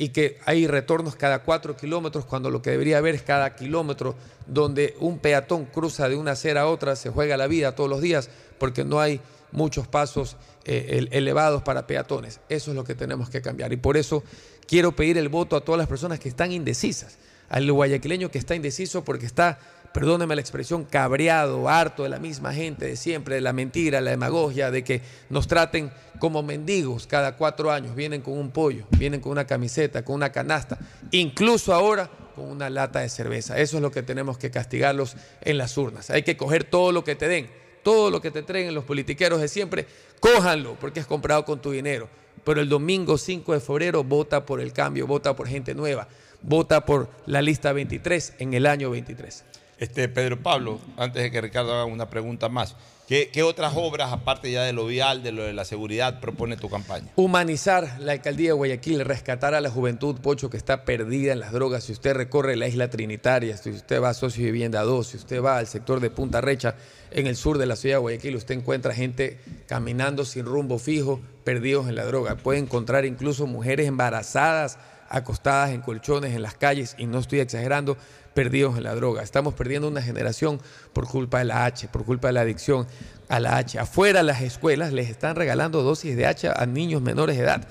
y 0.00 0.10
que 0.10 0.38
hay 0.44 0.68
retornos 0.68 1.16
cada 1.16 1.42
cuatro 1.42 1.76
kilómetros 1.76 2.24
cuando 2.24 2.50
lo 2.50 2.62
que 2.62 2.70
debería 2.70 2.98
haber 2.98 3.16
es 3.16 3.22
cada 3.22 3.56
kilómetro 3.56 4.14
donde 4.46 4.94
un 5.00 5.18
peatón 5.18 5.64
cruza 5.64 6.08
de 6.08 6.14
una 6.14 6.32
acera 6.32 6.60
a 6.60 6.66
otra, 6.68 6.94
se 6.94 7.10
juega 7.10 7.36
la 7.36 7.48
vida 7.48 7.74
todos 7.74 7.90
los 7.90 8.00
días 8.00 8.30
porque 8.58 8.84
no 8.84 9.00
hay 9.00 9.20
muchos 9.50 9.88
pasos 9.88 10.36
eh, 10.64 11.08
elevados 11.10 11.64
para 11.64 11.88
peatones. 11.88 12.38
Eso 12.48 12.70
es 12.70 12.76
lo 12.76 12.84
que 12.84 12.94
tenemos 12.94 13.28
que 13.28 13.42
cambiar 13.42 13.72
y 13.72 13.76
por 13.76 13.96
eso 13.96 14.22
quiero 14.68 14.94
pedir 14.94 15.18
el 15.18 15.28
voto 15.28 15.56
a 15.56 15.62
todas 15.62 15.80
las 15.80 15.88
personas 15.88 16.20
que 16.20 16.28
están 16.28 16.52
indecisas, 16.52 17.18
al 17.48 17.70
guayaquileño 17.70 18.30
que 18.30 18.38
está 18.38 18.54
indeciso 18.54 19.02
porque 19.02 19.26
está 19.26 19.58
perdóneme 19.92 20.34
la 20.34 20.40
expresión, 20.40 20.84
cabreado, 20.84 21.68
harto 21.68 22.02
de 22.02 22.08
la 22.08 22.18
misma 22.18 22.52
gente 22.54 22.86
de 22.86 22.96
siempre, 22.96 23.36
de 23.36 23.40
la 23.40 23.52
mentira, 23.52 24.00
la 24.00 24.10
demagogia, 24.10 24.70
de 24.70 24.84
que 24.84 25.02
nos 25.28 25.48
traten 25.48 25.90
como 26.18 26.42
mendigos 26.42 27.06
cada 27.06 27.36
cuatro 27.36 27.70
años. 27.70 27.94
Vienen 27.94 28.22
con 28.22 28.38
un 28.38 28.50
pollo, 28.50 28.84
vienen 28.90 29.20
con 29.20 29.32
una 29.32 29.46
camiseta, 29.46 30.04
con 30.04 30.16
una 30.16 30.30
canasta, 30.30 30.78
incluso 31.10 31.72
ahora 31.72 32.10
con 32.34 32.46
una 32.50 32.70
lata 32.70 33.00
de 33.00 33.08
cerveza. 33.08 33.58
Eso 33.58 33.76
es 33.76 33.82
lo 33.82 33.90
que 33.90 34.02
tenemos 34.02 34.38
que 34.38 34.50
castigarlos 34.50 35.16
en 35.40 35.58
las 35.58 35.76
urnas. 35.76 36.10
Hay 36.10 36.22
que 36.22 36.36
coger 36.36 36.64
todo 36.64 36.92
lo 36.92 37.02
que 37.04 37.16
te 37.16 37.28
den, 37.28 37.50
todo 37.82 38.10
lo 38.10 38.20
que 38.20 38.30
te 38.30 38.42
traen 38.42 38.74
los 38.74 38.84
politiqueros 38.84 39.40
de 39.40 39.48
siempre, 39.48 39.86
cójanlo 40.20 40.76
porque 40.78 41.00
es 41.00 41.06
comprado 41.06 41.44
con 41.44 41.60
tu 41.60 41.70
dinero. 41.70 42.08
Pero 42.44 42.60
el 42.60 42.68
domingo 42.68 43.18
5 43.18 43.52
de 43.52 43.60
febrero 43.60 44.04
vota 44.04 44.46
por 44.46 44.60
el 44.60 44.72
cambio, 44.72 45.06
vota 45.06 45.34
por 45.34 45.48
gente 45.48 45.74
nueva, 45.74 46.08
vota 46.40 46.86
por 46.86 47.10
la 47.26 47.42
lista 47.42 47.72
23 47.72 48.34
en 48.38 48.54
el 48.54 48.66
año 48.66 48.90
23. 48.90 49.44
Este, 49.78 50.08
Pedro 50.08 50.42
Pablo, 50.42 50.80
antes 50.96 51.22
de 51.22 51.30
que 51.30 51.40
Ricardo 51.40 51.72
haga 51.72 51.84
una 51.84 52.10
pregunta 52.10 52.48
más, 52.48 52.74
¿qué, 53.06 53.30
¿qué, 53.32 53.44
otras 53.44 53.74
obras, 53.76 54.12
aparte 54.12 54.50
ya 54.50 54.64
de 54.64 54.72
lo 54.72 54.86
vial, 54.86 55.22
de 55.22 55.30
lo 55.30 55.44
de 55.44 55.52
la 55.52 55.64
seguridad, 55.64 56.18
propone 56.18 56.56
tu 56.56 56.68
campaña? 56.68 57.06
Humanizar 57.14 58.00
la 58.00 58.10
alcaldía 58.10 58.48
de 58.48 58.54
Guayaquil, 58.54 59.04
rescatar 59.04 59.54
a 59.54 59.60
la 59.60 59.70
juventud, 59.70 60.16
Pocho, 60.20 60.50
que 60.50 60.56
está 60.56 60.84
perdida 60.84 61.32
en 61.32 61.38
las 61.38 61.52
drogas. 61.52 61.84
Si 61.84 61.92
usted 61.92 62.14
recorre 62.14 62.56
la 62.56 62.66
isla 62.66 62.90
Trinitaria, 62.90 63.56
si 63.56 63.70
usted 63.70 64.02
va 64.02 64.08
a 64.08 64.14
Socio 64.14 64.44
Vivienda 64.44 64.82
2, 64.82 65.06
si 65.06 65.16
usted 65.16 65.40
va 65.40 65.58
al 65.58 65.68
sector 65.68 66.00
de 66.00 66.10
Punta 66.10 66.40
Recha, 66.40 66.74
en 67.12 67.28
el 67.28 67.36
sur 67.36 67.56
de 67.56 67.66
la 67.66 67.76
ciudad 67.76 67.96
de 67.96 68.00
Guayaquil, 68.00 68.34
usted 68.34 68.56
encuentra 68.56 68.92
gente 68.92 69.38
caminando 69.68 70.24
sin 70.24 70.44
rumbo 70.44 70.80
fijo, 70.80 71.20
perdidos 71.44 71.88
en 71.88 71.94
la 71.94 72.04
droga. 72.04 72.34
Puede 72.34 72.58
encontrar 72.58 73.04
incluso 73.04 73.46
mujeres 73.46 73.86
embarazadas, 73.86 74.76
acostadas 75.08 75.70
en 75.70 75.82
colchones 75.82 76.34
en 76.34 76.42
las 76.42 76.54
calles, 76.54 76.96
y 76.98 77.06
no 77.06 77.20
estoy 77.20 77.40
exagerando, 77.40 77.96
perdidos 78.38 78.76
en 78.76 78.84
la 78.84 78.94
droga. 78.94 79.24
Estamos 79.24 79.54
perdiendo 79.54 79.88
una 79.88 80.00
generación 80.00 80.60
por 80.92 81.08
culpa 81.08 81.40
de 81.40 81.46
la 81.46 81.64
H, 81.64 81.88
por 81.88 82.04
culpa 82.04 82.28
de 82.28 82.34
la 82.34 82.42
adicción 82.42 82.86
a 83.28 83.40
la 83.40 83.56
H. 83.56 83.80
Afuera 83.80 84.22
las 84.22 84.42
escuelas 84.42 84.92
les 84.92 85.10
están 85.10 85.34
regalando 85.34 85.82
dosis 85.82 86.16
de 86.16 86.24
H 86.24 86.48
a 86.54 86.64
niños 86.64 87.02
menores 87.02 87.36
de 87.36 87.42
edad. 87.42 87.66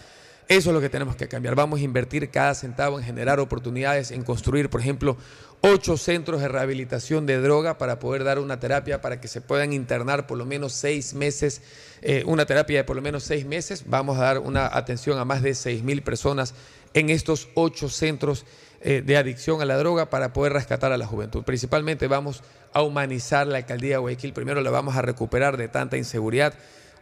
Eso 0.49 0.69
es 0.69 0.73
lo 0.73 0.81
que 0.81 0.89
tenemos 0.89 1.15
que 1.15 1.29
cambiar. 1.29 1.55
Vamos 1.55 1.79
a 1.79 1.83
invertir 1.83 2.29
cada 2.31 2.53
centavo 2.53 2.99
en 2.99 3.05
generar 3.05 3.39
oportunidades, 3.39 4.11
en 4.11 4.23
construir, 4.23 4.69
por 4.69 4.81
ejemplo, 4.81 5.15
ocho 5.61 5.95
centros 5.95 6.41
de 6.41 6.49
rehabilitación 6.49 7.25
de 7.25 7.39
droga 7.39 7.77
para 7.77 7.99
poder 7.99 8.25
dar 8.25 8.37
una 8.37 8.59
terapia 8.59 8.99
para 8.99 9.21
que 9.21 9.29
se 9.29 9.39
puedan 9.39 9.71
internar 9.71 10.27
por 10.27 10.37
lo 10.37 10.45
menos 10.45 10.73
seis 10.73 11.13
meses, 11.13 11.61
eh, 12.01 12.23
una 12.25 12.45
terapia 12.45 12.79
de 12.79 12.83
por 12.83 12.97
lo 12.97 13.01
menos 13.01 13.23
seis 13.23 13.45
meses. 13.45 13.85
Vamos 13.87 14.17
a 14.17 14.23
dar 14.23 14.39
una 14.39 14.67
atención 14.67 15.17
a 15.17 15.23
más 15.23 15.41
de 15.41 15.55
seis 15.55 15.81
mil 15.81 16.01
personas 16.01 16.53
en 16.93 17.09
estos 17.09 17.47
ocho 17.55 17.87
centros 17.87 18.45
eh, 18.81 19.01
de 19.05 19.17
adicción 19.17 19.61
a 19.61 19.65
la 19.65 19.77
droga 19.77 20.09
para 20.09 20.33
poder 20.33 20.53
rescatar 20.53 20.91
a 20.91 20.97
la 20.97 21.07
juventud. 21.07 21.43
Principalmente 21.43 22.07
vamos 22.07 22.43
a 22.73 22.83
humanizar 22.83 23.47
la 23.47 23.57
alcaldía 23.57 23.95
de 23.95 23.97
Guayaquil. 23.97 24.33
Primero 24.33 24.61
la 24.61 24.69
vamos 24.69 24.95
a 24.95 25.01
recuperar 25.01 25.57
de 25.57 25.67
tanta 25.67 25.97
inseguridad. 25.97 26.53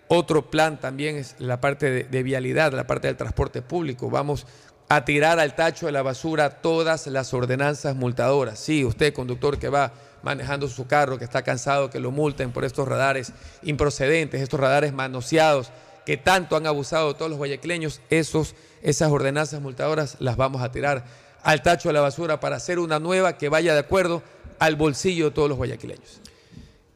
Otro 0.08 0.50
plan 0.50 0.80
también 0.80 1.18
es 1.18 1.36
la 1.40 1.60
parte 1.60 2.06
de, 2.06 2.24
vialidad, 2.24 2.72
la 2.74 2.88
parte 2.88 3.08
del 3.08 3.18
transporte 3.18 3.62
público. 3.62 4.10
Vamos 4.10 4.46
a 4.88 5.04
tirar 5.04 5.40
al 5.40 5.56
tacho 5.56 5.88
de 5.88 5.92
la 5.92 6.04
basura 6.04 6.62
todas 6.62 7.08
las 7.08 7.34
ordenanzas 7.34 7.96
multadoras. 7.96 8.60
Sí, 8.60 8.86
usted, 8.86 9.14
conductor 9.14 9.58
que 9.58 9.70
va 9.70 9.94
manejando 10.22 10.68
su 10.68 10.88
carro, 10.88 11.18
que 11.18 11.26
está 11.26 11.42
cansado, 11.42 11.90
que 11.90 12.00
lo 12.00 12.12
multen 12.12 12.52
por 12.52 12.66
estos 12.66 12.88
radares 12.88 13.34
improcedentes, 13.64 14.42
estos 14.42 14.60
radares 14.60 14.94
manoseados 14.94 15.72
que 16.06 16.18
tanto 16.18 16.56
han 16.56 16.68
abusado 16.68 17.16
todos 17.16 17.30
los 17.30 17.38
guayaquileños, 17.38 18.00
esos, 18.10 18.56
esas 18.82 19.12
ordenanzas 19.12 19.62
multadoras 19.62 20.18
las 20.20 20.38
vamos 20.38 20.62
a 20.62 20.72
tirar 20.72 21.04
al 21.46 21.62
tacho 21.62 21.90
de 21.90 21.94
la 21.94 22.02
basura 22.02 22.40
para 22.40 22.56
hacer 22.56 22.80
una 22.80 23.00
nueva 23.00 23.38
que 23.38 23.50
vaya 23.50 23.74
de 23.74 23.80
acuerdo 23.80 24.24
al 24.58 24.76
bolsillo 24.76 25.26
de 25.26 25.32
todos 25.32 25.48
los 25.48 25.58
guayaquileños. 25.58 26.20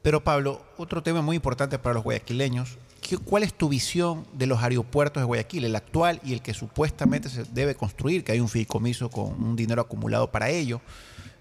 Pero 0.02 0.24
Pablo, 0.24 0.64
otro 0.76 1.04
tema 1.04 1.22
muy 1.22 1.36
importante 1.36 1.78
para 1.78 1.94
los 1.94 2.04
guayaquileños, 2.04 2.80
¿cuál 3.26 3.44
es 3.44 3.54
tu 3.54 3.70
visión 3.70 4.26
de 4.34 4.48
los 4.48 4.62
aeropuertos 4.64 5.22
de 5.22 5.26
Guayaquil, 5.26 5.66
el 5.66 5.76
actual 5.76 6.20
y 6.24 6.34
el 6.34 6.42
que 6.42 6.56
supuestamente 6.56 7.30
se 7.30 7.44
debe 7.44 7.76
construir, 7.76 8.24
que 8.24 8.32
hay 8.32 8.40
un 8.40 8.50
fideicomiso 8.50 9.12
con 9.12 9.42
un 9.42 9.56
dinero 9.56 9.84
acumulado 9.84 10.32
para 10.32 10.50
ello? 10.50 10.82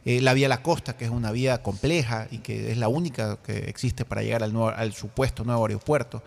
Eh, 0.05 0.21
la 0.21 0.35
vía 0.35 0.49
La 0.49 0.63
Costa, 0.63 0.97
que 0.97 1.07
es 1.07 1.11
una 1.11 1.33
vía 1.33 1.63
compleja 1.63 2.29
y 2.31 2.39
que 2.39 2.73
es 2.73 2.77
la 2.77 2.89
única 2.89 3.39
que 3.43 3.71
existe 3.71 4.05
para 4.05 4.23
llegar 4.23 4.43
al, 4.43 4.53
nuevo, 4.53 4.69
al 4.69 4.93
supuesto 4.93 5.45
nuevo 5.45 5.65
aeropuerto. 5.65 6.23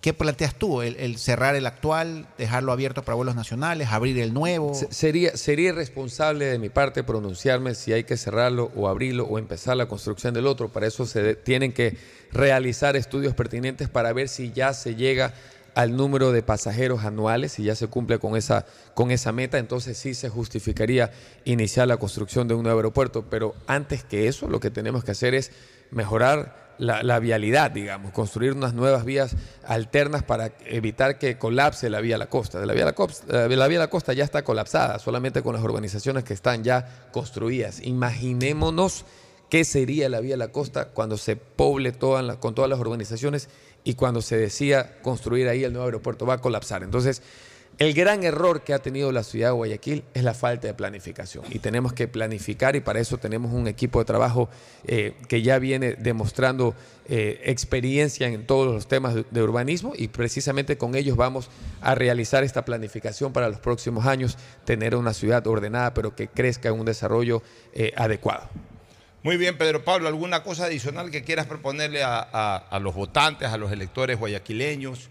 ¿Qué 0.00 0.14
planteas 0.14 0.54
tú? 0.54 0.80
¿El, 0.80 0.96
¿El, 0.96 1.18
cerrar 1.18 1.54
el 1.56 1.66
actual, 1.66 2.26
dejarlo 2.38 2.72
abierto 2.72 3.02
para 3.02 3.16
vuelos 3.16 3.34
nacionales, 3.34 3.88
abrir 3.88 4.18
el 4.18 4.32
nuevo? 4.32 4.72
Sería, 4.90 5.36
sería 5.36 5.68
irresponsable 5.70 6.46
de 6.46 6.58
mi 6.58 6.70
parte 6.70 7.04
pronunciarme 7.04 7.74
si 7.74 7.92
hay 7.92 8.04
que 8.04 8.16
cerrarlo 8.16 8.70
o 8.74 8.88
abrirlo 8.88 9.26
o 9.26 9.38
empezar 9.38 9.76
la 9.76 9.88
construcción 9.88 10.32
del 10.32 10.46
otro. 10.46 10.70
Para 10.70 10.86
eso 10.86 11.04
se 11.04 11.34
tienen 11.34 11.72
que 11.72 11.98
realizar 12.32 12.96
estudios 12.96 13.34
pertinentes 13.34 13.90
para 13.90 14.14
ver 14.14 14.30
si 14.30 14.52
ya 14.52 14.72
se 14.72 14.94
llega 14.94 15.34
al 15.74 15.94
número 15.94 16.32
de 16.32 16.42
pasajeros 16.42 17.04
anuales, 17.04 17.52
si 17.52 17.64
ya 17.64 17.74
se 17.74 17.86
cumple 17.86 18.18
con 18.18 18.36
esa, 18.36 18.64
con 18.94 19.10
esa 19.10 19.32
meta, 19.32 19.58
entonces 19.58 19.98
sí 19.98 20.14
se 20.14 20.30
justificaría 20.30 21.12
iniciar 21.44 21.88
la 21.88 21.98
construcción 21.98 22.48
de 22.48 22.54
un 22.54 22.62
nuevo 22.62 22.78
aeropuerto. 22.78 23.26
Pero 23.28 23.54
antes 23.66 24.02
que 24.02 24.28
eso, 24.28 24.48
lo 24.48 24.60
que 24.60 24.70
tenemos 24.70 25.04
que 25.04 25.10
hacer 25.10 25.34
es 25.34 25.52
mejorar 25.90 26.69
la, 26.80 27.18
vialidad, 27.18 27.70
digamos, 27.70 28.12
construir 28.12 28.54
unas 28.54 28.72
nuevas 28.72 29.04
vías 29.04 29.36
alternas 29.64 30.22
para 30.22 30.52
evitar 30.64 31.18
que 31.18 31.36
colapse 31.36 31.90
la 31.90 32.00
vía 32.00 32.14
a 32.14 32.18
la 32.18 32.28
costa. 32.28 32.64
La 32.64 32.72
vía 32.72 32.84
a 32.84 32.86
la, 32.86 32.94
costa, 32.94 33.48
la 33.48 33.68
vía 33.68 33.78
la 33.78 33.90
costa 33.90 34.14
ya 34.14 34.24
está 34.24 34.42
colapsada, 34.42 34.98
solamente 34.98 35.42
con 35.42 35.54
las 35.54 35.62
urbanizaciones 35.62 36.24
que 36.24 36.32
están 36.32 36.64
ya 36.64 37.08
construidas. 37.12 37.82
Imaginémonos 37.82 39.04
qué 39.50 39.64
sería 39.64 40.08
la 40.08 40.20
vía 40.20 40.36
a 40.36 40.38
la 40.38 40.48
costa 40.48 40.86
cuando 40.86 41.18
se 41.18 41.36
poble 41.36 41.92
toda 41.92 42.40
con 42.40 42.54
todas 42.54 42.70
las 42.70 42.78
urbanizaciones 42.78 43.50
y 43.84 43.94
cuando 43.94 44.22
se 44.22 44.36
decía 44.38 45.00
construir 45.02 45.48
ahí 45.48 45.64
el 45.64 45.72
nuevo 45.72 45.86
aeropuerto. 45.86 46.24
Va 46.24 46.34
a 46.34 46.40
colapsar. 46.40 46.82
Entonces, 46.82 47.22
el 47.80 47.94
gran 47.94 48.24
error 48.24 48.62
que 48.62 48.74
ha 48.74 48.78
tenido 48.78 49.10
la 49.10 49.22
ciudad 49.22 49.48
de 49.48 49.52
Guayaquil 49.52 50.04
es 50.12 50.22
la 50.22 50.34
falta 50.34 50.66
de 50.66 50.74
planificación 50.74 51.46
y 51.48 51.60
tenemos 51.60 51.94
que 51.94 52.08
planificar 52.08 52.76
y 52.76 52.80
para 52.80 53.00
eso 53.00 53.16
tenemos 53.16 53.54
un 53.54 53.66
equipo 53.68 54.00
de 54.00 54.04
trabajo 54.04 54.50
eh, 54.86 55.14
que 55.28 55.40
ya 55.40 55.58
viene 55.58 55.94
demostrando 55.94 56.74
eh, 57.08 57.40
experiencia 57.46 58.28
en 58.28 58.46
todos 58.46 58.66
los 58.70 58.86
temas 58.86 59.14
de, 59.14 59.42
urbanismo 59.42 59.94
y 59.96 60.08
precisamente 60.08 60.76
con 60.76 60.94
ellos 60.94 61.16
vamos 61.16 61.48
a 61.80 61.94
realizar 61.94 62.44
esta 62.44 62.66
planificación 62.66 63.32
para 63.32 63.48
los 63.48 63.60
próximos 63.60 64.04
años, 64.04 64.36
tener 64.66 64.94
una 64.94 65.14
ciudad 65.14 65.46
ordenada 65.46 65.94
pero 65.94 66.14
que 66.14 66.28
crezca 66.28 66.68
en 66.68 66.78
un 66.78 66.84
desarrollo 66.84 67.42
eh, 67.72 67.94
adecuado. 67.96 68.50
Muy 69.22 69.38
bien, 69.38 69.56
Pedro 69.56 69.84
Pablo, 69.84 70.06
¿alguna 70.06 70.42
cosa 70.42 70.66
adicional 70.66 71.10
que 71.10 71.24
quieras 71.24 71.46
proponerle 71.46 72.02
a, 72.04 72.78
los 72.82 72.94
votantes, 72.94 73.48
a 73.48 73.56
los 73.56 73.72
electores 73.72 74.18
guayaquileños? 74.18 75.08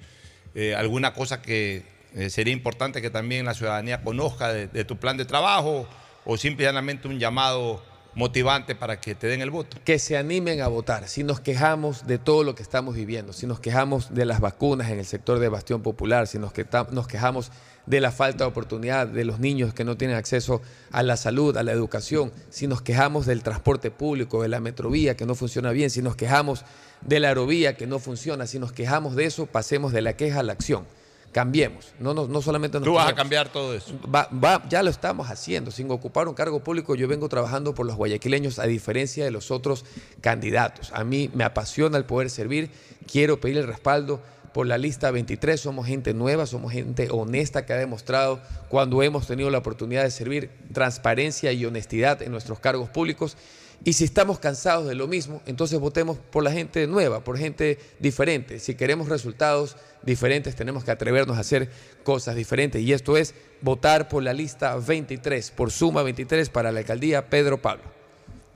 ¿Alguna 0.75 1.13
cosa 1.13 1.41
que 1.43 1.98
eh, 2.15 2.29
sería 2.29 2.53
importante 2.53 3.01
que 3.01 3.09
también 3.09 3.45
la 3.45 3.53
ciudadanía 3.53 4.01
conozca 4.01 4.51
de, 4.51 4.85
tu 4.85 4.97
plan 4.97 5.17
de 5.17 5.25
trabajo? 5.25 5.87
¿O 6.25 6.37
simplemente 6.37 7.07
un 7.07 7.19
llamado 7.19 7.81
motivante 8.15 8.75
para 8.75 8.99
que 8.99 9.15
te 9.15 9.27
den 9.27 9.41
el 9.41 9.51
voto? 9.51 9.77
que 9.83 9.99
se 9.99 10.17
animen 10.17 10.61
a 10.61 10.67
votar. 10.67 11.07
Si 11.07 11.23
nos 11.23 11.39
quejamos 11.39 12.05
de 12.07 12.17
todo 12.17 12.43
lo 12.43 12.55
que 12.55 12.63
estamos 12.63 12.95
viviendo, 12.95 13.33
si 13.33 13.47
nos 13.47 13.59
quejamos 13.59 14.13
de 14.13 14.25
las 14.25 14.39
vacunas 14.39 14.89
en 14.89 14.99
el 14.99 15.05
sector 15.05 15.39
de 15.39 15.49
Bastión 15.49 15.81
Popular, 15.81 16.27
si 16.27 16.39
nos, 16.39 16.51
nos 16.91 17.07
quejamos 17.07 17.51
de 17.85 18.01
la 18.01 18.11
falta 18.11 18.43
de 18.43 18.49
oportunidad 18.49 19.07
de 19.07 19.25
los 19.25 19.39
niños 19.39 19.73
que 19.73 19.83
no 19.83 19.97
tienen 19.97 20.17
acceso 20.17 20.61
a 20.91 21.01
la 21.01 21.17
salud, 21.17 21.57
a 21.57 21.63
la 21.63 21.71
educación, 21.71 22.31
si 22.49 22.67
nos 22.67 22.81
quejamos 22.81 23.25
del 23.25 23.41
transporte 23.41 23.89
público, 23.89 24.41
de 24.41 24.49
la 24.49 24.59
metrovía 24.59 25.15
que 25.15 25.25
no 25.25 25.33
funciona 25.33 25.71
bien, 25.71 25.89
si 25.89 26.01
nos 26.01 26.15
quejamos 26.15 26.65
de 27.01 27.19
la 27.19 27.29
aerovía 27.29 27.77
que 27.77 27.87
no 27.87 27.99
funciona, 27.99 28.45
si 28.45 28.59
nos 28.59 28.71
quejamos 28.71 29.15
de 29.15 29.25
eso, 29.25 29.45
pasemos 29.45 29.91
de 29.91 30.01
la 30.01 30.13
queja 30.13 30.41
a 30.41 30.43
la 30.43 30.53
acción. 30.53 30.85
Cambiemos, 31.31 31.93
no, 31.99 32.13
no, 32.15 32.27
no 32.27 32.41
solamente 32.41 32.79
nos 32.79 32.85
Tú 32.85 32.93
vas 32.95 33.07
a 33.09 33.13
cambiar 33.13 33.49
todo 33.49 33.75
eso. 33.75 33.93
Va- 34.13 34.27
va- 34.33 34.63
ya 34.67 34.81
lo 34.81 34.89
estamos 34.89 35.29
haciendo. 35.29 35.69
Sin 35.69 35.89
ocupar 35.91 36.27
un 36.27 36.33
cargo 36.33 36.63
público, 36.63 36.95
yo 36.95 37.07
vengo 37.07 37.29
trabajando 37.29 37.75
por 37.75 37.85
los 37.85 37.95
guayaquileños 37.97 38.57
a 38.57 38.63
diferencia 38.65 39.23
de 39.25 39.31
los 39.31 39.51
otros 39.51 39.85
candidatos. 40.21 40.91
A 40.93 41.03
mí 41.03 41.29
me 41.33 41.43
apasiona 41.43 41.97
el 41.97 42.05
poder 42.05 42.29
servir. 42.29 42.71
Quiero 43.11 43.39
pedir 43.39 43.57
el 43.59 43.67
respaldo 43.67 44.19
por 44.53 44.65
la 44.65 44.79
lista 44.79 45.11
23. 45.11 45.59
Somos 45.61 45.85
gente 45.85 46.13
nueva, 46.15 46.47
somos 46.47 46.71
gente 46.71 47.09
honesta 47.11 47.65
que 47.65 47.73
ha 47.73 47.77
demostrado 47.77 48.39
cuando 48.67 49.03
hemos 49.03 49.27
tenido 49.27 49.51
la 49.51 49.59
oportunidad 49.59 50.03
de 50.03 50.11
servir 50.11 50.49
transparencia 50.73 51.51
y 51.51 51.63
honestidad 51.65 52.21
en 52.23 52.31
nuestros 52.31 52.59
cargos 52.59 52.89
públicos. 52.89 53.37
Y 53.85 53.93
si 53.93 54.03
estamos 54.03 54.39
cansados 54.39 54.87
de 54.87 54.93
lo 54.95 55.07
mismo, 55.07 55.41
entonces 55.45 55.79
votemos 55.79 56.17
por 56.17 56.43
la 56.43 56.51
gente 56.51 56.85
nueva, 56.85 57.23
por 57.23 57.37
gente 57.37 57.79
diferente. 57.99 58.59
Si 58.59 58.75
queremos 58.75 59.07
resultados 59.07 59.77
diferentes, 60.03 60.53
tenemos 60.55 60.83
que 60.83 60.91
atrevernos 60.91 61.37
a 61.37 61.41
hacer 61.41 61.69
cosas 62.03 62.35
diferentes. 62.35 62.81
Y 62.81 62.91
esto 62.91 63.15
es 63.15 63.33
votar 63.61 64.09
por 64.09 64.21
la 64.21 64.33
lista 64.33 64.75
23, 64.75 65.51
por 65.51 65.71
suma 65.71 66.03
23 66.03 66.49
para 66.49 66.71
la 66.73 66.79
alcaldía 66.79 67.29
Pedro 67.29 67.61
Pablo. 67.61 67.83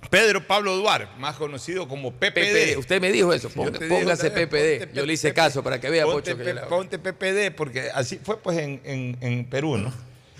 Pedro 0.10 0.46
Pablo 0.46 0.76
Duarte, 0.76 1.08
más 1.18 1.38
conocido 1.38 1.88
como 1.88 2.12
PPD. 2.12 2.34
PPD. 2.34 2.78
Usted 2.78 3.00
me 3.02 3.10
dijo 3.12 3.32
eso, 3.34 3.50
ponga- 3.50 3.80
digo, 3.80 3.96
póngase 4.00 4.30
ponte 4.30 4.48
PPD. 4.48 4.94
Yo 4.94 5.06
le 5.06 5.14
hice 5.14 5.34
caso 5.34 5.64
para 5.64 5.80
que 5.80 5.90
vea, 5.90 6.04
Ponte, 6.04 6.36
Pocho, 6.36 6.44
que 6.44 6.54
ponte 6.68 7.00
PPD, 7.00 7.52
porque 7.56 7.90
así 7.94 8.20
fue 8.22 8.38
pues 8.42 8.58
en, 8.58 8.82
en- 8.84 9.18
en 9.22 9.46
Perú, 9.46 9.78
¿no? 9.78 9.94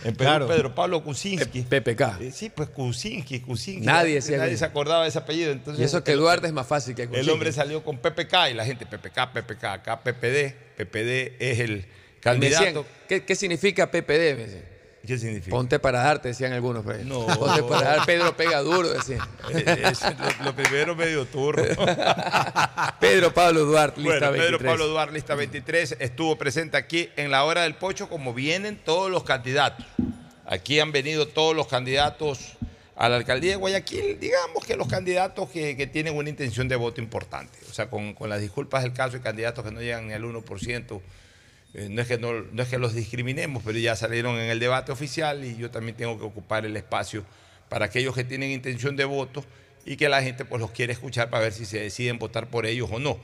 En 0.04 0.16
Perú, 0.16 0.30
Claro. 0.30 0.48
Pedro 0.48 0.76
Pablo 0.76 1.04
Kuczynski. 1.04 1.62
PPK. 1.64 2.18
Eh, 2.22 2.32
sí, 2.32 2.50
pues 2.50 2.70
Kuczynski, 2.70 3.40
Kuczynski. 3.42 3.86
Nadie 3.86 4.22
se 4.22 4.66
acordaba 4.66 5.04
de 5.04 5.10
ese 5.10 5.20
apellido. 5.20 5.52
Entonces, 5.52 5.82
Y 5.82 5.86
eso 5.86 6.04
que 6.04 6.12
el- 6.12 6.20
Duarte 6.20 6.48
es 6.48 6.54
más 6.54 6.68
fácil 6.68 6.96
que 6.96 7.04
El 7.04 7.08
Kuczynski. 7.10 7.32
hombre 7.32 7.52
salió 7.52 7.84
con 7.84 7.98
PPK 7.98 8.50
y 8.52 8.54
la 8.54 8.66
gente, 8.66 8.86
PPK, 8.86 9.32
PPK, 9.34 9.64
acá 9.74 10.02
PPD. 10.04 10.56
PPD 10.78 11.36
es 11.40 11.60
el 11.60 11.76
decían, 11.78 11.88
candidato. 12.22 12.86
¿qué, 13.08 13.24
qué 13.24 13.36
significa 13.36 13.90
PPD? 13.92 14.73
¿Qué 15.06 15.18
significa? 15.18 15.50
Ponte 15.50 15.80
para 15.80 16.02
darte, 16.02 16.30
decían 16.30 16.54
algunos. 16.54 16.84
pues. 16.84 17.06
No. 17.06 17.26
Ponte 17.26 17.62
para 17.64 17.98
dar, 17.98 18.06
Pedro 18.06 18.38
pega 18.38 18.62
duro, 18.62 18.90
decían. 18.90 19.20
Eh, 19.54 19.84
es 19.92 20.02
lo, 20.02 20.46
lo 20.46 20.56
primero 20.56 20.96
medio 20.96 21.26
turro. 21.26 21.62
Pedro 23.00 23.34
Pablo 23.34 23.66
Duarte, 23.66 24.00
lista 24.00 24.30
Bueno, 24.30 24.32
23. 24.32 24.58
Pedro 24.58 24.70
Pablo 24.72 24.88
Duarte, 24.88 25.14
lista 25.14 25.36
23, 25.36 25.98
estuvo 26.00 26.38
presente 26.38 26.78
aquí 26.78 27.10
en 27.18 27.32
la 27.32 27.44
hora 27.44 27.64
del 27.64 27.76
pocho 27.76 28.08
como 28.08 28.34
vienen 28.34 28.78
todos 28.78 29.12
los 29.12 29.24
candidatos. 29.24 29.86
Aquí 30.46 30.80
han 30.80 30.92
venido 30.94 31.28
todos 31.28 31.54
los 31.56 31.68
candidatos 31.68 32.54
a 32.96 33.10
la 33.10 33.18
alcaldía 33.18 33.52
de 33.52 33.56
Guayaquil, 33.58 34.20
digamos 34.20 34.64
que 34.66 34.78
los 34.78 34.88
candidatos 34.88 35.50
que, 35.50 35.76
que 35.76 35.88
tienen 35.88 36.16
una 36.16 36.30
intención 36.30 36.68
de 36.70 36.76
voto 36.76 37.02
importante. 37.02 37.58
O 37.70 37.74
sea, 37.74 37.90
con, 37.90 38.14
con 38.14 38.30
las 38.30 38.40
disculpas 38.40 38.84
del 38.84 38.94
caso, 38.94 39.18
hay 39.18 39.22
candidatos 39.22 39.66
que 39.66 39.72
no 39.72 39.82
llegan 39.82 40.08
ni 40.08 40.14
al 40.14 40.24
1%. 40.24 41.02
Eh, 41.74 41.88
no, 41.90 42.02
es 42.02 42.08
que 42.08 42.18
no, 42.18 42.34
no 42.34 42.64
es 42.64 42.70
que 42.70 42.78
los 42.78 42.94
discriminemos, 42.94 43.64
pero 43.66 43.78
ya 43.80 43.96
salieron 43.96 44.36
en 44.38 44.50
el 44.50 44.60
debate 44.60 44.92
oficial 44.92 45.44
y 45.44 45.58
yo 45.58 45.72
también 45.72 45.98
tengo 45.98 46.18
que 46.20 46.26
ocupar 46.26 46.66
el 46.66 46.78
espacio 46.78 47.26
para 47.70 47.86
aquellos 47.86 48.14
que 48.14 48.24
tienen 48.24 48.52
intención 48.52 48.96
de 48.96 49.06
voto 49.06 49.44
y 49.86 49.98
que 49.98 50.10
la 50.10 50.22
gente 50.22 50.46
pues 50.46 50.62
los 50.62 50.72
quiere 50.72 50.94
escuchar 50.94 51.30
para 51.30 51.44
ver 51.44 51.54
si 51.54 51.66
se 51.66 51.80
deciden 51.80 52.20
votar 52.20 52.48
por 52.48 52.66
ellos 52.66 52.90
o 52.92 53.00
no. 53.00 53.18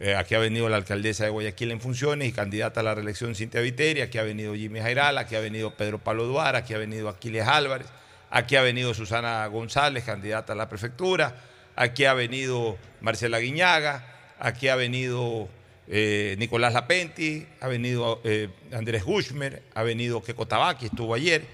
Eh, 0.00 0.14
aquí 0.14 0.36
ha 0.36 0.38
venido 0.38 0.68
la 0.68 0.76
alcaldesa 0.76 1.24
de 1.24 1.30
Guayaquil 1.30 1.72
en 1.72 1.80
funciones 1.80 2.28
y 2.28 2.32
candidata 2.32 2.80
a 2.80 2.82
la 2.84 2.94
reelección 2.94 3.34
Cintia 3.34 3.60
Viteri, 3.60 4.00
aquí 4.00 4.18
ha 4.18 4.22
venido 4.22 4.54
Jimmy 4.54 4.78
Jairal, 4.78 5.18
aquí 5.18 5.34
ha 5.34 5.40
venido 5.40 5.74
Pedro 5.74 5.98
Pablo 5.98 6.26
Duara, 6.26 6.60
aquí 6.60 6.72
ha 6.72 6.78
venido 6.78 7.08
Aquiles 7.08 7.48
Álvarez, 7.48 7.88
aquí 8.30 8.54
ha 8.54 8.62
venido 8.62 8.94
Susana 8.94 9.44
González, 9.48 10.04
candidata 10.04 10.52
a 10.52 10.56
la 10.56 10.68
prefectura, 10.68 11.34
aquí 11.74 12.04
ha 12.04 12.14
venido 12.14 12.78
Marcela 13.00 13.40
Guiñaga, 13.40 14.04
aquí 14.38 14.68
ha 14.68 14.76
venido 14.76 15.48
eh, 15.88 16.36
Nicolás 16.38 16.74
Lapenti, 16.74 17.46
ha 17.60 17.68
venido 17.68 18.20
eh, 18.24 18.48
Andrés 18.72 19.02
Hushmer, 19.06 19.62
ha 19.74 19.82
venido 19.82 20.22
Keko 20.22 20.46
Tabaki, 20.46 20.86
estuvo 20.86 21.14
ayer, 21.14 21.44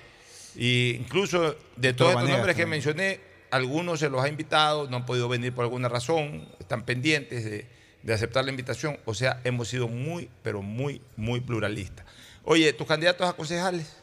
e 0.56 0.96
incluso 1.00 1.56
de 1.76 1.92
todos 1.92 2.12
estos 2.12 2.28
nombres 2.28 2.56
que 2.56 2.66
mencioné, 2.66 3.20
algunos 3.50 4.00
se 4.00 4.08
los 4.08 4.22
ha 4.22 4.28
invitado, 4.28 4.88
no 4.90 4.96
han 4.96 5.06
podido 5.06 5.28
venir 5.28 5.52
por 5.52 5.64
alguna 5.64 5.88
razón, 5.88 6.48
están 6.58 6.84
pendientes 6.84 7.44
de, 7.44 7.66
de 8.02 8.12
aceptar 8.12 8.44
la 8.44 8.50
invitación, 8.50 8.98
o 9.04 9.14
sea, 9.14 9.40
hemos 9.44 9.68
sido 9.68 9.88
muy, 9.88 10.28
pero 10.42 10.62
muy, 10.62 11.00
muy 11.16 11.40
pluralistas. 11.40 12.04
Oye, 12.44 12.72
¿tus 12.72 12.86
candidatos 12.86 13.28
a 13.28 13.32
concejales? 13.32 13.96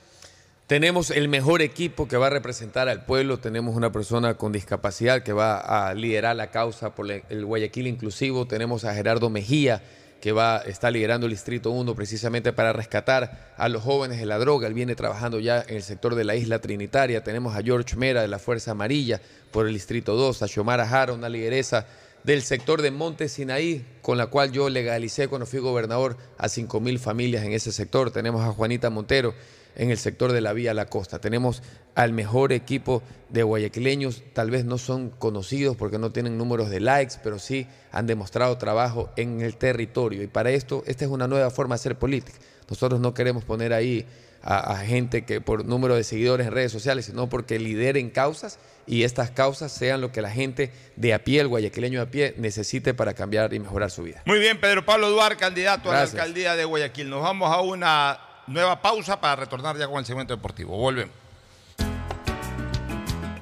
Tenemos 0.66 1.12
el 1.12 1.28
mejor 1.28 1.62
equipo 1.62 2.08
que 2.08 2.16
va 2.16 2.28
a 2.28 2.30
representar 2.30 2.88
al 2.88 3.04
pueblo. 3.04 3.40
Tenemos 3.40 3.76
una 3.76 3.92
persona 3.92 4.36
con 4.36 4.54
discapacidad 4.54 5.22
que 5.22 5.34
va 5.34 5.60
a 5.60 5.94
liderar 5.94 6.38
la 6.38 6.50
causa 6.50 6.96
por 6.96 7.12
el 7.12 7.46
Guayaquil 7.46 7.88
inclusivo. 7.88 8.48
Tenemos 8.48 8.86
a 8.86 8.96
Gerardo 8.96 9.30
Mejía 9.30 9.84
que 10.22 10.32
va 10.32 10.60
está 10.60 10.92
liderando 10.92 11.26
el 11.26 11.34
Distrito 11.34 11.72
1 11.72 11.96
precisamente 11.96 12.54
para 12.54 12.72
rescatar 12.72 13.54
a 13.58 13.68
los 13.68 13.84
jóvenes 13.84 14.20
de 14.20 14.28
la 14.28 14.38
droga. 14.38 14.68
Él 14.68 14.74
viene 14.74 14.96
trabajando 14.96 15.40
ya 15.40 15.66
en 15.68 15.76
el 15.76 15.84
sector 15.84 16.16
de 16.16 16.24
la 16.24 16.36
isla 16.36 16.60
Trinitaria. 16.60 17.24
Tenemos 17.24 17.56
a 17.56 17.64
George 17.64 17.96
Mera 17.96 18.22
de 18.22 18.28
la 18.28 18.40
Fuerza 18.40 18.72
Amarilla 18.72 19.20
por 19.52 19.68
el 19.68 19.74
Distrito 19.74 20.16
2, 20.16 20.44
a 20.44 20.48
Xiomara 20.48 20.88
Jara, 20.88 21.14
una 21.14 21.28
lideresa 21.28 21.88
del 22.24 22.44
sector 22.44 22.84
de 22.84 22.92
Monte 22.92 23.28
Sinaí, 23.28 23.84
con 24.04 24.18
la 24.20 24.28
cual 24.28 24.52
yo 24.52 24.70
legalicé 24.70 25.28
cuando 25.28 25.48
fui 25.48 25.60
gobernador 25.60 26.18
a 26.38 26.50
5 26.50 26.80
mil 26.80 27.00
familias 27.00 27.44
en 27.44 27.54
ese 27.54 27.72
sector. 27.72 28.12
Tenemos 28.12 28.42
a 28.46 28.54
Juanita 28.54 28.92
Montero 28.92 29.34
en 29.76 29.92
el 29.92 29.98
sector 29.98 30.32
de 30.32 30.42
la 30.42 30.54
Vía 30.54 30.74
La 30.74 30.86
Costa. 30.88 31.20
Tenemos 31.20 31.64
al 31.96 32.14
mejor 32.14 32.54
equipo 32.54 33.02
de 33.30 33.44
guayaquileños, 33.44 34.24
tal 34.34 34.52
vez 34.52 34.66
no 34.66 34.78
son 34.78 35.10
conocidos 35.10 35.76
porque 35.76 35.98
no 35.98 36.12
tienen 36.12 36.38
números 36.38 36.70
de 36.70 36.80
likes, 36.80 37.16
pero 37.24 37.40
sí 37.40 37.68
han 37.92 38.08
demostrado 38.08 38.58
trabajo 38.58 39.12
en 39.16 39.42
el 39.42 39.56
territorio. 39.58 40.24
Y 40.24 40.28
para 40.28 40.52
esto, 40.52 40.84
esta 40.86 41.06
es 41.06 41.12
una 41.12 41.28
nueva 41.28 41.50
forma 41.50 41.76
de 41.76 41.80
hacer 41.80 41.98
política. 41.98 42.38
Nosotros 42.70 43.00
no 43.00 43.14
queremos 43.14 43.44
poner 43.44 43.74
ahí 43.74 44.06
a, 44.42 44.72
a 44.72 44.78
gente 44.78 45.24
que 45.24 45.42
por 45.42 45.66
número 45.66 45.96
de 45.96 46.04
seguidores 46.04 46.48
en 46.48 46.54
redes 46.54 46.72
sociales, 46.72 47.06
sino 47.06 47.30
porque 47.30 47.60
lideren 47.60 48.10
causas 48.10 48.60
y 48.88 49.04
estas 49.04 49.32
causas 49.32 49.72
sean 49.72 50.02
lo 50.02 50.12
que 50.12 50.22
la 50.22 50.32
gente 50.32 50.72
de 50.96 51.14
a 51.14 51.24
pie, 51.24 51.42
el 51.42 51.48
guayaquileño 51.48 52.00
de 52.00 52.04
a 52.04 52.12
pie, 52.12 52.34
necesite 52.38 52.94
para 52.94 53.14
cambiar 53.14 53.54
y 53.54 53.60
mejorar 53.60 53.92
su 53.92 54.04
vida. 54.04 54.24
Muy 54.26 54.40
bien, 54.40 54.60
Pedro 54.60 54.86
Pablo 54.86 55.10
Duarte, 55.10 55.38
candidato 55.38 55.92
a 55.92 55.96
la 55.96 56.02
alcaldía 56.02 56.56
de 56.56 56.66
Guayaquil. 56.66 57.10
Nos 57.10 57.22
vamos 57.22 57.52
a 57.52 57.62
una 57.62 58.20
nueva 58.48 58.82
pausa 58.82 59.20
para 59.20 59.36
retornar 59.36 59.78
ya 59.78 59.88
con 59.88 60.00
el 60.00 60.06
segmento 60.06 60.36
deportivo. 60.36 60.78
Volvemos. 60.78 61.14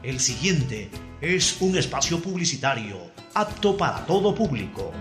El 0.04 0.20
siguiente 0.20 0.90
es 1.22 1.62
un 1.62 1.78
espacio 1.78 2.22
publicitario 2.22 2.98
apto 3.34 3.78
para 3.78 4.06
todo 4.06 4.34
público. 4.34 4.92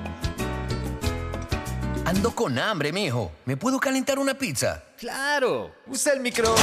Ando 2.04 2.34
con 2.34 2.58
hambre, 2.58 2.92
mijo. 2.92 3.32
¿Me 3.44 3.56
puedo 3.56 3.78
calentar 3.78 4.18
una 4.18 4.34
pizza? 4.34 4.82
Claro. 4.98 5.72
Usa 5.86 6.14
el 6.14 6.20
micro. 6.20 6.54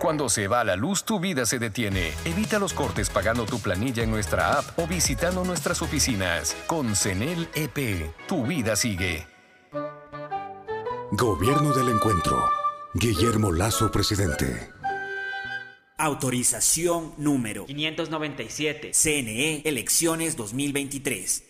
Cuando 0.00 0.28
se 0.28 0.46
va 0.46 0.62
la 0.64 0.76
luz, 0.76 1.04
tu 1.04 1.18
vida 1.18 1.46
se 1.46 1.58
detiene. 1.58 2.12
Evita 2.24 2.58
los 2.58 2.72
cortes 2.72 3.10
pagando 3.10 3.46
tu 3.46 3.58
planilla 3.58 4.02
en 4.02 4.10
nuestra 4.10 4.58
app 4.58 4.78
o 4.78 4.86
visitando 4.86 5.44
nuestras 5.44 5.82
oficinas. 5.82 6.56
Con 6.66 6.94
CENEL 6.94 7.48
EP, 7.54 8.10
tu 8.28 8.46
vida 8.46 8.76
sigue. 8.76 9.35
Gobierno 11.18 11.72
del 11.72 11.88
Encuentro. 11.88 12.36
Guillermo 12.92 13.50
Lazo, 13.50 13.90
presidente. 13.90 14.68
Autorización 15.96 17.14
número 17.16 17.64
597. 17.64 18.90
CNE 18.92 19.62
Elecciones 19.64 20.36
2023. 20.36 21.45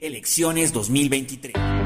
Elecciones 0.00 0.72
2023. 0.72 1.85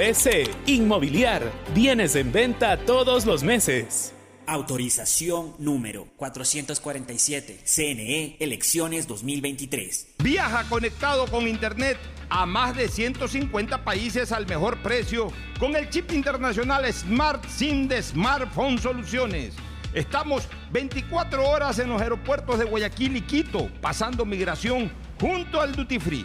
S. 0.00 0.44
Inmobiliar. 0.66 1.52
Bienes 1.74 2.16
en 2.16 2.32
venta 2.32 2.78
todos 2.78 3.26
los 3.26 3.42
meses. 3.42 4.14
Autorización 4.46 5.54
número 5.58 6.06
447. 6.16 7.60
CNE 7.64 8.36
Elecciones 8.40 9.06
2023. 9.06 10.14
Viaja 10.18 10.64
conectado 10.70 11.26
con 11.26 11.46
Internet 11.46 11.98
a 12.30 12.46
más 12.46 12.74
de 12.74 12.88
150 12.88 13.84
países 13.84 14.32
al 14.32 14.46
mejor 14.46 14.78
precio 14.82 15.30
con 15.58 15.76
el 15.76 15.90
chip 15.90 16.10
internacional 16.12 16.90
Smart 16.90 17.44
SIM 17.46 17.86
de 17.86 18.02
Smartphone 18.02 18.78
Soluciones. 18.78 19.54
Estamos 19.92 20.48
24 20.72 21.46
horas 21.46 21.78
en 21.78 21.90
los 21.90 22.00
aeropuertos 22.00 22.58
de 22.58 22.64
Guayaquil 22.64 23.16
y 23.16 23.20
Quito, 23.20 23.68
pasando 23.82 24.24
migración 24.24 24.90
junto 25.20 25.60
al 25.60 25.74
Duty 25.74 25.98
Free. 25.98 26.24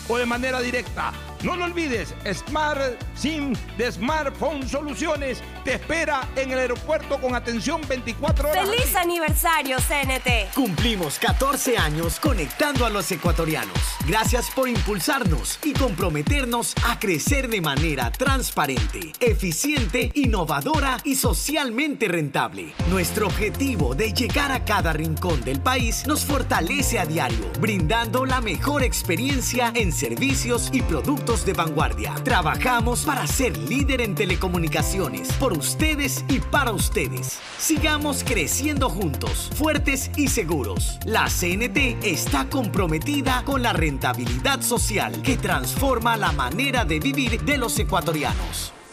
o 0.11 0.17
de 0.17 0.25
manera 0.25 0.59
directa. 0.59 1.13
No 1.43 1.55
lo 1.55 1.65
olvides, 1.65 2.13
Smart 2.33 3.01
SIM 3.15 3.55
de 3.77 3.91
Smartphone 3.91 4.67
Soluciones 4.67 5.41
te 5.63 5.75
espera 5.75 6.27
en 6.35 6.51
el 6.51 6.59
aeropuerto 6.59 7.19
con 7.19 7.33
atención 7.33 7.81
24 7.87 8.51
horas. 8.51 8.69
¡Feliz 8.69 8.95
aniversario, 8.95 9.77
CNT! 9.77 10.53
Cumplimos 10.53 11.17
14 11.17 11.77
años 11.77 12.19
conectando 12.19 12.85
a 12.85 12.91
los 12.91 13.11
ecuatorianos. 13.11 13.77
Gracias 14.05 14.51
por 14.51 14.69
impulsarnos 14.69 15.57
y 15.63 15.73
comprometernos 15.73 16.75
a 16.85 16.99
crecer 16.99 17.47
de 17.47 17.61
manera 17.61 18.11
transparente, 18.11 19.13
eficiente, 19.19 20.11
innovadora 20.13 20.97
y 21.03 21.15
socialmente 21.15 22.07
rentable. 22.07 22.73
Nuestro 22.89 23.27
objetivo 23.27 23.95
de 23.95 24.13
llegar 24.13 24.51
a 24.51 24.63
cada 24.63 24.93
rincón 24.93 25.41
del 25.41 25.59
país 25.59 26.05
nos 26.05 26.23
fortalece 26.23 26.99
a 26.99 27.05
diario, 27.05 27.51
brindando 27.59 28.25
la 28.25 28.41
mejor 28.41 28.83
experiencia 28.83 29.71
en 29.73 29.91
servicios 30.01 30.69
y 30.73 30.81
productos 30.81 31.45
de 31.45 31.53
vanguardia. 31.53 32.15
Trabajamos 32.23 33.05
para 33.05 33.27
ser 33.27 33.55
líder 33.55 34.01
en 34.01 34.15
telecomunicaciones, 34.15 35.31
por 35.33 35.53
ustedes 35.53 36.25
y 36.27 36.39
para 36.39 36.71
ustedes. 36.71 37.39
Sigamos 37.59 38.23
creciendo 38.23 38.89
juntos, 38.89 39.51
fuertes 39.53 40.09
y 40.17 40.27
seguros. 40.27 40.97
La 41.05 41.27
CNT 41.27 42.03
está 42.03 42.49
comprometida 42.49 43.43
con 43.45 43.61
la 43.61 43.73
rentabilidad 43.73 44.61
social 44.61 45.21
que 45.21 45.37
transforma 45.37 46.17
la 46.17 46.31
manera 46.31 46.83
de 46.83 46.99
vivir 46.99 47.39
de 47.43 47.59
los 47.59 47.77
ecuatorianos. 47.77 48.73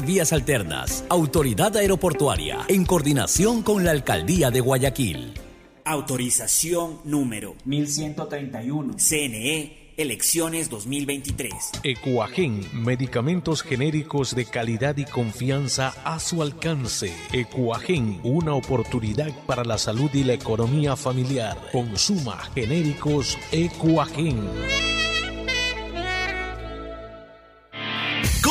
vías 0.00 0.32
alternas. 0.32 1.04
Autoridad 1.08 1.76
Aeroportuaria, 1.76 2.58
en 2.68 2.84
coordinación 2.84 3.62
con 3.62 3.84
la 3.84 3.92
Alcaldía 3.92 4.50
de 4.50 4.60
Guayaquil. 4.60 5.34
Autorización 5.84 6.98
número 7.04 7.54
1131. 7.64 8.96
CNE. 8.98 9.86
Elecciones 9.96 10.68
2023. 10.68 11.54
Ecuagen, 11.82 12.60
medicamentos 12.74 13.62
genéricos 13.62 14.34
de 14.34 14.44
calidad 14.44 14.96
y 14.98 15.06
confianza 15.06 15.94
a 16.04 16.20
su 16.20 16.42
alcance. 16.42 17.14
Ecuagen, 17.32 18.20
una 18.22 18.52
oportunidad 18.54 19.30
para 19.46 19.64
la 19.64 19.78
salud 19.78 20.10
y 20.12 20.24
la 20.24 20.34
economía 20.34 20.96
familiar. 20.96 21.56
Consuma 21.72 22.36
genéricos 22.54 23.38
Ecuagen. 23.52 24.50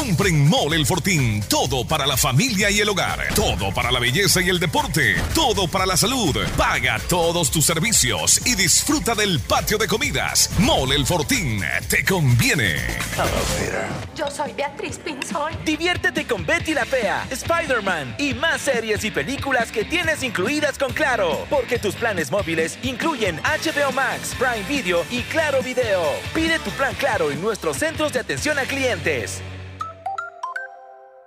Siempre 0.06 0.30
en 0.30 0.48
Mole 0.48 0.76
El 0.77 0.86
Fortín. 0.86 1.41
Todo 1.49 1.84
para 1.84 2.06
la 2.06 2.15
familia 2.15 2.69
y 2.69 2.80
el 2.80 2.90
hogar. 2.90 3.27
Todo 3.34 3.73
para 3.73 3.91
la 3.91 3.99
belleza 3.99 4.40
y 4.40 4.49
el 4.49 4.60
deporte. 4.60 5.15
Todo 5.34 5.68
para 5.68 5.88
la 5.88 5.98
salud. 5.98 6.38
Paga 6.56 6.99
todos 7.10 7.49
tus 7.49 7.65
servicios 7.65 8.40
y 8.45 8.53
disfruta 8.53 9.15
del 9.15 9.40
patio 9.40 9.80
de 9.80 9.88
comidas. 9.88 10.52
Mole 10.60 10.95
El 10.95 11.07
Fortín. 11.07 11.64
Te 11.90 12.06
conviene. 12.06 12.76
Yo 14.15 14.30
soy 14.30 14.53
Beatriz 14.53 14.99
Pinzón. 14.99 15.53
Diviértete 15.65 16.27
con 16.27 16.45
Betty 16.45 16.76
la 16.76 16.86
Fea, 16.86 17.26
Spider-Man 17.32 18.18
y 18.19 18.36
más 18.36 18.61
series 18.61 19.03
y 19.06 19.10
películas 19.10 19.72
que 19.72 19.86
tienes 19.86 20.22
incluidas 20.22 20.77
con 20.77 20.94
Claro. 20.94 21.48
Porque 21.49 21.80
tus 21.80 21.95
planes 21.95 22.30
móviles 22.30 22.77
incluyen 22.84 23.38
HBO 23.38 23.91
Max, 23.91 24.36
Prime 24.38 24.68
Video 24.69 25.03
y 25.10 25.22
Claro 25.23 25.64
Video. 25.64 26.03
Pide 26.36 26.60
tu 26.60 26.69
plan 26.69 26.94
Claro 26.94 27.32
en 27.32 27.41
nuestros 27.41 27.77
centros 27.77 28.14
de 28.14 28.19
atención 28.19 28.60
a 28.60 28.65
clientes. 28.65 29.41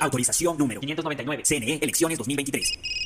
Autorización 0.00 0.56
número 0.58 0.80
599. 0.80 1.42
CNE, 1.44 1.78
elecciones 1.82 2.18
2023. 2.18 3.05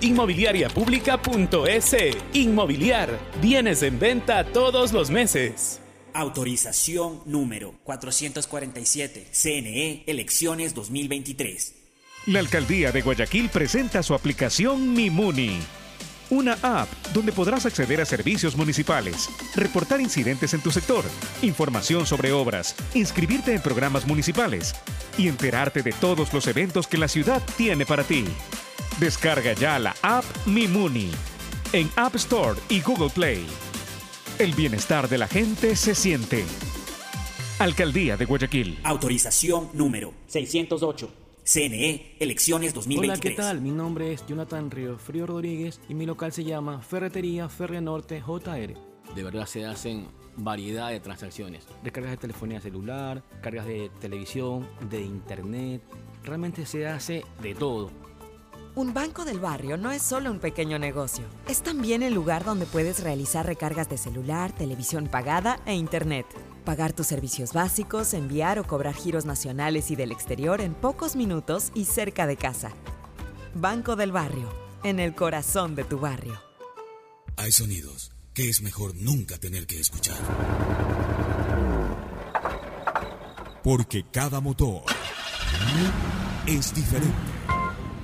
www.inmobiliariapublica.es. 0.01 1.95
Inmobiliar, 2.33 3.19
bienes 3.41 3.83
en 3.83 3.99
venta 3.99 4.43
todos 4.43 4.91
los 4.93 5.11
meses. 5.11 5.79
Autorización 6.13 7.21
número 7.25 7.75
447. 7.83 9.27
CNE, 9.31 10.03
elecciones 10.07 10.73
2023. 10.73 11.75
La 12.27 12.39
alcaldía 12.39 12.91
de 12.91 13.01
Guayaquil 13.01 13.49
presenta 13.49 14.03
su 14.03 14.13
aplicación 14.13 14.93
Mimuni. 14.93 15.57
Una 16.29 16.57
app 16.61 16.87
donde 17.13 17.31
podrás 17.33 17.65
acceder 17.65 17.99
a 17.99 18.05
servicios 18.05 18.55
municipales, 18.55 19.27
reportar 19.55 19.99
incidentes 19.99 20.53
en 20.53 20.61
tu 20.61 20.71
sector, 20.71 21.03
información 21.41 22.05
sobre 22.05 22.31
obras, 22.31 22.75
inscribirte 22.93 23.53
en 23.53 23.61
programas 23.61 24.07
municipales 24.07 24.73
y 25.17 25.27
enterarte 25.27 25.81
de 25.81 25.91
todos 25.91 26.31
los 26.31 26.47
eventos 26.47 26.87
que 26.87 26.97
la 26.97 27.09
ciudad 27.09 27.41
tiene 27.57 27.85
para 27.85 28.05
ti. 28.05 28.23
Descarga 29.01 29.53
ya 29.53 29.79
la 29.79 29.95
app 30.03 30.23
Mimuni 30.45 31.09
en 31.73 31.89
App 31.95 32.13
Store 32.17 32.59
y 32.69 32.81
Google 32.81 33.09
Play. 33.09 33.43
El 34.37 34.53
bienestar 34.53 35.09
de 35.09 35.17
la 35.17 35.27
gente 35.27 35.75
se 35.75 35.95
siente. 35.95 36.45
Alcaldía 37.57 38.15
de 38.15 38.25
Guayaquil. 38.25 38.77
Autorización 38.83 39.69
número 39.73 40.13
608. 40.27 41.09
CNE, 41.43 42.15
elecciones 42.19 42.75
2023. 42.75 42.99
Hola, 42.99 43.19
¿qué 43.19 43.31
tal? 43.31 43.61
Mi 43.61 43.71
nombre 43.71 44.13
es 44.13 44.23
Jonathan 44.27 44.69
Río 44.69 44.99
Frío 44.99 45.25
Rodríguez 45.25 45.81
y 45.89 45.95
mi 45.95 46.05
local 46.05 46.31
se 46.31 46.43
llama 46.43 46.83
Ferretería 46.83 47.49
Ferre 47.49 47.81
Norte 47.81 48.21
JR. 48.21 48.75
De 49.15 49.23
verdad 49.23 49.47
se 49.47 49.65
hacen 49.65 50.09
variedad 50.37 50.91
de 50.91 50.99
transacciones. 50.99 51.65
Recargas 51.83 52.11
de 52.11 52.17
telefonía 52.17 52.61
celular, 52.61 53.23
cargas 53.41 53.65
de 53.65 53.89
televisión, 53.99 54.69
de 54.91 55.01
internet. 55.01 55.81
Realmente 56.23 56.67
se 56.67 56.85
hace 56.85 57.25
de 57.41 57.55
todo. 57.55 58.10
Un 58.73 58.93
banco 58.93 59.25
del 59.25 59.41
barrio 59.41 59.75
no 59.75 59.91
es 59.91 60.01
solo 60.01 60.31
un 60.31 60.39
pequeño 60.39 60.79
negocio, 60.79 61.25
es 61.49 61.61
también 61.61 62.03
el 62.03 62.13
lugar 62.13 62.45
donde 62.45 62.65
puedes 62.65 63.03
realizar 63.03 63.45
recargas 63.45 63.89
de 63.89 63.97
celular, 63.97 64.53
televisión 64.53 65.09
pagada 65.09 65.59
e 65.65 65.75
internet. 65.75 66.25
Pagar 66.63 66.93
tus 66.93 67.07
servicios 67.07 67.51
básicos, 67.51 68.13
enviar 68.13 68.59
o 68.59 68.63
cobrar 68.63 68.95
giros 68.95 69.25
nacionales 69.25 69.91
y 69.91 69.97
del 69.97 70.13
exterior 70.13 70.61
en 70.61 70.73
pocos 70.73 71.17
minutos 71.17 71.71
y 71.75 71.83
cerca 71.83 72.25
de 72.27 72.37
casa. 72.37 72.71
Banco 73.53 73.97
del 73.97 74.13
barrio, 74.13 74.49
en 74.85 75.01
el 75.01 75.15
corazón 75.15 75.75
de 75.75 75.83
tu 75.83 75.99
barrio. 75.99 76.39
Hay 77.35 77.51
sonidos 77.51 78.13
que 78.33 78.47
es 78.47 78.61
mejor 78.61 78.95
nunca 78.95 79.37
tener 79.37 79.67
que 79.67 79.81
escuchar. 79.81 80.17
Porque 83.65 84.05
cada 84.09 84.39
motor 84.39 84.83
es 86.47 86.73
diferente. 86.73 87.30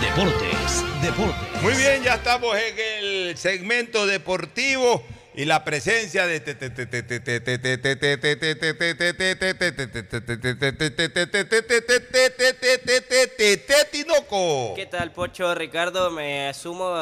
Deportes, 0.00 0.84
Deportes. 1.02 1.62
Muy 1.62 1.74
bien, 1.74 2.02
ya 2.02 2.14
estamos 2.14 2.56
en 2.56 2.74
el 2.78 3.36
segmento 3.36 4.06
deportivo 4.06 5.02
y 5.36 5.44
la 5.44 5.64
presencia 5.64 6.26
de 6.26 6.40
Tinoco. 13.90 14.74
¿Qué 14.76 14.86
tal, 14.86 15.12
Pocho 15.12 15.54
Ricardo? 15.54 16.10
Me 16.10 16.48
asumo 16.48 16.94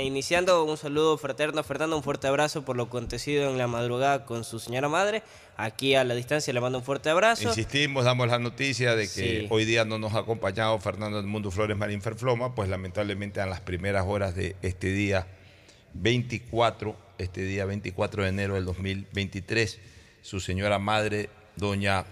iniciando 0.00 0.64
un 0.64 0.76
saludo 0.76 1.18
fraterno 1.18 1.62
Fernando, 1.62 1.96
un 1.96 2.02
fuerte 2.02 2.26
abrazo 2.26 2.64
por 2.64 2.76
lo 2.76 2.84
acontecido 2.84 3.50
en 3.50 3.58
la 3.58 3.66
madrugada 3.66 4.24
con 4.24 4.44
su 4.44 4.58
señora 4.58 4.88
madre. 4.88 5.22
Aquí 5.56 5.94
a 5.94 6.04
la 6.04 6.14
distancia 6.14 6.52
le 6.52 6.60
mando 6.60 6.78
un 6.78 6.84
fuerte 6.84 7.10
abrazo. 7.10 7.48
Insistimos, 7.48 8.04
damos 8.04 8.28
la 8.28 8.38
noticia 8.38 8.96
de 8.96 9.08
que 9.08 9.46
hoy 9.50 9.64
día 9.64 9.84
no 9.84 9.98
nos 9.98 10.14
ha 10.14 10.20
acompañado 10.20 10.78
Fernando 10.78 11.18
del 11.18 11.26
Mundo 11.26 11.50
Flores 11.50 11.76
Marín 11.76 12.00
Ferfloma, 12.00 12.54
pues 12.54 12.68
lamentablemente 12.68 13.40
en 13.40 13.50
las 13.50 13.60
primeras 13.60 14.04
horas 14.06 14.34
de 14.34 14.56
este 14.62 14.92
día 14.92 15.26
24, 15.94 16.96
este 17.18 17.42
día 17.42 17.64
24 17.66 18.22
de 18.22 18.28
enero 18.28 18.54
del 18.54 18.64
2023, 18.64 19.78
su 20.22 20.40
señora 20.40 20.78
madre, 20.78 21.28
doña, 21.56 22.06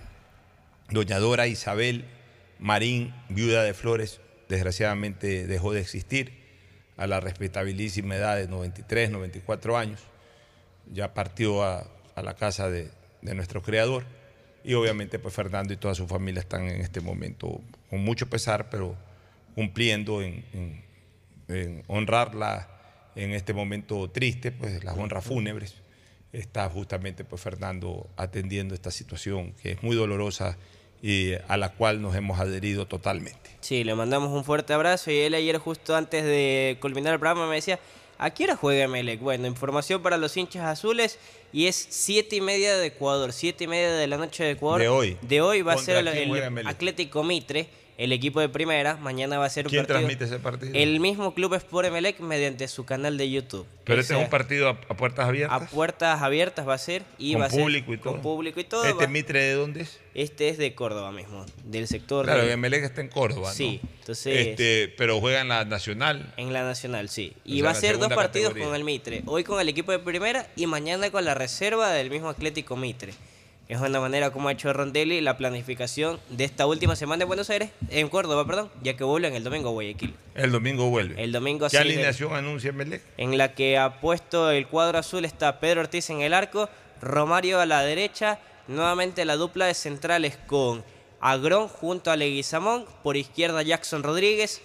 doña 0.90 1.18
Dora 1.18 1.46
Isabel 1.46 2.04
Marín, 2.58 3.14
viuda 3.30 3.62
de 3.64 3.72
Flores, 3.72 4.20
desgraciadamente 4.48 5.46
dejó 5.46 5.72
de 5.72 5.80
existir 5.80 6.40
a 7.00 7.06
la 7.06 7.18
respetabilísima 7.18 8.16
edad 8.16 8.36
de 8.36 8.46
93, 8.46 9.10
94 9.10 9.78
años. 9.78 10.00
Ya 10.92 11.14
partió 11.14 11.64
a, 11.64 11.86
la 12.22 12.34
casa 12.34 12.68
de, 12.68 12.90
nuestro 13.22 13.62
creador 13.62 14.04
y 14.64 14.74
obviamente 14.74 15.18
pues 15.18 15.34
Fernando 15.34 15.72
y 15.72 15.76
toda 15.76 15.94
su 15.94 16.06
familia 16.06 16.40
están 16.40 16.68
en 16.68 16.80
este 16.80 17.00
momento 17.00 17.60
con 17.88 18.00
mucho 18.00 18.28
pesar, 18.28 18.68
pero 18.70 18.94
cumpliendo 19.54 20.22
en, 20.22 20.44
en 21.48 21.82
honrarla 21.86 22.68
en 23.16 23.32
este 23.32 23.52
momento 23.52 24.08
triste, 24.10 24.52
pues 24.52 24.84
las 24.84 24.96
honras 24.96 25.24
fúnebres. 25.24 25.74
Está 26.32 26.68
justamente 26.68 27.24
pues 27.24 27.42
Fernando 27.42 28.08
atendiendo 28.16 28.74
esta 28.74 28.90
situación 28.90 29.52
que 29.60 29.72
es 29.72 29.82
muy 29.82 29.96
dolorosa 29.96 30.56
y 31.02 31.32
a 31.48 31.56
la 31.56 31.70
cual 31.70 32.02
nos 32.02 32.14
hemos 32.14 32.38
adherido 32.38 32.86
totalmente. 32.86 33.50
Sí, 33.60 33.84
le 33.84 33.94
mandamos 33.94 34.30
un 34.30 34.44
fuerte 34.44 34.72
abrazo 34.72 35.10
y 35.10 35.18
él 35.18 35.34
ayer 35.34 35.58
justo 35.58 35.96
antes 35.96 36.24
de 36.24 36.78
culminar 36.80 37.14
el 37.14 37.18
programa 37.18 37.48
me 37.48 37.56
decía, 37.56 37.80
¿a 38.20 38.30
qué 38.30 38.44
hora 38.44 38.54
juega 38.54 38.86
Melec? 38.86 39.20
Bueno, 39.20 39.46
información 39.46 40.02
para 40.02 40.18
los 40.18 40.36
hinchas 40.36 40.64
azules 40.66 41.18
y 41.52 41.66
es 41.66 41.86
siete 41.88 42.36
y 42.36 42.40
media 42.40 42.76
de 42.76 42.86
Ecuador, 42.86 43.32
siete 43.32 43.64
y 43.64 43.66
media 43.66 43.92
de 43.92 44.06
la 44.06 44.18
noche 44.18 44.44
de 44.44 44.50
Ecuador. 44.50 44.80
De 44.80 44.88
hoy. 44.88 45.16
De 45.22 45.40
hoy 45.40 45.62
va 45.62 45.72
a 45.72 45.78
ser 45.78 45.96
el 45.96 46.66
Atlético 46.66 47.24
Mitre 47.24 47.68
el 48.00 48.12
equipo 48.12 48.40
de 48.40 48.48
primera. 48.48 48.96
Mañana 48.96 49.38
va 49.38 49.44
a 49.44 49.50
ser 49.50 49.66
un 49.66 49.70
¿Quién 49.70 49.84
transmite 49.84 50.24
ese 50.24 50.38
partido? 50.38 50.72
El 50.74 51.00
mismo 51.00 51.34
Club 51.34 51.52
Sport 51.54 51.88
Emelec 51.88 52.18
mediante 52.20 52.66
su 52.66 52.86
canal 52.86 53.18
de 53.18 53.30
YouTube. 53.30 53.66
Pero 53.84 54.00
este 54.00 54.14
es 54.14 54.20
un 54.20 54.30
partido 54.30 54.70
a, 54.70 54.96
puertas 54.96 55.28
abiertas. 55.28 55.62
A 55.62 55.66
puertas 55.66 56.22
abiertas 56.22 56.66
va 56.66 56.74
a 56.74 56.78
ser 56.78 57.02
y 57.18 57.34
con 57.34 57.42
va 57.42 57.46
a 57.46 57.50
público 57.50 57.90
ser 57.90 57.94
y 57.94 57.98
todo. 57.98 58.12
con 58.14 58.22
público 58.22 58.58
y 58.58 58.64
todo. 58.64 58.84
¿Este 58.84 59.06
Mitre 59.06 59.42
de 59.42 59.52
dónde 59.52 59.82
es? 59.82 60.00
Este 60.14 60.48
es 60.48 60.56
de 60.56 60.74
Córdoba 60.74 61.12
mismo, 61.12 61.44
del 61.62 61.86
sector. 61.88 62.24
Claro, 62.24 62.46
de... 62.46 62.52
Emelec 62.52 62.84
está 62.84 63.02
en 63.02 63.08
Córdoba, 63.08 63.52
Sí, 63.52 63.82
entonces. 64.00 64.48
Este, 64.48 64.94
pero 64.96 65.20
juega 65.20 65.42
en 65.42 65.48
la 65.48 65.66
Nacional. 65.66 66.32
En 66.38 66.54
la 66.54 66.64
Nacional, 66.64 67.10
sí. 67.10 67.34
Y 67.44 67.60
va 67.60 67.70
a 67.70 67.74
ser 67.74 67.98
dos 67.98 68.12
partidos 68.14 68.54
con 68.54 68.74
el 68.74 68.82
Mitre. 68.82 69.22
Hoy 69.26 69.44
con 69.44 69.60
el 69.60 69.68
equipo 69.68 69.92
de 69.92 69.98
primera 69.98 70.48
y 70.56 70.66
mañana 70.66 71.10
con 71.10 71.26
la 71.26 71.34
reserva 71.34 71.90
del 71.90 72.08
mismo 72.08 72.30
Atlético 72.30 72.76
Mitre. 72.76 73.12
Es 73.70 73.80
una 73.80 74.00
manera 74.00 74.32
como 74.32 74.48
ha 74.48 74.52
hecho 74.52 74.72
Rondelli 74.72 75.20
la 75.20 75.36
planificación 75.36 76.18
de 76.28 76.42
esta 76.42 76.66
última 76.66 76.96
semana 76.96 77.22
en 77.22 77.28
Buenos 77.28 77.50
Aires, 77.50 77.70
en 77.88 78.08
Córdoba, 78.08 78.44
perdón, 78.44 78.68
ya 78.82 78.96
que 78.96 79.04
vuelven 79.04 79.36
el 79.36 79.44
domingo 79.44 79.68
a 79.68 79.70
Guayaquil. 79.70 80.12
El 80.34 80.50
domingo 80.50 80.90
vuelve. 80.90 81.22
El 81.22 81.30
domingo 81.30 81.68
¿Qué 81.68 81.78
alineación 81.78 82.34
anuncia 82.34 82.72
Melec? 82.72 83.00
En 83.16 83.38
la 83.38 83.54
que 83.54 83.78
ha 83.78 84.00
puesto 84.00 84.50
el 84.50 84.66
cuadro 84.66 84.98
azul 84.98 85.24
está 85.24 85.60
Pedro 85.60 85.82
Ortiz 85.82 86.10
en 86.10 86.20
el 86.20 86.34
arco, 86.34 86.68
Romario 87.00 87.60
a 87.60 87.66
la 87.66 87.82
derecha, 87.82 88.40
nuevamente 88.66 89.24
la 89.24 89.36
dupla 89.36 89.66
de 89.66 89.74
centrales 89.74 90.36
con 90.48 90.82
Agrón 91.20 91.68
junto 91.68 92.10
a 92.10 92.16
Leguizamón, 92.16 92.86
por 93.04 93.16
izquierda 93.16 93.62
Jackson 93.62 94.02
Rodríguez, 94.02 94.62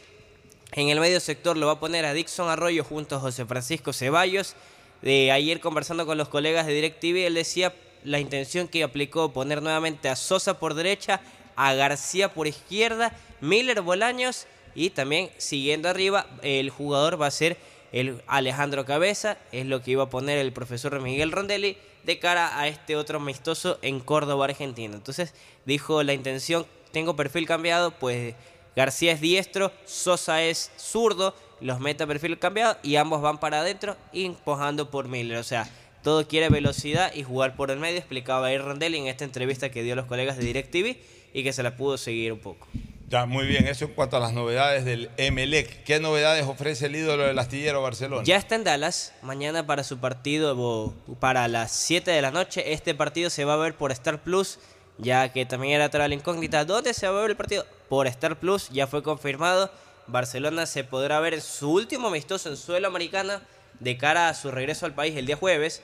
en 0.71 0.89
el 0.89 0.99
medio 0.99 1.19
sector 1.19 1.57
lo 1.57 1.67
va 1.67 1.73
a 1.73 1.79
poner 1.79 2.05
a 2.05 2.13
Dixon 2.13 2.49
Arroyo 2.49 2.83
junto 2.83 3.17
a 3.17 3.19
José 3.19 3.45
Francisco 3.45 3.93
Ceballos. 3.93 4.55
De 5.03 5.31
ayer 5.31 5.59
conversando 5.59 6.07
con 6.07 6.17
los 6.17 6.29
colegas 6.29 6.65
de 6.65 6.73
DirecTV, 6.73 7.27
él 7.27 7.35
decía 7.35 7.71
la 8.05 8.19
intención 8.19 8.67
que 8.67 8.83
aplicó 8.83 9.33
poner 9.33 9.61
nuevamente 9.61 10.09
a 10.09 10.15
Sosa 10.15 10.59
por 10.59 10.73
derecha, 10.73 11.21
a 11.55 11.73
García 11.73 12.33
por 12.33 12.47
izquierda, 12.47 13.11
Miller 13.41 13.81
Bolaños 13.81 14.47
y 14.75 14.91
también 14.91 15.29
siguiendo 15.37 15.89
arriba 15.89 16.27
el 16.41 16.69
jugador 16.69 17.21
va 17.21 17.27
a 17.27 17.31
ser 17.31 17.57
el 17.91 18.21
Alejandro 18.27 18.85
Cabeza, 18.85 19.37
es 19.51 19.65
lo 19.65 19.81
que 19.81 19.91
iba 19.91 20.03
a 20.03 20.09
poner 20.09 20.37
el 20.37 20.51
profesor 20.51 20.99
Miguel 21.01 21.31
Rondelli 21.31 21.77
de 22.03 22.19
cara 22.19 22.59
a 22.59 22.67
este 22.67 22.95
otro 22.95 23.17
amistoso 23.17 23.79
en 23.81 23.99
Córdoba, 23.99 24.45
Argentina. 24.45 24.95
Entonces 24.95 25.33
dijo 25.65 26.03
la 26.03 26.13
intención, 26.13 26.65
tengo 26.91 27.15
perfil 27.15 27.47
cambiado, 27.47 27.91
pues 27.91 28.35
García 28.75 29.13
es 29.13 29.21
diestro, 29.21 29.71
Sosa 29.85 30.43
es 30.43 30.71
zurdo, 30.77 31.33
los 31.61 31.79
meta 31.79 32.05
perfil 32.05 32.37
cambiado 32.37 32.77
y 32.83 32.97
ambos 32.97 33.21
van 33.21 33.39
para 33.39 33.61
adentro, 33.61 33.95
empujando 34.13 34.91
por 34.91 35.07
Miller. 35.07 35.37
O 35.37 35.43
sea, 35.43 35.69
todo 36.05 36.27
quiere 36.27 36.49
velocidad 36.49 37.11
y 37.15 37.23
jugar 37.23 37.55
por 37.55 37.71
el 37.71 37.79
medio, 37.79 37.97
explicaba 37.97 38.53
Ir 38.53 38.61
Rondelli 38.61 38.99
en 38.99 39.07
esta 39.07 39.23
entrevista 39.25 39.71
que 39.71 39.81
dio 39.81 39.93
a 39.93 39.95
los 39.95 40.05
colegas 40.05 40.37
de 40.37 40.43
DirecTV 40.45 40.97
y 41.33 41.43
que 41.43 41.51
se 41.51 41.63
la 41.63 41.75
pudo 41.75 41.97
seguir 41.97 42.31
un 42.31 42.37
poco. 42.39 42.67
Ya, 43.09 43.25
muy 43.25 43.47
bien. 43.47 43.65
Eso 43.67 43.85
en 43.85 43.93
cuanto 43.93 44.15
a 44.17 44.19
las 44.19 44.31
novedades 44.31 44.85
del 44.85 45.09
Emelec. 45.17 45.83
¿Qué 45.83 45.99
novedades 45.99 46.45
ofrece 46.45 46.85
el 46.85 46.95
ídolo 46.95 47.23
del 47.23 47.39
astillero 47.39 47.81
Barcelona? 47.81 48.23
Ya 48.23 48.37
está 48.37 48.53
en 48.53 48.63
Dallas. 48.63 49.13
Mañana 49.23 49.65
para 49.65 49.83
su 49.83 49.97
partido, 49.97 50.93
para 51.19 51.47
las 51.47 51.71
7 51.71 52.11
de 52.11 52.21
la 52.21 52.29
noche. 52.29 52.73
Este 52.73 52.93
partido 52.93 53.31
se 53.31 53.43
va 53.43 53.55
a 53.55 53.57
ver 53.57 53.73
por 53.73 53.91
Star 53.91 54.21
Plus, 54.21 54.59
ya 54.99 55.33
que 55.33 55.47
también 55.47 55.73
era 55.73 55.89
toda 55.89 56.07
la 56.07 56.13
incógnita. 56.13 56.65
¿Dónde 56.65 56.93
se 56.93 57.07
va 57.07 57.17
a 57.17 57.21
ver 57.21 57.31
el 57.31 57.37
partido? 57.37 57.65
Por 57.89 58.05
Star 58.05 58.39
Plus, 58.39 58.69
ya 58.69 58.85
fue 58.85 59.01
confirmado. 59.01 59.71
Barcelona 60.05 60.67
se 60.67 60.83
podrá 60.83 61.19
ver 61.19 61.33
en 61.33 61.41
su 61.41 61.71
último 61.71 62.09
amistoso 62.09 62.49
en 62.49 62.57
suelo 62.57 62.87
americana 62.87 63.41
de 63.79 63.97
cara 63.97 64.29
a 64.29 64.35
su 64.35 64.51
regreso 64.51 64.85
al 64.85 64.93
país 64.93 65.15
el 65.17 65.25
día 65.25 65.35
jueves 65.35 65.81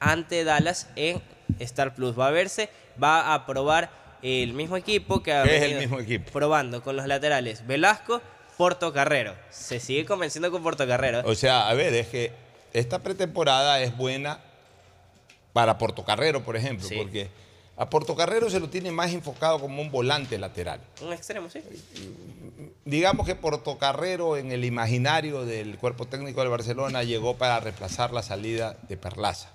ante 0.00 0.44
Dallas 0.44 0.88
en 0.96 1.22
Star 1.60 1.94
Plus. 1.94 2.18
Va 2.18 2.28
a 2.28 2.30
verse, 2.30 2.68
va 3.02 3.34
a 3.34 3.46
probar 3.46 3.90
el 4.22 4.52
mismo 4.54 4.76
equipo 4.76 5.22
que 5.22 5.32
ha 5.32 5.44
es 5.44 5.62
el 5.62 5.78
mismo 5.78 6.00
equipo? 6.00 6.30
probando 6.32 6.82
con 6.82 6.96
los 6.96 7.06
laterales 7.06 7.66
Velasco, 7.66 8.20
Portocarrero. 8.56 9.34
Se 9.50 9.80
sigue 9.80 10.04
convenciendo 10.04 10.50
con 10.50 10.62
Portocarrero. 10.62 11.22
O 11.24 11.34
sea, 11.34 11.68
a 11.68 11.74
ver, 11.74 11.92
es 11.94 12.08
que 12.08 12.32
esta 12.72 13.02
pretemporada 13.02 13.80
es 13.80 13.96
buena 13.96 14.40
para 15.52 15.78
Portocarrero, 15.78 16.42
por 16.42 16.56
ejemplo, 16.56 16.88
porque 16.96 17.28
a 17.76 17.88
Portocarrero 17.88 18.48
se 18.50 18.60
lo 18.60 18.68
tiene 18.68 18.90
más 18.90 19.12
enfocado 19.12 19.60
como 19.60 19.82
un 19.82 19.90
volante 19.90 20.38
lateral. 20.38 20.80
Un 21.02 21.12
extremo, 21.12 21.50
sí. 21.50 21.60
Digamos 22.84 23.26
que 23.26 23.34
Portocarrero 23.34 24.36
en 24.36 24.52
el 24.52 24.64
imaginario 24.64 25.44
del 25.44 25.78
cuerpo 25.78 26.06
técnico 26.06 26.40
del 26.40 26.50
Barcelona 26.50 27.02
llegó 27.02 27.36
para 27.36 27.60
reemplazar 27.60 28.12
la 28.12 28.22
salida 28.22 28.76
de 28.88 28.96
Perlaza. 28.96 29.50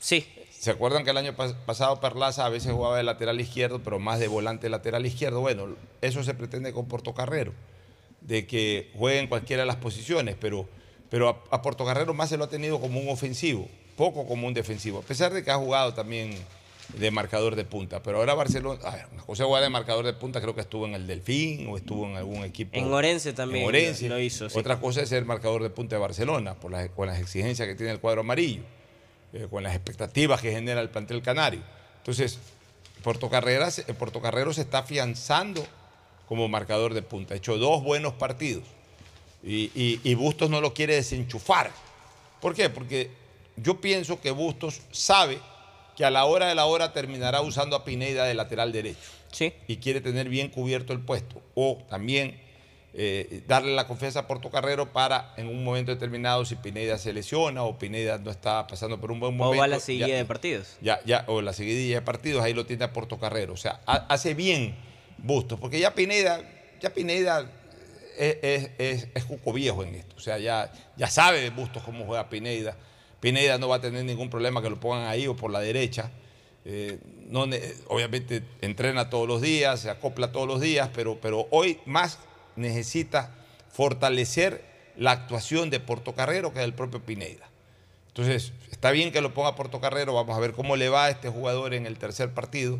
Sí. 0.00 0.26
¿Se 0.58 0.70
acuerdan 0.72 1.04
que 1.04 1.10
el 1.10 1.16
año 1.16 1.34
pasado 1.64 2.00
Perlaza 2.00 2.44
a 2.44 2.48
veces 2.48 2.72
jugaba 2.72 2.96
de 2.96 3.02
lateral 3.02 3.40
izquierdo, 3.40 3.80
pero 3.82 3.98
más 3.98 4.18
de 4.18 4.28
volante 4.28 4.68
lateral 4.68 5.06
izquierdo? 5.06 5.40
Bueno, 5.40 5.76
eso 6.02 6.22
se 6.22 6.34
pretende 6.34 6.72
con 6.72 6.86
Portocarrero, 6.86 7.54
de 8.20 8.46
que 8.46 8.90
juegue 8.98 9.20
en 9.20 9.28
cualquiera 9.28 9.62
de 9.62 9.66
las 9.66 9.76
posiciones, 9.76 10.36
pero, 10.38 10.68
pero 11.08 11.28
a, 11.30 11.56
a 11.56 11.62
Portocarrero 11.62 12.12
más 12.12 12.28
se 12.28 12.36
lo 12.36 12.44
ha 12.44 12.48
tenido 12.50 12.78
como 12.78 13.00
un 13.00 13.08
ofensivo, 13.08 13.68
poco 13.96 14.26
como 14.26 14.46
un 14.46 14.52
defensivo, 14.52 14.98
a 14.98 15.02
pesar 15.02 15.32
de 15.32 15.42
que 15.42 15.50
ha 15.50 15.56
jugado 15.56 15.94
también 15.94 16.36
de 16.98 17.10
marcador 17.10 17.56
de 17.56 17.64
punta. 17.64 18.02
Pero 18.02 18.18
ahora 18.18 18.34
Barcelona, 18.34 18.80
a 18.84 18.96
ver, 18.96 19.06
una 19.12 19.22
cosa 19.22 19.44
juega 19.44 19.62
de 19.62 19.70
marcador 19.70 20.04
de 20.04 20.12
punta, 20.12 20.40
creo 20.40 20.54
que 20.54 20.60
estuvo 20.60 20.86
en 20.86 20.94
el 20.94 21.06
Delfín 21.06 21.68
o 21.68 21.76
estuvo 21.76 22.04
en 22.06 22.16
algún 22.16 22.44
equipo. 22.44 22.76
En 22.76 22.92
Orense 22.92 23.32
también. 23.32 23.62
En 23.62 23.68
Orense. 23.68 24.08
Lo 24.08 24.18
hizo, 24.18 24.48
Otra 24.54 24.78
cosa 24.78 25.00
es 25.02 25.08
ser 25.08 25.24
marcador 25.24 25.62
de 25.62 25.70
punta 25.70 25.96
de 25.96 26.00
Barcelona, 26.00 26.54
por 26.54 26.70
las, 26.70 26.88
con 26.90 27.06
las 27.06 27.18
exigencias 27.18 27.66
que 27.66 27.74
tiene 27.74 27.92
el 27.92 28.00
cuadro 28.00 28.20
amarillo. 28.20 28.62
Eh, 29.32 29.46
con 29.48 29.62
las 29.62 29.76
expectativas 29.76 30.40
que 30.40 30.50
genera 30.50 30.80
el 30.80 30.90
plantel 30.90 31.22
canario. 31.22 31.60
Entonces, 31.98 32.40
Portocarrero 33.02 34.52
se 34.52 34.60
está 34.60 34.78
afianzando 34.78 35.64
como 36.26 36.48
marcador 36.48 36.94
de 36.94 37.02
punta. 37.02 37.34
Ha 37.34 37.36
hecho 37.36 37.56
dos 37.56 37.82
buenos 37.84 38.14
partidos 38.14 38.64
y, 39.44 40.14
Bustos 40.14 40.50
no 40.50 40.60
lo 40.60 40.74
quiere 40.74 40.96
desenchufar. 40.96 41.70
¿Por 42.40 42.54
qué? 42.54 42.70
Porque 42.70 43.10
yo 43.56 43.80
pienso 43.80 44.20
que 44.20 44.32
Bustos 44.32 44.80
sabe 44.90 45.38
que 45.96 46.04
a 46.04 46.10
la 46.10 46.24
hora 46.24 46.48
de 46.48 46.56
la 46.56 46.66
hora 46.66 46.92
terminará 46.92 47.40
usando 47.40 47.76
a 47.76 47.84
Pineda 47.84 48.24
de 48.24 48.34
lateral 48.34 48.72
derecho. 48.72 48.98
Sí. 49.30 49.52
Y 49.68 49.76
quiere 49.76 50.00
tener 50.00 50.28
bien 50.28 50.48
cubierto 50.48 50.92
el 50.92 51.00
puesto. 51.00 51.40
O 51.54 51.78
también 51.88 52.40
eh, 52.92 53.42
darle 53.46 53.72
la 53.74 53.86
confianza 53.86 54.20
a 54.20 54.26
Portocarrero 54.26 54.92
para 54.92 55.32
en 55.36 55.46
un 55.46 55.62
momento 55.62 55.92
determinado 55.92 56.44
si 56.44 56.56
Pineda 56.56 56.98
se 56.98 57.12
lesiona 57.12 57.62
o 57.62 57.78
Pineda 57.78 58.18
no 58.18 58.32
está 58.32 58.66
pasando 58.66 59.00
por 59.00 59.12
un 59.12 59.20
buen 59.20 59.36
momento. 59.36 59.58
O 59.58 59.60
va 59.60 59.68
la 59.68 59.78
seguidilla 59.78 60.16
de 60.16 60.24
partidos. 60.24 60.76
Ya, 60.80 61.00
ya, 61.04 61.24
o 61.28 61.40
la 61.40 61.52
seguidilla 61.52 61.96
de 61.96 62.02
partidos, 62.02 62.42
ahí 62.42 62.52
lo 62.52 62.66
tiene 62.66 62.84
a 62.84 62.92
Portocarrero. 62.92 63.52
O 63.52 63.56
sea, 63.56 63.80
hace 63.86 64.34
bien 64.34 64.74
Bustos, 65.18 65.60
porque 65.60 65.78
ya 65.78 65.94
Pineda, 65.94 66.42
ya 66.80 66.90
Pineda 66.90 67.48
es, 68.18 68.70
es, 68.78 69.08
es, 69.14 69.24
Cuco 69.24 69.52
Viejo 69.52 69.84
en 69.84 69.94
esto. 69.94 70.16
O 70.16 70.20
sea, 70.20 70.38
ya, 70.38 70.72
ya 70.96 71.08
sabe 71.08 71.48
Bustos 71.50 71.82
cómo 71.84 72.06
juega 72.06 72.28
Pineda. 72.28 72.76
Pineda 73.20 73.58
no 73.58 73.68
va 73.68 73.76
a 73.76 73.80
tener 73.80 74.04
ningún 74.04 74.30
problema 74.30 74.62
que 74.62 74.70
lo 74.70 74.80
pongan 74.80 75.06
ahí 75.06 75.26
o 75.26 75.36
por 75.36 75.52
la 75.52 75.60
derecha. 75.60 76.10
Eh, 76.64 76.98
no, 77.28 77.46
obviamente 77.86 78.42
entrena 78.60 79.10
todos 79.10 79.28
los 79.28 79.40
días, 79.40 79.80
se 79.80 79.90
acopla 79.90 80.32
todos 80.32 80.48
los 80.48 80.60
días, 80.60 80.90
pero, 80.92 81.18
pero 81.20 81.46
hoy 81.50 81.78
más 81.86 82.18
necesita 82.56 83.34
fortalecer 83.72 84.64
la 84.96 85.12
actuación 85.12 85.70
de 85.70 85.80
Portocarrero 85.80 86.52
que 86.52 86.60
del 86.60 86.74
propio 86.74 87.00
Pineda. 87.00 87.48
Entonces, 88.08 88.52
está 88.70 88.90
bien 88.90 89.12
que 89.12 89.20
lo 89.20 89.32
ponga 89.32 89.56
Portocarrero, 89.56 90.12
vamos 90.12 90.36
a 90.36 90.40
ver 90.40 90.52
cómo 90.52 90.76
le 90.76 90.88
va 90.88 91.06
a 91.06 91.10
este 91.10 91.28
jugador 91.28 91.74
en 91.74 91.86
el 91.86 91.96
tercer 91.96 92.32
partido 92.34 92.78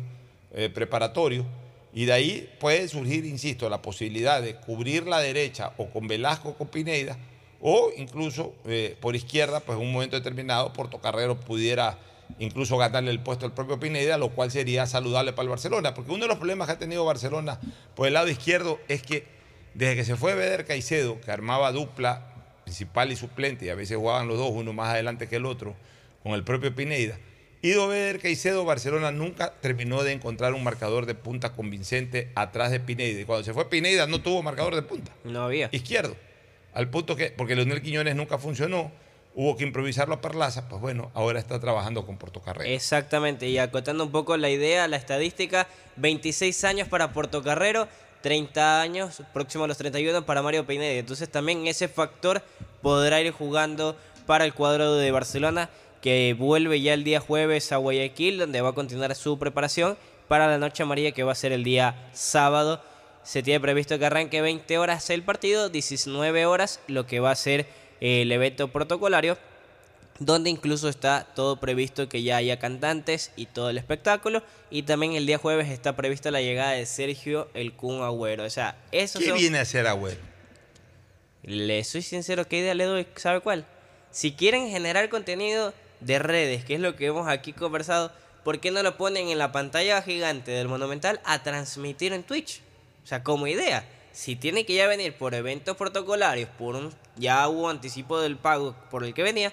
eh, 0.53 0.69
preparatorio. 0.69 1.45
Y 1.93 2.05
de 2.05 2.13
ahí 2.13 2.49
puede 2.59 2.87
surgir, 2.87 3.25
insisto, 3.25 3.69
la 3.69 3.81
posibilidad 3.81 4.41
de 4.41 4.55
cubrir 4.55 5.07
la 5.07 5.19
derecha 5.19 5.73
o 5.77 5.89
con 5.89 6.07
Velasco 6.07 6.49
o 6.49 6.53
con 6.55 6.67
Pineda, 6.67 7.17
o 7.61 7.91
incluso 7.97 8.53
eh, 8.65 8.97
por 8.99 9.15
izquierda, 9.15 9.59
pues 9.59 9.77
en 9.77 9.85
un 9.85 9.93
momento 9.93 10.15
determinado, 10.15 10.73
Portocarrero 10.73 11.39
pudiera 11.39 11.97
incluso 12.39 12.77
ganarle 12.77 13.11
el 13.11 13.19
puesto 13.19 13.45
al 13.45 13.53
propio 13.53 13.79
Pineda, 13.79 14.17
lo 14.17 14.29
cual 14.29 14.51
sería 14.51 14.85
saludable 14.87 15.33
para 15.33 15.43
el 15.43 15.49
Barcelona, 15.49 15.93
porque 15.93 16.11
uno 16.11 16.25
de 16.25 16.29
los 16.29 16.37
problemas 16.37 16.67
que 16.67 16.73
ha 16.73 16.79
tenido 16.79 17.05
Barcelona 17.05 17.59
por 17.95 18.07
el 18.07 18.13
lado 18.13 18.29
izquierdo 18.29 18.79
es 18.87 19.01
que 19.03 19.40
desde 19.73 19.95
que 19.95 20.05
se 20.05 20.15
fue 20.15 20.35
Beder 20.35 20.65
Caicedo, 20.65 21.19
que 21.21 21.31
armaba 21.31 21.71
dupla 21.71 22.33
principal 22.63 23.11
y 23.11 23.15
suplente, 23.15 23.65
y 23.65 23.69
a 23.69 23.75
veces 23.75 23.97
jugaban 23.97 24.27
los 24.27 24.37
dos, 24.37 24.51
uno 24.51 24.73
más 24.73 24.89
adelante 24.89 25.27
que 25.27 25.37
el 25.37 25.45
otro, 25.45 25.75
con 26.23 26.33
el 26.33 26.43
propio 26.43 26.73
Pineda, 26.75 27.17
Ido 27.63 27.87
Beder 27.87 28.19
Caicedo, 28.19 28.65
Barcelona 28.65 29.11
nunca 29.11 29.53
terminó 29.61 30.01
de 30.01 30.13
encontrar 30.13 30.55
un 30.55 30.63
marcador 30.63 31.05
de 31.05 31.13
punta 31.13 31.53
convincente 31.53 32.31
atrás 32.33 32.71
de 32.71 32.79
Pineda. 32.79 33.19
Y 33.19 33.25
cuando 33.25 33.43
se 33.43 33.53
fue 33.53 33.69
Pineda 33.69 34.07
no 34.07 34.19
tuvo 34.19 34.41
marcador 34.41 34.73
de 34.73 34.81
punta. 34.81 35.11
No 35.23 35.43
había. 35.43 35.69
Izquierdo. 35.71 36.15
Al 36.73 36.89
punto 36.89 37.15
que, 37.15 37.29
porque 37.29 37.55
Leonel 37.55 37.83
Quiñones 37.83 38.15
nunca 38.15 38.39
funcionó, 38.39 38.91
hubo 39.35 39.57
que 39.57 39.63
improvisarlo 39.63 40.15
a 40.15 40.21
Perlaza, 40.21 40.67
pues 40.69 40.81
bueno, 40.81 41.11
ahora 41.13 41.39
está 41.39 41.59
trabajando 41.59 42.03
con 42.05 42.17
Portocarrero. 42.17 42.67
Exactamente, 42.67 43.47
y 43.47 43.59
acotando 43.59 44.05
un 44.05 44.11
poco 44.11 44.37
la 44.37 44.49
idea, 44.49 44.87
la 44.87 44.97
estadística, 44.97 45.67
26 45.97 46.63
años 46.63 46.87
para 46.87 47.13
Portocarrero, 47.13 47.87
30 48.21 48.81
años, 48.81 49.21
próximo 49.33 49.63
a 49.63 49.67
los 49.67 49.77
31 49.77 50.25
para 50.25 50.41
Mario 50.41 50.65
Pineda. 50.65 50.99
Entonces 50.99 51.29
también 51.29 51.67
ese 51.67 51.87
factor 51.87 52.41
podrá 52.81 53.21
ir 53.21 53.31
jugando 53.31 53.95
para 54.25 54.45
el 54.45 54.53
cuadro 54.53 54.95
de 54.95 55.11
Barcelona, 55.11 55.69
que 56.01 56.35
vuelve 56.37 56.81
ya 56.81 56.93
el 56.93 57.03
día 57.03 57.19
jueves 57.19 57.71
a 57.71 57.77
Guayaquil, 57.77 58.39
donde 58.39 58.61
va 58.61 58.69
a 58.69 58.73
continuar 58.73 59.13
su 59.15 59.37
preparación 59.37 59.97
para 60.27 60.47
la 60.47 60.57
Noche 60.57 60.83
Amarilla, 60.83 61.11
que 61.11 61.23
va 61.23 61.33
a 61.33 61.35
ser 61.35 61.51
el 61.51 61.63
día 61.63 62.09
sábado. 62.13 62.81
Se 63.23 63.43
tiene 63.43 63.59
previsto 63.59 63.99
que 63.99 64.05
arranque 64.05 64.41
20 64.41 64.77
horas 64.77 65.09
el 65.09 65.23
partido, 65.23 65.69
19 65.69 66.45
horas 66.45 66.79
lo 66.87 67.05
que 67.05 67.19
va 67.19 67.31
a 67.31 67.35
ser 67.35 67.67
el 67.99 68.31
evento 68.31 68.69
protocolario, 68.69 69.37
donde 70.21 70.51
incluso 70.51 70.87
está 70.87 71.25
todo 71.33 71.59
previsto 71.59 72.07
que 72.07 72.21
ya 72.21 72.37
haya 72.37 72.59
cantantes 72.59 73.31
y 73.35 73.47
todo 73.47 73.71
el 73.71 73.79
espectáculo. 73.79 74.43
Y 74.69 74.83
también 74.83 75.13
el 75.13 75.25
día 75.25 75.39
jueves 75.39 75.67
está 75.69 75.95
prevista 75.95 76.29
la 76.29 76.41
llegada 76.41 76.73
de 76.73 76.85
Sergio 76.85 77.49
el 77.55 77.73
Kun 77.73 78.03
Agüero. 78.03 78.43
O 78.43 78.49
sea, 78.51 78.77
eso 78.91 79.17
¿Qué 79.17 79.31
viene 79.31 79.57
a 79.57 79.65
ser 79.65 79.87
Agüero? 79.87 80.21
Le 81.41 81.83
soy 81.83 82.03
sincero, 82.03 82.47
¿qué 82.47 82.59
idea 82.59 82.75
le 82.75 82.83
doy? 82.83 83.07
¿Sabe 83.15 83.39
cuál? 83.39 83.65
Si 84.11 84.33
quieren 84.33 84.69
generar 84.69 85.09
contenido 85.09 85.73
de 86.01 86.19
redes, 86.19 86.65
que 86.65 86.75
es 86.75 86.79
lo 86.79 86.95
que 86.95 87.07
hemos 87.07 87.27
aquí 87.27 87.51
conversado, 87.51 88.11
¿por 88.43 88.59
qué 88.59 88.69
no 88.69 88.83
lo 88.83 88.97
ponen 88.97 89.29
en 89.29 89.39
la 89.39 89.51
pantalla 89.51 90.03
gigante 90.03 90.51
del 90.51 90.67
Monumental 90.67 91.19
a 91.23 91.41
transmitir 91.41 92.13
en 92.13 92.21
Twitch? 92.21 92.61
O 93.03 93.07
sea, 93.07 93.23
como 93.23 93.47
idea 93.47 93.83
si 94.11 94.35
tiene 94.35 94.65
que 94.65 94.75
ya 94.75 94.87
venir 94.87 95.13
por 95.13 95.33
eventos 95.33 95.77
protocolarios, 95.77 96.49
por 96.59 96.75
un 96.75 96.93
ya 97.15 97.47
hubo 97.47 97.69
anticipo 97.69 98.19
del 98.19 98.37
pago 98.37 98.75
por 98.91 99.03
el 99.03 99.13
que 99.13 99.23
venía, 99.23 99.51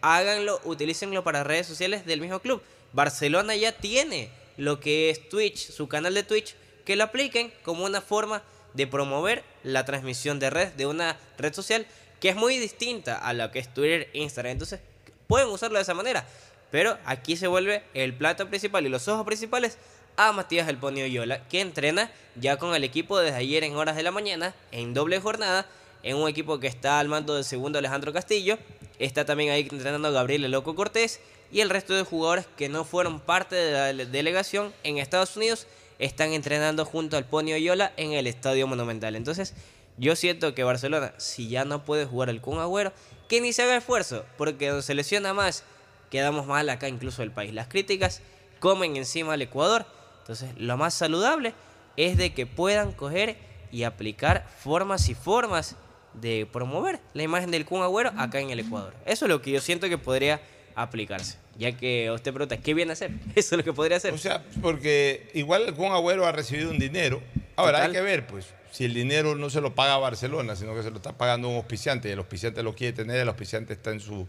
háganlo, 0.00 0.60
utilícenlo 0.64 1.24
para 1.24 1.44
redes 1.44 1.66
sociales 1.66 2.06
del 2.06 2.20
mismo 2.20 2.40
club. 2.40 2.62
Barcelona 2.92 3.56
ya 3.56 3.72
tiene 3.72 4.30
lo 4.56 4.80
que 4.80 5.10
es 5.10 5.28
Twitch, 5.28 5.70
su 5.70 5.88
canal 5.88 6.14
de 6.14 6.22
Twitch, 6.22 6.54
que 6.84 6.96
lo 6.96 7.04
apliquen 7.04 7.52
como 7.62 7.84
una 7.84 8.00
forma 8.00 8.42
de 8.74 8.86
promover 8.86 9.44
la 9.62 9.84
transmisión 9.84 10.38
de 10.38 10.50
red 10.50 10.68
de 10.72 10.86
una 10.86 11.18
red 11.36 11.52
social 11.52 11.86
que 12.20 12.30
es 12.30 12.36
muy 12.36 12.58
distinta 12.58 13.16
a 13.16 13.32
lo 13.32 13.50
que 13.50 13.58
es 13.58 13.72
Twitter 13.72 14.08
Instagram. 14.12 14.52
Entonces, 14.52 14.80
pueden 15.26 15.48
usarlo 15.48 15.78
de 15.78 15.82
esa 15.82 15.94
manera. 15.94 16.26
Pero 16.70 16.98
aquí 17.04 17.36
se 17.36 17.46
vuelve 17.46 17.82
el 17.94 18.14
plato 18.14 18.48
principal 18.48 18.84
y 18.84 18.88
los 18.88 19.08
ojos 19.08 19.24
principales 19.24 19.78
a 20.16 20.32
Matías 20.32 20.68
El 20.68 20.78
Ponio 20.78 21.06
Yola, 21.06 21.46
que 21.48 21.60
entrena 21.60 22.10
ya 22.34 22.56
con 22.56 22.74
el 22.74 22.84
equipo 22.84 23.18
desde 23.18 23.36
ayer 23.36 23.62
en 23.64 23.76
horas 23.76 23.96
de 23.96 24.02
la 24.02 24.10
mañana, 24.10 24.54
en 24.72 24.92
doble 24.92 25.20
jornada, 25.20 25.66
en 26.02 26.16
un 26.16 26.28
equipo 26.28 26.60
que 26.60 26.66
está 26.66 26.98
al 26.98 27.08
mando 27.08 27.34
del 27.34 27.44
segundo 27.44 27.78
Alejandro 27.78 28.12
Castillo. 28.12 28.58
Está 28.98 29.24
también 29.24 29.50
ahí 29.50 29.68
entrenando 29.70 30.12
Gabriel 30.12 30.44
El 30.44 30.52
Loco 30.52 30.74
Cortés 30.74 31.20
y 31.52 31.60
el 31.60 31.70
resto 31.70 31.94
de 31.94 32.02
jugadores 32.02 32.46
que 32.56 32.68
no 32.68 32.84
fueron 32.84 33.20
parte 33.20 33.56
de 33.56 33.94
la 33.94 34.04
delegación 34.04 34.72
en 34.84 34.98
Estados 34.98 35.36
Unidos 35.36 35.66
están 35.98 36.32
entrenando 36.32 36.84
junto 36.84 37.16
al 37.16 37.24
Ponio 37.24 37.56
Yola 37.56 37.92
en 37.96 38.12
el 38.12 38.26
Estadio 38.26 38.66
Monumental. 38.66 39.16
Entonces, 39.16 39.54
yo 39.96 40.14
siento 40.16 40.54
que 40.54 40.64
Barcelona, 40.64 41.14
si 41.16 41.48
ya 41.48 41.64
no 41.64 41.84
puede 41.84 42.06
jugar 42.06 42.28
el 42.28 42.40
Kun 42.40 42.58
Agüero, 42.58 42.92
que 43.28 43.40
ni 43.40 43.52
se 43.52 43.62
haga 43.62 43.76
esfuerzo, 43.76 44.24
porque 44.36 44.68
donde 44.68 44.82
se 44.82 44.94
lesiona 44.94 45.34
más, 45.34 45.64
quedamos 46.10 46.46
mal 46.46 46.68
acá 46.68 46.88
incluso 46.88 47.22
el 47.22 47.32
país. 47.32 47.52
Las 47.52 47.68
críticas 47.68 48.22
comen 48.60 48.96
encima 48.96 49.34
al 49.34 49.42
Ecuador 49.42 49.86
entonces, 50.28 50.50
lo 50.58 50.76
más 50.76 50.92
saludable 50.92 51.54
es 51.96 52.18
de 52.18 52.34
que 52.34 52.44
puedan 52.44 52.92
coger 52.92 53.38
y 53.72 53.84
aplicar 53.84 54.46
formas 54.58 55.08
y 55.08 55.14
formas 55.14 55.74
de 56.14 56.46
promover 56.50 57.00
la 57.14 57.22
imagen 57.22 57.50
del 57.50 57.64
Kun 57.64 57.82
Agüero 57.82 58.12
acá 58.16 58.40
en 58.40 58.50
el 58.50 58.60
Ecuador. 58.60 58.94
Eso 59.06 59.26
es 59.26 59.28
lo 59.28 59.42
que 59.42 59.50
yo 59.50 59.60
siento 59.60 59.88
que 59.88 59.98
podría 59.98 60.40
aplicarse. 60.74 61.38
Ya 61.58 61.76
que 61.76 62.10
usted 62.10 62.32
pregunta, 62.32 62.56
¿qué 62.58 62.74
viene 62.74 62.92
a 62.92 62.94
hacer? 62.94 63.10
Eso 63.34 63.54
es 63.54 63.58
lo 63.58 63.64
que 63.64 63.72
podría 63.72 63.96
hacer. 63.96 64.14
O 64.14 64.18
sea, 64.18 64.44
porque 64.62 65.30
igual 65.34 65.62
el 65.66 65.74
Kun 65.74 65.92
Agüero 65.92 66.26
ha 66.26 66.32
recibido 66.32 66.70
un 66.70 66.78
dinero. 66.78 67.20
Ahora 67.56 67.84
hay 67.84 67.92
que 67.92 68.00
ver, 68.00 68.26
pues, 68.26 68.46
si 68.70 68.84
el 68.84 68.94
dinero 68.94 69.34
no 69.34 69.50
se 69.50 69.60
lo 69.60 69.74
paga 69.74 69.96
Barcelona, 69.98 70.54
sino 70.54 70.74
que 70.74 70.82
se 70.82 70.90
lo 70.90 70.96
está 70.96 71.18
pagando 71.18 71.48
un 71.48 71.56
auspiciante 71.56 72.08
y 72.08 72.12
el 72.12 72.18
auspiciante 72.18 72.62
lo 72.62 72.74
quiere 72.74 72.92
tener, 72.92 73.16
el 73.18 73.28
auspiciante 73.28 73.72
está 73.72 73.90
en 73.90 74.00
su 74.00 74.28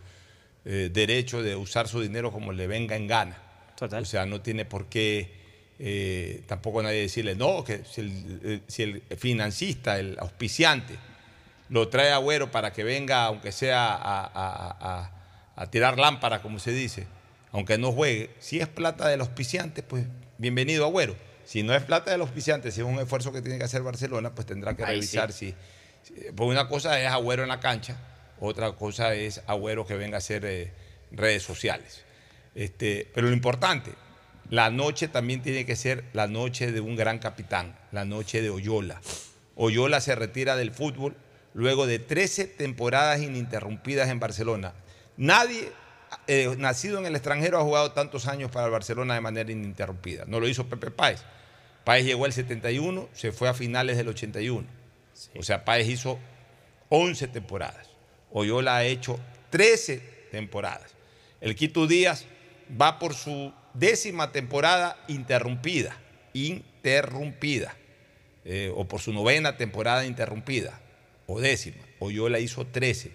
eh, 0.65 0.89
derecho 0.91 1.43
de 1.43 1.55
usar 1.55 1.87
su 1.87 2.01
dinero 2.01 2.31
como 2.31 2.51
le 2.51 2.65
venga 2.65 2.95
en 2.95 3.07
gana. 3.07 3.37
Total. 3.77 4.01
O 4.01 4.05
sea, 4.05 4.25
no 4.25 4.41
tiene 4.41 4.65
por 4.65 4.87
qué 4.87 5.39
eh, 5.81 6.43
tampoco 6.45 6.83
nadie 6.83 6.99
decirle, 6.99 7.35
no, 7.35 7.63
que 7.63 7.85
si 7.85 8.01
el, 8.01 8.39
eh, 8.43 8.59
si 8.67 8.83
el, 8.83 9.01
financista, 9.17 9.97
el 9.97 10.17
auspiciante, 10.19 10.95
lo 11.69 11.87
trae 11.87 12.11
Agüero 12.11 12.51
para 12.51 12.73
que 12.73 12.83
venga, 12.83 13.25
aunque 13.25 13.51
sea 13.51 13.97
a, 14.01 15.11
tirar 15.71 15.99
lámpara, 15.99 16.41
como 16.41 16.59
se 16.59 16.71
dice, 16.71 17.07
aunque 17.51 17.77
no 17.77 17.91
juegue, 17.91 18.31
si 18.39 18.59
es 18.59 18.67
plata 18.67 19.07
del 19.07 19.21
auspiciante, 19.21 19.83
pues 19.83 20.05
bienvenido 20.37 20.85
Agüero. 20.85 21.15
Si 21.45 21.63
no 21.63 21.73
es 21.73 21.83
plata 21.83 22.11
del 22.11 22.21
auspiciante, 22.21 22.71
si 22.71 22.81
es 22.81 22.85
un 22.85 22.99
esfuerzo 22.99 23.31
que 23.31 23.41
tiene 23.41 23.57
que 23.57 23.65
hacer 23.65 23.81
Barcelona, 23.81 24.35
pues 24.35 24.45
tendrá 24.45 24.75
que 24.75 24.85
revisar 24.85 25.31
si, 25.33 25.55
Pues 26.35 26.49
una 26.49 26.67
cosa 26.67 26.99
es 26.99 27.07
Agüero 27.07 27.43
en 27.43 27.49
la 27.49 27.59
cancha, 27.59 27.97
otra 28.39 28.71
cosa 28.73 29.13
es 29.15 29.41
Agüero 29.47 29.85
que 29.85 29.95
venga 29.95 30.17
a 30.17 30.19
hacer 30.19 30.45
eh, 30.45 30.71
redes 31.11 31.43
sociales. 31.43 32.03
Este, 32.55 33.09
pero 33.13 33.27
lo 33.27 33.33
importante, 33.33 33.93
la 34.49 34.69
noche 34.69 35.07
también 35.07 35.41
tiene 35.41 35.65
que 35.65 35.75
ser 35.75 36.05
la 36.13 36.27
noche 36.27 36.71
de 36.71 36.81
un 36.81 36.95
gran 36.95 37.19
capitán, 37.19 37.77
la 37.91 38.05
noche 38.05 38.41
de 38.41 38.49
Oyola. 38.49 39.01
Oyola 39.55 40.01
se 40.01 40.15
retira 40.15 40.55
del 40.55 40.71
fútbol 40.71 41.15
luego 41.53 41.87
de 41.87 41.99
13 41.99 42.45
temporadas 42.45 43.21
ininterrumpidas 43.21 44.09
en 44.09 44.19
Barcelona. 44.19 44.73
Nadie 45.17 45.71
eh, 46.27 46.55
nacido 46.57 46.99
en 46.99 47.05
el 47.05 47.15
extranjero 47.15 47.59
ha 47.59 47.63
jugado 47.63 47.91
tantos 47.91 48.27
años 48.27 48.51
para 48.51 48.65
el 48.65 48.71
Barcelona 48.71 49.15
de 49.15 49.21
manera 49.21 49.51
ininterrumpida. 49.51 50.25
No 50.27 50.39
lo 50.39 50.47
hizo 50.47 50.67
Pepe 50.67 50.91
Páez. 50.91 51.23
Páez 51.83 52.05
llegó 52.05 52.25
el 52.25 52.33
71, 52.33 53.09
se 53.13 53.31
fue 53.31 53.49
a 53.49 53.53
finales 53.53 53.97
del 53.97 54.07
81. 54.07 54.67
O 55.37 55.43
sea, 55.43 55.65
Páez 55.65 55.87
hizo 55.87 56.19
11 56.89 57.27
temporadas. 57.27 57.89
Oyola 58.31 58.77
ha 58.77 58.83
hecho 58.83 59.19
13 59.49 60.27
temporadas. 60.31 60.95
El 61.41 61.55
Quito 61.55 61.87
Díaz 61.87 62.25
va 62.79 62.99
por 62.99 63.13
su 63.13 63.53
décima 63.73 64.31
temporada 64.31 64.97
interrumpida, 65.07 65.97
interrumpida, 66.33 67.75
eh, 68.45 68.71
o 68.75 68.87
por 68.87 68.99
su 68.99 69.13
novena 69.13 69.57
temporada 69.57 70.05
interrumpida, 70.05 70.79
o 71.29 71.39
décima, 71.39 71.77
o 71.99 72.09
yo 72.09 72.27
la 72.27 72.39
hizo 72.39 72.65
13. 72.65 73.11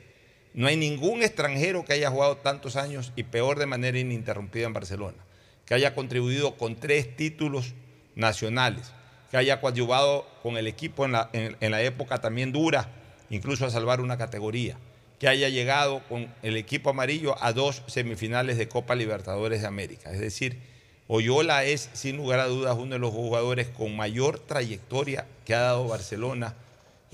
No 0.54 0.68
hay 0.68 0.76
ningún 0.76 1.22
extranjero 1.22 1.84
que 1.84 1.94
haya 1.94 2.10
jugado 2.10 2.36
tantos 2.36 2.76
años 2.76 3.12
y 3.16 3.24
peor 3.24 3.58
de 3.58 3.66
manera 3.66 3.98
ininterrumpida 3.98 4.66
en 4.66 4.72
Barcelona, 4.72 5.18
que 5.66 5.74
haya 5.74 5.94
contribuido 5.96 6.56
con 6.56 6.76
tres 6.76 7.16
títulos 7.16 7.74
nacionales, 8.14 8.92
que 9.32 9.36
haya 9.36 9.60
coadyuvado 9.60 10.28
con 10.44 10.56
el 10.56 10.68
equipo 10.68 11.04
en 11.04 11.12
la, 11.12 11.28
en 11.32 11.70
la 11.72 11.82
época 11.82 12.20
también 12.20 12.52
dura, 12.52 12.88
incluso 13.30 13.66
a 13.66 13.70
salvar 13.70 14.00
una 14.00 14.16
categoría 14.16 14.78
que 15.18 15.26
haya 15.26 15.48
llegado 15.48 16.02
con 16.08 16.32
el 16.42 16.56
equipo 16.56 16.90
amarillo 16.90 17.34
a 17.42 17.52
dos 17.52 17.82
semifinales 17.86 18.58
de 18.58 18.68
Copa 18.68 18.94
Libertadores 18.94 19.62
de 19.62 19.66
América. 19.66 20.12
Es 20.12 20.20
decir, 20.20 20.60
Oyola 21.08 21.64
es 21.64 21.90
sin 21.92 22.16
lugar 22.16 22.40
a 22.40 22.46
dudas 22.46 22.76
uno 22.78 22.94
de 22.94 22.98
los 22.98 23.12
jugadores 23.12 23.68
con 23.68 23.96
mayor 23.96 24.38
trayectoria 24.38 25.26
que 25.44 25.54
ha 25.54 25.60
dado 25.60 25.88
Barcelona 25.88 26.54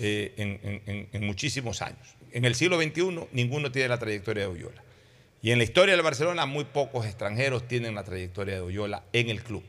eh, 0.00 1.08
en, 1.12 1.26
muchísimos 1.26 1.82
años. 1.82 2.16
En 2.32 2.44
el 2.44 2.54
siglo 2.54 2.80
XXI 2.80 3.28
ninguno 3.32 3.70
tiene 3.70 3.88
la 3.88 3.98
trayectoria 3.98 4.44
de 4.44 4.48
Oyola. 4.48 4.82
Y 5.42 5.52
en 5.52 5.58
la 5.58 5.64
historia 5.64 5.94
del 5.94 6.02
Barcelona 6.02 6.46
muy 6.46 6.64
pocos 6.64 7.06
extranjeros 7.06 7.66
tienen 7.66 7.94
la 7.94 8.04
trayectoria 8.04 8.54
de 8.54 8.60
Oyola 8.60 9.04
en 9.12 9.30
el 9.30 9.42
club. 9.42 9.62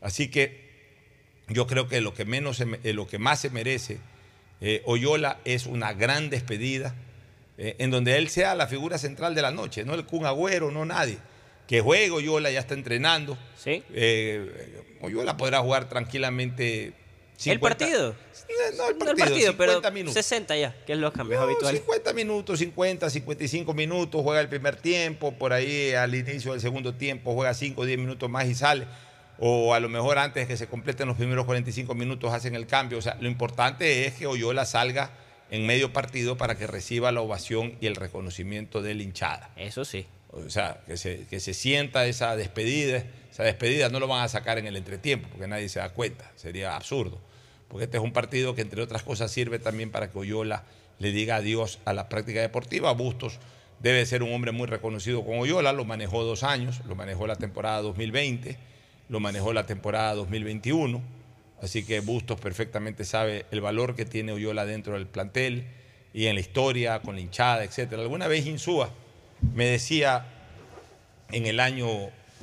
Así 0.00 0.30
que 0.30 0.70
yo 1.48 1.66
creo 1.66 1.88
que 1.88 2.00
lo 2.00 2.14
que, 2.14 2.24
menos 2.24 2.60
eh, 2.60 2.92
lo 2.92 3.06
que 3.06 3.18
más 3.18 3.40
se 3.40 3.50
merece 3.50 3.98
eh, 4.60 4.82
Oyola 4.86 5.38
es 5.44 5.66
una 5.66 5.92
gran 5.92 6.30
despedida 6.30 6.94
eh, 7.58 7.76
en 7.78 7.90
donde 7.90 8.16
él 8.16 8.28
sea 8.28 8.54
la 8.54 8.66
figura 8.66 8.98
central 8.98 9.34
de 9.34 9.42
la 9.42 9.50
noche, 9.50 9.84
no 9.84 9.94
el 9.94 10.06
Kun 10.06 10.24
Agüero, 10.24 10.70
no 10.70 10.84
nadie. 10.84 11.18
Que 11.66 11.80
juegue 11.80 12.10
Oyola, 12.10 12.50
ya 12.50 12.60
está 12.60 12.74
entrenando. 12.74 13.38
Sí. 13.56 13.84
Oyola 15.02 15.36
podrá 15.36 15.60
jugar 15.60 15.88
tranquilamente. 15.88 16.94
¿El 17.44 17.60
partido? 17.60 18.14
No, 18.76 18.88
el 18.88 19.16
partido, 19.16 19.56
pero 19.56 19.80
60 20.12 20.56
ya, 20.56 20.74
que 20.84 20.92
es 20.92 20.98
los 20.98 21.12
cambios 21.12 21.40
habituales. 21.40 21.80
50 21.80 22.12
minutos, 22.12 22.58
50, 22.58 23.08
55 23.08 23.74
minutos, 23.74 24.22
juega 24.22 24.40
el 24.40 24.48
primer 24.48 24.76
tiempo, 24.76 25.32
por 25.32 25.52
ahí 25.52 25.92
al 25.92 26.14
inicio 26.14 26.52
del 26.52 26.60
segundo 26.60 26.94
tiempo 26.94 27.34
juega 27.34 27.54
5 27.54 27.80
o 27.80 27.84
10 27.84 27.98
minutos 27.98 28.28
más 28.28 28.46
y 28.46 28.54
sale 28.54 28.86
o 29.40 29.72
a 29.74 29.80
lo 29.80 29.88
mejor 29.88 30.18
antes 30.18 30.46
de 30.46 30.46
que 30.46 30.56
se 30.58 30.68
completen 30.68 31.08
los 31.08 31.16
primeros 31.16 31.46
45 31.46 31.94
minutos 31.94 32.32
hacen 32.32 32.54
el 32.54 32.66
cambio. 32.66 32.98
O 32.98 33.02
sea, 33.02 33.16
lo 33.20 33.26
importante 33.26 34.06
es 34.06 34.12
que 34.12 34.26
Oyola 34.26 34.66
salga 34.66 35.10
en 35.50 35.66
medio 35.66 35.94
partido 35.94 36.36
para 36.36 36.56
que 36.56 36.66
reciba 36.66 37.10
la 37.10 37.22
ovación 37.22 37.76
y 37.80 37.86
el 37.86 37.96
reconocimiento 37.96 38.82
de 38.82 38.94
la 38.94 39.02
hinchada. 39.02 39.50
Eso 39.56 39.86
sí. 39.86 40.06
O 40.28 40.50
sea, 40.50 40.82
que 40.86 40.98
se, 40.98 41.26
que 41.26 41.40
se 41.40 41.54
sienta 41.54 42.04
esa 42.06 42.36
despedida. 42.36 43.02
Esa 43.30 43.42
despedida 43.44 43.88
no 43.88 43.98
lo 43.98 44.08
van 44.08 44.22
a 44.22 44.28
sacar 44.28 44.58
en 44.58 44.66
el 44.66 44.76
entretiempo 44.76 45.28
porque 45.30 45.48
nadie 45.48 45.70
se 45.70 45.80
da 45.80 45.88
cuenta. 45.88 46.30
Sería 46.36 46.76
absurdo. 46.76 47.18
Porque 47.70 47.84
este 47.84 47.96
es 47.96 48.02
un 48.02 48.12
partido 48.12 48.54
que, 48.54 48.60
entre 48.60 48.82
otras 48.82 49.02
cosas, 49.02 49.30
sirve 49.30 49.58
también 49.58 49.90
para 49.90 50.10
que 50.10 50.18
Oyola 50.18 50.64
le 50.98 51.12
diga 51.12 51.36
adiós 51.36 51.78
a 51.86 51.94
la 51.94 52.10
práctica 52.10 52.42
deportiva. 52.42 52.92
Bustos 52.92 53.38
debe 53.78 54.04
ser 54.04 54.22
un 54.22 54.34
hombre 54.34 54.52
muy 54.52 54.66
reconocido 54.66 55.24
con 55.24 55.38
Oyola. 55.38 55.72
Lo 55.72 55.86
manejó 55.86 56.24
dos 56.24 56.42
años, 56.42 56.82
lo 56.86 56.94
manejó 56.94 57.26
la 57.26 57.36
temporada 57.36 57.80
2020 57.80 58.58
lo 59.10 59.18
manejó 59.18 59.52
la 59.52 59.66
temporada 59.66 60.14
2021, 60.14 61.02
así 61.60 61.84
que 61.84 61.98
Bustos 61.98 62.40
perfectamente 62.40 63.04
sabe 63.04 63.44
el 63.50 63.60
valor 63.60 63.96
que 63.96 64.04
tiene 64.04 64.30
Oyola 64.30 64.64
dentro 64.64 64.94
del 64.94 65.08
plantel 65.08 65.66
y 66.14 66.26
en 66.26 66.36
la 66.36 66.40
historia, 66.40 67.00
con 67.00 67.16
la 67.16 67.20
hinchada, 67.20 67.64
etc. 67.64 67.92
Alguna 67.94 68.28
vez 68.28 68.46
Insúa 68.46 68.88
me 69.54 69.66
decía 69.66 70.26
en 71.32 71.44
el 71.46 71.58
año 71.58 71.88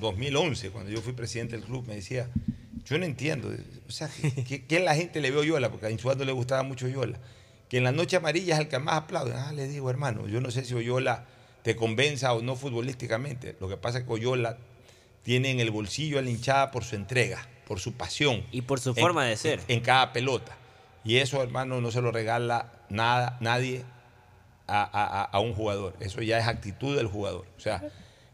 2011, 0.01 0.69
cuando 0.71 0.91
yo 0.91 1.01
fui 1.01 1.13
presidente 1.13 1.55
del 1.55 1.63
club, 1.63 1.87
me 1.87 1.95
decía, 1.95 2.29
yo 2.83 2.97
no 2.97 3.05
entiendo, 3.05 3.49
o 3.87 3.91
sea, 3.91 4.09
¿quién 4.67 4.85
la 4.85 4.95
gente 4.95 5.21
le 5.21 5.31
ve 5.31 5.37
a 5.37 5.39
Oyola? 5.41 5.69
Porque 5.69 5.85
a 5.85 5.91
Insúa 5.91 6.15
no 6.15 6.25
le 6.25 6.31
gustaba 6.31 6.63
mucho 6.63 6.85
Oyola. 6.85 7.19
Que 7.69 7.77
en 7.77 7.83
la 7.83 7.91
noche 7.91 8.17
amarilla 8.17 8.55
es 8.55 8.61
el 8.61 8.67
que 8.67 8.79
más 8.79 8.95
aplaude. 8.95 9.33
Ah, 9.33 9.51
le 9.53 9.67
digo, 9.67 9.89
hermano, 9.89 10.27
yo 10.27 10.41
no 10.41 10.51
sé 10.51 10.63
si 10.63 10.73
Oyola 10.73 11.25
te 11.63 11.75
convenza 11.75 12.33
o 12.33 12.41
no 12.41 12.55
futbolísticamente. 12.55 13.55
Lo 13.59 13.67
que 13.67 13.77
pasa 13.77 13.99
es 13.99 14.05
que 14.05 14.13
Oyola 14.13 14.57
tiene 15.23 15.51
en 15.51 15.59
el 15.59 15.71
bolsillo 15.71 16.19
a 16.19 16.21
la 16.21 16.29
hinchada 16.29 16.71
por 16.71 16.85
su 16.85 16.95
entrega, 16.95 17.45
por 17.67 17.79
su 17.79 17.93
pasión. 17.93 18.45
Y 18.51 18.61
por 18.61 18.79
su 18.79 18.95
forma 18.95 19.25
de 19.25 19.35
ser. 19.35 19.59
En, 19.67 19.81
cada 19.81 20.13
pelota. 20.13 20.55
Y 21.03 21.17
eso, 21.17 21.41
hermano, 21.43 21.81
no 21.81 21.91
se 21.91 22.01
lo 22.01 22.11
regala 22.11 22.71
nada, 22.89 23.37
nadie 23.41 23.83
a, 24.67 25.29
un 25.41 25.53
jugador. 25.53 25.95
Eso 25.99 26.21
ya 26.21 26.39
es 26.39 26.47
actitud 26.47 26.95
del 26.95 27.07
jugador. 27.07 27.45
O 27.57 27.59
sea, 27.59 27.83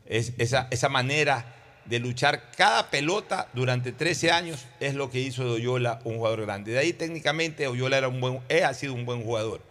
es 0.06 0.34
esa, 0.38 0.68
esa 0.70 0.90
manera 0.90 1.63
de 1.86 2.00
luchar 2.00 2.52
cada 2.56 2.90
pelota 2.90 3.50
durante 3.54 3.92
13 3.92 4.32
años 4.32 4.66
es 4.80 4.96
lo 4.96 5.10
que 5.10 5.20
hizo 5.20 5.44
de 5.44 5.52
Oyola 5.52 6.00
un 6.04 6.18
jugador 6.18 6.42
grande. 6.42 6.72
De 6.72 6.80
ahí 6.80 6.94
técnicamente 6.94 7.68
Oyola 7.68 7.98
era 7.98 8.08
un 8.08 8.22
buen, 8.22 8.42
ha 8.64 8.74
sido 8.74 8.94
un 8.94 9.06
buen 9.06 9.24
jugador. 9.24 9.62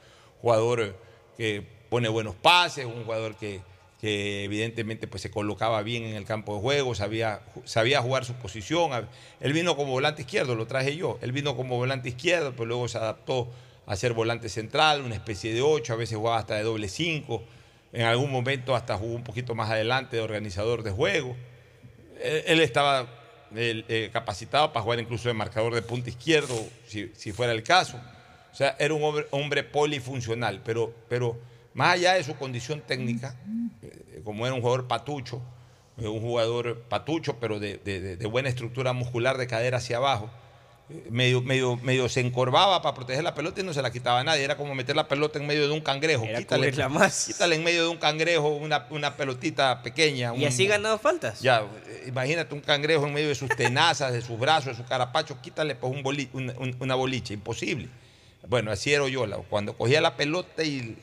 Jugador 0.41 0.97
que 1.37 1.67
pone 1.89 2.09
buenos 2.09 2.35
pases, 2.35 2.85
un 2.85 3.05
jugador 3.05 3.37
que, 3.37 3.61
evidentemente 4.03 5.07
pues, 5.07 5.23
se 5.23 5.31
colocaba 5.31 5.83
bien 5.83 6.05
en 6.05 6.17
el 6.17 6.25
campo 6.25 6.57
de 6.57 6.61
juego, 6.61 6.95
sabía, 6.95 7.43
sabía 7.65 8.01
jugar 8.03 8.25
su 8.25 8.35
posición. 8.35 9.09
Él 9.41 9.53
vino 9.53 9.77
como 9.77 9.93
volante 9.93 10.23
izquierdo, 10.23 10.55
lo 10.55 10.67
traje 10.67 10.97
yo. 10.97 11.19
Él 11.23 11.33
vino 11.33 11.57
como 11.57 11.77
volante 11.77 12.09
izquierdo, 12.09 12.53
pero 12.53 12.67
luego 12.67 12.89
se 12.89 12.99
adaptó 12.99 13.49
a 13.87 13.97
ser 13.97 14.13
volante 14.13 14.49
central, 14.49 15.03
una 15.03 15.15
especie 15.15 15.53
de 15.53 15.63
ocho, 15.63 15.93
a 15.93 15.97
veces 15.97 16.17
jugaba 16.17 16.39
hasta 16.39 16.55
de 16.55 16.63
doble 16.63 16.89
cinco. 16.89 17.43
En 17.93 18.07
algún 18.07 18.31
momento 18.31 18.75
hasta 18.75 18.97
jugó 18.97 19.15
un 19.15 19.25
poquito 19.25 19.55
más 19.55 19.71
adelante 19.71 20.17
de 20.17 20.23
organizador 20.23 20.83
de 20.83 20.91
juego. 20.91 21.37
Él, 22.23 22.61
estaba 22.61 23.07
eh, 23.55 24.11
capacitado 24.13 24.73
para 24.73 24.83
jugar 24.83 25.01
incluso 25.01 25.29
de 25.29 25.35
marcador 25.35 25.75
de 25.75 25.83
punta 25.83 26.11
izquierdo, 26.11 26.55
si, 26.87 27.33
fuera 27.33 27.53
el 27.53 27.63
caso. 27.63 28.01
O 28.53 28.55
sea, 28.55 28.77
era 28.79 28.93
un 28.95 29.25
hombre, 29.31 29.65
polifuncional, 29.65 30.61
pero, 30.65 30.93
pero 31.09 31.39
más 31.75 31.95
allá 31.95 32.15
de 32.15 32.25
su 32.25 32.37
condición 32.37 32.83
técnica, 32.87 33.37
eh, 33.83 34.21
como 34.25 34.47
era 34.47 34.55
un 34.55 34.61
jugador 34.61 34.87
patucho, 34.87 35.41
eh, 35.99 36.09
un 36.09 36.21
jugador 36.21 36.83
patucho, 36.89 37.39
pero 37.39 37.61
de, 37.61 38.29
buena 38.31 38.49
estructura 38.49 38.93
muscular 38.93 39.39
de 39.39 39.47
cadera 39.47 39.79
hacia 39.79 39.99
abajo, 39.99 40.31
eh, 40.31 40.42
medio, 41.11 41.41
medio, 41.43 41.77
medio 41.77 42.09
se 42.09 42.21
encorvaba 42.21 42.83
para 42.83 42.95
proteger 42.95 43.25
la 43.25 43.35
pelota 43.35 43.61
y 43.61 43.65
no 43.65 43.73
se 43.73 43.83
la 43.83 43.91
quitaba 43.91 44.21
a 44.21 44.25
nadie. 44.25 44.45
Era 44.45 44.57
como 44.57 44.75
meter 44.75 44.97
la 44.97 45.09
pelota 45.09 45.39
en 45.39 45.47
medio 45.47 45.67
de 45.67 45.73
un 45.73 45.81
cangrejo. 45.81 46.27
quítale, 46.37 46.73
más. 46.89 47.27
quítale 47.27 47.57
en 47.57 47.65
medio 47.65 47.85
de 47.85 47.89
un 47.89 47.99
cangrejo 47.99 48.49
una, 48.49 48.87
una 48.91 49.17
pelotita 49.17 49.83
pequeña. 49.83 50.35
Y 50.37 50.45
así 50.45 50.67
ganado 50.67 50.99
faltas. 50.99 51.41
Ya, 51.41 51.65
imagínate 52.07 52.55
un 52.55 52.61
cangrejo 52.61 53.07
en 53.07 53.15
medio 53.15 53.29
de 53.29 53.35
sus 53.35 53.49
tenazas, 53.51 54.13
de 54.13 54.23
sus 54.23 54.39
brazos, 54.39 54.67
de 54.67 54.75
sus 54.75 54.87
carapachos, 54.87 55.39
quítale 55.39 55.75
pues 55.75 55.93
un 55.93 56.77
una 56.81 56.95
boliche, 56.95 57.35
imposible. 57.35 57.89
Bueno, 58.49 58.73
así 58.73 58.93
era 58.93 59.07
yo, 59.09 59.25
cuando 59.49 59.77
cogía 59.77 60.01
la 60.01 60.17
pelota 60.17 60.65
y 60.65 60.97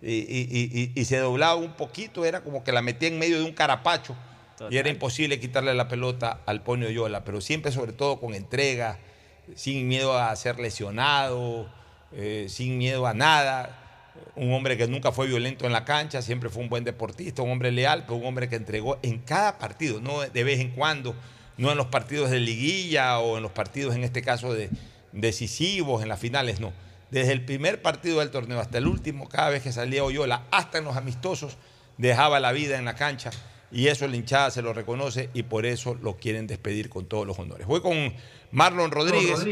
y, 0.00 1.04
se 1.04 1.18
doblaba 1.18 1.56
un 1.56 1.72
poquito, 1.72 2.24
era 2.24 2.42
como 2.42 2.62
que 2.62 2.72
la 2.72 2.82
metía 2.82 3.08
en 3.08 3.18
medio 3.18 3.38
de 3.38 3.44
un 3.44 3.52
carapacho 3.52 4.14
y 4.70 4.76
era 4.76 4.88
imposible 4.88 5.38
quitarle 5.38 5.74
la 5.74 5.88
pelota 5.88 6.40
al 6.46 6.62
Pony 6.62 6.84
Oyola, 6.84 7.24
pero 7.24 7.40
siempre 7.40 7.72
sobre 7.72 7.92
todo 7.92 8.20
con 8.20 8.34
entrega, 8.34 8.98
sin 9.54 9.88
miedo 9.88 10.16
a 10.16 10.34
ser 10.36 10.58
lesionado, 10.58 11.68
eh, 12.12 12.46
sin 12.48 12.78
miedo 12.78 13.06
a 13.06 13.14
nada. 13.14 13.84
Un 14.34 14.52
hombre 14.52 14.76
que 14.76 14.86
nunca 14.88 15.12
fue 15.12 15.26
violento 15.26 15.66
en 15.66 15.72
la 15.72 15.84
cancha, 15.84 16.22
siempre 16.22 16.50
fue 16.50 16.62
un 16.62 16.68
buen 16.68 16.84
deportista, 16.84 17.42
un 17.42 17.50
hombre 17.50 17.72
leal, 17.72 18.04
pero 18.06 18.16
un 18.16 18.26
hombre 18.26 18.48
que 18.48 18.56
entregó 18.56 18.98
en 19.02 19.18
cada 19.18 19.58
partido, 19.58 20.00
no 20.00 20.20
de 20.20 20.44
vez 20.44 20.60
en 20.60 20.70
cuando, 20.70 21.14
no 21.56 21.70
en 21.70 21.76
los 21.76 21.86
partidos 21.86 22.30
de 22.30 22.40
liguilla 22.40 23.18
o 23.18 23.36
en 23.36 23.42
los 23.42 23.52
partidos, 23.52 23.94
en 23.94 24.04
este 24.04 24.22
caso, 24.22 24.54
de 24.54 24.70
decisivos, 25.12 26.02
en 26.02 26.08
las 26.08 26.18
finales, 26.18 26.60
no 26.60 26.72
desde 27.10 27.32
el 27.32 27.44
primer 27.44 27.80
partido 27.80 28.20
del 28.20 28.30
torneo 28.30 28.60
hasta 28.60 28.78
el 28.78 28.86
último, 28.86 29.28
cada 29.28 29.50
vez 29.50 29.62
que 29.62 29.72
salía 29.72 30.04
Oyola, 30.04 30.44
hasta 30.50 30.78
en 30.78 30.84
los 30.84 30.96
amistosos, 30.96 31.56
dejaba 31.96 32.40
la 32.40 32.52
vida 32.52 32.78
en 32.78 32.84
la 32.84 32.94
cancha. 32.94 33.30
Y 33.70 33.88
eso 33.88 34.04
el 34.04 34.14
hinchada 34.14 34.50
se 34.50 34.62
lo 34.62 34.72
reconoce 34.72 35.30
y 35.34 35.42
por 35.42 35.66
eso 35.66 35.94
lo 35.94 36.16
quieren 36.16 36.46
despedir 36.46 36.88
con 36.88 37.06
todos 37.06 37.26
los 37.26 37.38
honores. 37.38 37.66
Voy 37.66 37.80
con 37.80 38.14
Marlon 38.50 38.90
Rodríguez, 38.90 39.44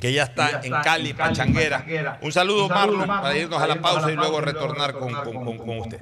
que 0.00 0.12
ya 0.12 0.24
está, 0.24 0.60
en, 0.62 0.72
Cali, 0.82 1.14
Pachanguera. 1.14 2.18
Un 2.20 2.32
saludo, 2.32 2.68
Marlon, 2.68 3.06
para 3.06 3.36
irnos 3.36 3.60
a 3.60 3.66
la 3.66 3.80
pausa 3.80 4.12
y 4.12 4.16
luego 4.16 4.40
retornar 4.40 4.92
con, 4.92 5.12
con 5.12 5.78
usted. 5.78 5.98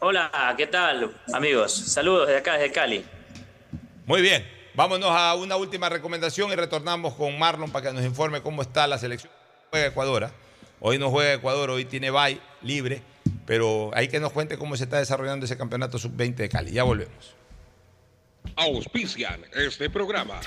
Hola, 0.00 0.54
¿qué 0.56 0.66
tal, 0.66 1.16
amigos? 1.32 1.72
Saludos 1.72 2.26
desde 2.26 2.40
acá, 2.40 2.54
desde 2.54 2.72
Cali. 2.72 3.04
Muy 4.06 4.20
bien. 4.20 4.54
Vámonos 4.74 5.10
a 5.12 5.36
una 5.36 5.54
última 5.54 5.88
recomendación 5.88 6.50
y 6.50 6.56
retornamos 6.56 7.14
con 7.14 7.38
Marlon 7.38 7.70
para 7.70 7.86
que 7.88 7.94
nos 7.94 8.04
informe 8.04 8.42
cómo 8.42 8.60
está 8.60 8.88
la 8.88 8.98
selección. 8.98 9.32
Juega 9.70 9.86
Ecuador. 9.86 10.24
¿ah? 10.24 10.32
Hoy 10.80 10.98
no 10.98 11.10
juega 11.10 11.34
Ecuador, 11.34 11.70
hoy 11.70 11.84
tiene 11.84 12.10
bye 12.10 12.40
libre, 12.60 13.00
pero 13.46 13.90
hay 13.94 14.08
que 14.08 14.20
nos 14.20 14.32
cuente 14.32 14.58
cómo 14.58 14.76
se 14.76 14.84
está 14.84 14.98
desarrollando 14.98 15.46
ese 15.46 15.56
campeonato 15.56 15.98
sub-20 15.98 16.34
de 16.34 16.48
Cali. 16.48 16.72
Ya 16.72 16.82
volvemos. 16.82 17.34
Auspician 18.56 19.40
este 19.54 19.90
programa. 19.90 20.40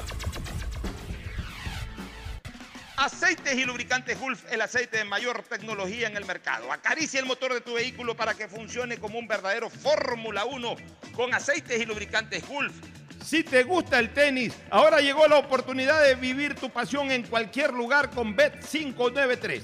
Aceites 2.98 3.56
y 3.56 3.64
lubricantes 3.64 4.20
Gulf, 4.20 4.52
el 4.52 4.62
aceite 4.62 4.98
de 4.98 5.06
mayor 5.06 5.44
tecnología 5.44 6.08
en 6.08 6.18
el 6.18 6.26
mercado. 6.26 6.72
Acaricia 6.72 7.20
el 7.20 7.28
motor 7.28 7.54
de 7.54 7.62
tu 7.62 7.76
vehículo 7.76 8.16
para 8.16 8.34
que 8.34 8.48
funcione 8.48 8.98
como 8.98 9.20
un 9.20 9.28
verdadero 9.28 9.70
Fórmula 9.70 10.46
1 10.46 10.76
con 11.16 11.34
aceites 11.34 11.80
y 11.80 11.86
lubricantes 11.86 12.48
Gulf 12.48 12.74
si 13.28 13.44
te 13.44 13.64
gusta 13.64 14.00
el 14.00 14.14
tenis, 14.14 14.54
ahora 14.70 15.02
llegó 15.02 15.28
la 15.28 15.38
oportunidad 15.38 16.02
de 16.02 16.16
vivir 16.16 16.56
tu 16.56 16.70
pasión 16.70 17.12
en 17.12 17.24
cualquier 17.24 17.74
lugar 17.74 18.10
con 18.12 18.38
Bet593. 18.38 19.64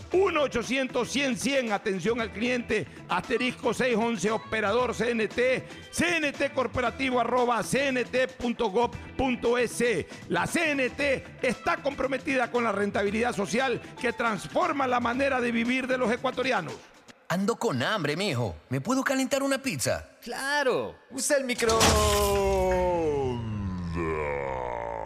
1-800-100-100, 0.11 1.71
atención 1.71 2.21
al 2.21 2.31
cliente, 2.31 2.87
asterisco 3.09 3.73
611, 3.73 4.31
operador 4.31 4.93
CNT, 4.95 5.63
CNT 5.91 6.53
corporativo 6.53 7.19
arroba 7.19 7.63
cnt.gov.es. 7.63 8.45
La 10.29 10.47
CNT 10.47 11.43
está 11.43 11.77
comprometida 11.77 12.51
con 12.51 12.63
la 12.63 12.71
rentabilidad 12.71 13.35
social 13.35 13.81
que 13.99 14.13
transforma 14.13 14.87
la 14.87 14.99
manera 14.99 15.41
de 15.41 15.51
vivir 15.51 15.87
de 15.87 15.97
los 15.97 16.11
ecuatorianos. 16.11 16.73
Ando 17.29 17.55
con 17.55 17.81
hambre, 17.81 18.17
mijo. 18.17 18.55
¿Me 18.67 18.81
puedo 18.81 19.03
calentar 19.05 19.41
una 19.41 19.57
pizza? 19.57 20.09
Claro. 20.21 20.95
Usa 21.11 21.37
el 21.37 21.45
micro. 21.45 21.79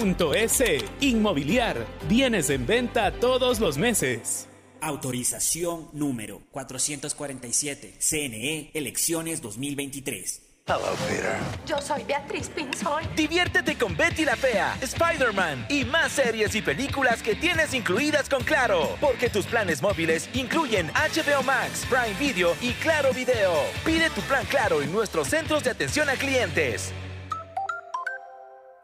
S. 0.00 0.78
Inmobiliar. 1.00 1.76
Bienes 2.08 2.48
en 2.48 2.66
venta 2.66 3.12
todos 3.12 3.60
los 3.60 3.76
meses. 3.76 4.48
Autorización 4.80 5.90
número 5.92 6.40
447. 6.52 7.96
CNE, 7.98 8.70
elecciones 8.72 9.42
2023. 9.42 10.42
Hello, 10.66 10.94
Peter. 11.06 11.36
Yo 11.66 11.82
soy 11.82 12.02
Beatriz 12.04 12.48
Pinzón. 12.48 13.02
Diviértete 13.14 13.76
con 13.76 13.94
Betty 13.94 14.24
la 14.24 14.36
Fea, 14.36 14.78
Spider-Man 14.80 15.66
y 15.68 15.84
más 15.84 16.12
series 16.12 16.54
y 16.54 16.62
películas 16.62 17.22
que 17.22 17.34
tienes 17.34 17.74
incluidas 17.74 18.28
con 18.28 18.42
Claro. 18.42 18.96
Porque 19.02 19.28
tus 19.28 19.44
planes 19.44 19.82
móviles 19.82 20.30
incluyen 20.32 20.90
HBO 20.94 21.42
Max, 21.42 21.84
Prime 21.90 22.18
Video 22.18 22.56
y 22.62 22.72
Claro 22.74 23.12
Video. 23.12 23.52
Pide 23.84 24.08
tu 24.10 24.22
plan 24.22 24.46
Claro 24.46 24.80
en 24.80 24.90
nuestros 24.92 25.28
centros 25.28 25.62
de 25.64 25.70
atención 25.70 26.08
a 26.08 26.14
clientes. 26.14 26.90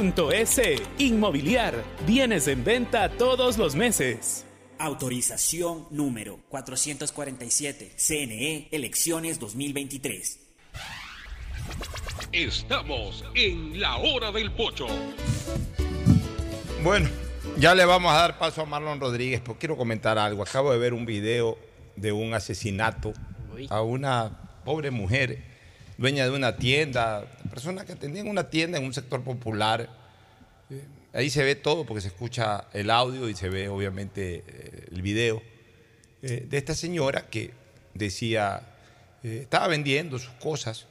S. 0.00 0.82
Inmobiliar. 0.96 1.74
Bienes 2.06 2.48
en 2.48 2.64
venta 2.64 3.10
todos 3.10 3.58
los 3.58 3.74
meses. 3.74 4.46
Autorización 4.78 5.88
número 5.90 6.38
447. 6.48 7.92
CNE, 7.96 8.68
elecciones 8.70 9.38
2023. 9.38 10.40
Estamos 12.32 13.26
en 13.34 13.78
la 13.78 13.98
hora 13.98 14.32
del 14.32 14.50
pocho. 14.52 14.86
Bueno, 16.82 17.10
ya 17.58 17.74
le 17.74 17.84
vamos 17.84 18.10
a 18.10 18.16
dar 18.16 18.38
paso 18.38 18.62
a 18.62 18.64
Marlon 18.64 19.00
Rodríguez, 19.00 19.42
pero 19.44 19.58
quiero 19.58 19.76
comentar 19.76 20.16
algo. 20.16 20.42
Acabo 20.42 20.72
de 20.72 20.78
ver 20.78 20.94
un 20.94 21.04
video 21.04 21.58
de 21.96 22.12
un 22.12 22.32
asesinato 22.32 23.12
a 23.68 23.82
una 23.82 24.62
pobre 24.64 24.90
mujer, 24.90 25.44
dueña 26.00 26.24
de 26.24 26.30
una 26.30 26.56
tienda, 26.56 27.26
persona 27.50 27.84
que 27.84 27.92
atendía 27.92 28.22
en 28.22 28.28
una 28.28 28.48
tienda 28.48 28.78
en 28.78 28.86
un 28.86 28.94
sector 28.94 29.22
popular. 29.22 29.90
Ahí 31.12 31.28
se 31.28 31.44
ve 31.44 31.56
todo 31.56 31.84
porque 31.84 32.00
se 32.00 32.08
escucha 32.08 32.68
el 32.72 32.88
audio 32.88 33.28
y 33.28 33.34
se 33.34 33.50
ve 33.50 33.68
obviamente 33.68 34.42
eh, 34.46 34.86
el 34.92 35.02
video 35.02 35.42
eh, 36.22 36.46
de 36.48 36.56
esta 36.56 36.74
señora 36.74 37.28
que 37.28 37.50
decía, 37.92 38.62
eh, 39.22 39.40
estaba 39.42 39.68
vendiendo 39.68 40.18
sus 40.18 40.32
cosas, 40.34 40.86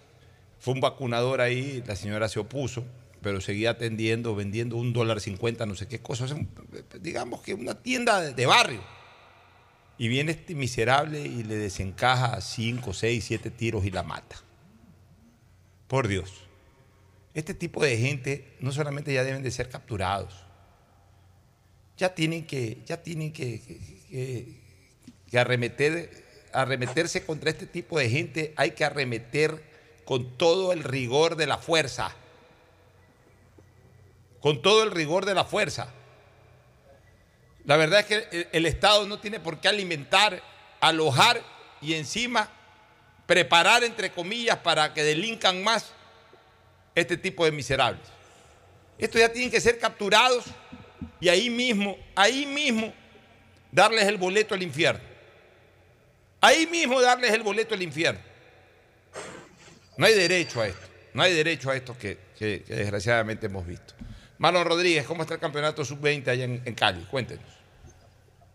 fue 0.60 0.76
un 0.76 0.80
vacunador 0.80 1.42
ahí, 1.42 1.84
la 1.88 1.96
señora 1.96 2.30
se 2.30 2.40
opuso, 2.40 2.86
pero 3.24 3.42
seguía 3.42 3.72
atendiendo, 3.72 4.36
vendiendo 4.36 4.78
un 4.78 4.94
dólar 4.94 5.22
cincuenta, 5.22 5.66
no 5.66 5.74
sé 5.74 5.88
qué 5.88 6.00
cosas, 6.00 6.36
digamos 7.02 7.42
que 7.42 7.56
una 7.56 7.74
tienda 7.74 8.22
de, 8.22 8.34
de 8.36 8.46
barrio. 8.46 8.84
Y 9.98 10.08
viene 10.08 10.34
este 10.34 10.54
miserable 10.54 11.20
y 11.20 11.44
le 11.44 11.56
desencaja 11.56 12.40
cinco, 12.42 12.94
seis, 12.94 13.26
siete 13.26 13.50
tiros 13.50 13.86
y 13.86 13.92
la 13.92 14.04
mata. 14.04 14.44
Por 15.90 16.08
Dios. 16.08 16.32
Este 17.34 17.56
tipo 17.56 17.84
de 17.84 17.98
gente 17.98 18.56
no 18.60 18.72
solamente 18.72 19.12
ya 19.12 19.24
deben 19.24 19.42
de 19.42 19.50
ser 19.50 19.70
capturados, 19.70 20.46
ya 21.98 22.14
tienen 22.14 22.46
que, 22.46 22.78
ya 22.86 23.02
tienen 23.02 23.34
que, 23.34 24.62
arremeter, 25.34 26.12
arremeterse 26.54 27.26
contra 27.26 27.50
este 27.50 27.66
tipo 27.66 27.98
de 27.98 28.08
gente, 28.08 28.54
hay 28.56 28.72
que 28.72 28.86
arremeter 28.86 29.64
con 30.06 30.38
todo 30.38 30.74
el 30.74 30.84
rigor 30.84 31.36
de 31.36 31.48
la 31.48 31.58
fuerza. 31.58 32.16
Con 34.42 34.62
todo 34.62 34.84
el 34.84 34.92
rigor 34.92 35.26
de 35.26 35.34
la 35.34 35.44
fuerza. 35.44 35.92
La 37.66 37.78
verdad 37.78 38.02
es 38.02 38.06
que 38.06 38.48
el 38.52 38.68
Estado 38.68 39.08
no 39.08 39.20
tiene 39.20 39.40
por 39.40 39.60
qué 39.60 39.70
alimentar, 39.70 40.44
alojar 40.82 41.42
y 41.82 41.96
encima 41.96 42.52
preparar, 43.30 43.84
entre 43.84 44.10
comillas, 44.10 44.58
para 44.58 44.92
que 44.92 45.04
delincan 45.04 45.64
más 45.64 45.94
este 46.96 47.16
tipo 47.16 47.46
de 47.46 47.52
miserables. 47.52 48.02
Estos 48.98 49.22
ya 49.22 49.32
tienen 49.32 49.52
que 49.52 49.62
ser 49.62 49.78
capturados 49.78 50.46
y 51.20 51.30
ahí 51.30 51.48
mismo, 51.48 51.96
ahí 52.16 52.48
mismo, 52.48 52.92
darles 53.72 54.06
el 54.08 54.18
boleto 54.18 54.56
al 54.56 54.64
infierno. 54.64 55.04
Ahí 56.42 56.66
mismo 56.66 57.00
darles 57.02 57.32
el 57.32 57.44
boleto 57.44 57.76
al 57.76 57.84
infierno. 57.84 58.20
No 59.96 60.08
hay 60.08 60.16
derecho 60.16 60.62
a 60.62 60.68
esto, 60.68 60.88
no 61.14 61.22
hay 61.22 61.32
derecho 61.32 61.70
a 61.70 61.76
esto 61.76 61.96
que, 62.00 62.18
desgraciadamente 62.68 63.46
hemos 63.46 63.68
visto. 63.68 63.94
Marlon 64.40 64.66
Rodríguez, 64.66 65.06
¿cómo 65.06 65.22
está 65.22 65.36
el 65.36 65.40
campeonato 65.40 65.86
sub-20 65.86 66.30
allá 66.30 66.46
en, 66.46 66.64
en 66.66 66.74
Cali? 66.74 67.04
Cuéntenos. 67.04 67.46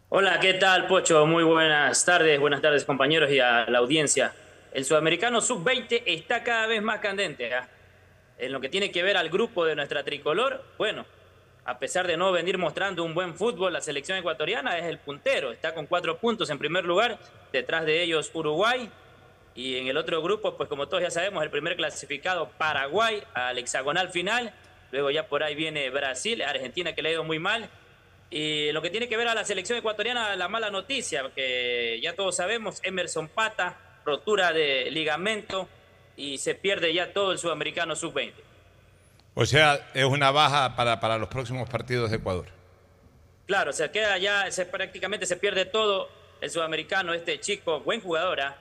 Hola, 0.08 0.40
¿qué 0.40 0.54
tal, 0.54 0.88
Pocho? 0.88 1.26
Muy 1.26 1.44
buenas 1.44 2.04
tardes, 2.04 2.40
buenas 2.40 2.60
tardes, 2.60 2.84
compañeros 2.84 3.30
y 3.30 3.38
a 3.38 3.66
la 3.66 3.78
audiencia. 3.78 4.34
El 4.74 4.84
sudamericano 4.84 5.40
sub-20 5.40 6.02
está 6.04 6.42
cada 6.42 6.66
vez 6.66 6.82
más 6.82 6.98
candente. 6.98 7.54
¿ah? 7.54 7.68
En 8.38 8.50
lo 8.50 8.60
que 8.60 8.68
tiene 8.68 8.90
que 8.90 9.04
ver 9.04 9.16
al 9.16 9.30
grupo 9.30 9.64
de 9.64 9.76
nuestra 9.76 10.02
tricolor, 10.02 10.64
bueno, 10.76 11.06
a 11.64 11.78
pesar 11.78 12.08
de 12.08 12.16
no 12.16 12.32
venir 12.32 12.58
mostrando 12.58 13.04
un 13.04 13.14
buen 13.14 13.36
fútbol, 13.36 13.72
la 13.72 13.80
selección 13.80 14.18
ecuatoriana 14.18 14.76
es 14.76 14.86
el 14.86 14.98
puntero. 14.98 15.52
Está 15.52 15.74
con 15.74 15.86
cuatro 15.86 16.18
puntos 16.18 16.50
en 16.50 16.58
primer 16.58 16.84
lugar, 16.84 17.20
detrás 17.52 17.86
de 17.86 18.02
ellos 18.02 18.32
Uruguay. 18.34 18.90
Y 19.54 19.76
en 19.76 19.86
el 19.86 19.96
otro 19.96 20.20
grupo, 20.20 20.56
pues 20.56 20.68
como 20.68 20.88
todos 20.88 21.04
ya 21.04 21.10
sabemos, 21.12 21.44
el 21.44 21.50
primer 21.50 21.76
clasificado 21.76 22.50
Paraguay 22.58 23.22
al 23.32 23.56
hexagonal 23.56 24.08
final. 24.08 24.52
Luego 24.90 25.12
ya 25.12 25.28
por 25.28 25.44
ahí 25.44 25.54
viene 25.54 25.88
Brasil, 25.90 26.42
Argentina 26.42 26.96
que 26.96 27.02
le 27.02 27.10
ha 27.10 27.12
ido 27.12 27.22
muy 27.22 27.38
mal. 27.38 27.70
Y 28.28 28.72
lo 28.72 28.82
que 28.82 28.90
tiene 28.90 29.08
que 29.08 29.16
ver 29.16 29.28
a 29.28 29.36
la 29.36 29.44
selección 29.44 29.78
ecuatoriana, 29.78 30.34
la 30.34 30.48
mala 30.48 30.68
noticia, 30.68 31.30
que 31.32 32.00
ya 32.02 32.16
todos 32.16 32.34
sabemos, 32.34 32.80
Emerson 32.82 33.28
Pata, 33.28 33.78
rotura 34.04 34.52
de 34.52 34.90
ligamento 34.90 35.68
y 36.16 36.38
se 36.38 36.54
pierde 36.54 36.92
ya 36.92 37.12
todo 37.12 37.32
el 37.32 37.38
sudamericano 37.38 37.96
sub-20. 37.96 38.32
O 39.34 39.46
sea, 39.46 39.90
es 39.94 40.04
una 40.04 40.30
baja 40.30 40.76
para, 40.76 41.00
para 41.00 41.18
los 41.18 41.28
próximos 41.28 41.68
partidos 41.68 42.10
de 42.10 42.18
Ecuador. 42.18 42.46
Claro, 43.46 43.72
se 43.72 43.90
queda 43.90 44.16
ya, 44.18 44.50
se, 44.50 44.64
prácticamente 44.64 45.26
se 45.26 45.36
pierde 45.36 45.64
todo 45.64 46.08
el 46.40 46.50
sudamericano, 46.50 47.12
este 47.12 47.40
chico, 47.40 47.80
buen 47.80 48.00
jugador. 48.00 48.40
¿ah? 48.40 48.56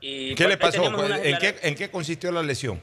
Y 0.00 0.34
¿Qué 0.34 0.46
le 0.46 0.56
pasó? 0.56 0.84
¿En 0.84 1.38
qué, 1.38 1.56
¿En 1.62 1.74
qué 1.74 1.90
consistió 1.90 2.30
la 2.30 2.42
lesión? 2.42 2.80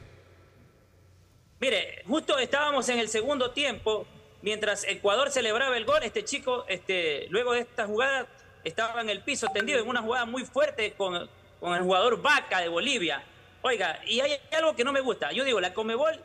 Mire, 1.60 2.02
justo 2.06 2.38
estábamos 2.38 2.88
en 2.90 2.98
el 2.98 3.08
segundo 3.08 3.52
tiempo, 3.52 4.06
mientras 4.42 4.84
Ecuador 4.84 5.30
celebraba 5.30 5.76
el 5.76 5.86
gol, 5.86 6.02
este 6.02 6.24
chico, 6.24 6.66
este, 6.68 7.26
luego 7.30 7.54
de 7.54 7.60
esta 7.60 7.86
jugada, 7.86 8.26
estaba 8.64 9.00
en 9.00 9.08
el 9.08 9.22
piso 9.22 9.46
tendido 9.48 9.80
en 9.80 9.88
una 9.88 10.02
jugada 10.02 10.26
muy 10.26 10.44
fuerte 10.44 10.92
con, 10.92 11.28
con 11.64 11.74
el 11.74 11.82
jugador 11.82 12.20
Vaca 12.20 12.60
de 12.60 12.68
Bolivia. 12.68 13.22
Oiga, 13.62 13.98
y 14.06 14.20
hay 14.20 14.38
algo 14.54 14.76
que 14.76 14.84
no 14.84 14.92
me 14.92 15.00
gusta. 15.00 15.32
Yo 15.32 15.44
digo, 15.44 15.62
la 15.62 15.72
Comebol 15.72 16.20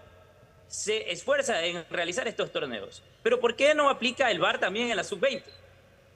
se 0.67 1.13
esfuerza 1.13 1.63
en 1.63 1.85
realizar 1.89 2.27
estos 2.27 2.51
torneos, 2.51 3.01
pero 3.23 3.39
¿por 3.39 3.55
qué 3.55 3.73
no 3.73 3.89
aplica 3.89 4.29
el 4.31 4.39
VAR 4.39 4.59
también 4.59 4.89
en 4.89 4.97
la 4.97 5.03
sub-20? 5.05 5.41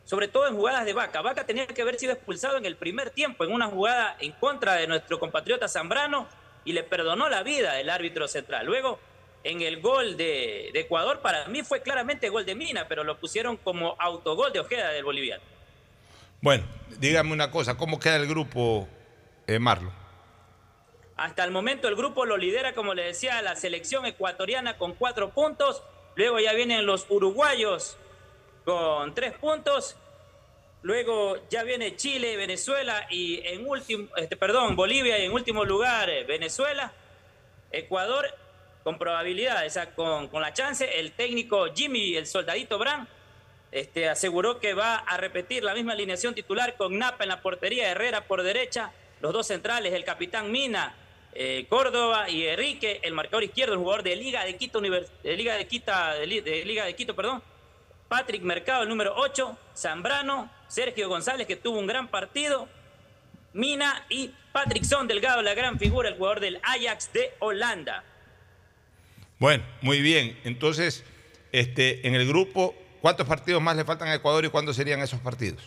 sobre 0.03 0.27
todo 0.27 0.49
en 0.49 0.55
jugadas 0.57 0.83
de 0.83 0.91
Vaca. 0.91 1.21
Vaca 1.21 1.45
tenía 1.45 1.65
que 1.65 1.81
haber 1.81 1.97
sido 1.97 2.11
expulsado 2.11 2.57
en 2.57 2.65
el 2.65 2.75
primer 2.75 3.11
tiempo, 3.11 3.45
en 3.45 3.53
una 3.53 3.67
jugada 3.67 4.17
en 4.19 4.33
contra 4.33 4.73
de 4.73 4.85
nuestro 4.85 5.17
compatriota 5.17 5.69
Zambrano, 5.69 6.27
y 6.65 6.73
le 6.73 6.83
perdonó 6.83 7.29
la 7.29 7.41
vida 7.41 7.79
el 7.79 7.89
árbitro 7.89 8.27
central. 8.27 8.65
Luego, 8.65 8.99
en 9.45 9.61
el 9.61 9.79
gol 9.79 10.17
de, 10.17 10.71
de 10.73 10.79
Ecuador, 10.81 11.21
para 11.21 11.47
mí 11.47 11.63
fue 11.63 11.81
claramente 11.81 12.27
gol 12.27 12.45
de 12.45 12.55
Mina, 12.55 12.89
pero 12.89 13.05
lo 13.05 13.17
pusieron 13.17 13.55
como 13.55 13.95
autogol 13.97 14.51
de 14.51 14.59
Ojeda 14.59 14.89
del 14.89 15.05
boliviano. 15.05 15.41
Bueno, 16.41 16.65
dígame 16.99 17.31
una 17.31 17.49
cosa, 17.49 17.77
¿cómo 17.77 17.97
queda 17.97 18.17
el 18.17 18.27
grupo, 18.27 18.89
eh, 19.47 19.59
Marlo? 19.59 19.91
Hasta 21.15 21.43
el 21.43 21.51
momento 21.51 21.87
el 21.87 21.95
grupo 21.95 22.25
lo 22.25 22.37
lidera, 22.37 22.73
como 22.73 22.93
le 22.93 23.03
decía, 23.03 23.41
la 23.41 23.55
selección 23.55 24.05
ecuatoriana 24.05 24.77
con 24.77 24.93
cuatro 24.93 25.29
puntos. 25.29 25.83
Luego 26.15 26.39
ya 26.39 26.53
vienen 26.53 26.85
los 26.85 27.05
uruguayos 27.09 27.97
con 28.65 29.13
tres 29.13 29.33
puntos. 29.33 29.95
Luego 30.81 31.37
ya 31.49 31.63
viene 31.63 31.95
Chile, 31.95 32.35
Venezuela 32.35 33.07
y 33.09 33.45
en 33.45 33.67
último, 33.67 34.09
este, 34.17 34.35
perdón, 34.35 34.75
Bolivia 34.75 35.17
y 35.19 35.25
en 35.25 35.31
último 35.31 35.63
lugar 35.63 36.09
eh, 36.09 36.23
Venezuela. 36.23 36.91
Ecuador 37.71 38.25
con 38.83 38.97
probabilidad, 38.97 39.63
con, 39.95 40.27
con 40.27 40.41
la 40.41 40.53
chance. 40.53 40.99
El 40.99 41.13
técnico 41.13 41.73
Jimmy, 41.73 42.15
el 42.15 42.27
soldadito 42.27 42.77
Brand, 42.77 43.07
este, 43.71 44.09
aseguró 44.09 44.59
que 44.59 44.73
va 44.73 44.97
a 44.97 45.17
repetir 45.17 45.63
la 45.63 45.73
misma 45.73 45.93
alineación 45.93 46.35
titular 46.35 46.75
con 46.75 46.97
Napa 46.97 47.23
en 47.23 47.29
la 47.29 47.41
portería, 47.41 47.89
Herrera 47.89 48.27
por 48.27 48.43
derecha, 48.43 48.91
los 49.23 49.31
dos 49.31 49.47
centrales, 49.47 49.93
el 49.93 50.03
capitán 50.03 50.51
Mina, 50.51 50.93
eh, 51.31 51.65
Córdoba 51.69 52.29
y 52.29 52.45
Enrique, 52.45 52.99
el 53.03 53.13
marcador 53.13 53.45
izquierdo, 53.45 53.71
el 53.71 53.79
jugador 53.79 54.03
de 54.03 54.17
Liga 54.17 54.43
de 54.43 54.57
Quito, 54.57 54.81
de 54.81 54.89
Liga 55.37 55.55
de, 55.55 56.41
de, 56.41 56.65
Liga 56.65 56.83
de 56.83 56.93
Quito, 56.93 57.15
perdón, 57.15 57.41
Patrick 58.09 58.41
Mercado, 58.41 58.83
el 58.83 58.89
número 58.89 59.13
8, 59.15 59.57
Zambrano, 59.77 60.51
Sergio 60.67 61.07
González, 61.07 61.47
que 61.47 61.55
tuvo 61.55 61.79
un 61.79 61.87
gran 61.87 62.09
partido, 62.09 62.67
Mina 63.53 64.05
y 64.09 64.29
Patrick 64.51 64.83
Son 64.83 65.07
Delgado, 65.07 65.41
la 65.41 65.53
gran 65.53 65.79
figura, 65.79 66.09
el 66.09 66.17
jugador 66.17 66.41
del 66.41 66.59
Ajax 66.61 67.13
de 67.13 67.31
Holanda. 67.39 68.03
Bueno, 69.39 69.63
muy 69.79 70.01
bien. 70.01 70.37
Entonces, 70.43 71.05
este, 71.53 72.05
en 72.05 72.15
el 72.15 72.27
grupo, 72.27 72.75
¿cuántos 72.99 73.25
partidos 73.25 73.61
más 73.61 73.77
le 73.77 73.85
faltan 73.85 74.09
a 74.09 74.15
Ecuador 74.15 74.43
y 74.43 74.49
cuándo 74.49 74.73
serían 74.73 74.99
esos 74.99 75.21
partidos? 75.21 75.63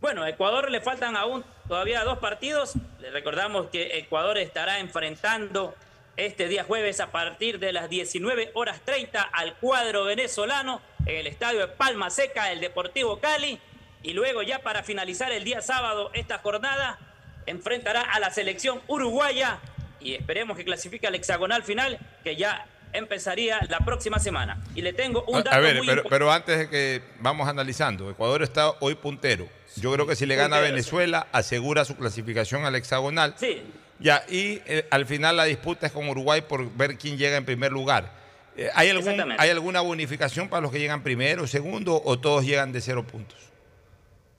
Bueno, 0.00 0.22
a 0.22 0.30
Ecuador 0.30 0.70
le 0.70 0.80
faltan 0.80 1.14
aún 1.14 1.44
todavía 1.68 2.04
dos 2.04 2.18
partidos. 2.18 2.72
Le 3.00 3.10
recordamos 3.10 3.66
que 3.66 3.98
Ecuador 3.98 4.38
estará 4.38 4.78
enfrentando 4.78 5.74
este 6.16 6.48
día 6.48 6.64
jueves 6.64 7.00
a 7.00 7.12
partir 7.12 7.58
de 7.58 7.72
las 7.72 7.90
19 7.90 8.52
horas 8.54 8.80
30 8.82 9.20
al 9.20 9.56
cuadro 9.56 10.04
venezolano 10.04 10.80
en 11.04 11.16
el 11.16 11.26
estadio 11.26 11.60
de 11.60 11.68
Palma 11.68 12.08
Seca, 12.08 12.50
el 12.50 12.60
Deportivo 12.60 13.20
Cali. 13.20 13.60
Y 14.02 14.14
luego 14.14 14.42
ya 14.42 14.60
para 14.60 14.82
finalizar 14.82 15.32
el 15.32 15.44
día 15.44 15.60
sábado 15.60 16.10
esta 16.14 16.38
jornada, 16.38 16.98
enfrentará 17.44 18.00
a 18.00 18.20
la 18.20 18.30
selección 18.30 18.80
uruguaya 18.86 19.58
y 20.00 20.14
esperemos 20.14 20.56
que 20.56 20.64
clasifique 20.64 21.06
al 21.06 21.14
hexagonal 21.14 21.62
final, 21.62 21.98
que 22.24 22.36
ya 22.36 22.66
empezaría 22.92 23.60
la 23.68 23.78
próxima 23.80 24.18
semana. 24.18 24.62
Y 24.74 24.82
le 24.82 24.92
tengo 24.92 25.24
un 25.24 25.42
dato 25.42 25.56
a, 25.56 25.58
ver, 25.58 25.78
muy 25.78 25.86
pero, 25.86 26.04
pero 26.08 26.32
antes 26.32 26.58
de 26.58 26.68
que 26.68 27.02
vamos 27.20 27.48
analizando, 27.48 28.10
Ecuador 28.10 28.42
está 28.42 28.70
hoy 28.80 28.94
puntero. 28.94 29.48
Yo 29.76 29.92
creo 29.92 30.06
que 30.06 30.16
si 30.16 30.26
le 30.26 30.36
gana 30.36 30.56
a 30.56 30.60
Venezuela, 30.60 31.26
asegura 31.32 31.84
su 31.84 31.96
clasificación 31.96 32.64
al 32.64 32.74
hexagonal. 32.74 33.34
Sí. 33.38 33.62
Ya, 33.98 34.24
y 34.28 34.60
eh, 34.66 34.86
al 34.90 35.06
final 35.06 35.36
la 35.36 35.44
disputa 35.44 35.86
es 35.86 35.92
con 35.92 36.08
Uruguay 36.08 36.40
por 36.40 36.72
ver 36.74 36.96
quién 36.96 37.18
llega 37.18 37.36
en 37.36 37.44
primer 37.44 37.70
lugar. 37.70 38.10
Eh, 38.56 38.70
¿hay, 38.74 38.88
algún, 38.88 39.34
¿Hay 39.38 39.50
alguna 39.50 39.80
bonificación 39.80 40.48
para 40.48 40.62
los 40.62 40.72
que 40.72 40.78
llegan 40.78 41.02
primero, 41.02 41.46
segundo 41.46 42.00
o 42.04 42.18
todos 42.18 42.44
llegan 42.44 42.72
de 42.72 42.80
cero 42.80 43.06
puntos? 43.06 43.38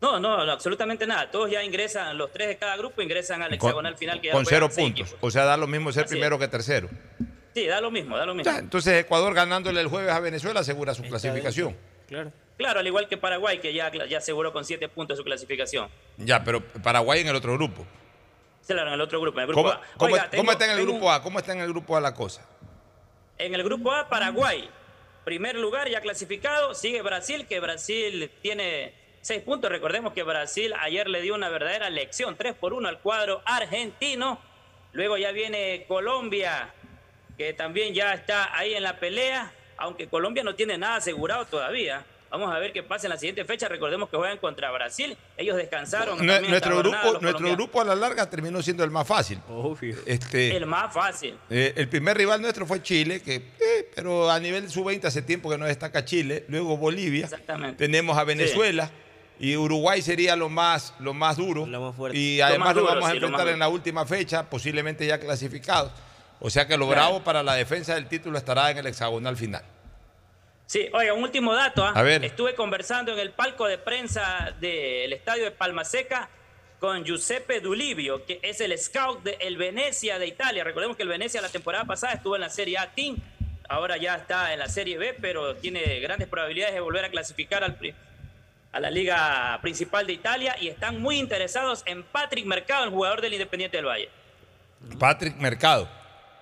No, 0.02 0.20
no, 0.20 0.34
absolutamente 0.34 1.06
nada. 1.06 1.30
Todos 1.30 1.52
ya 1.52 1.64
ingresan, 1.64 2.18
los 2.18 2.32
tres 2.32 2.48
de 2.48 2.58
cada 2.58 2.76
grupo 2.76 3.04
ingresan 3.04 3.44
al 3.44 3.54
hexagonal 3.54 3.96
final. 3.98 4.20
Que 4.20 4.32
con 4.32 4.46
cero 4.48 4.68
puntos. 4.76 5.16
O 5.22 5.30
sea, 5.30 5.46
da 5.46 5.58
lo 5.58 5.68
mismo 5.68 5.92
ser 5.92 6.08
primero 6.08 6.40
que 6.40 6.48
tercero. 6.48 6.90
Sí, 7.54 7.66
da 7.68 7.82
lo 7.82 7.92
mismo, 7.92 8.18
da 8.18 8.26
lo 8.26 8.34
mismo. 8.34 8.52
entonces 8.58 9.04
Ecuador 9.04 9.34
ganándole 9.34 9.82
el 9.82 9.88
jueves 9.88 10.12
a 10.12 10.20
Venezuela 10.20 10.62
asegura 10.62 10.94
su 10.94 11.04
clasificación. 11.04 11.76
Claro. 12.08 12.32
Claro, 12.58 12.80
al 12.80 12.88
igual 12.88 13.08
que 13.08 13.18
Paraguay, 13.18 13.60
que 13.60 13.74
ya, 13.74 13.92
ya 13.92 14.18
aseguró 14.20 14.54
con 14.54 14.64
siete 14.66 14.88
puntos 14.88 15.18
su 15.18 15.24
clasificación. 15.24 15.90
Ya, 16.18 16.44
pero 16.44 16.62
Paraguay 16.62 17.22
en 17.22 17.28
el 17.28 17.36
otro 17.36 17.54
grupo. 17.54 17.86
Claro, 18.68 18.88
en 18.90 18.94
el 18.94 19.02
otro 19.02 19.20
grupo. 19.20 19.40
En 19.40 19.44
el 19.44 19.48
grupo 19.48 19.64
¿Cómo, 19.70 19.74
A. 19.74 19.82
cómo- 19.98 20.14
Oiga, 20.14 20.24
cómo 20.30 20.30
tengo- 20.32 20.52
está 20.52 20.66
en 20.66 20.72
el 20.72 20.78
tengo- 20.78 20.92
grupo 20.92 21.12
A? 21.12 21.24
¿Cómo 21.24 21.40
está 21.40 21.52
en 21.54 21.60
el 21.62 21.68
grupo 21.70 21.98
A 21.98 22.02
la 22.02 22.14
cosa? 22.14 22.46
En 23.38 23.56
el 23.56 23.64
grupo 23.64 23.92
A, 23.92 24.08
Paraguay. 24.08 24.70
Primer 25.26 25.56
lugar 25.56 25.90
ya 25.90 26.02
clasificado. 26.02 26.74
Sigue 26.76 27.02
Brasil, 27.02 27.48
que 27.48 27.60
Brasil 27.60 28.30
tiene 28.42 28.94
seis 29.22 29.42
puntos. 29.42 29.72
Recordemos 29.72 30.14
que 30.14 30.22
Brasil 30.24 30.74
ayer 30.80 31.08
le 31.10 31.22
dio 31.22 31.34
una 31.34 31.50
verdadera 31.50 31.90
lección. 31.90 32.36
3 32.38 32.54
por 32.54 32.74
1 32.74 32.88
al 32.88 33.00
cuadro 33.00 33.42
argentino. 33.46 34.40
Luego 34.94 35.18
ya 35.18 35.32
viene 35.32 35.86
Colombia, 35.88 36.74
que 37.42 37.54
también 37.54 37.94
ya 37.94 38.14
está 38.14 38.56
ahí 38.56 38.76
en 38.76 38.84
la 38.84 39.00
pelea. 39.00 39.52
Aunque 39.78 40.08
Colombia 40.08 40.44
no 40.44 40.54
tiene 40.54 40.78
nada 40.78 40.98
asegurado 40.98 41.46
todavía. 41.46 42.06
Vamos 42.30 42.54
a 42.54 42.60
ver 42.60 42.72
qué 42.72 42.84
pasa 42.84 43.08
en 43.08 43.10
la 43.10 43.18
siguiente 43.18 43.44
fecha. 43.46 43.68
Recordemos 43.68 44.10
que 44.10 44.16
juegan 44.16 44.38
contra 44.38 44.70
Brasil. 44.72 45.18
Ellos 45.36 45.58
descansaron. 45.58 46.24
Nuestro 46.24 46.78
grupo, 46.78 47.20
nuestro 47.20 47.82
a 47.82 47.86
la 47.86 47.96
larga 47.96 48.30
terminó 48.30 48.62
siendo 48.62 48.84
el 48.84 48.92
más 48.92 49.08
fácil. 49.08 49.40
Este, 50.06 50.56
El 50.56 50.68
más 50.68 50.94
fácil. 50.94 51.36
eh, 51.50 51.74
el 51.76 51.90
primer 51.90 52.16
rival 52.16 52.42
nuestro 52.44 52.68
fue 52.68 52.84
Chile, 52.84 53.22
que, 53.24 53.36
eh, 53.36 53.92
pero 53.96 54.30
a 54.30 54.40
nivel 54.40 54.70
sub-20 54.70 55.06
hace 55.06 55.24
tiempo 55.24 55.50
que 55.50 55.58
no 55.58 55.66
destaca 55.66 56.06
Chile. 56.06 56.46
Luego 56.48 56.78
Bolivia. 56.78 57.26
Exactamente. 57.26 57.84
Tenemos 57.84 58.18
a 58.20 58.24
Venezuela. 58.24 58.92
Y 59.40 59.58
Uruguay 59.58 60.04
sería 60.04 60.36
lo 60.36 60.48
más, 60.48 60.94
lo 61.00 61.16
más 61.16 61.38
duro. 61.38 61.68
Y 62.14 62.40
además 62.40 62.68
más 62.68 62.76
lo 62.76 62.82
duro, 62.82 62.94
vamos 62.94 63.10
a 63.10 63.12
sí, 63.12 63.18
enfrentar 63.18 63.48
en 63.48 63.58
la 63.58 63.68
última 63.68 64.06
fecha, 64.06 64.48
posiblemente 64.48 65.08
ya 65.08 65.20
clasificados. 65.20 65.92
O 66.42 66.50
sea 66.50 66.68
que 66.68 66.76
lo 66.76 66.88
Claro. 66.88 67.02
bravo 67.02 67.24
para 67.24 67.44
la 67.44 67.54
defensa 67.54 67.94
del 67.96 68.08
título 68.08 68.38
estará 68.38 68.72
en 68.72 68.80
el 68.80 68.88
hexagonal 68.88 69.38
final. 69.38 69.64
Sí, 70.66 70.90
oiga, 70.94 71.14
un 71.14 71.24
último 71.24 71.54
dato. 71.54 71.84
¿ah? 71.86 71.94
A 71.96 72.02
ver. 72.02 72.26
Estuve 72.26 72.56
conversando 72.56 73.14
en 73.14 73.20
el 73.20 73.32
palco 73.32 73.68
de 73.68 73.78
prensa 73.78 74.54
del 74.60 75.14
estadio 75.14 75.44
de 75.44 75.52
Palma 75.52 75.86
Seca 75.86 76.30
con 76.80 77.04
Giuseppe 77.06 77.60
Dulivio, 77.60 78.26
que 78.26 78.40
es 78.42 78.60
el 78.62 78.76
scout 78.78 79.22
del 79.22 79.58
Venecia 79.58 80.18
de 80.18 80.28
Italia. 80.28 80.64
Recordemos 80.64 80.98
que 80.98 81.04
el 81.04 81.10
Venecia 81.10 81.42
la 81.42 81.50
temporada 81.50 81.86
pasada 81.86 82.14
estuvo 82.14 82.36
en 82.36 82.42
la 82.42 82.50
Serie 82.50 82.80
A 82.80 82.92
Team, 82.92 83.18
ahora 83.70 83.98
ya 83.98 84.16
está 84.16 84.52
en 84.54 84.60
la 84.60 84.68
Serie 84.68 84.98
B, 84.98 85.14
pero 85.22 85.56
tiene 85.58 86.00
grandes 86.00 86.28
probabilidades 86.28 86.74
de 86.74 86.80
volver 86.80 87.06
a 87.06 87.10
clasificar 87.10 87.64
al 87.64 87.78
a 88.72 88.80
la 88.80 88.90
liga 88.90 89.60
principal 89.62 90.08
de 90.08 90.14
Italia 90.14 90.56
y 90.60 90.70
están 90.70 91.02
muy 91.02 91.20
interesados 91.20 91.84
en 91.86 92.04
Patrick 92.04 92.46
Mercado, 92.46 92.86
el 92.86 92.90
jugador 92.90 93.22
del 93.22 93.34
Independiente 93.34 93.78
del 93.78 93.86
Valle. 93.86 94.10
Patrick 94.98 95.36
Mercado. 95.36 95.90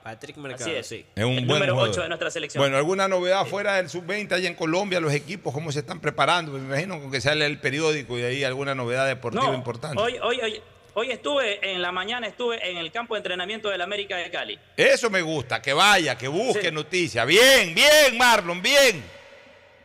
Patrick 0.10 0.36
Así 0.38 0.42
Mercado, 0.42 0.72
es. 0.72 0.88
sí. 0.88 1.06
Es 1.16 1.24
un 1.24 1.32
El 1.38 1.46
buen 1.46 1.48
número 1.60 1.74
jugador. 1.74 1.92
8 1.94 2.02
de 2.02 2.08
nuestra 2.08 2.32
selección. 2.32 2.62
Bueno, 2.62 2.78
¿alguna 2.78 3.08
novedad 3.08 3.46
fuera 3.46 3.76
del 3.76 3.90
sub-20 3.90 4.32
allá 4.34 4.48
en 4.48 4.56
Colombia? 4.56 5.00
Los 5.00 5.14
equipos, 5.14 5.54
¿cómo 5.54 5.72
se 5.72 5.80
están 5.80 6.00
preparando? 6.00 6.52
Me 6.54 6.60
imagino 6.60 7.00
con 7.00 7.12
que 7.12 7.22
sale 7.22 7.46
el 7.46 7.60
periódico 7.60 8.18
y 8.18 8.24
ahí 8.24 8.44
alguna 8.44 8.74
novedad 8.76 9.06
deportiva 9.08 9.44
No, 9.48 9.54
importante. 9.54 10.02
Hoy, 10.02 10.18
hoy, 10.22 10.40
hoy, 10.42 10.62
hoy 10.96 11.12
estuve, 11.12 11.60
en 11.74 11.82
la 11.82 11.92
mañana 11.92 12.28
estuve 12.28 12.68
en 12.70 12.78
el 12.78 12.92
campo 12.92 13.14
de 13.14 13.20
entrenamiento 13.20 13.70
del 13.70 13.82
América 13.82 14.18
de 14.18 14.30
Cali. 14.32 14.58
Eso 14.76 15.10
me 15.10 15.22
gusta, 15.22 15.62
que 15.62 15.74
vaya, 15.74 16.18
que 16.18 16.28
busque 16.28 16.68
Sí. 16.70 16.72
noticias. 16.72 17.28
Bien, 17.28 17.76
bien, 17.76 18.18
Marlon, 18.18 18.62
bien. 18.62 19.04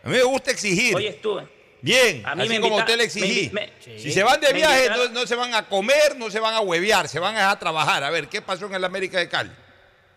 A 0.03 0.09
mí 0.09 0.17
me 0.17 0.23
gusta 0.23 0.51
exigir. 0.53 0.97
Hoy 0.97 1.07
estuve. 1.07 1.47
Bien, 1.81 2.23
A 2.25 2.35
mí 2.35 2.43
así 2.45 2.49
me 2.49 2.61
como 2.61 2.77
invita- 2.79 2.85
usted 2.85 2.97
le 2.97 3.05
exigí. 3.05 3.51
me- 3.53 3.71
me- 3.87 3.99
si 3.99 4.11
se 4.11 4.23
van 4.23 4.41
de 4.41 4.55
viaje, 4.55 4.89
no 5.13 5.27
se 5.27 5.35
van 5.35 5.53
a 5.53 5.67
comer, 5.69 6.17
no 6.17 6.31
se 6.31 6.41
van 6.41 6.55
a 6.55 6.61
huevear, 6.61 7.09
se 7.09 7.19
van 7.19 7.37
a 7.37 7.41
dejar 7.41 7.59
trabajar. 7.59 8.03
A 8.05 8.09
ver, 8.09 8.27
¿qué 8.29 8.41
pasó 8.41 8.65
en 8.65 8.75
el 8.75 8.85
América 8.85 9.19
de 9.19 9.29
Cali? 9.29 9.51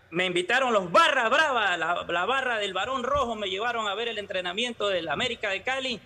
Me 0.10 0.26
invitaron 0.26 0.72
los 0.74 0.90
Barra 0.92 1.28
Brava, 1.28 1.76
la, 1.76 2.06
la 2.08 2.26
barra 2.26 2.58
del 2.60 2.74
Barón 2.74 3.04
Rojo, 3.04 3.36
me 3.36 3.50
llevaron 3.50 3.88
a 3.88 3.94
ver 3.96 4.08
el 4.08 4.18
entrenamiento 4.18 4.88
del 4.88 5.10
América 5.10 5.50
de 5.50 5.62
Cali, 5.64 6.00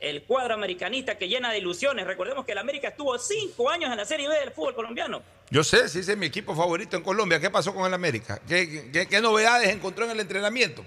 el 0.00 0.22
cuadro 0.24 0.54
americanista 0.54 1.16
que 1.16 1.28
llena 1.28 1.50
de 1.50 1.58
ilusiones. 1.58 2.06
Recordemos 2.06 2.44
que 2.44 2.52
el 2.52 2.58
América 2.58 2.88
estuvo 2.88 3.18
cinco 3.18 3.70
años 3.70 3.90
en 3.90 3.96
la 3.96 4.04
Serie 4.04 4.28
B 4.28 4.38
del 4.38 4.50
fútbol 4.50 4.74
colombiano. 4.74 5.22
Yo 5.50 5.64
sé, 5.64 5.88
si 5.88 6.00
ese 6.00 6.12
es 6.12 6.18
mi 6.18 6.26
equipo 6.26 6.54
favorito 6.54 6.96
en 6.98 7.02
Colombia. 7.02 7.40
¿Qué 7.40 7.48
pasó 7.48 7.74
con 7.74 7.86
el 7.86 7.94
América? 7.94 8.38
¿Qué, 8.46 8.90
qué- 8.92 9.08
qué 9.08 9.20
novedades 9.22 9.70
encontró 9.70 10.04
en 10.04 10.10
el 10.10 10.20
entrenamiento? 10.20 10.84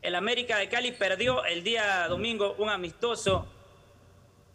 El 0.00 0.14
América 0.14 0.56
de 0.56 0.70
Cali 0.70 0.92
perdió 0.92 1.44
el 1.44 1.62
día 1.62 2.08
domingo 2.08 2.54
un 2.56 2.70
amistoso, 2.70 3.46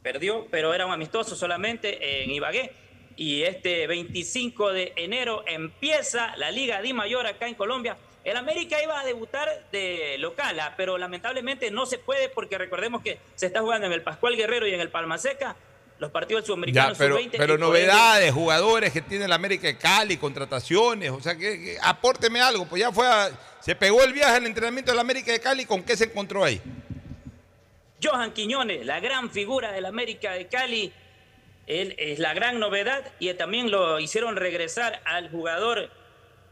perdió, 0.01 0.47
pero 0.49 0.73
era 0.73 0.87
un 0.87 0.91
amistoso 0.91 1.35
solamente 1.35 2.23
en 2.23 2.31
Ibagué. 2.31 2.73
Y 3.17 3.43
este 3.43 3.87
25 3.87 4.73
de 4.73 4.93
enero 4.97 5.43
empieza 5.47 6.35
la 6.37 6.51
Liga 6.51 6.81
Di 6.81 6.93
Mayor 6.93 7.27
acá 7.27 7.47
en 7.47 7.55
Colombia. 7.55 7.95
El 8.23 8.37
América 8.37 8.81
iba 8.83 8.99
a 8.99 9.05
debutar 9.05 9.47
de 9.71 10.17
local, 10.17 10.59
ah, 10.59 10.73
pero 10.75 10.97
lamentablemente 10.97 11.69
no 11.71 11.85
se 11.85 11.97
puede 11.99 12.27
porque 12.27 12.57
recordemos 12.57 13.01
que 13.03 13.19
se 13.35 13.45
está 13.45 13.61
jugando 13.61 13.85
en 13.87 13.93
el 13.93 14.01
Pascual 14.01 14.35
Guerrero 14.35 14.67
y 14.67 14.73
en 14.73 14.81
el 14.81 14.89
Palma 14.89 15.17
Seca 15.17 15.55
los 15.97 16.11
partidos 16.11 16.45
sudamericanos 16.45 16.97
pero, 16.97 17.15
sub-20 17.17 17.35
pero 17.37 17.57
novedades, 17.57 18.33
jugadores 18.33 18.91
que 18.91 19.01
tiene 19.01 19.25
el 19.25 19.31
América 19.31 19.67
de 19.67 19.77
Cali, 19.77 20.17
contrataciones, 20.17 21.09
o 21.11 21.21
sea, 21.21 21.35
que, 21.37 21.57
que 21.61 21.77
apórteme 21.81 22.41
algo, 22.41 22.65
pues 22.65 22.81
ya 22.81 22.91
fue, 22.91 23.07
a- 23.07 23.29
se 23.61 23.75
pegó 23.75 24.03
el 24.03 24.11
viaje 24.11 24.35
al 24.35 24.45
entrenamiento 24.45 24.91
del 24.91 24.99
América 24.99 25.31
de 25.31 25.39
Cali, 25.39 25.65
¿con 25.65 25.83
qué 25.83 25.95
se 25.95 26.03
encontró 26.05 26.43
ahí? 26.43 26.59
Johan 28.03 28.33
Quiñones, 28.33 28.85
la 28.85 28.99
gran 28.99 29.29
figura 29.31 29.71
del 29.71 29.85
América 29.85 30.33
de 30.33 30.47
Cali, 30.47 30.91
él 31.67 31.95
es 31.97 32.19
la 32.19 32.33
gran 32.33 32.59
novedad 32.59 33.11
y 33.19 33.33
también 33.33 33.71
lo 33.71 33.99
hicieron 33.99 34.35
regresar 34.35 35.01
al 35.05 35.29
jugador 35.29 35.89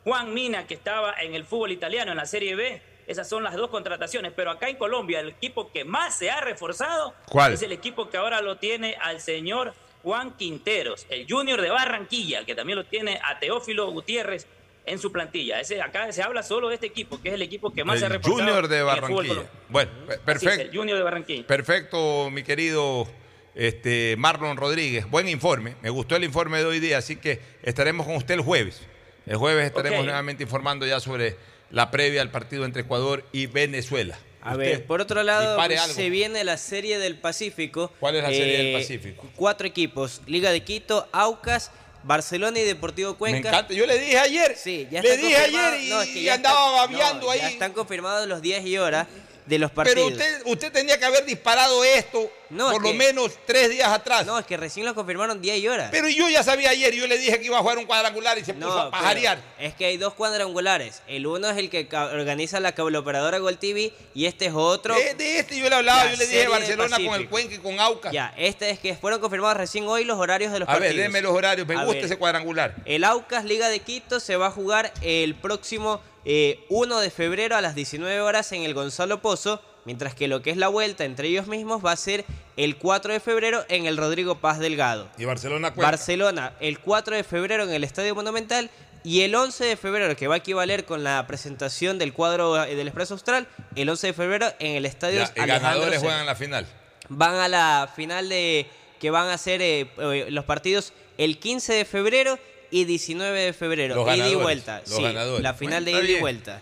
Juan 0.03 0.33
Mina 0.33 0.67
que 0.67 0.73
estaba 0.73 1.13
en 1.21 1.35
el 1.35 1.45
fútbol 1.45 1.71
italiano 1.71 2.11
en 2.11 2.17
la 2.17 2.25
Serie 2.25 2.55
B. 2.55 2.81
Esas 3.05 3.27
son 3.27 3.43
las 3.43 3.55
dos 3.55 3.69
contrataciones, 3.69 4.31
pero 4.35 4.49
acá 4.49 4.69
en 4.69 4.77
Colombia 4.77 5.19
el 5.19 5.29
equipo 5.29 5.71
que 5.71 5.83
más 5.83 6.17
se 6.17 6.31
ha 6.31 6.39
reforzado 6.39 7.13
¿Cuál? 7.29 7.53
es 7.53 7.61
el 7.61 7.71
equipo 7.71 8.09
que 8.09 8.17
ahora 8.17 8.41
lo 8.41 8.57
tiene 8.57 8.95
al 9.01 9.19
señor 9.19 9.73
Juan 10.03 10.35
Quinteros, 10.35 11.05
el 11.09 11.25
Junior 11.29 11.61
de 11.61 11.69
Barranquilla, 11.69 12.45
que 12.45 12.55
también 12.55 12.77
lo 12.77 12.85
tiene 12.85 13.19
a 13.23 13.39
Teófilo 13.39 13.89
Gutiérrez 13.91 14.47
en 14.85 14.99
su 14.99 15.11
plantilla. 15.11 15.59
Ese, 15.59 15.81
acá 15.81 16.11
se 16.11 16.23
habla 16.23 16.43
solo 16.43 16.69
de 16.69 16.75
este 16.75 16.87
equipo, 16.87 17.21
que 17.21 17.29
es 17.29 17.35
el 17.35 17.41
equipo 17.41 17.71
que 17.71 17.83
más 17.83 17.99
se 17.99 18.05
ha 18.05 18.09
reforzado. 18.09 18.39
Junior 18.39 18.67
de 18.67 18.79
en 18.79 18.87
el 18.87 18.95
fútbol 18.95 19.27
Barranquilla. 19.27 19.51
Bueno, 19.69 19.91
es, 20.09 20.17
perfecto. 20.19 20.61
el 20.61 20.75
Junior 20.75 20.97
de 20.97 21.03
Barranquilla. 21.03 21.47
Perfecto, 21.47 22.29
mi 22.31 22.43
querido 22.43 23.07
este, 23.55 24.15
Marlon 24.17 24.57
Rodríguez. 24.57 25.09
Buen 25.09 25.27
informe. 25.27 25.75
Me 25.81 25.89
gustó 25.89 26.15
el 26.15 26.23
informe 26.23 26.59
de 26.59 26.65
hoy 26.65 26.79
día, 26.79 26.97
así 26.97 27.15
que 27.15 27.39
estaremos 27.61 28.05
con 28.05 28.15
usted 28.15 28.35
el 28.35 28.41
jueves. 28.41 28.81
El 29.25 29.37
jueves 29.37 29.65
estaremos 29.65 30.03
nuevamente 30.03 30.43
informando 30.43 30.85
ya 30.85 30.99
sobre 30.99 31.37
la 31.69 31.91
previa 31.91 32.21
al 32.21 32.29
partido 32.29 32.65
entre 32.65 32.81
Ecuador 32.83 33.25
y 33.31 33.47
Venezuela. 33.47 34.17
A 34.41 34.51
Usted 34.51 34.59
ver, 34.59 34.85
por 34.85 34.99
otro 34.99 35.23
lado, 35.23 35.57
se 35.87 36.09
viene 36.09 36.43
la 36.43 36.57
Serie 36.57 36.99
del 36.99 37.17
Pacífico. 37.17 37.91
Eh, 37.93 37.97
¿Cuál 37.99 38.17
es 38.17 38.23
la 38.23 38.29
Serie 38.29 38.57
del 38.57 38.81
Pacífico? 38.81 39.29
Cuatro 39.35 39.65
equipos: 39.65 40.21
Liga 40.27 40.51
de 40.51 40.61
Quito, 40.65 41.07
Aucas, 41.13 41.71
Barcelona 42.03 42.59
y 42.59 42.63
Deportivo 42.63 43.17
Cuenca. 43.17 43.39
Me 43.41 43.47
encanta. 43.47 43.73
Yo 43.73 43.85
le 43.85 43.97
dije 43.97 44.19
ayer. 44.19 44.55
Sí, 44.57 44.85
ya 44.91 45.01
le 45.01 45.15
dije 45.15 45.37
ayer 45.37 45.81
y, 45.81 45.89
no, 45.89 46.01
es 46.01 46.09
que 46.09 46.19
y 46.19 46.23
ya 46.23 46.33
andaba 46.33 46.87
no, 46.87 47.29
ahí. 47.29 47.39
Ya 47.39 47.49
están 47.49 47.71
confirmados 47.71 48.27
los 48.27 48.41
días 48.41 48.65
y 48.65 48.77
horas 48.77 49.07
de 49.45 49.59
los 49.59 49.71
partidos. 49.71 50.13
Pero 50.13 50.15
usted, 50.15 50.41
usted 50.45 50.71
tenía 50.71 50.97
que 50.97 51.05
haber 51.05 51.25
disparado 51.25 51.83
esto 51.83 52.31
No, 52.49 52.65
por 52.71 52.75
es 52.75 52.81
lo 52.81 52.91
que- 52.91 52.97
menos 52.97 53.31
tres 53.45 53.69
días 53.69 53.89
atrás. 53.89 54.25
No, 54.25 54.39
es 54.39 54.45
que 54.45 54.55
recién 54.57 54.85
lo 54.85 54.95
confirmaron 54.95 55.41
día 55.41 55.55
y 55.57 55.67
hora. 55.67 55.89
Pero 55.91 56.07
yo 56.09 56.29
ya 56.29 56.43
sabía 56.43 56.69
ayer, 56.69 56.93
yo 56.93 57.07
le 57.07 57.17
dije 57.17 57.39
que 57.39 57.45
iba 57.45 57.57
a 57.57 57.61
jugar 57.61 57.77
un 57.77 57.85
cuadrangular 57.85 58.37
y 58.37 58.45
se 58.45 58.53
puso 58.53 58.71
a 58.79 58.91
pajarear. 58.91 59.39
Es 59.59 59.73
que 59.73 59.85
hay 59.85 59.97
dos 59.97 60.13
cuadrangulares. 60.13 61.01
El 61.07 61.27
uno 61.27 61.49
es 61.49 61.57
el 61.57 61.69
que 61.69 61.87
organiza 61.93 62.59
la 62.59 62.73
cableoperadora 62.73 63.39
Gol 63.39 63.57
TV 63.57 63.91
y 64.13 64.25
este 64.25 64.45
es 64.45 64.53
otro. 64.55 64.95
De, 64.95 65.13
de 65.15 65.39
este 65.39 65.57
yo 65.57 65.67
le 65.69 65.75
hablaba, 65.75 66.05
La 66.05 66.11
yo 66.11 66.17
le 66.17 66.25
dije 66.27 66.47
Barcelona 66.47 66.97
con 66.97 67.15
el. 67.21 67.29
Cuenca 67.29 67.55
y 67.55 67.57
con 67.57 67.79
Aucas. 67.79 68.13
Ya, 68.13 68.33
este 68.37 68.69
es 68.69 68.79
que 68.79 68.95
fueron 68.95 69.19
confirmados 69.19 69.57
recién 69.57 69.87
hoy 69.87 70.05
los 70.05 70.17
horarios 70.19 70.51
de 70.53 70.59
los 70.59 70.69
A 70.69 70.73
ver, 70.73 70.83
partidos. 70.83 71.03
deme 71.03 71.21
los 71.21 71.33
horarios, 71.33 71.67
me 71.67 71.75
A 71.75 71.79
gusta 71.83 71.95
ver, 71.95 72.05
ese 72.05 72.17
cuadrangular. 72.17 72.75
El 72.85 73.03
Aucas 73.03 73.43
Liga 73.45 73.67
de 73.69 73.79
Quito 73.79 74.19
se 74.19 74.35
va 74.37 74.47
a 74.47 74.51
jugar 74.51 74.93
el 75.01 75.35
próximo 75.35 76.01
eh, 76.25 76.65
1 76.69 76.99
de 76.99 77.09
febrero 77.09 77.55
a 77.55 77.61
las 77.61 77.75
19 77.75 78.21
horas 78.21 78.51
en 78.51 78.63
el 78.63 78.73
Gonzalo 78.73 79.21
Pozo, 79.21 79.61
mientras 79.85 80.15
que 80.15 80.27
lo 80.27 80.41
que 80.41 80.51
es 80.51 80.57
la 80.57 80.67
vuelta 80.67 81.05
entre 81.05 81.27
ellos 81.27 81.47
mismos 81.47 81.83
va 81.85 81.91
a 81.91 81.97
ser 81.97 82.25
el 82.55 82.77
4 82.77 83.13
de 83.13 83.19
febrero 83.19 83.65
en 83.69 83.85
el 83.85 83.97
Rodrigo 83.97 84.39
Paz 84.39 84.59
Delgado. 84.59 85.09
Y 85.17 85.25
Barcelona 85.25 85.73
Cuenca. 85.73 85.91
Barcelona 85.91 86.53
el 86.59 86.79
4 86.79 87.15
de 87.15 87.23
febrero 87.23 87.63
en 87.63 87.71
el 87.71 87.83
Estadio 87.83 88.15
Monumental 88.15 88.69
y 89.03 89.21
el 89.21 89.35
11 89.35 89.65
de 89.65 89.75
febrero, 89.75 90.15
que 90.15 90.27
va 90.27 90.35
a 90.35 90.37
equivaler 90.37 90.85
con 90.85 91.03
la 91.03 91.27
presentación 91.27 91.99
del 91.99 92.13
cuadro 92.13 92.63
eh, 92.63 92.75
del 92.75 92.87
Expreso 92.87 93.15
Austral, 93.15 93.47
el 93.75 93.89
11 93.89 94.07
de 94.07 94.13
febrero 94.13 94.47
en 94.59 94.77
el 94.77 94.85
Estadio 94.85 95.19
Ya, 95.19 95.43
y 95.43 95.47
ganadores 95.47 95.99
juegan 95.99 96.25
la 96.25 96.35
final. 96.35 96.65
Van 97.09 97.35
a 97.35 97.47
la 97.49 97.91
final 97.93 98.29
de 98.29 98.67
que 98.99 99.11
van 99.11 99.27
a 99.27 99.37
ser 99.37 99.61
eh, 99.61 99.91
eh, 99.97 100.27
los 100.29 100.45
partidos 100.45 100.93
el 101.17 101.37
15 101.37 101.73
de 101.73 101.85
febrero 101.85 102.39
y 102.73 102.85
19 102.85 103.39
de 103.39 103.53
febrero. 103.53 103.93
Los 103.95 104.15
ida 104.17 104.27
y 104.27 104.35
vuelta. 104.35 104.79
los 104.79 104.95
sí, 104.95 105.03
ganadores. 105.03 105.43
la 105.43 105.53
final 105.53 105.83
Bueno, 105.83 105.99
de 105.99 106.05
ida 106.05 106.17
y 106.17 106.19
vuelta. 106.21 106.61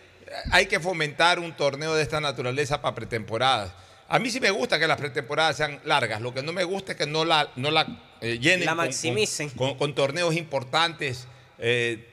Hay 0.52 0.66
que 0.66 0.80
fomentar 0.80 1.40
un 1.40 1.54
torneo 1.56 1.96
de 1.96 2.04
esta 2.04 2.20
naturaleza 2.20 2.82
para 2.82 2.94
pretemporadas. 2.96 3.72
A 4.10 4.20
mí 4.20 4.30
sí 4.30 4.42
me 4.42 4.52
gusta 4.52 4.78
que 4.78 4.88
las 4.88 4.98
pretemporadas 4.98 5.56
sean 5.56 5.80
largas. 5.86 6.20
Lo 6.20 6.34
que 6.34 6.44
no 6.44 6.52
me 6.52 6.66
gusta 6.66 6.92
es 6.92 6.98
que 6.98 7.08
no 7.08 7.24
la, 7.24 7.50
no 7.56 7.72
la 7.72 7.88
eh, 8.20 8.40
llenen 8.40 8.66
La 8.66 8.72
con- 8.76 8.86
maximicen. 8.86 9.50
Con, 9.52 9.78
con 9.78 9.96
torneos 9.96 10.36
importantes, 10.36 11.28
eh, 11.60 12.06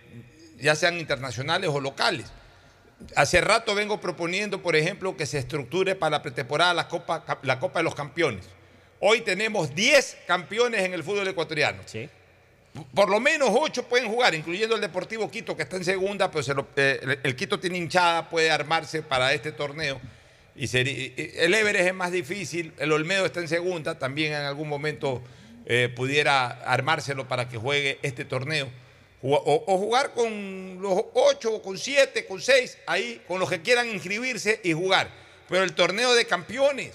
ya 0.61 0.77
sean 0.77 0.97
internacionales 0.99 1.69
o 1.73 1.81
locales. 1.81 2.27
Hace 3.17 3.41
rato 3.41 3.75
vengo 3.75 4.01
proponiendo, 4.01 4.63
por 4.63 4.77
ejemplo, 4.77 5.17
que 5.17 5.27
se 5.27 5.39
estructure 5.39 5.97
para 5.97 6.11
la 6.11 6.23
pretemporada 6.23 6.73
la 6.73 6.87
Copa, 6.87 7.25
la 7.43 7.59
Copa 7.59 7.81
de 7.81 7.85
los 7.85 7.97
Campeones. 7.97 8.45
Hoy 9.01 9.21
tenemos 9.23 9.75
10 9.75 10.19
campeones 10.27 10.83
en 10.83 10.95
el 10.95 11.03
fútbol 11.05 11.27
ecuatoriano. 11.27 11.83
Por 12.95 13.09
lo 13.09 13.19
menos 13.19 13.51
8 13.53 13.85
pueden 13.89 14.09
jugar, 14.09 14.35
incluyendo 14.35 14.75
el 14.77 14.81
Deportivo 14.81 15.31
Quito, 15.31 15.57
que 15.57 15.63
está 15.65 15.77
en 15.77 15.85
segunda, 15.85 16.31
pero 16.31 16.55
lo- 16.55 16.69
eh, 16.77 17.19
el, 17.23 17.35
Quito 17.35 17.59
tiene 17.59 17.79
hinchada, 17.79 18.29
puede 18.29 18.51
armarse 18.51 19.03
para 19.03 19.33
este 19.33 19.53
torneo. 19.53 20.01
Y 20.55 20.65
el 20.77 21.55
Everest 21.55 21.87
es 21.89 21.95
más 21.95 22.11
difícil, 22.13 22.73
el 22.79 22.93
Olmedo 22.93 23.27
está 23.27 23.41
en 23.41 23.49
segunda, 23.49 23.99
también 23.99 24.33
en 24.33 24.41
algún 24.43 24.69
momento 24.69 25.23
eh, 25.67 25.89
pudiera 25.95 26.49
armárselo 26.65 27.27
para 27.29 27.49
que 27.49 27.57
juegue 27.59 27.99
este 28.03 28.25
torneo. 28.25 28.69
O, 29.23 29.35
o 29.67 29.79
jugar 29.79 30.13
con 30.15 30.79
los 30.81 31.03
8, 31.15 31.53
o 31.55 31.63
con 31.63 31.77
7, 31.79 32.27
con 32.27 32.41
6, 32.41 32.79
ahí, 32.87 33.21
con 33.27 33.41
los 33.41 33.49
que 33.51 33.61
quieran 33.63 33.89
inscribirse 33.89 34.61
y 34.63 34.73
jugar. 34.73 35.11
Pero 35.49 35.65
el 35.65 35.73
torneo 35.75 36.15
de 36.15 36.25
campeones, 36.27 36.93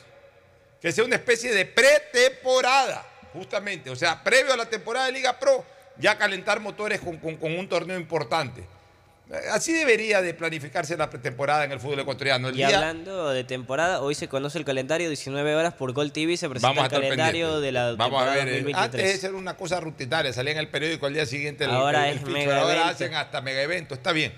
que 0.81 0.91
sea 0.93 1.03
una 1.03 1.15
especie 1.17 1.53
de 1.53 1.65
pretemporada, 1.65 3.05
justamente, 3.33 3.89
o 3.89 3.95
sea, 3.95 4.23
previo 4.23 4.53
a 4.53 4.57
la 4.57 4.65
temporada 4.69 5.07
de 5.07 5.11
Liga 5.13 5.37
Pro, 5.39 5.65
ya 5.97 6.17
calentar 6.17 6.59
motores 6.59 6.99
con, 7.01 7.17
con- 7.17 7.37
con 7.37 7.57
un 7.57 7.67
torneo 7.67 7.97
importante. 7.99 8.61
Eh, 9.31 9.35
Así 9.51 9.71
debería 9.73 10.21
de 10.21 10.33
planificarse 10.33 10.95
la 10.97 11.09
pretemporada 11.09 11.63
en 11.63 11.71
el 11.71 11.79
fútbol 11.79 11.99
ecuatoriano. 12.01 12.49
El 12.49 12.55
Y 12.55 12.57
día- 12.57 12.67
hablando 12.67 13.29
de 13.31 13.43
temporada, 13.43 14.01
hoy 14.01 14.15
se 14.15 14.27
conoce 14.27 14.57
el 14.57 14.65
calendario 14.65 15.07
19 15.07 15.55
horas 15.55 15.73
por 15.73 15.91
Gol 15.93 16.11
TV, 16.11 16.35
se 16.37 16.49
presenta 16.49 16.69
Vamos 16.75 16.85
el 16.93 16.99
calendario 16.99 17.47
pendientes. 17.53 17.61
de 17.63 17.71
la 17.71 17.91
Vamos 17.95 18.21
a 18.21 18.25
ver, 18.25 18.47
eh, 18.47 18.51
2023. 18.61 18.83
antes 18.83 19.01
de 19.13 19.17
ser 19.17 19.33
una 19.35 19.55
cosa 19.55 19.79
rutinaria, 19.79 20.33
salía 20.33 20.51
en 20.53 20.57
el 20.59 20.67
periódico 20.69 21.05
al 21.05 21.13
día 21.13 21.25
siguiente 21.25 21.63
el, 21.63 21.71
Ahora 21.71 22.09
el- 22.09 22.17
el 22.17 22.23
es 22.23 22.29
mega 22.29 22.59
ahora 22.61 22.89
hacen 22.89 23.13
hasta 23.15 23.41
mega 23.41 23.61
evento, 23.61 23.93
está 23.95 24.11
bien. 24.11 24.33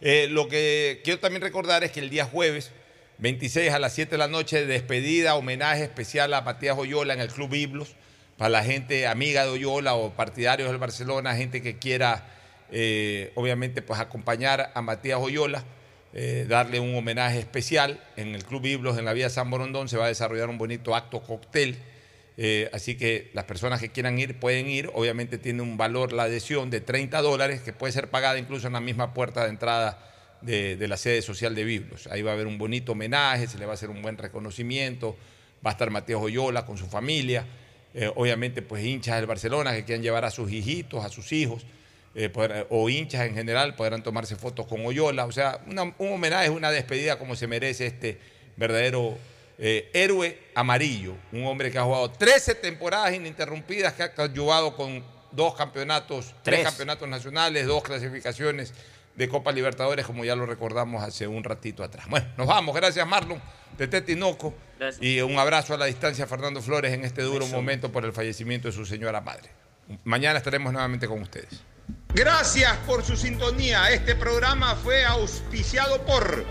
Eh, 0.00 0.28
lo 0.30 0.46
que 0.48 1.00
quiero 1.04 1.18
también 1.18 1.42
recordar 1.42 1.82
es 1.82 1.90
que 1.90 1.98
el 2.00 2.08
día 2.08 2.24
jueves, 2.24 2.70
26 3.18 3.72
a 3.72 3.80
las 3.80 3.92
7 3.94 4.12
de 4.12 4.18
la 4.18 4.28
noche, 4.28 4.64
despedida, 4.64 5.34
homenaje 5.34 5.82
especial 5.82 6.32
a 6.34 6.42
Matías 6.42 6.78
Oyola 6.78 7.14
en 7.14 7.20
el 7.20 7.28
Club 7.28 7.50
Biblos, 7.50 7.96
para 8.38 8.50
la 8.50 8.62
gente 8.62 9.08
amiga 9.08 9.44
de 9.44 9.50
Oyola 9.50 9.94
o 9.94 10.14
partidarios 10.14 10.70
del 10.70 10.78
Barcelona, 10.78 11.34
gente 11.34 11.60
que 11.60 11.76
quiera, 11.76 12.24
eh, 12.70 13.32
obviamente, 13.34 13.82
pues 13.82 13.98
acompañar 13.98 14.70
a 14.74 14.80
Matías 14.80 15.18
Oyola, 15.20 15.64
eh, 16.14 16.46
darle 16.48 16.78
un 16.78 16.94
homenaje 16.94 17.40
especial 17.40 18.00
en 18.16 18.36
el 18.36 18.44
Club 18.44 18.62
Biblos, 18.62 18.96
en 18.96 19.04
la 19.04 19.12
vía 19.12 19.28
San 19.28 19.50
Borondón, 19.50 19.88
se 19.88 19.96
va 19.96 20.04
a 20.04 20.08
desarrollar 20.08 20.48
un 20.48 20.56
bonito 20.56 20.94
acto 20.94 21.20
cóctel. 21.20 21.78
Eh, 22.36 22.70
así 22.72 22.96
que 22.96 23.32
las 23.34 23.44
personas 23.44 23.80
que 23.80 23.88
quieran 23.88 24.16
ir 24.20 24.38
pueden 24.38 24.68
ir. 24.68 24.88
Obviamente 24.94 25.38
tiene 25.38 25.60
un 25.60 25.76
valor 25.76 26.12
la 26.12 26.22
adhesión 26.22 26.70
de 26.70 26.80
30 26.80 27.20
dólares 27.20 27.60
que 27.62 27.72
puede 27.72 27.92
ser 27.92 28.08
pagada 28.08 28.38
incluso 28.38 28.68
en 28.68 28.74
la 28.74 28.80
misma 28.80 29.12
puerta 29.12 29.42
de 29.42 29.50
entrada 29.50 29.98
de, 30.42 30.76
de 30.76 30.86
la 30.86 30.96
sede 30.96 31.22
social 31.22 31.56
de 31.56 31.64
Biblos. 31.64 32.06
Ahí 32.06 32.22
va 32.22 32.30
a 32.30 32.34
haber 32.34 32.46
un 32.46 32.56
bonito 32.56 32.92
homenaje, 32.92 33.48
se 33.48 33.58
le 33.58 33.66
va 33.66 33.72
a 33.72 33.74
hacer 33.74 33.90
un 33.90 34.00
buen 34.00 34.16
reconocimiento. 34.16 35.16
Va 35.66 35.70
a 35.70 35.72
estar 35.72 35.90
Mateo 35.90 36.20
Oyola 36.20 36.64
con 36.64 36.78
su 36.78 36.86
familia. 36.86 37.44
Eh, 37.94 38.10
obviamente, 38.14 38.62
pues 38.62 38.84
hinchas 38.84 39.16
del 39.16 39.26
Barcelona 39.26 39.72
que 39.74 39.84
quieran 39.84 40.02
llevar 40.02 40.24
a 40.24 40.30
sus 40.30 40.50
hijitos, 40.52 41.04
a 41.04 41.08
sus 41.08 41.32
hijos, 41.32 41.64
eh, 42.14 42.28
podrán- 42.28 42.66
o 42.70 42.88
hinchas 42.88 43.26
en 43.26 43.34
general, 43.34 43.74
podrán 43.76 44.02
tomarse 44.02 44.36
fotos 44.36 44.66
con 44.66 44.84
Oyola. 44.84 45.24
O 45.26 45.32
sea, 45.32 45.60
una- 45.66 45.82
un 45.84 46.12
homenaje, 46.12 46.50
una 46.50 46.70
despedida 46.70 47.18
como 47.18 47.34
se 47.36 47.46
merece 47.46 47.86
este 47.86 48.18
verdadero 48.56 49.16
eh, 49.60 49.90
héroe 49.92 50.38
amarillo, 50.54 51.14
un 51.32 51.44
hombre 51.44 51.72
que 51.72 51.78
ha 51.78 51.82
jugado 51.82 52.10
13 52.12 52.54
temporadas 52.54 53.12
ininterrumpidas, 53.12 53.92
que 53.94 54.04
ha 54.04 54.12
ayudado 54.22 54.76
con 54.76 55.02
dos 55.32 55.56
campeonatos, 55.56 56.26
tres, 56.44 56.60
Tres. 56.60 56.64
campeonatos 56.64 57.08
nacionales, 57.08 57.66
dos 57.66 57.82
clasificaciones 57.82 58.72
de 59.18 59.28
Copa 59.28 59.50
Libertadores, 59.50 60.06
como 60.06 60.24
ya 60.24 60.36
lo 60.36 60.46
recordamos 60.46 61.02
hace 61.02 61.26
un 61.26 61.42
ratito 61.42 61.82
atrás. 61.82 62.06
Bueno, 62.08 62.26
nos 62.36 62.46
vamos. 62.46 62.74
Gracias, 62.74 63.04
Marlon, 63.06 63.42
de 63.76 63.88
Tetinoco. 63.88 64.54
Gracias. 64.78 65.02
Y 65.02 65.20
un 65.20 65.36
abrazo 65.38 65.74
a 65.74 65.76
la 65.76 65.86
distancia 65.86 66.24
a 66.24 66.28
Fernando 66.28 66.62
Flores 66.62 66.92
en 66.94 67.04
este 67.04 67.22
duro 67.22 67.44
Eso. 67.44 67.56
momento 67.56 67.90
por 67.90 68.04
el 68.04 68.12
fallecimiento 68.12 68.68
de 68.68 68.72
su 68.72 68.86
señora 68.86 69.20
madre. 69.20 69.50
Mañana 70.04 70.38
estaremos 70.38 70.72
nuevamente 70.72 71.08
con 71.08 71.20
ustedes. 71.20 71.62
Gracias 72.14 72.76
por 72.86 73.02
su 73.02 73.16
sintonía. 73.16 73.90
Este 73.90 74.14
programa 74.14 74.76
fue 74.76 75.04
auspiciado 75.04 76.04
por 76.06 76.44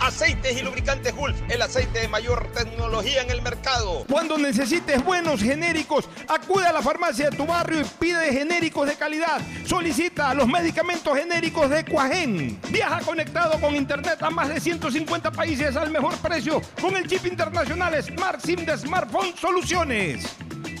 Aceites 0.00 0.56
y 0.56 0.62
lubricantes 0.62 1.14
Gulf, 1.14 1.36
el 1.48 1.60
aceite 1.62 2.00
de 2.00 2.08
mayor 2.08 2.50
tecnología 2.52 3.22
en 3.22 3.30
el 3.30 3.42
mercado. 3.42 4.04
Cuando 4.08 4.38
necesites 4.38 5.04
buenos 5.04 5.42
genéricos, 5.42 6.08
acude 6.28 6.66
a 6.66 6.72
la 6.72 6.82
farmacia 6.82 7.30
de 7.30 7.36
tu 7.36 7.46
barrio 7.46 7.80
y 7.80 7.84
pide 7.98 8.32
genéricos 8.32 8.88
de 8.88 8.94
calidad. 8.96 9.40
Solicita 9.64 10.32
los 10.34 10.46
medicamentos 10.46 11.16
genéricos 11.16 11.68
de 11.70 11.84
Cuajén. 11.84 12.60
Viaja 12.70 13.00
conectado 13.00 13.60
con 13.60 13.74
internet 13.74 14.22
a 14.22 14.30
más 14.30 14.48
de 14.48 14.60
150 14.60 15.32
países 15.32 15.76
al 15.76 15.90
mejor 15.90 16.16
precio 16.18 16.60
con 16.80 16.96
el 16.96 17.06
chip 17.06 17.26
internacional 17.26 18.02
Smart 18.02 18.40
SIM 18.40 18.64
de 18.64 18.78
Smartphone 18.78 19.34
Soluciones. 19.36 20.26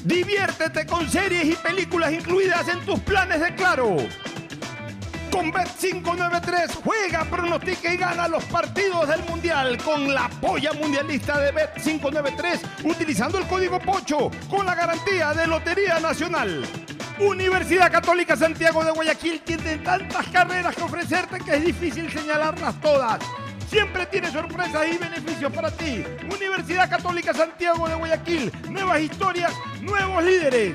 Diviértete 0.04 0.86
con 0.86 1.08
series 1.08 1.44
y 1.44 1.56
películas 1.56 2.12
incluidas 2.12 2.68
en 2.68 2.80
tus 2.80 3.00
planes 3.00 3.40
de 3.40 3.54
Claro. 3.54 3.96
Con 5.30 5.52
Bet593 5.52 6.82
juega, 6.82 7.24
pronostica 7.24 7.92
y 7.92 7.96
gana 7.96 8.28
los 8.28 8.44
partidos 8.44 9.08
del 9.08 9.22
Mundial 9.24 9.78
con 9.78 10.12
la 10.12 10.28
polla 10.40 10.72
mundialista 10.72 11.38
de 11.40 11.52
Bet593 11.52 12.84
utilizando 12.84 13.38
el 13.38 13.46
código 13.46 13.78
POCHO 13.78 14.30
con 14.48 14.64
la 14.66 14.74
garantía 14.74 15.34
de 15.34 15.46
Lotería 15.46 16.00
Nacional. 16.00 16.64
Universidad 17.18 17.90
Católica 17.90 18.36
Santiago 18.36 18.84
de 18.84 18.92
Guayaquil 18.92 19.40
tiene 19.40 19.78
tantas 19.78 20.26
carreras 20.28 20.74
que 20.74 20.82
ofrecerte 20.82 21.38
que 21.40 21.56
es 21.56 21.64
difícil 21.64 22.10
señalarlas 22.10 22.80
todas. 22.80 23.20
Siempre 23.68 24.06
tiene 24.06 24.30
sorpresas 24.30 24.86
y 24.90 24.96
beneficios 24.96 25.52
para 25.52 25.70
ti. 25.70 26.04
Universidad 26.32 26.88
Católica 26.88 27.34
Santiago 27.34 27.88
de 27.88 27.96
Guayaquil. 27.96 28.52
Nuevas 28.70 29.00
historias, 29.00 29.52
nuevos 29.82 30.24
líderes. 30.24 30.74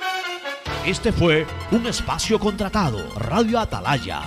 Este 0.85 1.11
fue 1.11 1.45
un 1.69 1.85
espacio 1.85 2.39
contratado. 2.39 2.97
Radio 3.15 3.59
Atalaya 3.59 4.19